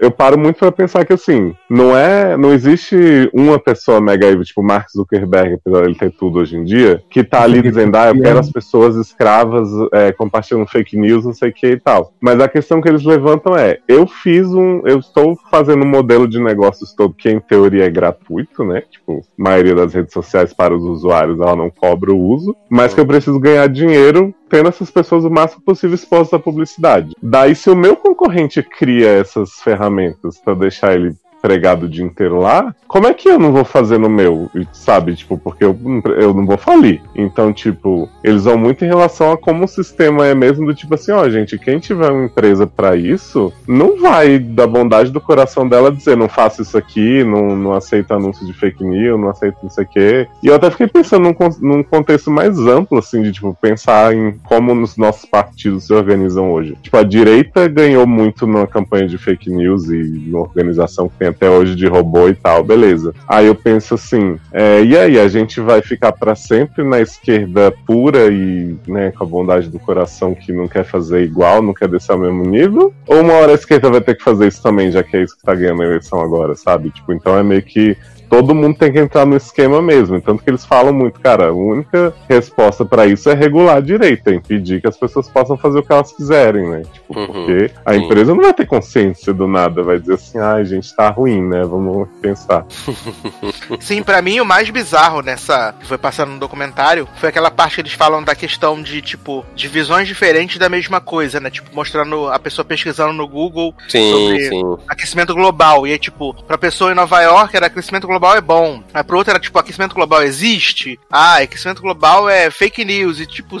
[0.00, 4.44] eu paro muito para pensar que assim, não é, não existe uma pessoa mega evil,
[4.44, 8.08] tipo Mark Zuckerberg, apesar dele ter tudo hoje em dia, que tá ali dizendo, ah,
[8.08, 12.12] eu quero as pessoas escravas é, compartilhando fake news, não sei o que e tal.
[12.20, 16.26] Mas a questão que eles levantam é, eu fiz um, eu estou fazendo um modelo
[16.26, 18.82] de negócios todo que em teoria é gratuito, né?
[18.90, 22.94] Tipo, a maioria das redes sociais para os usuários ela não cobra o uso, mas
[22.94, 27.14] que eu preciso ganhar dinheiro tendo essas pessoas o máximo possível expostas à publicidade.
[27.22, 31.14] Daí, se o meu concorrente cria essas ferramentas para deixar ele
[31.46, 34.50] empregado o dia inteiro lá, como é que eu não vou fazer no meu?
[34.72, 35.14] Sabe?
[35.14, 35.78] Tipo, porque eu,
[36.18, 37.00] eu não vou falir.
[37.14, 40.94] Então, tipo, eles vão muito em relação a como o sistema é mesmo do tipo
[40.94, 45.68] assim, ó, gente, quem tiver uma empresa para isso, não vai da bondade do coração
[45.68, 49.58] dela dizer, não faça isso aqui, não, não aceita anúncio de fake news, não aceita
[49.62, 50.28] não sei o quê.
[50.42, 54.32] E eu até fiquei pensando num, num contexto mais amplo, assim, de, tipo, pensar em
[54.44, 56.76] como os nossos partidos se organizam hoje.
[56.82, 61.28] Tipo, a direita ganhou muito numa campanha de fake news e na organização que tem
[61.36, 63.14] até hoje de robô e tal, beleza.
[63.28, 67.72] Aí eu penso assim, é, e aí, a gente vai ficar para sempre na esquerda
[67.86, 71.88] pura e né, com a bondade do coração que não quer fazer igual, não quer
[71.88, 72.92] descer ao mesmo nível?
[73.06, 75.36] Ou uma hora a esquerda vai ter que fazer isso também, já que é isso
[75.36, 76.90] que tá ganhando a eleição agora, sabe?
[76.90, 77.96] Tipo, então é meio que
[78.28, 80.20] todo mundo tem que entrar no esquema mesmo.
[80.20, 84.34] Tanto que eles falam muito, cara, a única resposta pra isso é regular direito, é
[84.34, 86.82] impedir que as pessoas possam fazer o que elas quiserem, né?
[86.92, 88.00] Tipo, Uhum, porque a sim.
[88.04, 91.62] empresa não vai ter consciência do nada, vai dizer assim, ai, gente, tá ruim, né?
[91.62, 92.66] Vamos pensar.
[93.80, 97.76] Sim, pra mim o mais bizarro nessa que foi passando no documentário foi aquela parte
[97.76, 101.48] que eles falam da questão de, tipo, de visões diferentes da mesma coisa, né?
[101.50, 104.62] Tipo, mostrando a pessoa pesquisando no Google Sim, sobre sim.
[104.88, 105.86] aquecimento global.
[105.86, 108.82] E aí, tipo, pra pessoa em Nova York era aquecimento global é bom.
[108.94, 110.98] Aí pro outro era, tipo, aquecimento global existe?
[111.10, 113.20] Ah, aquecimento global é fake news.
[113.20, 113.58] E, tipo,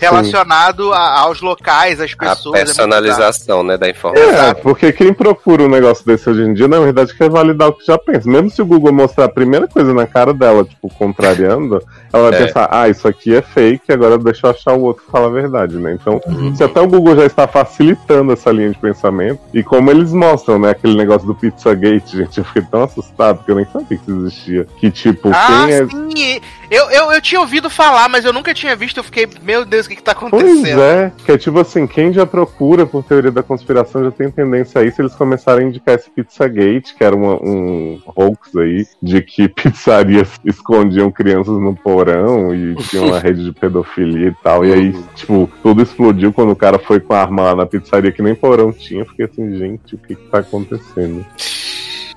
[0.00, 2.54] relacionado a- aos locais, às A pessoas.
[2.54, 2.88] é muito bizarro.
[2.88, 4.28] personalização, né, da informação.
[4.46, 7.72] É, porque quem procura um negócio desse hoje em dia, na verdade, quer validar o
[7.72, 8.28] que já pensa.
[8.28, 12.38] Mesmo se o Google mostrar a primeira coisa na cara dela, tipo, contrariando, ela vai
[12.40, 12.46] É.
[12.46, 15.30] pensar, ah, isso aqui é fake, agora deixa eu achar o outro que fala a
[15.30, 15.92] verdade, né?
[16.00, 16.20] Então,
[16.54, 20.58] se até o Google já está facilitando essa linha de pensamento, e como eles mostram,
[20.58, 23.94] né, aquele negócio do Pizzagate, gente, eu fiquei tão assustado que eu nem sabia que
[23.94, 24.66] isso existia.
[24.78, 25.86] Que, tipo, Ah, quem é.
[25.86, 26.40] sim!
[26.70, 28.98] Eu, eu, eu tinha ouvido falar, mas eu nunca tinha visto.
[28.98, 30.82] Eu fiquei, meu Deus, o que, que tá Pois acontecendo?
[30.82, 34.80] é, que é tipo assim, quem já procura por teoria da conspiração já tem tendência
[34.80, 39.22] a isso, eles começaram a indicar esse Pizzagate, que era uma- um hoax aí, de
[39.22, 44.72] que pizzarias escondiam crianças no porão e tinha uma rede de pedofilia e tal, e
[44.72, 48.20] aí, tipo, tudo explodiu quando o cara foi com a arma lá na pizzaria que
[48.22, 51.24] nem porão tinha, eu fiquei assim, gente, o que que tá acontecendo?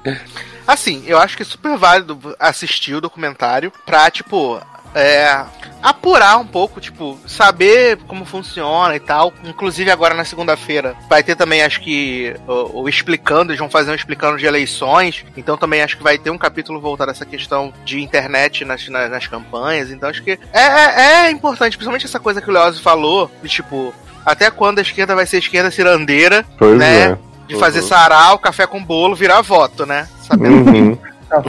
[0.72, 4.58] Assim, eu acho que é super válido assistir o documentário pra, tipo,
[4.95, 5.43] é,
[5.83, 9.33] apurar um pouco, tipo, saber como funciona e tal.
[9.43, 13.91] Inclusive agora na segunda-feira vai ter também, acho que, o, o explicando, eles vão fazer
[13.91, 15.25] um explicando de eleições.
[15.35, 18.88] Então também acho que vai ter um capítulo voltado a essa questão de internet nas,
[18.88, 19.91] nas, nas campanhas.
[19.91, 23.50] Então acho que é, é, é importante, principalmente essa coisa que o Leozio falou, de
[23.50, 23.93] tipo,
[24.25, 27.11] até quando a esquerda vai ser esquerda cirandeira, Pois né?
[27.11, 27.30] é.
[27.53, 27.88] De fazer Uhum.
[27.88, 30.07] sarau, café com bolo, virar voto, né?
[30.27, 30.97] Sabendo Uhum.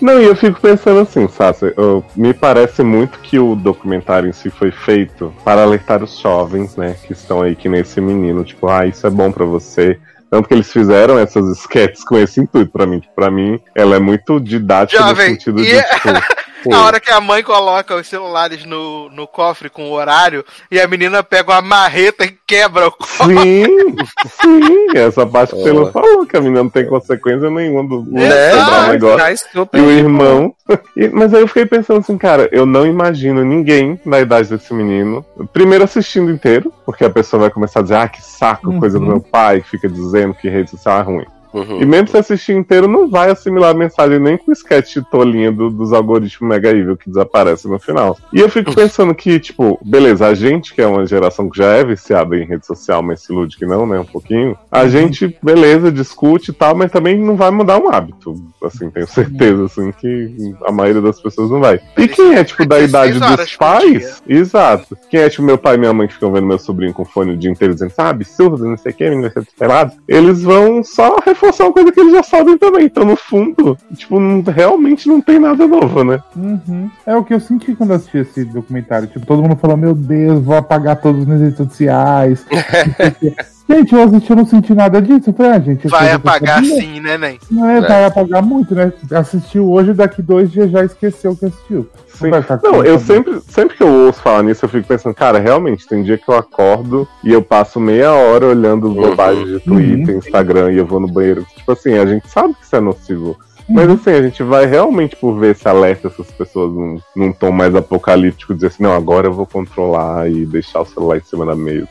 [0.00, 4.32] Não, e eu fico pensando assim, Sassi, eu- me parece muito que o documentário em
[4.32, 8.68] si foi feito para alertar os jovens, né, que estão aí que nesse menino, tipo,
[8.68, 9.98] ah, isso é bom pra você.
[10.30, 13.02] Tanto que eles fizeram essas sketches com esse intuito pra mim.
[13.16, 16.08] Pra mim, ela é muito didática Jovem, no sentido de, e- tipo,
[16.62, 20.44] pô, Na hora que a mãe coloca os celulares no, no cofre com o horário
[20.70, 23.34] e a menina pega uma marreta e quebra o cofre.
[23.34, 23.96] Sim,
[24.40, 25.92] sim, essa parte que o Taylor É.
[25.92, 28.28] falou, que a menina não tem consequência nenhuma do Né?
[28.50, 28.92] quebrar o Exato.
[28.92, 29.68] negócio.
[29.74, 30.54] E o irmão.
[30.94, 34.74] E- mas aí eu fiquei pensando assim, cara, eu não imagino ninguém na idade desse
[34.74, 35.24] menino.
[35.50, 39.04] Primeiro assistindo inteiro, porque a pessoa vai começar a dizer, ah, que saco, coisa do
[39.04, 39.12] Uhum.
[39.12, 41.26] meu pai, que fica dizendo que rede social é ruim.
[41.52, 41.80] Uhum.
[41.80, 45.50] E mesmo se assistir inteiro, não vai assimilar a mensagem nem com o sketch tolinha
[45.50, 48.16] do- dos algoritmos mega evil que desaparece no final.
[48.32, 51.66] E eu fico pensando que, tipo, beleza, a gente que é uma geração que já
[51.72, 53.98] é viciada em rede social, mas se ilude que não, né?
[53.98, 54.56] Um pouquinho.
[54.70, 58.34] A gente, beleza, discute e tal, mas também não vai mudar um hábito.
[58.62, 60.34] Assim, tenho certeza, assim, que
[60.66, 61.80] a maioria das pessoas não vai.
[61.96, 64.22] E quem é, tipo, da 16 idade dos pais?
[64.28, 64.96] Exato.
[65.10, 67.32] Quem é, tipo, meu pai e minha mãe que ficam vendo meu sobrinho com fone
[67.32, 69.92] o dia inteiro dizendo, ah, absurdo, não sei o que, menino vai ser pelado.
[70.06, 72.86] Eles vão só reforçar uma coisa que eles já sabem também.
[72.86, 76.20] Então, no fundo, tipo, não- realmente não tem nada novo, né?
[76.36, 76.90] Uhum.
[77.06, 79.06] É o que eu senti quando assisti esse documentário.
[79.08, 82.44] Tipo, todo mundo falou, meu Deus, vou apagar todos nas redes sociais.
[83.68, 85.30] gente, eu assisti, eu não senti nada disso.
[85.30, 87.38] Eu falei, ah, gente, Vai eu apagar sim, né, Nen?
[87.50, 87.80] Não é, É.
[87.80, 88.92] vai apagar muito, né?
[89.12, 91.88] Assistiu hoje, daqui dois dias já esqueceu que assistiu.
[92.08, 92.30] Sim.
[92.30, 95.86] Não, com- eu sempre, sempre que eu ouço falar nisso, eu fico pensando, cara, realmente,
[95.86, 100.72] tem dia que eu acordo e eu passo meia hora olhando bobagens de Twitter, Instagram
[100.72, 101.46] e eu vou no banheiro.
[101.56, 103.36] Tipo assim, a gente sabe que isso é nocivo.
[103.70, 107.52] Mas assim, a gente vai realmente por ver se alerta essas pessoas num, num tom
[107.52, 111.44] mais apocalíptico, dizer assim, não, agora eu vou controlar e deixar o celular em cima
[111.44, 111.86] da mesa.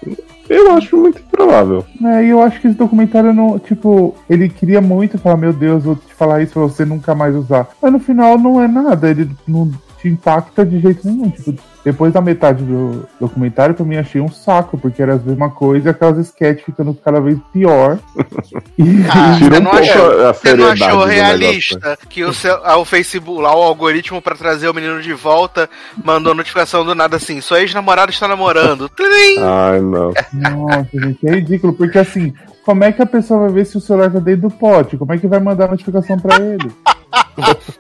[0.49, 1.85] Eu acho muito improvável.
[2.03, 5.83] É, e eu acho que esse documentário não, tipo, ele queria muito falar, meu Deus,
[5.83, 7.69] vou te falar isso pra você nunca mais usar.
[7.81, 9.69] Mas no final não é nada, ele não
[9.99, 11.29] te impacta de jeito nenhum.
[11.29, 11.53] Tipo,
[11.87, 15.91] depois da metade do documentário, eu também achei um saco, porque era a mesma coisa,
[15.91, 17.97] aquelas sketches ficando cada vez pior.
[18.77, 22.55] E, Ah, Tira você não achou, a você não achou do realista que o, seu,
[22.61, 25.67] o Facebook, lá, o algoritmo pra trazer o menino de volta,
[26.03, 28.87] mandou notificação do nada assim, sua ex-namorada está namorando.
[28.95, 29.39] Trim!
[29.39, 30.13] Ai, não.
[30.33, 32.33] Nossa, gente, é ridículo, porque assim,
[32.63, 34.97] como é que a pessoa vai ver se o celular tá dentro do pote?
[34.97, 36.71] Como é que vai mandar notificação pra ele?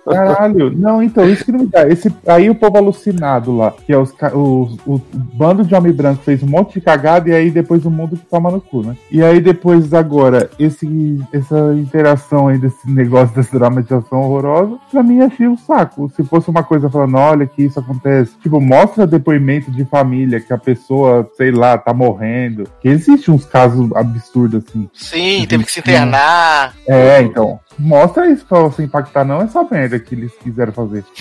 [0.05, 1.87] Caralho, não, então, isso que não me dá.
[1.87, 6.43] Esse, aí o povo alucinado lá, que é os, o bando de homem branco fez
[6.43, 8.95] um monte de cagada e aí depois o mundo toma no cu, né?
[9.11, 15.21] E aí depois agora, esse, essa interação aí desse negócio, dessa dramatização horrorosa, pra mim
[15.21, 16.11] achei um saco.
[16.15, 20.53] Se fosse uma coisa falando, olha que isso acontece, tipo, mostra depoimento de família que
[20.53, 22.67] a pessoa, sei lá, tá morrendo.
[22.79, 24.89] Que existe uns casos absurdos assim.
[24.93, 26.73] Sim, teve que se internar.
[26.87, 27.59] É, então.
[27.79, 31.03] Mostra isso pra você impactar, não essa merda que eles quiseram fazer.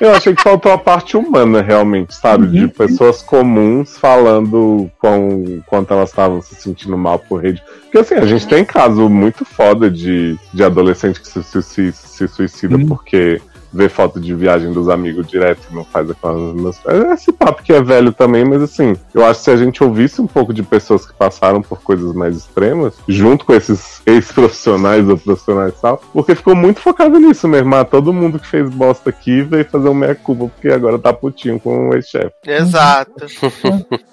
[0.00, 2.46] Eu achei que faltou a parte humana, realmente, sabe?
[2.46, 2.68] De Uhum.
[2.68, 7.60] pessoas comuns falando com quanto elas estavam se sentindo mal por rede.
[7.82, 11.92] Porque assim, a gente tem caso muito foda de, de adolescente que se, se, se,
[11.92, 12.86] se suicida Uhum.
[12.86, 16.80] porque vê foto de viagem dos amigos direto não faz aquelas.
[17.12, 20.20] Esse papo que é velho também, mas assim, eu acho que se a gente ouvisse
[20.20, 25.18] um pouco de pessoas que passaram por coisas mais extremas, junto com esses ex-profissionais ou
[25.18, 27.74] profissionais e tal, porque ficou muito focado nisso mesmo.
[27.74, 31.60] Ah, todo mundo que fez bosta aqui veio fazer um meia-culpa, porque agora tá putinho
[31.60, 32.32] com o ex-chefe.
[32.46, 33.12] Exato.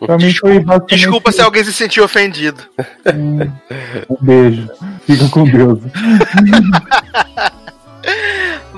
[0.00, 2.62] Basicamente Desculpa se alguém se sentiu ofendido.
[4.08, 4.70] um beijo.
[5.04, 5.78] Fica com Deus.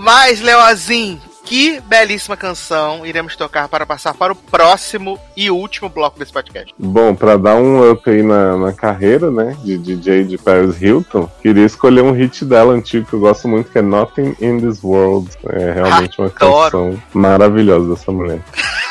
[0.02, 6.18] Mas, Leozinho, que belíssima canção iremos tocar para passar para o próximo e último bloco
[6.18, 6.74] desse podcast.
[6.76, 11.30] Bom, pra dar um up aí na, na carreira, né, de DJ de Paris Hilton,
[11.40, 14.82] queria escolher um hit dela antigo que eu gosto muito, que é Nothing in This
[14.82, 15.30] World.
[15.50, 16.62] É realmente uma Adoro.
[16.64, 18.40] canção maravilhosa dessa mulher.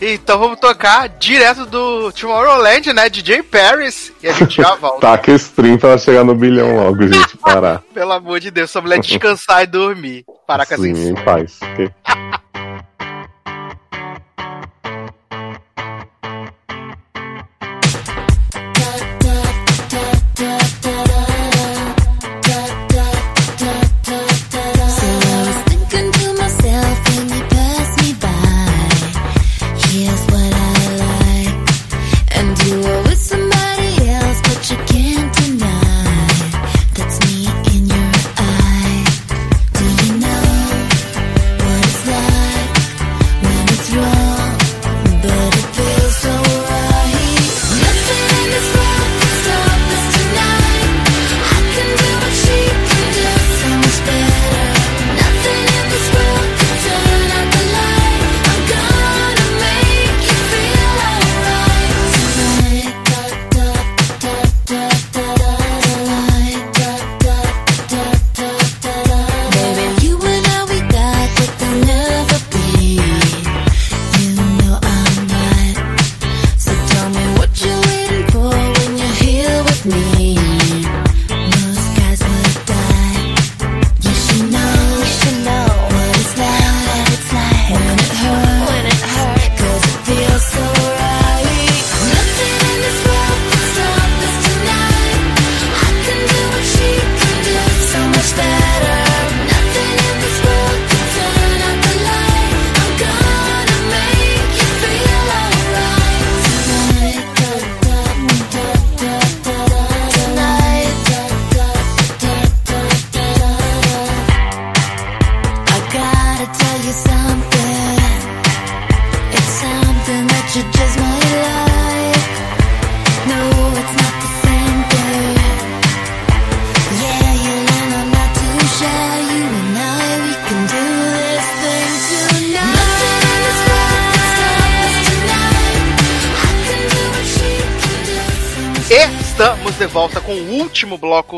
[0.00, 3.08] Então vamos tocar direto do Tomorrowland, né?
[3.08, 4.12] DJ Paris.
[4.22, 5.00] E a gente já volta.
[5.00, 7.82] Taca stream pra ela chegar no bilhão logo, gente, parar.
[7.92, 10.24] Pelo amor de Deus, essa mulher descansar e dormir.
[10.46, 11.58] Paracas Sim, em paz.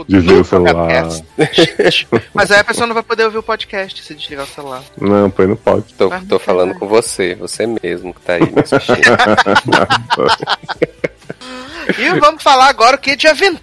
[0.04, 1.08] Bloco Desliga do o celular.
[2.34, 4.82] Mas aí a pessoa não vai poder ouvir o podcast se desligar o celular.
[5.00, 5.94] Não, põe no pode.
[5.94, 8.98] Tô, tô falando com você, você mesmo que tá aí me assistindo.
[11.96, 13.62] E vamos falar agora o que de aventura,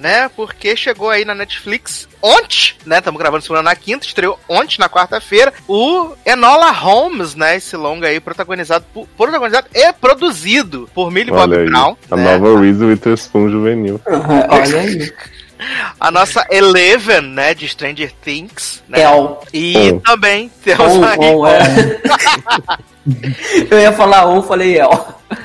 [0.00, 0.30] né?
[0.34, 2.98] Porque chegou aí na Netflix ontem, né?
[2.98, 7.56] Estamos gravando semana na quinta, estreou ontem, na quarta-feira, o Enola Holmes, né?
[7.56, 11.66] Esse longa aí, protagonizado por, protagonizado e produzido por Millie Bob Olha aí.
[11.66, 11.96] Brown.
[12.10, 12.38] A né?
[12.38, 14.00] nova Reese Witherspoon juvenil.
[14.06, 15.12] Olha aí.
[15.98, 17.52] A nossa Eleven, né?
[17.52, 18.82] De Stranger Things.
[18.88, 19.02] Né?
[19.02, 19.42] El.
[19.52, 19.98] E On.
[20.00, 21.18] também temos On, aí.
[21.18, 21.60] on, é.
[23.70, 24.90] Eu ia falar on, falei El.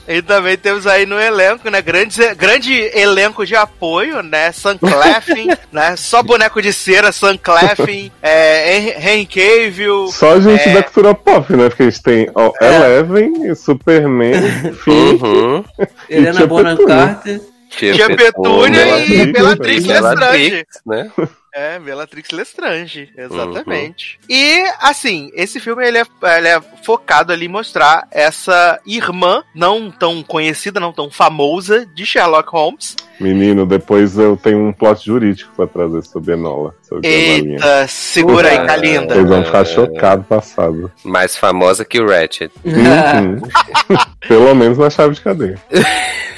[0.08, 1.80] E também temos aí no elenco, né?
[1.82, 4.52] Grande, grande elenco de apoio, né?
[4.52, 5.96] Sam Claflin, né?
[5.96, 10.08] Só boneco de cera, Sam Claflin, é, Hen- Henry Cavill.
[10.12, 10.74] Só gente É.
[10.74, 11.70] da cultura pop, né?
[11.70, 14.34] Porque a gente tem ó, Eleven, Superman,
[14.84, 15.20] Finn.
[15.22, 15.64] Uhum.
[16.10, 17.42] Helena Bonham carter.
[17.78, 20.66] Tia Petúnia e Bellatrix, Bellatrix Lestrange.
[20.86, 21.12] Né?
[21.58, 24.20] É, Bellatrix Lestrange, exatamente.
[24.30, 26.04] E, assim, esse filme ele é,
[26.38, 32.06] ele é focado ali em mostrar essa irmã não tão conhecida, não tão famosa de
[32.06, 32.98] Sherlock Holmes.
[33.22, 36.76] Menino, depois eu tenho um plot jurídico pra trazer sobre Enola.
[36.82, 37.08] Sobre.
[37.08, 39.16] Eita, segura aí, tá linda.
[39.16, 40.92] Vocês vão ficar chocados passado.
[41.06, 42.52] Mais famosa que o Ratchet.
[42.66, 43.42] Uhum.
[44.28, 45.58] Pelo menos na chave de cadeia.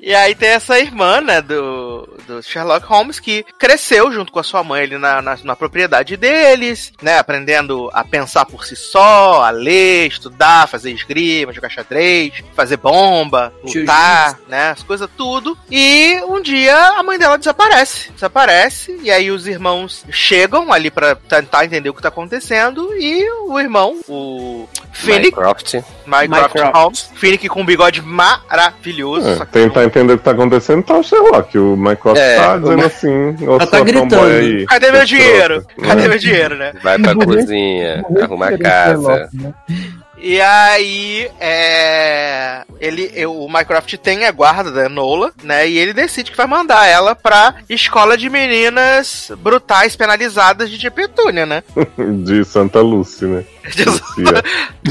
[0.00, 4.42] E aí tem essa irmã, né, do, do Sherlock Holmes, que cresceu junto com a
[4.42, 9.42] sua mãe ali na, na, na propriedade deles, né, aprendendo a pensar por si só,
[9.42, 15.56] a ler, estudar, fazer esgrima, jogar xadrez, fazer bomba, lutar, né, as coisas tudo.
[15.70, 18.10] E um dia a mãe dela desaparece.
[18.12, 23.28] Desaparece, e aí os irmãos chegam ali pra tentar entender o que tá acontecendo, e
[23.46, 25.36] o irmão, o Finnick.
[25.36, 25.74] Mycroft
[26.06, 26.56] Mycroft.
[26.74, 29.28] Holmes, Finnick com um bigode maravilhoso.
[29.28, 31.58] É, tentar entender o que tá acontecendo, tá o Sherlock.
[31.58, 34.20] O Mycroft É, tá dizendo assim, ô Ela tá sua gritando.
[34.24, 34.66] aí.
[34.66, 35.66] Cadê meu dinheiro?
[35.82, 36.08] Cadê É.
[36.08, 36.72] meu dinheiro, né?
[36.82, 39.28] Vai pra cozinha, arruma a casa.
[39.32, 39.54] Né?
[40.20, 42.62] E aí, é.
[42.80, 45.68] Ele, eu- o Mycroft tem a guarda da Enola, né?
[45.68, 50.90] E ele decide que vai mandar ela pra escola de meninas brutais penalizadas de Tia
[50.90, 51.62] Petúnia, né?
[52.24, 53.44] De Santa Lucy, né?
[53.86, 54.42] Lucia.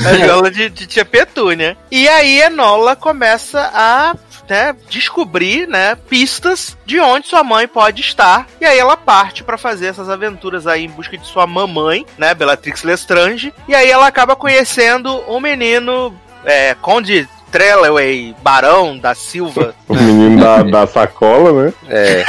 [0.06, 1.76] A escola de, de Tia Petúnia.
[1.92, 4.16] E aí, Enola começa a
[4.50, 8.48] né, descobrir, né, pistas de onde sua mãe pode estar.
[8.60, 12.34] E aí ela parte pra fazer essas aventuras aí em busca de sua mamãe, né,
[12.34, 13.54] Bellatrix Lestrange.
[13.68, 17.28] E aí ela acaba conhecendo um menino, é, Conde
[17.58, 19.74] Trellaway, Barão da Silva.
[19.88, 21.74] O menino da, da sacola, né?
[21.90, 22.24] É,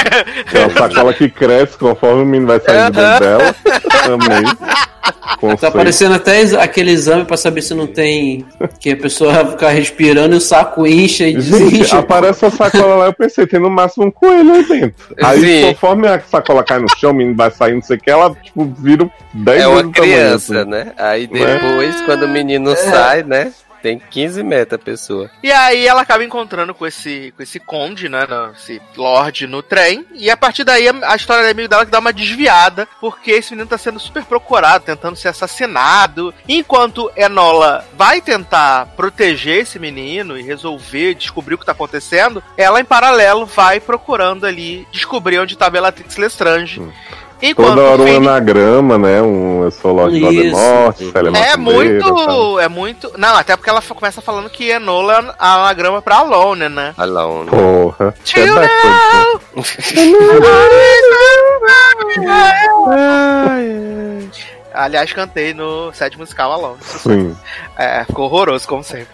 [0.53, 3.55] É uma sacola que cresce conforme o menino vai saindo de dentro dela.
[4.05, 5.55] Amei.
[5.57, 8.43] Tá aparecendo até aquele exame pra saber se não tem.
[8.79, 11.99] Que a pessoa vai ficar respirando e o saco incha e desincha.
[11.99, 15.15] aparece a sacola lá, eu pensei, tem no máximo um coelho aí dentro.
[15.21, 15.67] Aí, Sim.
[15.73, 18.35] conforme a sacola cai no chão, o menino vai saindo, não sei o que, ela,
[18.43, 20.69] tipo, vira 10 é uma o tamanho, criança, assim.
[20.69, 20.91] né?
[20.97, 23.51] Aí depois, quando o menino sai, né?
[23.81, 25.31] Tem 15 metros a pessoa.
[25.41, 28.27] E aí ela acaba encontrando com esse, com esse conde, né?
[28.55, 30.05] Esse lord no trem.
[30.13, 33.51] E a partir daí a, história é meio dela que dá uma desviada, porque esse
[33.51, 36.33] menino tá sendo super procurado, tentando ser assassinado.
[36.47, 42.79] Enquanto Enola vai tentar proteger esse menino e resolver, descobrir o que tá acontecendo, ela
[42.79, 46.81] em paralelo vai procurando ali descobrir onde tá Bellatrix Lestrange.
[47.41, 49.21] Enquanto Toda hora um anagrama, né?
[49.21, 50.55] Um eu sou Lorde Isso.
[50.55, 50.97] Voldemort,
[51.35, 52.59] é muito.
[52.59, 53.13] É muito.
[53.17, 56.93] Não, até porque ela começa falando que Enola é a anagrama pra Alone, né?
[56.97, 57.49] Alone.
[57.49, 58.13] Porra.
[58.23, 58.67] Tio, É né?
[64.73, 66.79] Aliás, cantei no set musical Alone.
[66.81, 67.37] Sim.
[67.77, 69.13] É, ficou horroroso, como sempre.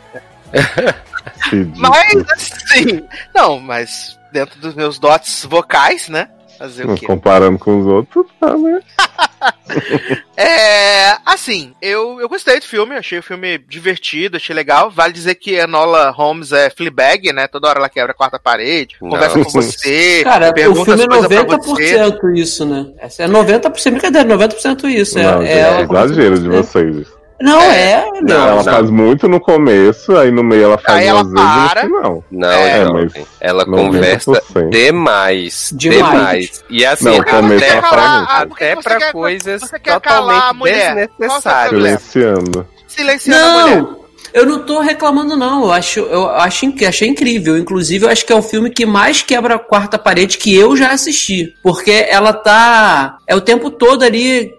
[1.75, 3.03] Mas, assim.
[3.33, 6.29] Não, mas dentro dos meus dotes vocais, né?
[6.57, 7.05] Fazer o quê?
[7.05, 8.79] Comparando com os outros, tá, né?
[10.37, 11.17] É.
[11.25, 14.89] Assim, eu, eu gostei do filme, achei o filme divertido, achei legal.
[14.89, 17.47] Vale dizer que Enola Holmes é Fleabag, né?
[17.47, 19.09] Toda hora ela quebra a quarta parede, Não.
[19.09, 21.97] conversa com você, Cara, o pergunta filme é as coisas pra você.
[21.97, 22.87] 90% isso, né?
[22.97, 25.17] É 90%, brincadeira, 90% isso.
[25.17, 27.07] Não, é, gente, é é ela exagero de vocês.
[27.41, 28.47] Não, é, Não, não.
[28.47, 28.63] ela não.
[28.63, 31.81] faz muito no começo, aí no meio ela faz Aí ela vezes para.
[31.81, 32.23] final.
[32.31, 33.11] Não, É, jovem.
[33.15, 33.75] mas ela 90%.
[33.75, 34.31] conversa
[34.71, 35.69] demais.
[35.73, 35.73] Demais.
[35.73, 36.63] Demais.
[36.69, 40.95] E assim, Não, até, ela fala que até pra quer- coisas você quer totalmente mulher?
[40.95, 41.71] Seu desnecessárias.
[42.01, 42.67] Silenciando.
[42.87, 43.81] Silenciando a mulher.
[43.81, 45.63] Não, eu não tô reclamando, não.
[45.65, 47.57] Eu acho, eu acho, inc- achei incrível.
[47.57, 50.75] Inclusive, eu acho que é o filme que mais quebra a quarta parede que eu
[50.75, 51.53] já assisti.
[51.63, 53.17] Porque ela tá.
[53.27, 54.53] É o tempo todo ali.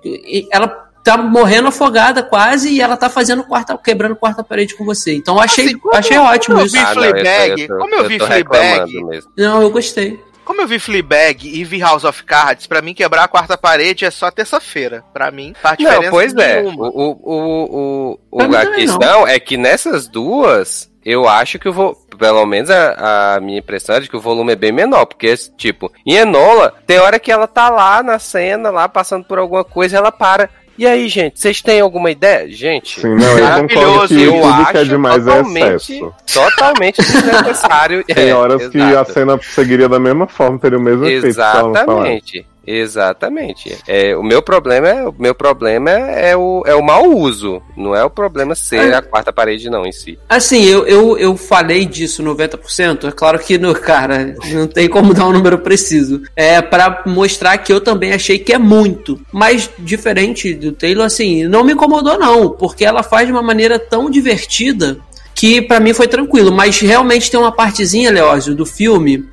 [0.52, 5.14] Ela tá morrendo afogada quase e ela tá fazendo quarta, quebrando quarta parede com você.
[5.14, 7.78] Então eu achei, Assim, como- achei ótimo como eu vi Ah, não, Fleabag, eu tô-
[7.78, 8.92] como eu vi Fleabag.
[9.36, 10.20] Não, eu gostei.
[10.44, 14.04] Como eu vi Fleabag e vi House of Cards, pra mim quebrar a quarta parede
[14.04, 15.02] é só terça-feira.
[15.12, 16.62] Pra mim, faz diferença Não, pois é.
[16.62, 18.72] O, o, o, o, a também não.
[18.74, 21.96] questão é que nessas duas, eu acho que eu vou.
[22.16, 25.04] Pelo menos a, a minha impressão é de que o volume é bem menor.
[25.06, 29.38] Porque, tipo, em Enola, tem hora que ela tá lá na cena, lá passando por
[29.38, 30.48] alguma coisa, e ela para.
[30.78, 32.48] E aí, gente, vocês têm alguma ideia?
[32.50, 36.14] Gente, Sim, não, eu concordo que eu tudo acho que é demais é totalmente, excesso.
[36.34, 38.04] totalmente desnecessário.
[38.04, 39.10] Tem É, horas que exato.
[39.10, 41.36] a cena seguiria da mesma forma, teria o mesmo efeito.
[41.38, 41.68] não falasse.
[41.82, 42.46] Exatamente.
[42.66, 43.76] Exatamente.
[43.86, 47.62] É, o meu problema é o meu problema é o, é o mau uso.
[47.76, 50.18] Não é o problema ser a quarta parede, não, em si.
[50.28, 53.08] Assim, eu, eu, eu falei disso 90%.
[53.08, 56.22] É claro que, no, cara, não tem como dar um número preciso.
[56.34, 59.20] É para mostrar que eu também achei que é muito.
[59.32, 62.50] Mas, diferente do Taylor, assim, não me incomodou, não.
[62.50, 64.98] Porque ela faz de uma maneira tão divertida
[65.34, 66.50] que pra mim foi tranquilo.
[66.50, 69.28] Mas realmente tem uma partezinha, Leózio, do filme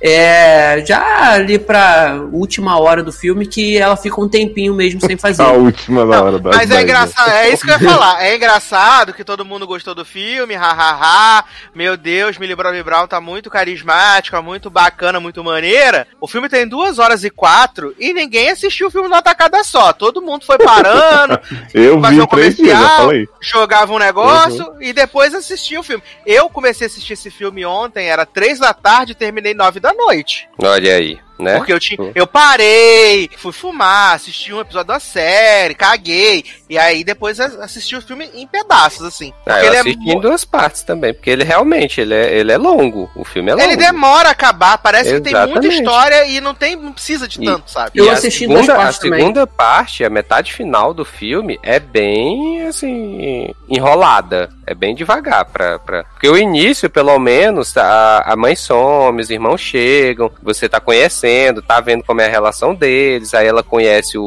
[0.00, 5.16] é já ali pra última hora do filme que ela fica um tempinho mesmo sem
[5.16, 5.42] fazer.
[5.48, 8.22] A última da hora da Mas é engraçado, é isso que eu ia falar.
[8.24, 11.44] É engraçado que todo mundo gostou do filme, hahaha.
[11.74, 16.06] Meu Deus, Millie Bobby Brown tá muito carismática, muito bacana, muito maneira.
[16.20, 19.92] O filme tem duas horas e quatro e ninguém assistiu o filme numa tacada só.
[19.92, 21.40] Todo mundo foi parando,
[21.74, 23.28] Eu fazer vi um dias, comercial, falei.
[23.40, 26.02] jogava um negócio e depois assistia o filme.
[26.24, 29.87] Eu comecei a assistir esse filme ontem, era três da tarde e terminei nove da
[29.92, 30.48] noite.
[30.58, 31.56] Olha aí, né?
[31.56, 32.10] Porque eu tinha.
[32.14, 36.44] Eu parei, fui fumar, assisti um episódio da série, caguei.
[36.68, 39.32] E aí depois assisti o filme em pedaços, assim.
[39.46, 42.34] Ah, Porque eu ele é assisti em duas partes também, porque ele realmente ele é,
[42.38, 43.10] ele é longo.
[43.16, 43.66] O filme é longo.
[43.66, 45.74] Ele demora a acabar, parece que tem muita Exatamente.
[45.82, 47.92] história e não tem, não precisa de E- tanto, sabe?
[47.94, 49.20] Eu E a assisti em duas segunda, partes A também.
[49.20, 54.50] segunda parte, a metade final do filme, é bem, assim, enrolada.
[54.66, 55.44] É bem devagar.
[55.46, 56.04] Pra, pra...
[56.04, 61.27] Porque o início, pelo menos, a, a mãe some, os irmãos chegam, você tá conhecendo,
[61.66, 64.22] tá vendo como é a relação deles, aí ela conhece o,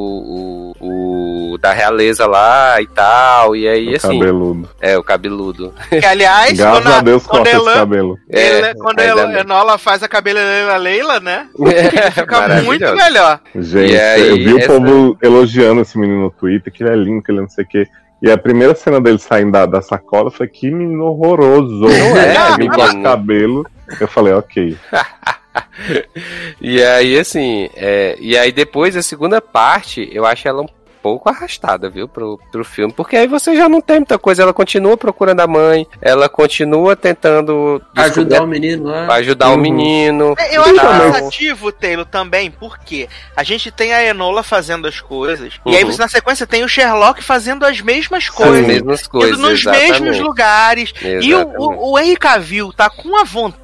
[0.80, 4.20] o, o da realeza lá e tal, e aí, O assim...
[4.20, 4.70] cabeludo.
[4.80, 5.74] É, o cabeludo.
[5.90, 8.18] Que, aliás, Graças quando, a Deus quando corta esse ela, cabelo.
[8.30, 9.38] ela- É, quando ela, bem.
[9.42, 11.48] Enola faz a cabeleira Leila, né?
[12.14, 12.66] Fica Maravilhoso.
[12.68, 13.40] muito melhor.
[13.56, 16.92] Gente, E aí, eu vi o essa- povo elogiando esse menino no Twitter, que ele
[16.92, 17.88] é lindo, que ele não sei o quê.
[18.24, 21.80] E a primeira cena dele saindo da, da sacola foi que menino horroroso.
[21.82, 23.02] Não é, Ele menino?
[23.04, 23.66] cabelo.
[24.00, 24.78] Eu falei, ok.
[26.62, 30.68] E aí, assim, é, e aí depois a segunda parte, eu acho ela um
[31.02, 34.54] pouco arrastada, viu, pro, pro filme, porque aí você já não tem muita coisa, ela
[34.54, 39.12] continua procurando a mãe, ela continua tentando descobrir- Ajudar o menino lá.
[39.16, 39.58] ajudar o Uhum.
[39.58, 40.36] menino.
[40.38, 45.54] É, Eu acho cansativo, Taylor, também, porque a gente tem a Enola fazendo as coisas,
[45.66, 45.92] e aí Uhum.
[45.92, 48.68] você, na sequência, tem o Sherlock fazendo as mesmas As coisas.
[48.68, 50.02] mesmas coisas, indo nos exatamente.
[50.04, 50.94] mesmos lugares.
[51.02, 51.58] E o, Exatamente.
[51.58, 53.61] o, o Henry Cavill tá com a vontade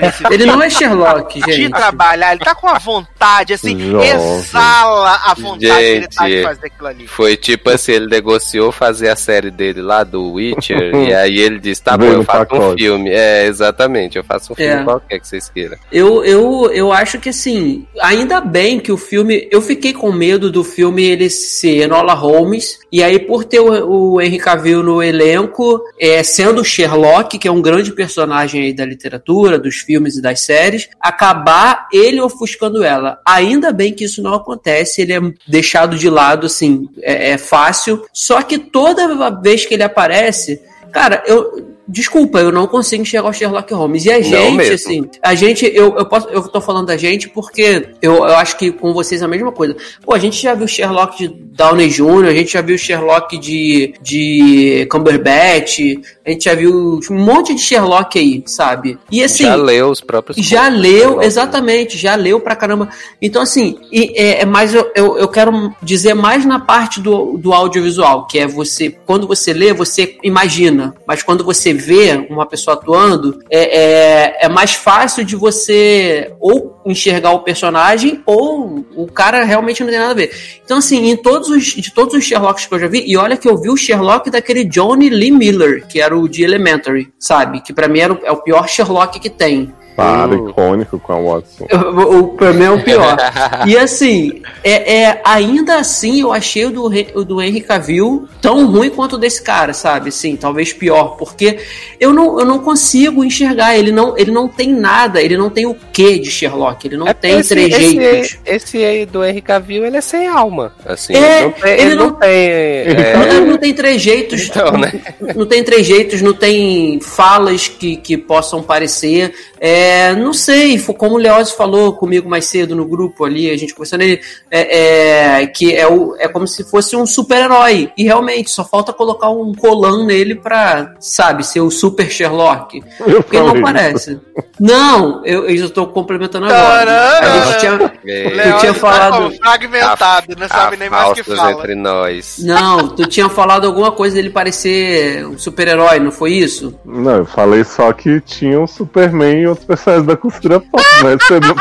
[0.00, 1.72] nesse Ele não é Sherlock, de gente.
[1.72, 4.08] trabalhar, ele tá com a vontade, assim, Jovem.
[4.08, 6.42] exala a vontade que ele tá de Gente.
[6.44, 7.06] fazer aquilo ali.
[7.06, 11.58] Foi tipo assim, ele negociou fazer a série dele lá do Witcher, e aí ele
[11.58, 13.10] disse, tá bom, eu faço um filme.
[13.10, 14.84] É, exatamente, eu faço um filme É.
[14.84, 15.76] qualquer que vocês queiram.
[15.90, 19.48] Eu, eu, eu acho que assim, ainda bem que o filme.
[19.50, 24.14] Eu fiquei com medo do filme ele ser Enola Holmes, e aí por ter o,
[24.14, 28.84] o Henry Cavill no elenco, é, sendo Sherlock, que é um grande personagem aí da
[28.84, 33.20] literatura, dos filmes e das séries, acabar ele ofuscando ela.
[33.24, 38.04] Ainda bem que isso não acontece, ele é deixado de lado, assim, é, é fácil.
[38.12, 40.60] Só que toda vez que ele aparece,
[40.92, 41.75] cara, eu.
[41.88, 44.04] Desculpa, eu não consigo enxergar o Sherlock Holmes.
[44.06, 44.74] E a gente, mesmo.
[44.74, 48.58] assim, a gente, eu, eu, posso, eu tô falando da gente porque eu, eu acho
[48.58, 49.76] que com vocês é a mesma coisa.
[50.04, 53.94] Pô, a gente já viu Sherlock de Downey Jr., a gente já viu Sherlock de,
[54.02, 55.78] de Cumberbatch,
[56.24, 58.98] a gente já viu um monte de Sherlock aí, sabe?
[59.10, 59.44] E assim.
[59.44, 61.24] já leu os próprios Já leu, Sherlock.
[61.24, 62.88] exatamente, já leu pra caramba.
[63.22, 67.38] Então, assim, e, é, é mais eu, eu, eu quero dizer mais na parte do,
[67.38, 72.46] do audiovisual, que é você, quando você lê, você imagina, mas quando você vê uma
[72.46, 79.06] pessoa atuando, é, é, é mais fácil de você ou enxergar o personagem ou o
[79.06, 80.30] cara realmente não tem nada a ver.
[80.64, 83.36] Então, assim, em todos os, de todos os Sherlocks que eu já vi, e olha
[83.36, 87.60] que eu vi o Sherlock daquele Johnny Lee Miller, que era o de Elementary, sabe?
[87.60, 89.72] Que pra mim era o, é o pior Sherlock que tem.
[89.96, 90.50] Para, Hum.
[90.50, 91.66] icônico com a Watson.
[91.72, 93.16] O, o, pra mim é o pior.
[93.66, 96.84] e assim, é, é, ainda assim eu achei o do,
[97.14, 100.12] o do Henry Cavill tão ruim quanto o desse cara, sabe?
[100.12, 101.58] Sim, talvez pior, porque
[101.98, 103.76] eu não, eu não consigo enxergar.
[103.76, 107.08] Ele não, ele não tem nada, ele não tem o que de Sherlock, ele não
[107.08, 107.96] É tem esse, trejeitos.
[107.96, 110.72] Esse, esse aí do Henry Cavill, ele é sem alma.
[110.84, 111.72] Assim, É, ele não tem.
[111.72, 114.92] ele Ele não não- tem é, Não, não tem trejeitos, Então, né?
[115.34, 119.32] não tem trejeitos, não tem falas que, que possam parecer.
[119.58, 123.74] É, não sei, como o Leoz falou comigo mais cedo no grupo ali, a gente
[123.74, 127.90] conversando ele, é, é, que é, o, é como se fosse um super-herói.
[127.96, 132.82] E realmente, só falta colocar um colã nele pra, sabe, ser o super Sherlock.
[133.06, 134.20] Eu Porque não falei parece.
[134.58, 136.90] Não, eu, eu já tô complementando agora.
[136.90, 137.26] Caramba!
[137.26, 141.22] A gente tinha, É, Léo, tinha falado- Tá fragmentado, não sabe nem mais o que
[141.22, 141.52] fala.
[141.52, 142.36] entre nós.
[142.38, 146.78] Não, tu tinha falado alguma coisa dele parecer um super-herói, não foi isso?
[146.84, 151.22] Não, eu falei só que tinha um Superman e outros personagens da cultura pop, mas
[151.22, 151.54] você não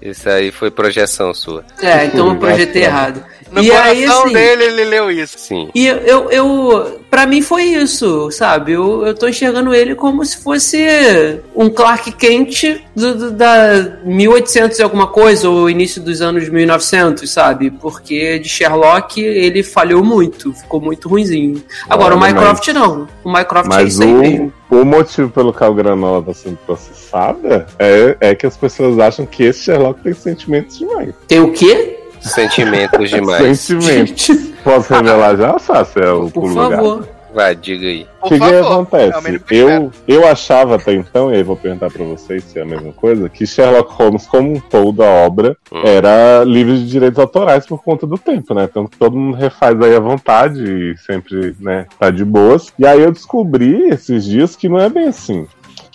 [0.00, 1.64] Isso aí foi projeção sua.
[1.80, 3.24] É, então eu projetei errado.
[3.54, 5.38] No E coração aí, assim- dele, ele leu isso.
[5.38, 5.68] Sim.
[5.74, 8.72] E eu, eu, eu para mim foi isso, sabe?
[8.72, 10.76] Eu, eu tô enxergando ele como se fosse
[11.54, 17.30] um Clark Kent do, do- da 1800 e alguma coisa, ou início dos anos 1900,
[17.30, 17.70] sabe?
[17.70, 21.62] Porque de Sherlock ele falhou muito, ficou muito ruinzinho.
[21.88, 23.06] Agora, o Olha, Mycroft não.
[23.22, 24.52] O Mycroft é Mas isso aí mesmo.
[24.70, 28.98] o, o motivo pelo qual o Granola tá sendo processada é, é que as pessoas
[28.98, 31.14] acham que esse Sherlock tem sentimentos demais.
[31.28, 32.00] Tem o quê?
[32.28, 33.60] Sentimentos demais.
[33.60, 34.28] Sentimentos.
[34.62, 36.02] Posso revelar já, Sácio?
[36.02, 37.08] É o Por favor.
[37.34, 38.06] Vai, diga aí.
[38.22, 38.72] O que, que favor.
[38.72, 39.28] acontece?
[39.28, 42.60] É que eu eu, eu achava até então, e aí vou perguntar pra vocês se
[42.60, 45.82] é a mesma coisa, que Sherlock Holmes, como um todo, a obra, Hum.
[45.84, 48.68] era livre de direitos autorais por conta do tempo, né?
[48.70, 52.72] Então todo mundo refaz aí à vontade e sempre, né, tá de boas.
[52.78, 55.44] E aí eu descobri esses dias que não é bem assim.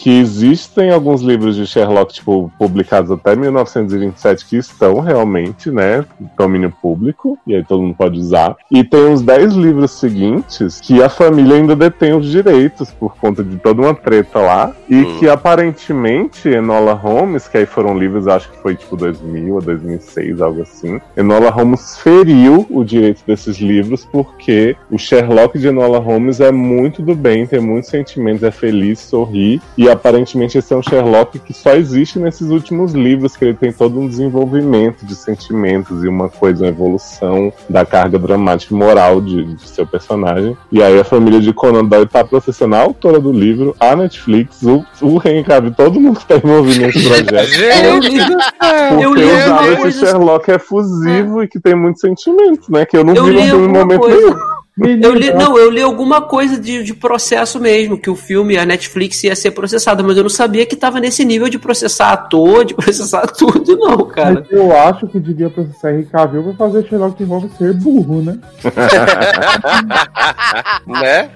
[0.01, 6.05] Que existem alguns livros de Sherlock, tipo, publicados até 1927, que estão realmente, né,
[6.37, 8.55] domínio público, e aí todo mundo pode usar.
[8.71, 13.43] E tem uns 10 livros seguintes que a família ainda detém os direitos por conta
[13.43, 14.73] de toda uma treta lá.
[14.89, 15.17] E Hum.
[15.19, 20.39] que aparentemente Enola Holmes, que aí foram livros, acho que foi tipo 2000 ou 2006,
[20.41, 20.99] algo assim.
[21.17, 27.01] Enola Holmes feriu o direito desses livros porque o Sherlock de Enola Holmes é muito
[27.01, 29.61] do bem, tem muitos sentimentos, é feliz, sorri.
[29.77, 33.71] E aparentemente esse é um Sherlock que só existe nesses últimos livros, que ele tem
[33.71, 39.21] todo um desenvolvimento de sentimentos e uma coisa, uma evolução da carga dramática e moral
[39.21, 40.57] de, de seu personagem.
[40.71, 44.61] E aí a família de Conan Doyle tá processando a autora do livro, a Netflix,
[44.63, 47.49] o, o Cavill, todo mundo que tá envolvido nesse projeto.
[48.89, 50.05] Porque eu li esse coisa.
[50.05, 52.85] Sherlock efusivo e que tem muitos sentimentos, né?
[52.85, 54.17] Que eu não Eu vi no filme momento coisa.
[54.17, 54.59] nenhum.
[55.01, 58.65] Eu li, não, eu li alguma coisa de, de processo mesmo, que o filme, a
[58.65, 62.65] Netflix ia ser processada, mas eu não sabia que tava nesse nível de processar ator,
[62.65, 64.45] de processar tudo, não, cara.
[64.49, 68.37] Mas eu acho que devia processar Henry Cavill pra fazer Sherlock Holmes ser burro, né?
[70.87, 71.29] né?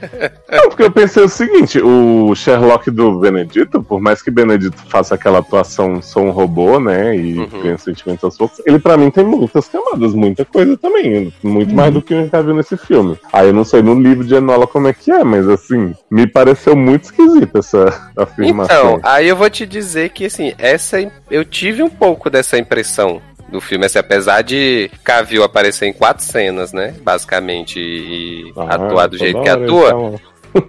[0.52, 5.16] Não, porque eu pensei o seguinte, o Sherlock do Benedito, por mais que Benedito faça
[5.16, 7.62] aquela atuação sou um robô, né, e Uhum.
[7.62, 11.94] tenha sentimentos aos poucos, ele pra mim tem muitas camadas, muita coisa também, muito mais
[11.94, 13.18] do que o Henry Cavill nesse filme.
[13.34, 16.28] Aí eu não sei no livro de Enola como é que é, mas assim, me
[16.28, 18.98] pareceu muito esquisita essa afirmação.
[18.98, 20.98] Então, aí eu vou te dizer que, assim, essa
[21.32, 26.24] eu tive um pouco dessa impressão do filme, assim, apesar de Cavill aparecer em quatro
[26.24, 30.20] cenas, né, basicamente, e Ah, atuar do jeito que atua, lá.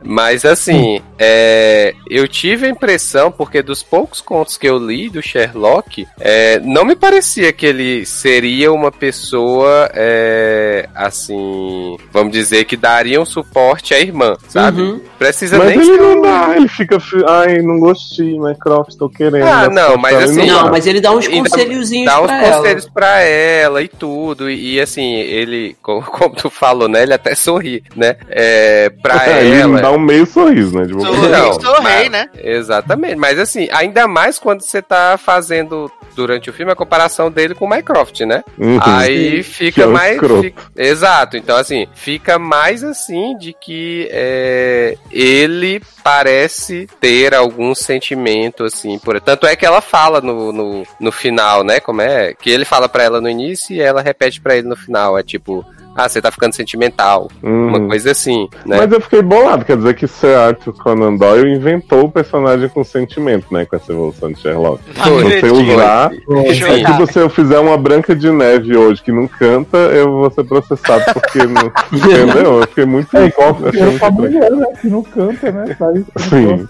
[0.02, 5.22] Mas assim, é, eu tive a impressão, porque dos poucos contos que eu li do
[5.22, 12.76] Sherlock, é, não me parecia que ele seria uma pessoa, é, assim, vamos dizer, que
[12.76, 14.82] daria um suporte à irmã, sabe?
[14.82, 15.00] Uhum.
[15.18, 19.44] Precisa Mas nem ele não dá, ele fica, fi- ai, não gostei, Mycroft, tô querendo.
[19.44, 20.70] Ah, mas não, mas ele assim, Não, dá.
[20.70, 22.56] mas ele dá uns conselhozinhos dá uns pra ela.
[22.56, 24.50] conselhos pra ela e tudo.
[24.50, 27.02] E, e, assim, ele, co- como tu falou, né?
[27.02, 28.16] Ele até sorri, né?
[28.28, 29.73] É, pra ela.
[29.74, 30.84] Não dá um meio sorriso, né?
[30.86, 32.28] de boca Sorri, Não, sorri, mas- né?
[32.42, 33.16] Exatamente.
[33.16, 37.64] Mas assim, ainda mais quando você tá fazendo durante o filme a comparação dele com
[37.64, 38.44] o Mycroft, né?
[38.58, 38.78] Uhum.
[38.80, 40.18] Aí fica é um mais.
[40.20, 41.36] fica- Exato.
[41.36, 49.20] Então, assim, fica mais assim de que é, ele parece ter algum sentimento, assim, por.
[49.20, 51.80] Tanto é que ela fala no, no, no final, né?
[51.80, 52.34] Como é?
[52.34, 55.18] Que ele fala pra ela no início e ela repete pra ele no final.
[55.18, 55.64] É tipo.
[55.94, 57.30] Ah, você tá ficando sentimental.
[57.42, 57.68] Uhum.
[57.68, 58.78] Uma coisa assim, né?
[58.78, 62.82] Mas eu fiquei bolado, quer dizer que Sir Arthur Conan Doyle inventou o personagem com
[62.82, 63.64] sentimento, né?
[63.64, 64.82] Com essa evolução de Sherlock.
[64.92, 65.40] Foi.
[65.40, 66.10] Você usar.
[66.28, 70.10] Eu É tipo se eu fizer uma branca de neve hoje que não canta, eu
[70.10, 71.72] vou ser processado porque não.
[71.92, 72.60] Entendeu?
[72.60, 73.16] Eu fiquei muito.
[73.16, 74.12] É igual estranho.
[74.12, 74.66] mulher, né?
[74.80, 75.76] Que não canta, né?
[75.78, 76.66] Tá aí, Sim.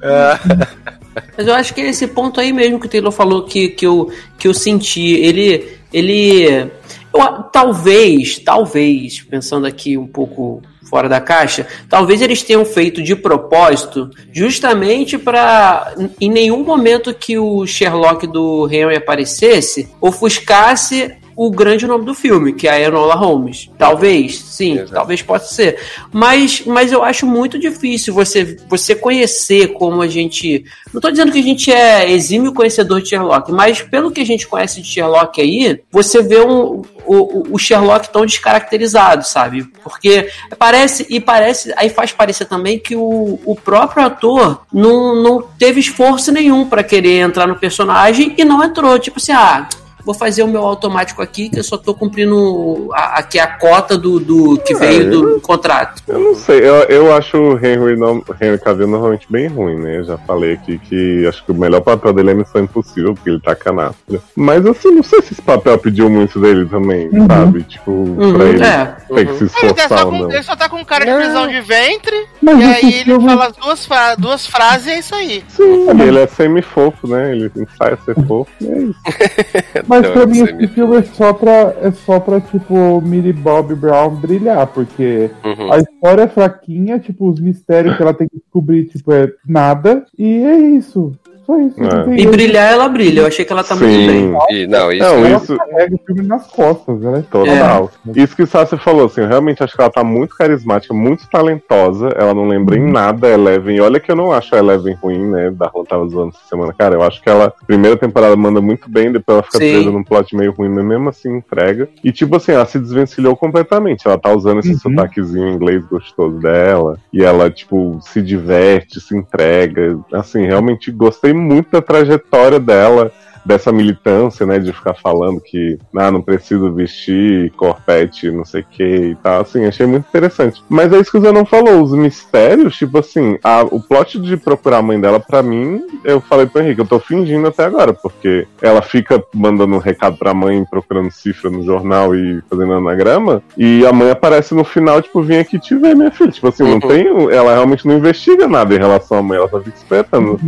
[1.36, 3.86] Mas eu acho que é esse ponto aí mesmo que o Taylor falou que, que,
[3.86, 5.12] eu, que eu senti.
[5.14, 5.78] Ele.
[5.92, 6.70] ele
[7.14, 13.16] eu, talvez, talvez, pensando aqui um pouco fora da caixa, talvez eles tenham feito de
[13.16, 21.86] propósito, justamente para em nenhum momento que o Sherlock do Henry aparecesse, ofuscasse o grande
[21.86, 23.70] nome do filme, que é a Enola Holmes.
[23.78, 24.92] Talvez, sim, Exato.
[24.92, 25.78] talvez possa ser.
[26.12, 30.64] Mas, mas eu acho muito difícil você, você conhecer como a gente.
[30.92, 34.26] Não estou dizendo que a gente é exímio conhecedor de Sherlock, mas pelo que a
[34.26, 39.64] gente conhece de Sherlock aí, você vê um, o, o Sherlock tão descaracterizado, sabe?
[39.82, 45.42] Porque parece, e parece, aí faz parecer também que o, o próprio ator não, não
[45.42, 48.98] teve esforço nenhum para querer entrar no personagem e não entrou.
[48.98, 49.68] Tipo assim, ah
[50.04, 53.96] vou fazer o meu automático aqui, que eu só tô cumprindo a, aqui a cota
[53.96, 56.02] do, do que É, veio do contrato.
[56.06, 59.98] Eu não sei, eu, eu acho o Henry, não, Henry Cavill normalmente bem ruim, né?
[59.98, 63.30] Eu já falei aqui que acho que o melhor papel dele é Missão Impossível, porque
[63.30, 64.20] ele tá canastra.
[64.36, 67.26] Mas assim, não sei se esse papel pediu muito dele também, Uhum.
[67.26, 67.62] sabe?
[67.64, 68.84] Tipo, Uhum, pra ele é.
[69.14, 70.30] ter que se Ele, tá esforçar só ou com, não.
[70.32, 73.28] ele só tá com um cara de prisão de ventre, Mas e aí ele filme-
[73.28, 75.44] fala as duas, fra- duas frases e é isso aí.
[75.48, 77.32] Sim, ele é semi-fofo, né?
[77.32, 78.94] Ele ensaia ser fofo, e é isso.
[80.00, 83.00] Mas Então, pra mim você esse me- filme é só pra, é só pra, tipo,
[83.00, 85.72] Millie Bob Brown brilhar, porque Uhum.
[85.72, 90.04] a história é fraquinha, tipo, os mistérios que ela tem que descobrir, tipo, é nada,
[90.18, 91.12] e é isso.
[91.46, 91.76] Só isso.
[91.82, 92.20] É.
[92.20, 93.20] E brilhar, ela brilha.
[93.20, 94.32] Eu achei que ela tá muito bem.
[94.32, 97.90] Sim, E, não, isso Não, Ela isso- carrega o filme nas costas, ela é Total.
[98.16, 101.28] Isso que o Sassi falou, assim, eu realmente acho que ela tá muito carismática, muito
[101.28, 102.08] talentosa.
[102.16, 103.76] Ela não lembra em nada a Eleven.
[103.76, 105.50] E olha que eu não acho a Eleven ruim, né?
[105.50, 106.72] Darlan tava zoando essa semana.
[106.78, 109.72] Cara, eu acho que ela, primeira temporada, manda muito bem, depois ela fica Sim.
[109.72, 111.88] presa num plot meio ruim, mas mesmo assim entrega.
[112.02, 114.06] E tipo assim, ela se desvencilhou completamente.
[114.06, 114.78] Ela tá usando esse Uhum.
[114.78, 116.96] sotaquezinho inglês gostoso dela.
[117.12, 119.98] E ela, tipo, se diverte, se entrega.
[120.12, 123.10] Assim, realmente gostei muito da trajetória dela
[123.46, 128.66] dessa militância, né, de ficar falando que ah, não preciso vestir corpete, não sei o
[128.70, 130.64] que e tal, assim, achei muito interessante.
[130.66, 134.18] Mas é isso que o Zé não falou, os mistérios, tipo assim, a- o plot
[134.18, 137.64] de procurar a mãe dela, pra mim, eu falei pro Henrique, eu tô fingindo até
[137.66, 142.72] agora, porque ela fica mandando um recado pra mãe, procurando cifra no jornal e fazendo
[142.72, 146.30] anagrama, e a mãe aparece no final, tipo, vem aqui te ver, minha filha.
[146.30, 146.80] Tipo assim, não Uhum.
[146.80, 150.40] tem, ela realmente não investiga nada em relação à mãe, ela só fica esperando.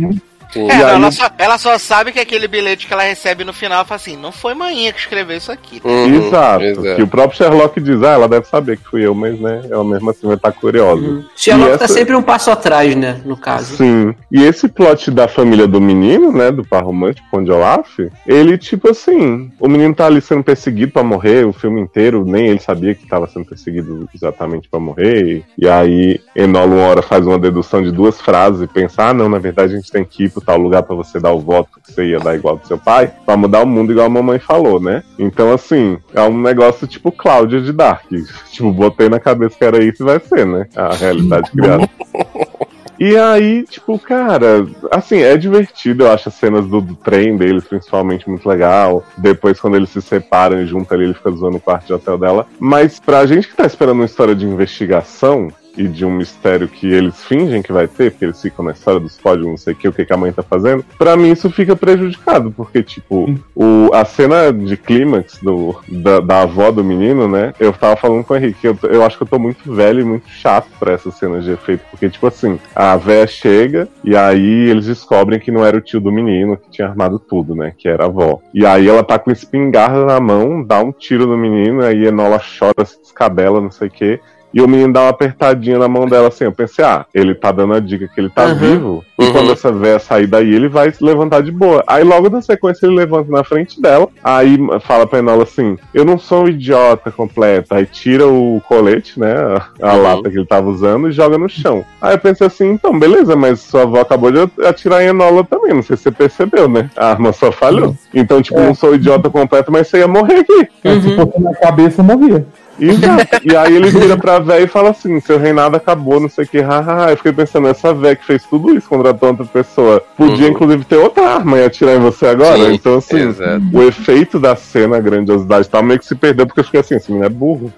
[0.55, 3.53] É, E aí- ela, só, ela só sabe que aquele bilhete que ela recebe no
[3.53, 5.81] final fala assim: não foi manhã que escreveu isso aqui.
[5.83, 6.63] Uhum, Exato.
[6.63, 6.95] exato.
[6.95, 9.83] Que o próprio Sherlock diz, ah, ela deve saber que fui eu, mas né, ela
[9.83, 11.01] mesmo assim vai estar curiosa.
[11.01, 11.25] Uhum.
[11.35, 13.21] Sherlock tá essa- sempre um passo atrás, né?
[13.25, 13.77] No caso.
[13.77, 14.15] Sim.
[14.31, 18.57] E esse plot da família do menino, né, do par romântico com o Olaf, ele,
[18.57, 22.59] tipo assim, o menino tá ali sendo perseguido pra morrer o filme inteiro, nem ele
[22.59, 25.43] sabia que tava sendo perseguido exatamente pra morrer.
[25.57, 29.13] E, e aí, Enola uma hora faz uma dedução de duas frases e pensa, ah,
[29.13, 31.39] não, na verdade a gente tem que ir pro tal lugar pra você dar o
[31.39, 34.09] voto que você ia dar igual do seu pai, pra mudar o mundo igual a
[34.09, 35.03] mamãe falou, né?
[35.17, 38.07] Então, assim, é um negócio tipo Cláudia de Dark.
[38.51, 40.65] Tipo, botei na cabeça que era isso e vai ser, né?
[40.75, 41.87] A realidade criada.
[42.99, 47.63] E aí, tipo, cara, assim, é divertido, eu acho as cenas do, do trem deles,
[47.63, 49.03] principalmente, muito legal.
[49.15, 52.17] Depois, quando eles se separam e juntam ali, ele fica zoando o quarto de hotel
[52.17, 52.47] dela.
[52.59, 56.87] Mas pra gente que tá esperando uma história de investigação e de um mistério que
[56.87, 59.75] eles fingem que vai ter, porque eles ficam na história dos códigos, não sei o
[59.75, 63.33] que, o que, que a mãe tá fazendo, pra mim isso fica prejudicado, porque, tipo,
[63.55, 67.53] o, a cena de clímax do, da, da avó do menino, né?
[67.59, 70.03] Eu tava falando com o Henrique, eu, eu acho que eu tô muito velho e
[70.03, 74.69] muito chato pra essas cenas de efeito, porque, tipo assim, a véia chega e aí
[74.69, 77.73] eles descobrem que não era o tio do menino que tinha armado tudo, né?
[77.77, 78.39] Que era a avó.
[78.53, 82.39] E aí ela tá com espingarda na mão, dá um tiro no menino, aí Enola
[82.39, 84.19] chora, se descabela, não sei o quê.
[84.53, 86.45] E o menino dá uma apertadinha na mão dela assim.
[86.45, 88.55] Eu pensei, ah, ele tá dando a dica que ele tá Uhum.
[88.55, 89.05] vivo.
[89.19, 89.31] E Uhum.
[89.33, 91.83] quando essa véia sair daí, ele vai se levantar de boa.
[91.85, 94.07] Aí logo na sequência ele levanta na frente dela.
[94.23, 97.73] Aí fala pra Enola assim: Eu não sou um idiota completo.
[97.73, 99.33] Aí tira o colete, né?
[99.81, 100.01] A, a Uhum.
[100.03, 101.83] lata que ele tava usando e joga no chão.
[102.01, 105.73] Aí eu pensei assim: então, beleza, mas sua avó acabou de atirar em Enola também.
[105.73, 106.89] Não sei se você percebeu, né?
[106.95, 107.95] A arma só falhou.
[108.13, 110.67] Então, tipo, não sou idiota completo, mas você ia morrer aqui.
[111.01, 112.45] Se fosse na cabeça, morria.
[112.79, 113.39] Exato.
[113.43, 116.47] E aí ele vira pra véia e fala assim: seu reinado acabou, não sei o
[116.47, 117.11] que, hahaha.
[117.11, 120.51] Eu fiquei pensando, essa véia que fez tudo isso contra tanta pessoa, podia Uhum.
[120.51, 122.57] inclusive ter outra arma e atirar em você agora.
[122.57, 123.61] Sim, então, assim, exato.
[123.73, 126.79] o efeito da cena, a grandiosidade e tal, meio que se perdeu, porque eu fiquei
[126.81, 127.73] assim, esse menino é burro.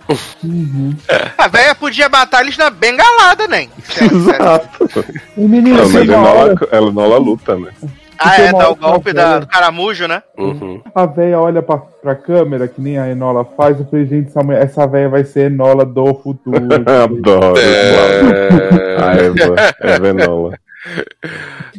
[1.37, 3.69] A véia podia matar eles na bengalada, nem.
[4.01, 4.89] Exato.
[5.37, 7.69] O menino, Não, assim, mas na ela, hora, ela, ela luta, né?
[8.19, 10.21] Ah, é, dá o golpe da, do caramujo, né?
[10.37, 10.81] Uhum.
[10.93, 14.43] a véia olha pra, pra câmera, que nem a Enola faz, eu falei, gente, essa,
[14.43, 16.57] mulher- essa véia vai ser Enola do futuro.
[17.03, 17.53] Adoro.
[18.99, 19.25] A É...
[19.25, 20.59] Eva, Eva Enola.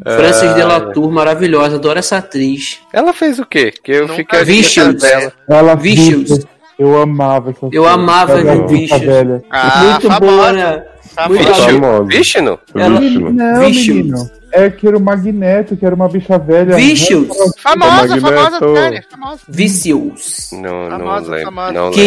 [0.04, 1.76] Frances de Latour, maravilhosa.
[1.76, 2.80] Adoro essa atriz.
[2.92, 3.70] Ela fez o quê?
[3.82, 4.94] Que eu Nunca fiquei vi Vicious.
[5.00, 5.32] dela.
[5.48, 6.20] Ela Vicious.
[6.30, 6.46] Vicious.
[6.78, 9.00] Eu amava essa Eu amava é Vicious.
[9.02, 9.42] velha.
[9.50, 10.52] Ah, Muito boa, famosa.
[10.52, 10.84] né?
[11.14, 11.44] Tá Muito.
[11.44, 12.58] Famosa.
[12.74, 13.00] Ela-.
[13.00, 14.32] Não, Vicious.
[14.52, 16.74] É que era o Magneto, que era uma bicha velha.
[16.76, 17.28] Vicious.
[17.62, 19.40] Famosa, O famosa série, famosa.
[19.48, 20.48] Vicious.
[20.52, 21.44] Não, não Famosa, lembro.
[21.46, 21.72] famosa.
[21.72, 22.00] Não Que,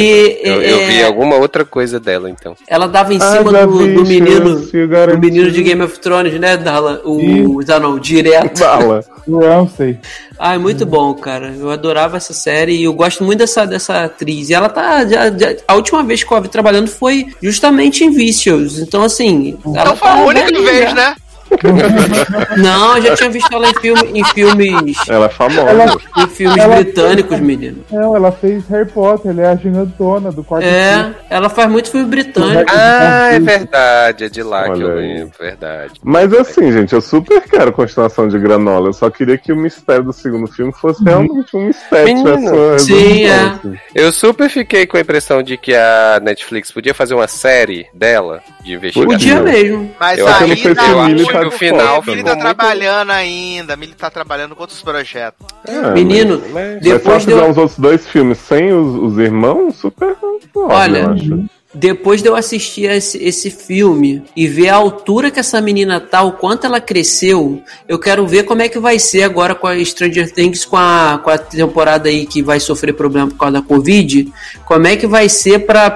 [0.44, 0.50] lembro.
[0.50, 2.56] Eu, eu é- vi alguma outra coisa dela, então.
[2.68, 4.56] Ela dava em Ah, cima do, vi, do menino.
[4.58, 7.02] O Do menino de Game of Thrones, né, Darla?
[7.06, 7.62] O Isso.
[7.68, 8.60] Zanon, direto.
[8.60, 9.04] Bala.
[9.26, 9.98] Não sei.
[10.38, 11.54] Ai, muito bom, cara.
[11.58, 14.50] Eu adorava essa série e eu gosto muito dessa, dessa atriz.
[14.50, 15.06] E ela tá.
[15.06, 18.80] já- já- a última vez que eu a vi trabalhando foi justamente em Vicious.
[18.80, 19.58] Então, assim.
[19.66, 20.94] ela Então foi a tá única velhinha vez, já.
[20.96, 21.16] né?
[22.58, 24.98] Não, eu já tinha visto ela em, filme, em filmes.
[25.08, 25.62] Ela é famosa.
[25.70, 27.84] Ela- Em filmes Ela- britânicos, menino.
[27.92, 30.78] Não, ela fez Harry Potter, ela é a gigantona do quarto filme.
[30.78, 32.72] É, ela faz muito filme britânico.
[32.74, 35.14] Ah, é verdade, é de lá que Olha eu aí.
[35.18, 35.94] lembro, verdade.
[36.04, 38.90] Mas assim, gente, eu super quero continuação de Granola.
[38.90, 42.06] Eu só queria que o mistério do segundo filme fosse realmente um mistério.
[42.16, 43.60] Menino, sim, é.
[43.96, 48.42] Eu super fiquei com a impressão de que a Netflix podia fazer uma série dela
[48.64, 49.12] de investigação.
[49.12, 49.92] Podia mesmo.
[50.00, 52.24] Mas Eu acho aí que não o muito Millie tá porque de o fora Millie
[52.24, 52.38] também.
[52.38, 55.46] tá trabalhando ainda, Millie tá trabalhando com outros projetos.
[55.68, 58.96] É, Menino, Mas- Mas se ela depois fizer deu, os outros dois filmes sem os,
[59.14, 61.46] os irmãos, super foda, Olha, eu acho.
[61.74, 66.22] Depois de eu assistir esse, esse filme e ver a altura que essa menina tá,
[66.22, 69.84] o quanto ela cresceu, eu quero ver como é que vai ser agora com a
[69.84, 73.62] Stranger Things, com a, com a temporada aí que vai sofrer problema por causa da
[73.62, 74.32] Covid,
[74.66, 75.88] como é que vai ser pra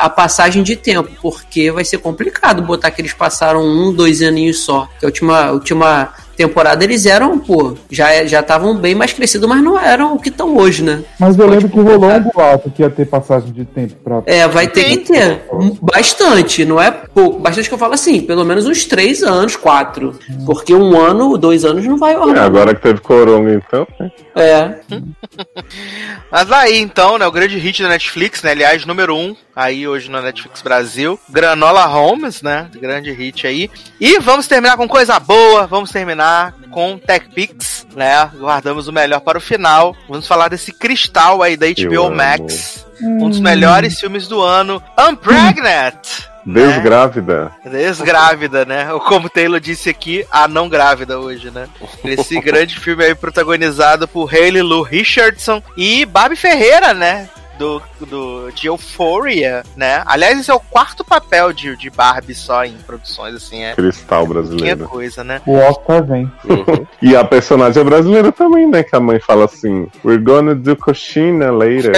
[0.00, 4.60] a passagem de tempo, porque vai ser complicado botar que eles passaram um, dois aninhos
[4.60, 4.88] só.
[4.98, 9.48] Que a última, a última temporada eles eram, pô, já já estavam bem mais crescidos,
[9.48, 11.02] mas não eram o que estão hoje, né?
[11.18, 14.22] Mas eu Pode lembro que rolou um boato que ia ter passagem de tempo pra.
[14.24, 15.42] É, vai ter que ter.
[15.82, 17.40] Bastante, não é pouco.
[17.40, 20.16] Bastante que eu falo assim, pelo menos uns três anos, quatro.
[20.46, 22.44] Porque um ano, dois anos não vai É, ornar.
[22.44, 23.86] agora que teve Coronga, então.
[23.98, 24.10] né?
[24.36, 24.74] É.
[26.30, 30.10] Mas aí então, né, o grande hit da Netflix, né, aliás, número um, aí hoje
[30.10, 33.70] na Netflix Brasil, Granola Holmes, né, grande hit aí.
[34.00, 36.27] E vamos terminar com coisa boa, vamos terminar
[36.70, 39.96] com Tech Pix, né, guardamos o melhor para o final.
[40.08, 42.16] Vamos falar desse cristal aí da HBO amo.
[42.16, 46.28] Max, um dos melhores filmes do ano, Unpregnant.
[46.48, 47.52] Desgrávida.
[47.62, 48.92] Desgrávida, né?
[48.92, 51.68] Ou como o Taylor disse aqui, a não grávida hoje, né?
[52.02, 57.28] Esse grande filme aí protagonizado por Hayley Lou Richardson e Barbie Ferreira, né?
[57.58, 60.02] Do, do, de Euphoria, né?
[60.06, 64.26] Aliás, esse é o quarto papel de, de Barbie só em produções, assim, é Cristal
[64.26, 64.88] brasileiro.
[64.88, 65.42] coisa, né?
[65.46, 66.30] O Oscar vem.
[66.44, 66.86] Uhum.
[67.02, 68.82] E a personagem é brasileira também, né?
[68.82, 71.92] Que a mãe fala assim: We're gonna do coxina later.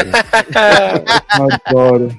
[1.66, 2.10] Adoro.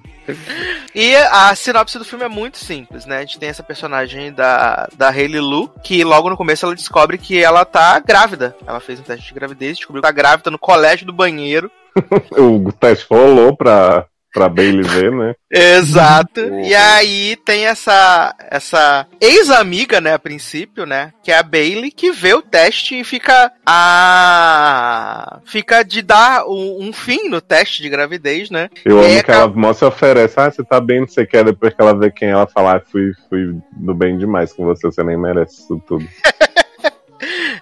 [0.94, 3.18] E a sinopse do filme é muito simples, né?
[3.18, 7.18] A gente tem essa personagem da, da Hayley Lu, que logo no começo ela descobre
[7.18, 8.56] que ela tá grávida.
[8.66, 11.72] Ela fez um teste de gravidez, descobriu que tá grávida no colégio do banheiro.
[12.38, 15.36] o teste rolou pra, pra Bailey ver, né?
[15.52, 16.40] Exato.
[16.40, 22.12] E aí tem essa essa ex-amiga, né, a princípio, né, que é a Bailey, que
[22.12, 27.90] vê o teste e fica a fica de dar um, um fim no teste de
[27.90, 28.70] gravidez, né?
[28.86, 30.40] Eu amo que ela se oferece.
[30.40, 31.44] Ah, você tá bem, não sei o que.
[31.44, 34.88] Depois que ela vê quem ela fala, ah, fui, fui do bem demais com você,
[34.88, 36.08] você nem merece isso tudo.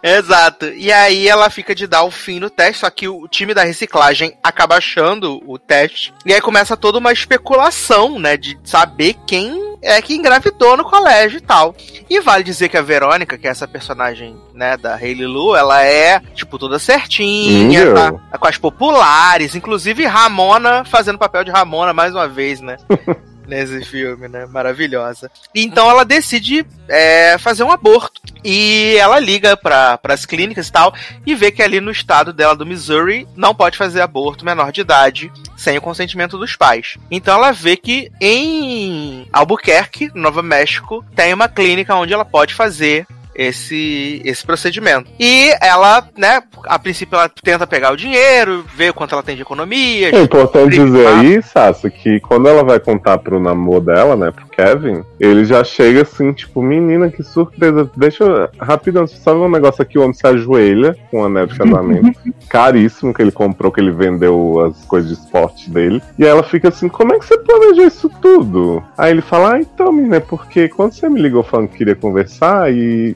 [0.02, 0.66] Exato.
[0.68, 3.64] E aí ela fica de dar o fim no teste, só que o time da
[3.64, 6.14] reciclagem acaba achando o teste.
[6.26, 11.38] E aí começa toda uma especulação, né, de saber quem é que engravidou no colégio
[11.38, 11.76] e tal.
[12.10, 15.84] E vale dizer que a Verônica, que é essa personagem, né, da Hayley Lu, ela
[15.84, 21.94] é, tipo, toda certinha, tá, tá com as populares, inclusive Ramona fazendo papel de Ramona
[21.94, 22.78] mais uma vez, né?
[23.50, 24.46] Nesse filme, né?
[24.46, 25.32] Maravilhosa.
[25.56, 28.22] Então ela decide é, fazer um aborto.
[28.44, 30.94] E ela liga para as clínicas e tal.
[31.26, 34.82] E vê que ali no estado dela do Missouri não pode fazer aborto menor de
[34.82, 36.98] idade sem o consentimento dos pais.
[37.10, 43.06] Então ela vê que em Albuquerque, Novo México, tem uma clínica onde ela pode fazer
[43.40, 45.10] esse, esse procedimento.
[45.18, 49.44] E ela, né, a princípio ela tenta pegar o dinheiro, ver quanto ela tem de
[49.44, 50.14] economia.
[50.14, 50.92] É importante Privado.
[50.92, 55.46] dizer aí, Sassi, que quando ela vai contar pro namoro dela, né, pro Kevin, ele
[55.46, 57.90] já chega assim, tipo, menina, que surpresa.
[57.96, 58.50] Deixa eu.
[58.60, 62.20] Rapidão, só ver um negócio aqui, o homem se ajoelha com o anel de casamento.
[62.50, 66.02] caríssimo que ele comprou, que ele vendeu as coisas de esporte dele.
[66.18, 68.84] E ela fica assim, como é que você planejou isso tudo?
[68.98, 71.96] Aí ele fala, ah, então, menina, é porque quando você me ligou falando que queria
[71.96, 73.16] conversar e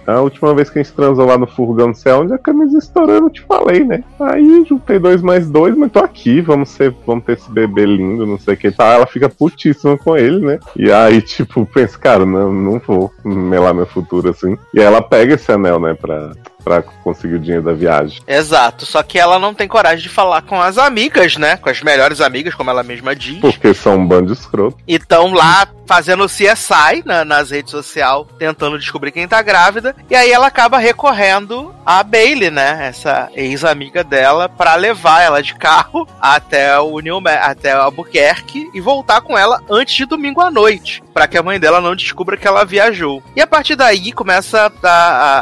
[0.07, 2.77] a última vez que a gente transou lá no furgão, não sei onde, a camisa
[2.77, 4.03] estourando, eu te falei, né?
[4.19, 8.25] Aí juntei dois mais dois, mas tô aqui, vamos ser, vamos ter esse bebê lindo,
[8.25, 8.71] não sei o que.
[8.71, 10.59] Tá, ela fica putíssima com ele, né?
[10.75, 14.57] E aí, tipo, pensa, cara, não, não vou melar meu futuro assim.
[14.73, 16.31] E aí ela pega esse anel, né, pra,
[16.63, 18.21] pra conseguir o dinheiro da viagem.
[18.27, 21.57] Exato, só que ela não tem coragem de falar com as amigas, né?
[21.57, 23.39] Com as melhores amigas, como ela mesma diz.
[23.39, 24.77] Porque são um bando de escroto.
[24.87, 29.90] E estão lá fazendo o CSI na- nas redes sociais, tentando descobrir quem tá grávida.
[30.09, 32.87] E aí ela acaba recorrendo a Bailey, né?
[32.87, 39.21] Essa ex-amiga dela, pra levar ela de carro até o New até Albuquerque e voltar
[39.21, 42.47] com ela antes de domingo à noite, pra que a mãe dela não descubra que
[42.47, 43.21] ela viajou.
[43.35, 44.87] E a partir daí começa a,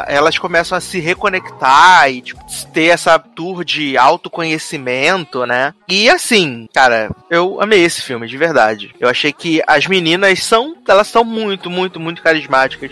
[0.00, 2.40] a- elas começam a se reconectar e tipo,
[2.72, 5.72] ter essa tour de autoconhecimento, né?
[5.88, 8.94] E assim, cara, eu amei esse filme de verdade.
[8.98, 12.90] Eu achei que as meninas são, elas são muito, muito, muito carismáticas.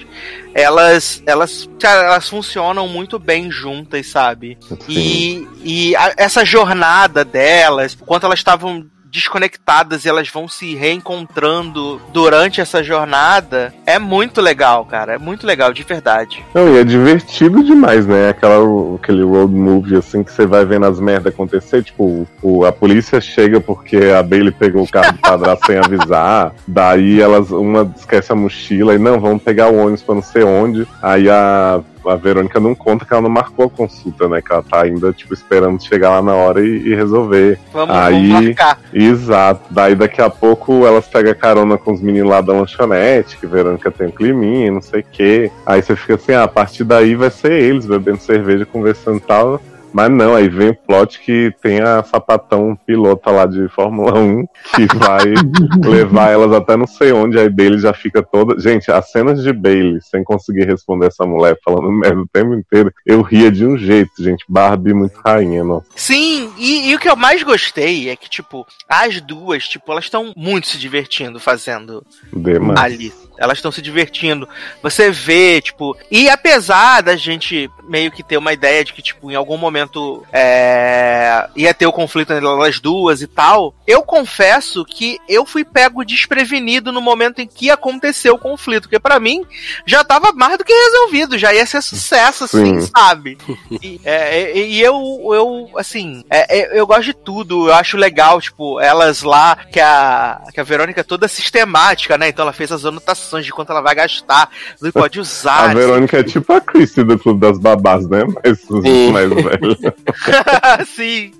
[0.55, 1.48] Elas, elas,
[1.81, 4.59] cara, elas funcionam muito bem juntas, sabe?
[4.89, 12.01] E, e a- essa jornada delas, enquanto elas estavam desconectadas e elas vão se reencontrando
[12.13, 15.15] durante essa jornada, é muito legal, cara.
[15.15, 16.45] É muito legal, de verdade.
[16.55, 18.31] Não, e é divertido demais, né?
[18.31, 18.57] Aquela,
[18.97, 21.83] aquele road movie, assim, que você vai vendo as merdas acontecer.
[21.83, 26.55] Tipo, o, a polícia chega porque a Bailey pegou o carro do padrasto sem avisar.
[26.67, 30.43] Daí elas, uma esquece a mochila e não, vamos pegar o ônibus pra não sei
[30.43, 30.87] onde.
[31.03, 34.41] Aí a, a Verônica não conta que ela não marcou a consulta, né?
[34.41, 37.59] Que ela tá ainda, tipo, esperando chegar lá na hora e, e resolver.
[37.73, 38.79] Vamos, Aí- vamos marcar.
[38.93, 39.63] Exato.
[39.71, 43.91] Daí daqui a pouco elas pegam carona com os meninos lá da lanchonete, que Verônica
[43.91, 45.51] tem um climinha, não sei o quê.
[45.67, 49.21] Aí você fica assim, ah, a partir daí vai ser eles bebendo cerveja, conversando e
[49.21, 49.61] tal.
[49.93, 54.47] Mas não, aí vem o plot que tem a sapatão pilota lá de Fórmula 1
[54.75, 55.25] que vai
[55.85, 58.59] levar elas até não sei onde, aí Bailey já fica toda.
[58.61, 62.93] Gente, as cenas de Bailey sem conseguir responder essa mulher falando merda o tempo inteiro,
[63.05, 64.45] eu ria de um jeito, gente.
[64.49, 65.87] Barbie muito rainha, nossa.
[65.97, 70.05] Sim, e, e o que eu mais gostei é que, tipo, as duas, tipo, elas
[70.05, 72.81] estão muito se divertindo fazendo Demais.
[72.81, 73.13] ali.
[73.39, 74.49] Elas estão se divertindo.
[74.83, 75.97] Você vê, tipo.
[76.11, 80.23] E apesar da gente meio que ter uma ideia de que, tipo, em algum momento
[80.33, 85.65] é, ia ter o conflito entre elas duas e tal, eu confesso que eu fui
[85.65, 88.83] pego desprevenido no momento em que aconteceu o conflito.
[88.83, 89.45] Porque pra mim
[89.87, 92.91] já tava mais do que resolvido, já ia ser sucesso, assim, Sim.
[92.95, 93.39] sabe?
[93.83, 94.95] E, é, e- e eu,
[95.33, 99.81] eu assim, é, é, eu gosto de tudo, eu acho legal, tipo, elas lá, que
[99.81, 102.29] a, que a Verônica é toda sistemática, né?
[102.29, 104.51] Então ela fez as anotações de quanto ela vai gastar,
[104.81, 105.71] do que pode usar.
[105.71, 108.25] A Verônica é tipo a Chrissy do Clube das Babás, né?
[108.25, 109.13] Mas Sim.
[109.13, 109.95] mais velha.
[110.87, 111.33] Sim.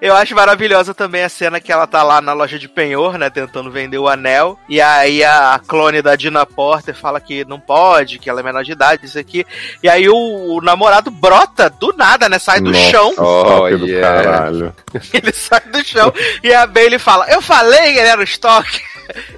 [0.00, 3.30] Eu acho maravilhosa também a cena que ela tá lá na loja de penhor, né,
[3.30, 8.18] tentando vender o anel, e aí a clone da Dina Porter fala que não pode,
[8.18, 9.46] que ela é menor de idade, isso aqui,
[9.82, 13.86] e aí o, o namorado brota do nada, né, sai do Nossa, chão, estoque do
[13.86, 14.22] yeah.
[14.22, 14.74] caralho.
[15.12, 18.82] ele sai do chão, e a Bailey fala, eu falei que ele era o estoque,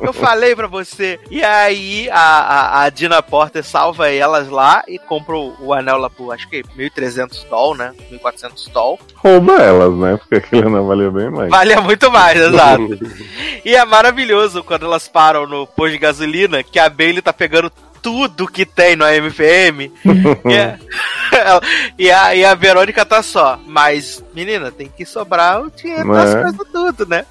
[0.00, 1.18] eu falei pra você.
[1.30, 5.98] E aí a, a, a Dina Porter salva elas lá e compra o, o anel
[5.98, 10.16] lá por, acho que 1.300 doll, né, 1.400 doll, Rouba elas, né?
[10.16, 11.50] Porque aquilo não valia bem mais.
[11.50, 12.86] Valia muito mais, exato.
[13.64, 17.72] e é maravilhoso quando elas param no posto de gasolina que a Bailey tá pegando
[18.06, 19.92] tudo que tem no AMPM.
[21.98, 23.58] e, a, e a, Verônica tá só.
[23.66, 26.42] Mas, menina, tem que sobrar o dinheiro das Né?
[26.42, 27.26] coisas tudo, né?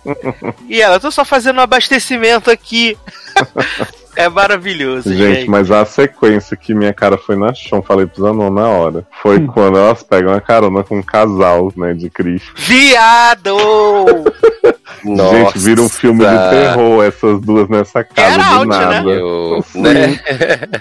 [0.68, 2.98] e ela, eu tô só fazendo um abastecimento aqui.
[4.16, 5.36] é maravilhoso, gente.
[5.36, 9.06] Gente, mas a sequência que minha cara foi na chão, falei pro Zanon na hora,
[9.22, 9.48] foi Hum.
[9.48, 12.52] quando elas pegam a carona com um casal, né, de Cristo.
[12.56, 13.56] Viado!
[15.06, 18.78] Gente, vira um filme de terror, essas duas nessa casa Get do out, né?
[18.78, 19.10] nada.
[19.12, 19.82] Eu, Sim.
[19.82, 20.20] né?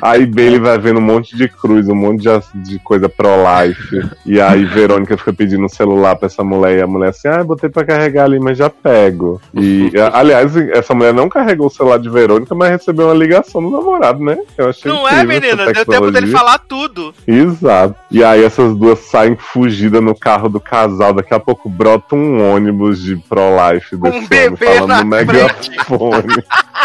[0.00, 4.08] Aí Bailey vai vendo um monte de cruz, um monte de, de coisa pro-life.
[4.24, 6.78] E aí Verônica fica pedindo um celular pra essa mulher.
[6.78, 9.40] E a mulher assim, ah, botei pra carregar ali, mas já pego.
[9.52, 13.62] E, a- aliás, essa mulher não carregou o celular de Verônica, mas recebeu uma ligação
[13.62, 14.38] do namorado, né?
[14.56, 15.72] Eu achei Não é, menina?
[15.72, 17.14] Deu tempo dele falar tudo.
[17.26, 17.94] Exato.
[18.10, 21.12] E aí essas duas saem fugidas no carro do casal.
[21.12, 26.34] Daqui a pouco brota um ônibus de pro-life desse homem bebê falando na no megafone.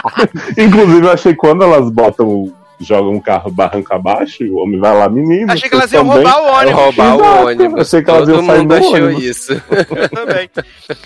[0.57, 5.09] Inclusive, eu achei quando elas botam, jogam um carro barranco abaixo, o homem vai lá,
[5.09, 5.51] menino.
[5.51, 6.81] Achei que elas iam também?" roubar o ônibus.
[6.81, 7.23] roubar Exato.
[7.23, 7.81] o ônibus.
[7.81, 9.23] Achei que elas Todo iam sair mundo do achou ônibus.
[9.23, 9.61] isso.
[10.15, 10.49] também.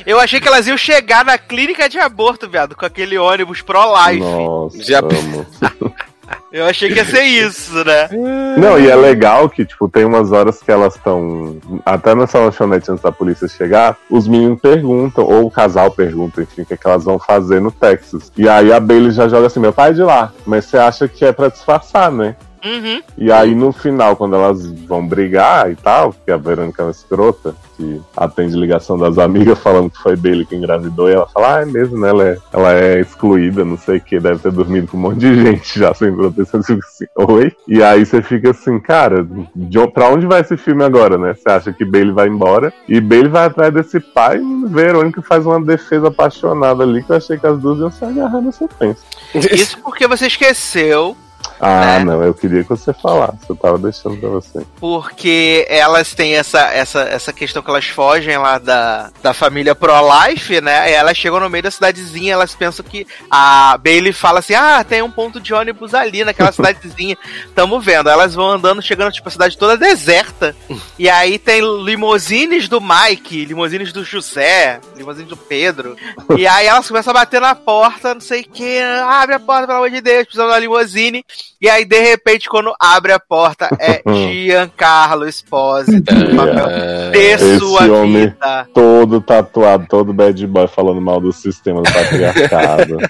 [0.05, 4.19] Eu achei que elas iam chegar na clínica de aborto, viado, com aquele ônibus pro-life.
[4.19, 5.45] Nossa, Já- amo.
[6.51, 8.09] Eu achei que ia ser isso, né?
[8.57, 11.57] Não, e é legal que, tipo, tem umas horas que elas estão.
[11.85, 16.61] Até nessa lanchonete antes da polícia chegar, os meninos perguntam, ou o casal pergunta, enfim,
[16.61, 18.31] o que, é que elas vão fazer no Texas.
[18.37, 21.07] E aí a Bailey já joga assim: meu pai é de lá, mas você acha
[21.07, 22.35] que é pra disfarçar, né?
[22.63, 23.01] Uhum.
[23.17, 26.91] E aí no final, quando elas vão brigar e tal, porque a Verônica é uma
[26.91, 31.57] escrota, que atende ligação das amigas falando que foi Bailey que engravidou, e ela fala,
[31.57, 32.09] ah, é mesmo, né?
[32.09, 35.19] Ela é, ela é excluída, não sei o que, deve ter dormido com um monte
[35.19, 36.59] de gente já sem proteção.
[36.59, 36.79] Assim,
[37.15, 37.51] Oi?
[37.67, 41.33] E aí você fica assim, cara, de, pra onde vai esse filme agora, né?
[41.33, 45.45] Você acha que Bailey vai embora e Bailey vai atrás desse pai e Verônica faz
[45.45, 49.03] uma defesa apaixonada ali que eu achei que as duas iam se agarrar na sequência.
[49.33, 51.17] Isso porque você esqueceu
[51.65, 52.03] Ah, né?
[52.03, 54.65] não, eu queria que você falasse, eu tava deixando pra você.
[54.81, 60.59] Porque elas têm essa, essa, essa questão que elas fogem lá da, da família pro-life,
[60.59, 60.91] né?
[60.91, 64.83] E elas chegam no meio da cidadezinha, elas pensam que a Bailey fala assim: ah,
[64.83, 67.17] tem um ponto de ônibus ali naquela cidadezinha.
[67.55, 68.09] Tamo vendo.
[68.09, 70.53] Elas vão andando, chegando, tipo, a cidade toda deserta.
[70.99, 75.97] E aí tem limousines do Mike, limousines do José, limousines do Pedro.
[76.37, 78.79] E aí elas começam a bater na porta, não sei o que.
[78.79, 81.25] Abre a porta, pelo amor de Deus, precisamos da limousine.
[81.61, 86.67] E aí, de repente, quando abre a porta, é Giancarlo Esposito no papel
[87.11, 88.67] de Esse sua homem vida.
[88.73, 92.97] todo tatuado, todo bad boy falando mal do sistema do patriarcado.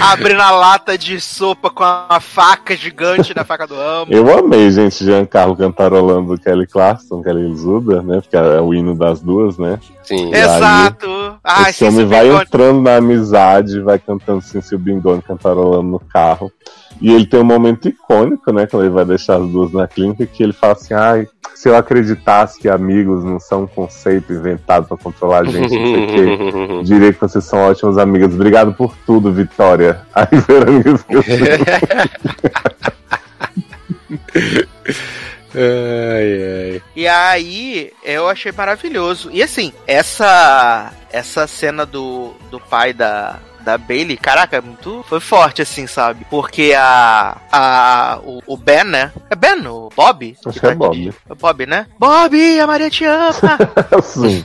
[0.00, 4.12] Abrindo a lata de sopa com a faca gigante da faca do amo.
[4.12, 8.20] Eu amei, gente, Giancarlo cantarolando Kelly Clarkson, Kelly Zuda, né?
[8.20, 9.78] Porque é o hino das duas, né?
[10.02, 10.30] Sim.
[10.30, 11.38] E aí, Exato.
[11.44, 16.50] Ai, Esse homem vai entrando na amizade, vai cantando Cincil Bingone, cantarolando no carro.
[17.00, 18.66] E ele tem um momento icônico, né?
[18.66, 21.76] Quando ele vai deixar as duas na clínica, que ele fala assim: ai, se eu
[21.76, 26.06] acreditasse que amigos não são um conceito inventado pra controlar a gente, não sei o
[26.06, 28.32] quê, diria que vocês são ótimas amigas.
[28.34, 30.00] Obrigado por tudo, Vitória.
[30.14, 31.36] Aí Verônica esqueceu.
[35.54, 36.82] ai, ai.
[36.96, 39.30] E aí, eu achei maravilhoso.
[39.32, 45.62] E assim, essa essa cena do, do pai da, da Bailey, caraca, muito foi forte
[45.62, 46.26] assim, sabe?
[46.30, 49.12] Porque a a o, o Ben, né?
[49.30, 50.36] É Ben, o Bob?
[50.46, 51.08] Acho Que é Bob.
[51.08, 51.16] aqui.
[51.30, 51.86] É Bob, né?
[51.98, 53.58] Bob, a Maria te ama.
[53.98, 54.44] Assim.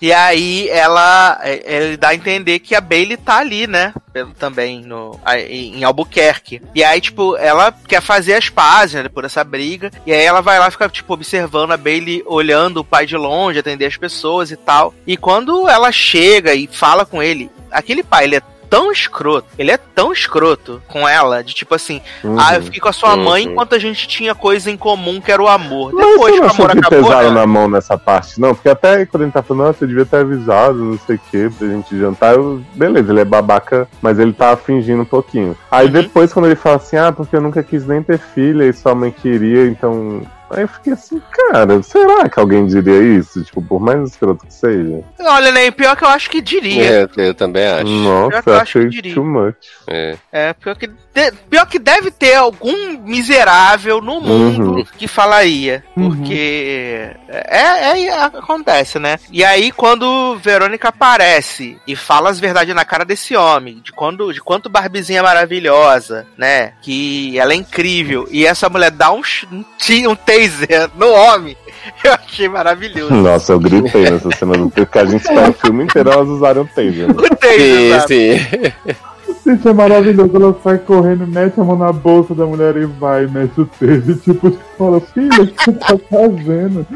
[0.00, 3.94] E aí ela é, ele dá a entender que a Bailey tá ali, né?
[4.38, 6.60] Também no, em Albuquerque.
[6.74, 9.08] E aí, tipo, ela quer fazer as pazes, né?
[9.08, 9.90] Por essa briga.
[10.06, 13.58] E aí ela vai lá ficar, tipo, observando a Bailey olhando o pai de longe,
[13.58, 14.94] atender as pessoas e tal.
[15.06, 19.70] E quando ela chega e fala com ele, aquele pai, ele é tão escroto, ele
[19.70, 22.36] é tão escroto com ela, de tipo assim, Uhum.
[22.38, 23.52] ah, eu fiquei com a sua mãe Uhum.
[23.52, 25.92] enquanto a gente tinha coisa em comum que era o amor.
[25.92, 27.34] Mas Depois você que não o achou amor que acabou, pesaram né?
[27.40, 28.54] na mão nessa parte, não?
[28.54, 31.50] Porque até quando gente tá falando, nossa, eu devia ter avisado, não sei o que,
[31.50, 32.34] pra gente jantar.
[32.34, 35.56] Eu, beleza, ele é babaca, mas ele tá fingindo um pouquinho.
[35.70, 35.92] Aí Uhum.
[35.92, 38.94] depois, quando ele fala assim, ah, porque eu nunca quis nem ter filha e sua
[38.94, 40.22] mãe queria, então.
[40.50, 43.42] Aí eu fiquei assim, cara, será que alguém diria isso?
[43.44, 45.02] Tipo, por mais escroto que seja.
[45.20, 46.84] Olha, nem pior que eu acho que diria.
[47.02, 47.84] É, eu também acho.
[47.84, 49.14] Pior Nossa, que eu eu acho que achei diria.
[49.14, 49.56] too much.
[49.88, 50.16] É.
[50.32, 54.84] É, pior que, de- pior que deve ter algum miserável no mundo Uhum.
[54.96, 55.82] que falaria.
[55.96, 56.10] Uhum.
[56.16, 59.18] Porque é, é- acontece, né?
[59.32, 64.32] E aí, quando Verônica aparece e fala as verdades na cara desse homem, de quando
[64.32, 66.72] de quanto Barbizinha é maravilhosa, né?
[66.82, 68.28] Que ela é incrível.
[68.30, 69.64] E essa mulher dá um, um,
[70.10, 71.56] um taser no homem.
[72.04, 73.14] Eu achei maravilhoso.
[73.14, 76.62] Nossa, eu gritei nessa cena do porque a gente espera o filme inteiro, elas usaram
[76.62, 77.06] o taser.
[77.06, 77.14] né?
[77.16, 78.96] O taser, Sim, sim.
[79.46, 80.30] Gente, é maravilhoso.
[80.34, 84.16] Ela sai correndo, mete a mão na bolsa da mulher e vai, mete o dedo.
[84.16, 86.86] Tipo, fala, filha, o que você tá fazendo?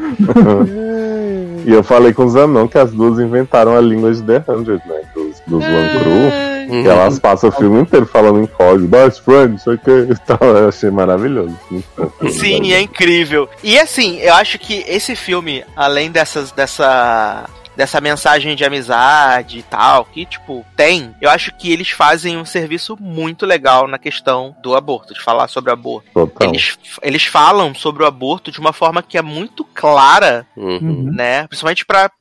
[1.65, 4.81] E eu falei com o Zanon que as duas inventaram a língua de The Hundred,
[4.85, 5.01] né?
[5.15, 6.50] Dos, dos Lancru.
[6.71, 10.37] E elas passam o filme inteiro falando em código, best friend, isso aqui e tal.
[10.41, 11.57] Eu achei maravilhoso.
[12.29, 13.49] Sim, é incrível.
[13.63, 17.45] E assim, eu acho que esse filme, além dessas, dessa.
[17.73, 22.43] Dessa mensagem de amizade e tal, que, tipo, tem, eu acho que eles fazem um
[22.43, 26.09] serviço muito legal na questão do aborto, de falar sobre aborto.
[26.13, 26.49] Total.
[26.49, 31.11] Eles, eles falam sobre o aborto de uma forma que é muito clara, Uhum.
[31.13, 31.47] né?
[31.47, 32.11] Principalmente pra.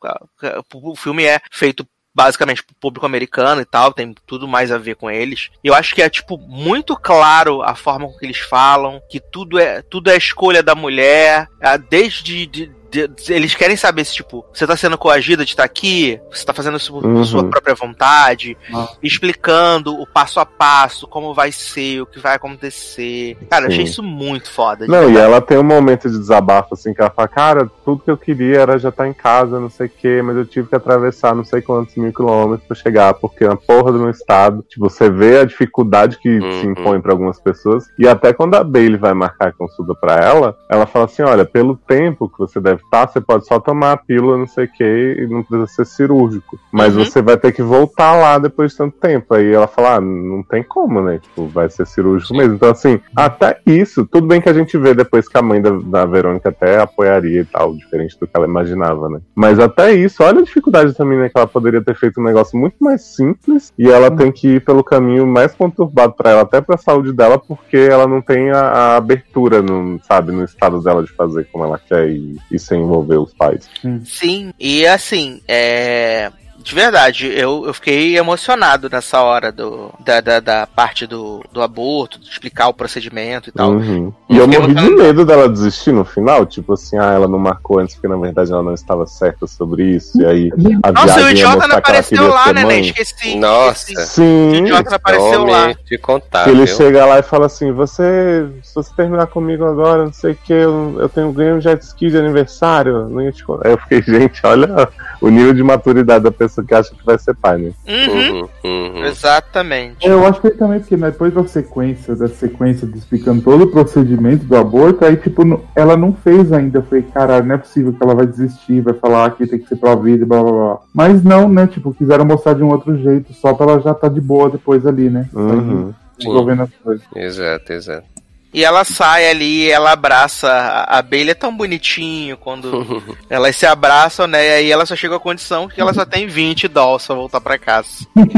[0.72, 4.97] O filme é feito basicamente pro público americano e tal, tem tudo mais a ver
[4.97, 5.50] com eles.
[5.62, 9.58] Eu acho que é, tipo, muito claro a forma com que eles falam, que tudo
[9.58, 12.47] é, tudo é escolha da mulher, ah, desde.
[12.47, 12.80] de- de-
[13.28, 16.77] eles querem saber se, tipo, você tá sendo coagida de estar aqui, você tá fazendo
[16.77, 17.25] isso por Uhum.
[17.25, 18.89] sua própria vontade, Ah.
[19.02, 23.36] explicando o passo a passo, como vai ser, o que vai acontecer.
[23.51, 23.91] Cara, eu achei Sim.
[23.93, 24.86] isso muito foda.
[24.86, 25.27] Não, e verdade.
[25.27, 28.60] ela tem um momento de desabafo, assim, que ela fala, cara, tudo que eu queria
[28.60, 31.44] era já estar em casa, não sei o quê, mas eu tive que atravessar não
[31.44, 35.39] sei quantos mil quilômetros pra chegar, porque na porra do meu estado, tipo, você vê
[35.41, 36.60] a dificuldade que Uhum.
[36.60, 40.17] se impõe pra algumas pessoas, e até quando a Bailey vai marcar a consulta pra
[40.17, 43.92] ela, ela fala assim, olha, pelo tempo que você deve estar, você pode só tomar
[43.92, 46.59] a pílula, não sei o quê, e não precisa ser cirúrgico.
[46.73, 47.05] Mas Uhum.
[47.05, 49.34] você vai ter que voltar lá depois de tanto tempo.
[49.34, 51.18] Aí ela fala, ah, não tem como, né?
[51.18, 52.55] Tipo, vai ser cirúrgico mesmo.
[52.55, 55.70] Então, assim, até isso, tudo bem que a gente vê depois que a mãe da,
[55.70, 59.20] da Verônica até apoiaria e tal, diferente do que ela imaginava, né?
[59.34, 61.28] Mas até isso, olha a dificuldade também, né?
[61.28, 64.65] Que ela poderia ter feito um negócio muito mais simples e ela tem que ir
[64.65, 68.60] pelo caminho mais conturbado pra ela, até pra saúde dela, porque ela não tem a,
[68.60, 72.81] a abertura, no, sabe, no estado dela de fazer como ela quer e, e sem
[72.81, 73.68] envolver os pais.
[74.05, 76.31] Sim, e assim, é.
[76.62, 81.62] De verdade, eu, eu fiquei emocionado nessa hora do, da, da, da parte do, do
[81.62, 83.70] aborto, de explicar o procedimento e tal.
[83.70, 84.12] Uhum.
[84.28, 87.78] E eu morri de medo dela desistir no final, tipo assim, ah, ela não marcou
[87.78, 91.14] antes porque na verdade ela não estava certa sobre isso, e aí a Nossa, o
[91.14, 92.64] viagem ia idiota não apareceu lá, né, né?
[92.64, 92.80] mãe.
[92.80, 93.36] Esqueci.
[93.36, 93.92] Nossa.
[93.92, 94.10] esqueci.
[94.10, 95.74] Sim, O idiota não apareceu lá.
[95.84, 96.76] de contar, que ele viu?
[96.76, 100.52] chega lá e fala assim, você, se você terminar comigo agora, não sei o que,
[100.52, 103.68] eu, eu tenho ganho um jet ski de aniversário, não ia te contar.
[103.68, 104.89] Aí eu fiquei, gente, olha
[105.20, 107.72] o nível de maturidade da pessoa que acha que vai ser pai, né?
[107.86, 109.04] Uhum, Uhum, uhum.
[109.04, 110.06] Exatamente.
[110.06, 113.70] Eu acho que ele também, porque depois da sequência, da sequência de explicando todo o
[113.70, 115.42] procedimento do aborto, aí, tipo,
[115.74, 116.78] ela não fez ainda.
[116.78, 119.68] Eu falei, caralho, não é possível que ela vai desistir, vai falar que tem que
[119.68, 120.78] ser pra vida, blá blá blá.
[120.94, 121.66] Mas não, né?
[121.66, 124.86] Tipo, quiseram mostrar de um outro jeito, só pra ela já tá de boa depois
[124.86, 125.28] ali, né?
[125.32, 125.92] Uhum.
[126.18, 127.06] Resolvendo as coisas.
[127.16, 128.19] Exato, exato.
[128.52, 130.48] E ela sai ali, ela abraça.
[130.50, 134.44] A a Bailey é tão bonitinho quando elas se abraçam, né?
[134.44, 137.40] E aí ela só chega à condição que ela só tem 20 dólares pra voltar
[137.40, 137.86] pra casa.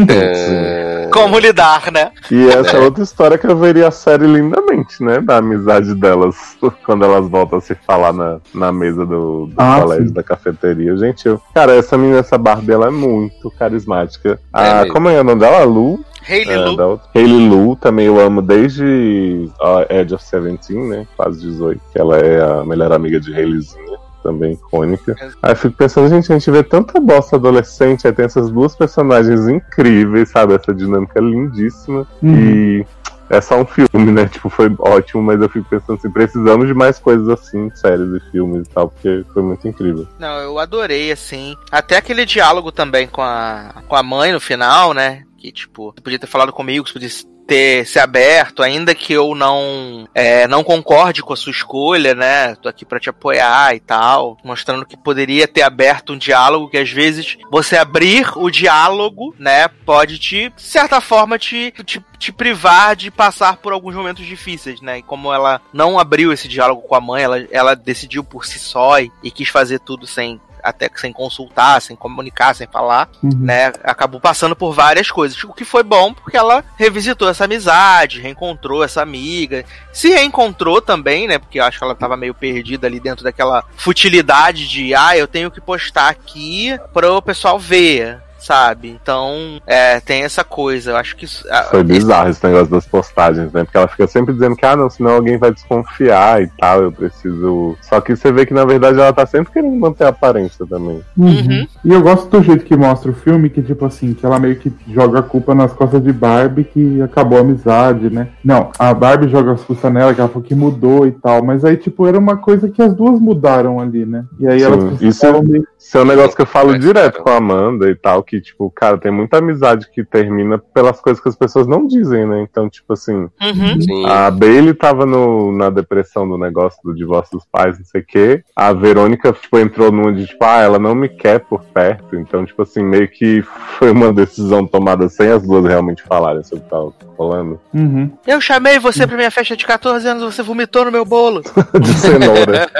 [0.09, 2.11] É, Como lidar, né?
[2.31, 5.21] E essa é outra história que eu veria a série lindamente, né?
[5.21, 6.37] Da amizade delas,
[6.85, 10.13] quando elas voltam a se falar na, na mesa do, do Ah, colégio, sim.
[10.15, 10.97] da cafeteria.
[10.97, 14.39] Gente, eu, cara, essa menina, essa Barbie, ela é muito carismática.
[14.53, 14.93] A, mesmo.
[14.93, 15.61] como é o nome dela?
[15.63, 16.05] A Lu?
[16.29, 17.01] Hayley É, Lu.
[17.15, 21.07] Hayley Lu, também eu amo desde a Edge of Seventeen, né?
[21.17, 23.99] Quase 18, que ela é a melhor amiga de Hayleyzinha.
[24.23, 25.17] Também icônica.
[25.43, 28.77] Aí eu fico pensando, gente, a gente vê tanta bosta adolescente, aí tem essas duas
[28.77, 30.55] personagens incríveis, sabe?
[30.55, 32.07] Essa dinâmica lindíssima.
[32.23, 32.37] Uhum.
[32.37, 32.87] E
[33.33, 34.27] é só um filme, né?
[34.29, 38.31] Tipo, foi ótimo, mas eu fico pensando assim, precisamos de mais coisas assim, séries e
[38.31, 40.07] filmes e tal, porque foi muito incrível.
[40.19, 41.57] Não, eu adorei, assim.
[41.71, 45.25] Até aquele diálogo também com a, com a mãe no final, né?
[45.39, 47.09] Que, tipo, você podia ter falado comigo, você podia
[47.47, 52.55] ter se aberto, ainda que eu não é, não concorde com a sua escolha, né?
[52.57, 56.79] Tô aqui pra te apoiar e tal, mostrando que poderia ter aberto um diálogo que
[56.79, 62.33] às vezes você abrir o diálogo, né, pode te, de certa forma, te, te, te
[62.33, 64.99] privar de passar por alguns momentos difíceis, né?
[64.99, 68.59] E como ela não abriu esse diálogo com a mãe, ela, ela decidiu por si
[68.59, 73.09] só e, e quis fazer tudo sem até que sem consultar, sem comunicar, sem falar,
[73.23, 73.31] Uhum.
[73.35, 73.73] né?
[73.85, 75.43] Acabou passando por várias coisas.
[75.45, 81.27] O que foi bom porque ela revisitou essa amizade, reencontrou essa amiga, se reencontrou também,
[81.27, 81.39] né?
[81.39, 85.27] Porque eu acho que ela tava meio perdida ali dentro daquela futilidade de, ah, eu
[85.27, 88.21] tenho que postar aqui para o pessoal ver.
[88.43, 88.89] Sabe?
[88.91, 90.91] Então, é, tem essa coisa.
[90.91, 91.25] Eu acho que.
[91.25, 93.63] isso- ah, Foi bizarro esse negócio das postagens, né?
[93.65, 96.93] Porque ela fica sempre dizendo que, ah, não, senão alguém vai desconfiar e tal, eu
[96.93, 97.77] preciso.
[97.83, 101.03] Só que você vê que, na verdade, ela tá sempre querendo manter a aparência também.
[101.17, 101.67] Uhum.
[101.85, 104.57] E eu gosto do jeito que mostra o filme, que tipo assim, que ela meio
[104.57, 108.29] que joga a culpa nas costas de Barbie, que acabou a amizade, né?
[108.45, 111.65] Não, a Barbie joga as culpas nela, que ela falou que mudou e tal, mas
[111.65, 114.25] aí, tipo, era uma coisa que as duas mudaram ali, né?
[114.41, 115.67] E aí Sim, elas isso- meio.
[115.79, 118.71] Isso é um negócio que eu falo direto com a Amanda e tal, que, tipo,
[118.71, 122.41] cara, tem muita amizade que termina pelas coisas que as pessoas não dizem, né?
[122.41, 124.07] Então, tipo assim, Uhum.
[124.07, 128.05] A Bailey tava no, na depressão do negócio do divórcio dos pais, não sei o
[128.07, 128.45] quê.
[128.57, 132.17] A Verônica, tipo, entrou numa de, tipo, ah, ela não me quer por perto.
[132.17, 133.43] Então, tipo assim, meio que
[133.79, 137.61] foi uma decisão tomada sem as duas realmente falarem sobre o que tava rolando.
[137.75, 138.11] Uhum.
[138.27, 141.43] Eu chamei você pra minha festa de 14 anos, você vomitou no meu bolo.
[141.79, 142.71] De cenoura.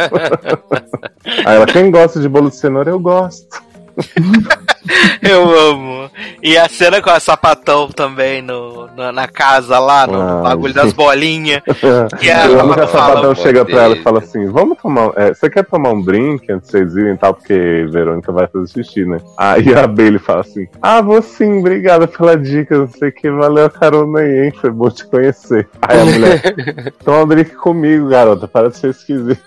[1.45, 3.63] Aí ela, quem gosta de bolo de cenoura, eu gosto.
[5.23, 6.11] Eu amo.
[6.43, 10.73] E a cena com a sapatão também no, no- na casa lá, no Ah, bagulho
[10.73, 10.83] gente.
[10.83, 11.63] das bolinhas.
[12.19, 15.13] Que a eu amo que a Sapatão chega pra ela e fala assim: Vamos tomar.
[15.17, 17.35] é, você quer tomar um drink antes de vocês irem e tal?
[17.35, 19.19] Porque Verônica vai fazer xixi, né?
[19.39, 22.77] Aí a Bailey fala assim: Ah, vou sim, obrigada pela dica.
[22.77, 24.53] Não sei o que, valeu a carona aí, hein?
[24.61, 25.69] Foi bom te conhecer.
[25.83, 26.43] Aí a mulher:
[27.05, 29.41] Toma um drink comigo, garota, para de ser esquisita.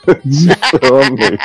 [0.82, 1.38] Eu amei.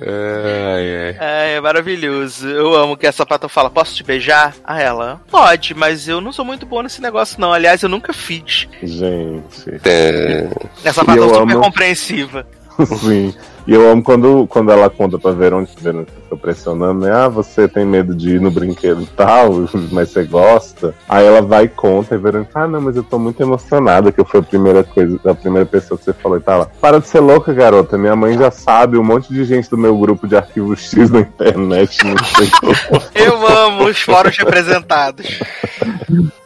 [0.00, 1.16] Ai, ai.
[1.20, 2.48] É, é maravilhoso.
[2.48, 4.54] Eu amo que a sapatão fala: Posso te beijar?
[4.64, 7.52] A ela: Pode, mas eu não sou muito boa nesse negócio, não.
[7.52, 8.68] Aliás, eu nunca fiz.
[8.82, 9.80] Gente.
[9.84, 10.48] É,
[10.84, 11.62] A sapatão eu super amo.
[11.64, 12.46] compreensiva.
[13.00, 13.34] Sim.
[13.66, 17.12] E eu amo quando, quando ela conta pra Verônica, a Verônica fica pressionando, né?
[17.12, 19.52] Ah, você tem medo de ir no brinquedo e tal,
[19.92, 20.94] mas você gosta.
[21.08, 24.24] Aí ela vai e conta, e Verônica, ah, não, mas eu tô muito emocionada, que
[24.24, 26.70] foi a primeira coisa, a primeira pessoa que você falou e tal.
[26.80, 27.96] Para de ser louca, garota.
[27.98, 31.20] Minha mãe já sabe, um monte de gente do meu grupo de arquivo X na
[31.20, 33.02] internet, não sei como.
[33.14, 35.26] Eu amo os fóruns representados.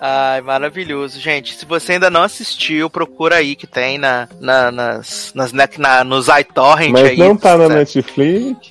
[0.00, 1.18] Ai, maravilhoso.
[1.18, 5.68] Gente, se você ainda não assistiu, procura aí que tem na, na, nas, nas, na,
[5.78, 7.28] na- nos iTorrent Mas aí.
[7.28, 7.68] não tá na?
[7.68, 8.70] Netflix,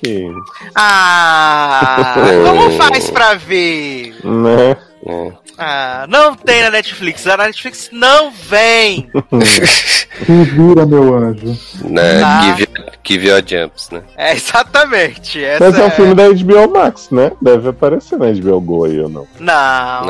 [0.74, 2.14] Ah,
[2.46, 4.14] como faz pra ver?
[4.24, 4.76] né?
[5.06, 5.32] é.
[5.56, 7.24] Ah, não tem na Netflix.
[7.28, 9.08] A Netflix não vem.
[10.26, 11.56] Revira, meu anjo.
[11.84, 12.56] Né, Tá.
[13.02, 14.02] que, Give Your Jumps, né?
[14.16, 15.44] É, exatamente.
[15.44, 17.30] Essa Mas é um é- filme da HBO Max, né?
[17.40, 19.26] Deve aparecer na HBO Go aí ou não.
[19.38, 19.52] Não,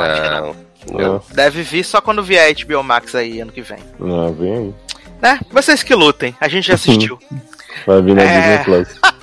[0.00, 0.56] acho que não.
[0.92, 1.16] Não.
[1.16, 3.78] Ah, Deve vir só quando vier a HBO Max aí ano que vem.
[3.98, 4.74] não, vem aí.
[5.20, 5.40] Né?
[5.50, 6.34] Vocês que lutem.
[6.40, 7.18] A gente já assistiu.
[7.86, 8.40] Vai vir na É.
[8.40, 8.88] Disney Plus.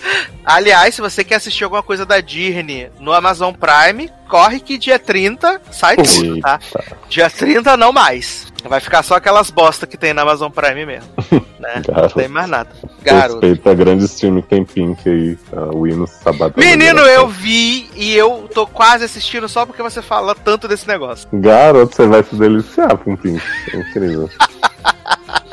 [0.43, 4.97] Aliás, se você quer assistir alguma coisa da Disney no Amazon Prime, corre que dia
[4.97, 6.59] 30 sai tudo, tá?
[7.07, 8.51] Dia 30 não mais.
[8.67, 11.09] Vai ficar só aquelas bosta que tem na Amazon Prime mesmo.
[11.61, 11.83] Né?
[11.95, 12.71] Não tem mais nada.
[13.03, 13.45] Garoto.
[13.45, 15.37] Respeita a grande stream que tem Pink aí.
[15.55, 16.55] A Windows Sabatão.
[16.57, 21.29] Menino, eu vi e eu tô quase assistindo só porque você fala tanto desse negócio.
[21.31, 23.39] Garoto, você vai se deliciar com Pink.
[23.71, 24.27] É incrível.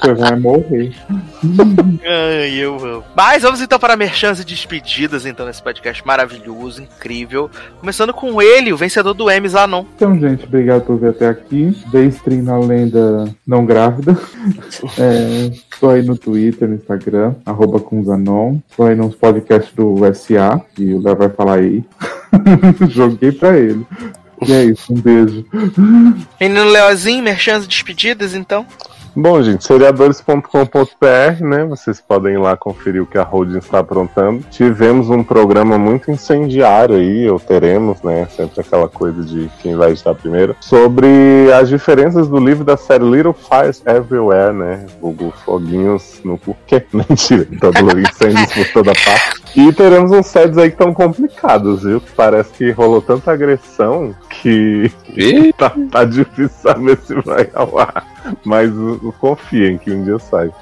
[0.01, 0.95] Você vai morrer.
[2.05, 3.05] Ai, eu amo.
[3.17, 7.51] Mas vamos então para merchans e despedidas, então, nesse podcast maravilhoso, incrível.
[7.81, 9.85] Começando com ele, o vencedor do Emmys Anon.
[9.97, 11.77] Então, gente, obrigado por vir até aqui.
[11.91, 14.17] Dei stream na lenda não grávida.
[14.99, 18.59] É, tô aí no Twitter, no Instagram, arroba Kunzanon.
[18.77, 21.85] Tô aí nos podcasts do SA, e o Léo vai falar aí.
[22.89, 23.87] Joguei pra ele.
[24.47, 25.45] E é isso, um beijo.
[26.41, 28.67] Menino Leozinho, merchans e despedidas, então.
[29.21, 31.65] Bom, gente, seriadores.com.br, né?
[31.65, 34.45] Vocês podem ir lá conferir o que a Holding está aprontando.
[34.49, 38.29] Tivemos um programa muito incendiário aí, ou teremos, né?
[38.31, 40.55] Sempre aquela coisa de quem vai estar primeiro.
[40.61, 41.09] Sobre
[41.53, 44.87] as diferenças do livro da série Little Fires Everywhere, né?
[45.01, 46.87] Google Foguinhos no porquê.
[46.95, 49.43] Mentira, todo incêndios por toda parte.
[49.57, 52.01] E teremos uns sets aí que estão complicados, viu?
[52.15, 54.93] Parece que rolou tanta agressão que
[55.59, 58.18] tá, tá difícil saber se vai ao ar.
[58.45, 58.71] Mas
[59.19, 60.53] confiem que um dia sai.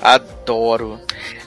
[0.00, 1.00] Adoro.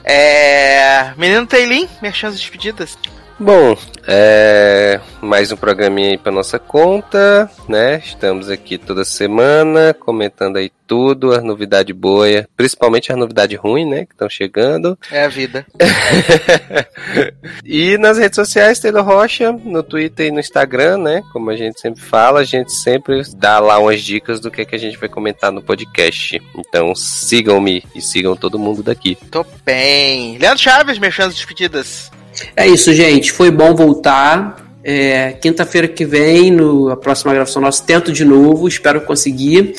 [0.03, 1.13] É.
[1.17, 2.97] Menino Teilin, merchans e despedidas.
[3.39, 8.01] Bom, é mais um programinha aí pra nossa conta, né?
[8.03, 14.05] Estamos aqui toda semana comentando aí tudo, as novidades boas, principalmente as novidades ruins, né?
[14.05, 14.97] Que estão chegando.
[15.11, 15.65] É a vida.
[17.63, 21.23] E nas redes sociais, Taylor Rocha, no Twitter e no Instagram, né?
[21.33, 24.75] Como a gente sempre fala, a gente sempre dá lá umas dicas do que, que
[24.75, 26.41] a gente vai comentar no podcast.
[26.55, 29.17] Então sigam-me e sigam todo mundo daqui.
[29.29, 30.37] Tô bem.
[30.37, 32.09] Leandro Chaves, merchans e despedidas.
[32.55, 33.31] É isso, gente.
[33.31, 34.65] Foi bom voltar.
[34.83, 38.67] É, Quinta-feira que vem, no, a próxima gravação nossa, tento de novo.
[38.67, 39.75] Espero conseguir.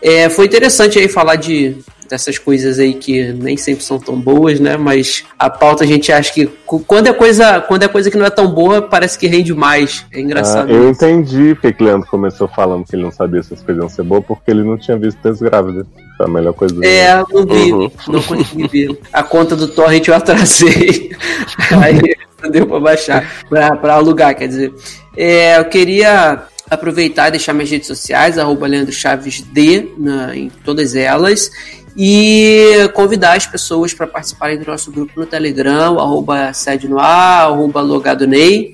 [0.00, 1.76] É, foi interessante aí falar de
[2.10, 4.76] dessas coisas aí que nem sempre são tão boas, né?
[4.76, 8.26] Mas a pauta a gente acha que quando é coisa, quando é coisa que não
[8.26, 10.04] é tão boa, parece que rende mais.
[10.12, 10.70] É Ah, engraçado.
[10.70, 11.02] eu isso.
[11.02, 14.02] entendi porque que Leandro começou falando que ele não sabia se as coisas iam ser
[14.02, 15.86] boas, porque ele não tinha visto Tens Grávidas.
[16.24, 17.26] A melhor coisa do É, mundo.
[17.32, 17.90] não vi, Uhum.
[18.08, 18.98] não consegui ver.
[19.12, 21.10] A conta do torrent eu atrasei.
[21.82, 22.00] Aí
[22.42, 24.72] não deu pra baixar, pra, pra alugar, quer dizer.
[25.16, 30.50] É, eu queria aproveitar e deixar minhas redes sociais, arroba Leandro Chaves D, na, em
[30.64, 31.50] todas elas.
[31.96, 37.46] E convidar as pessoas para participarem do nosso grupo no Telegram, arroba sede no ar,
[37.46, 38.72] arroba logado Ney.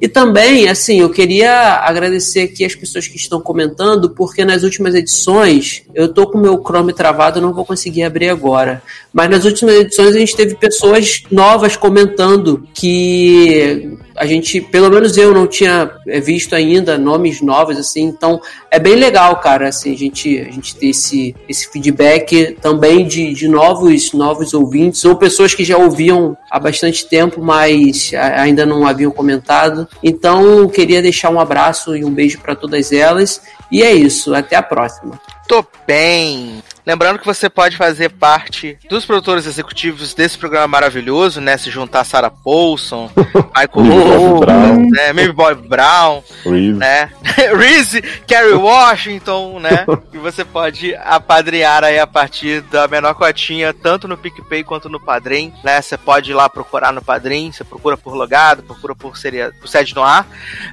[0.00, 4.96] E também, assim, eu queria agradecer aqui as pessoas que estão comentando, porque nas últimas
[4.96, 8.82] edições, eu tô com o meu Chrome travado, não vou conseguir abrir agora.
[9.12, 15.16] Mas nas últimas edições a gente teve pessoas novas comentando que a gente, pelo menos
[15.16, 19.92] eu não tinha eh, visto ainda nomes novos, assim, então é bem legal, cara, assim,
[19.92, 25.16] a gente, a gente ter esse, esse feedback também de, de novos, novos ouvintes, ou
[25.16, 29.88] pessoas que já ouviam há bastante tempo, mas ainda não haviam comentado.
[30.00, 33.42] Então, queria deixar um abraço e um beijo para todas elas.
[33.72, 35.20] E é isso, até a próxima.
[35.48, 36.62] Tô bem.
[36.84, 41.56] Lembrando que você pode fazer parte dos produtores executivos desse programa maravilhoso, né?
[41.56, 43.08] Se juntar Sarah Paulson,
[43.56, 44.90] Michael Brown.
[44.90, 45.12] Né?
[45.12, 46.72] Maybe Bob Brown, Reese.
[46.72, 47.10] né?
[47.56, 49.86] Reese, Kerry Washington, né?
[50.12, 55.00] E você pode apadrear aí a partir da menor cotinha, tanto no PicPay quanto no
[55.00, 55.80] Padrim, né?
[55.80, 59.68] Você pode ir lá procurar no Padrim, você procura por logado, procura por, seria, por
[59.68, 60.26] sede no ar,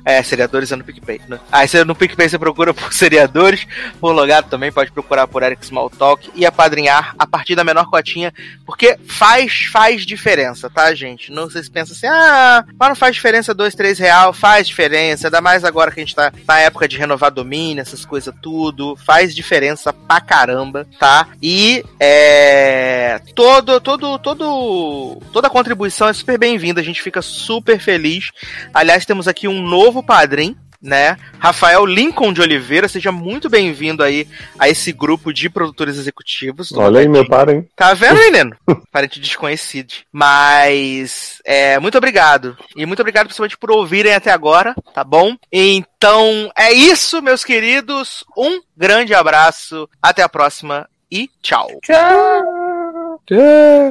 [0.03, 1.39] é, seriadores é no PicPay, né?
[1.51, 3.65] Aí você, no PicPay você procura por seriadores,
[3.99, 5.65] por logado também, pode procurar por Eric
[6.35, 8.33] E apadrinhar a partir da menor cotinha,
[8.65, 11.31] porque faz, faz diferença, tá, gente?
[11.31, 15.41] Não vocês pensam assim, ah, mas não faz diferença dois, três real, faz diferença, ainda
[15.41, 19.35] mais agora que a gente tá na época de renovar domínio, essas coisas tudo, faz
[19.35, 21.27] diferença pra caramba, tá?
[21.41, 28.29] E é, todo, todo, todo, toda contribuição é super bem-vinda, a gente fica super feliz.
[28.73, 31.17] Aliás, temos aqui um novo padrinho, né?
[31.37, 34.27] Rafael Lincoln de Oliveira, seja muito bem-vindo aí
[34.57, 36.71] a esse grupo de produtores executivos.
[36.71, 37.29] Olha aí, meu Logadinho.
[37.29, 37.67] par, hein?
[37.75, 38.55] Tá vendo, menino?
[38.91, 39.93] Parente desconhecido.
[40.11, 42.57] Mas, é, muito obrigado.
[42.75, 45.35] E muito obrigado principalmente por ouvirem até agora, tá bom?
[45.51, 48.23] Então, é isso, meus queridos.
[48.37, 49.89] Um grande abraço.
[50.01, 51.67] Até a próxima e tchau.
[51.83, 53.19] Tchau!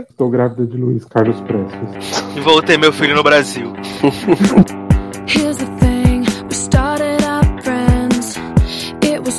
[0.09, 2.25] Estou grávida de Luiz Carlos Prestes.
[2.37, 3.73] E vou ter meu filho no Brasil.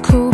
[0.01, 0.28] cool,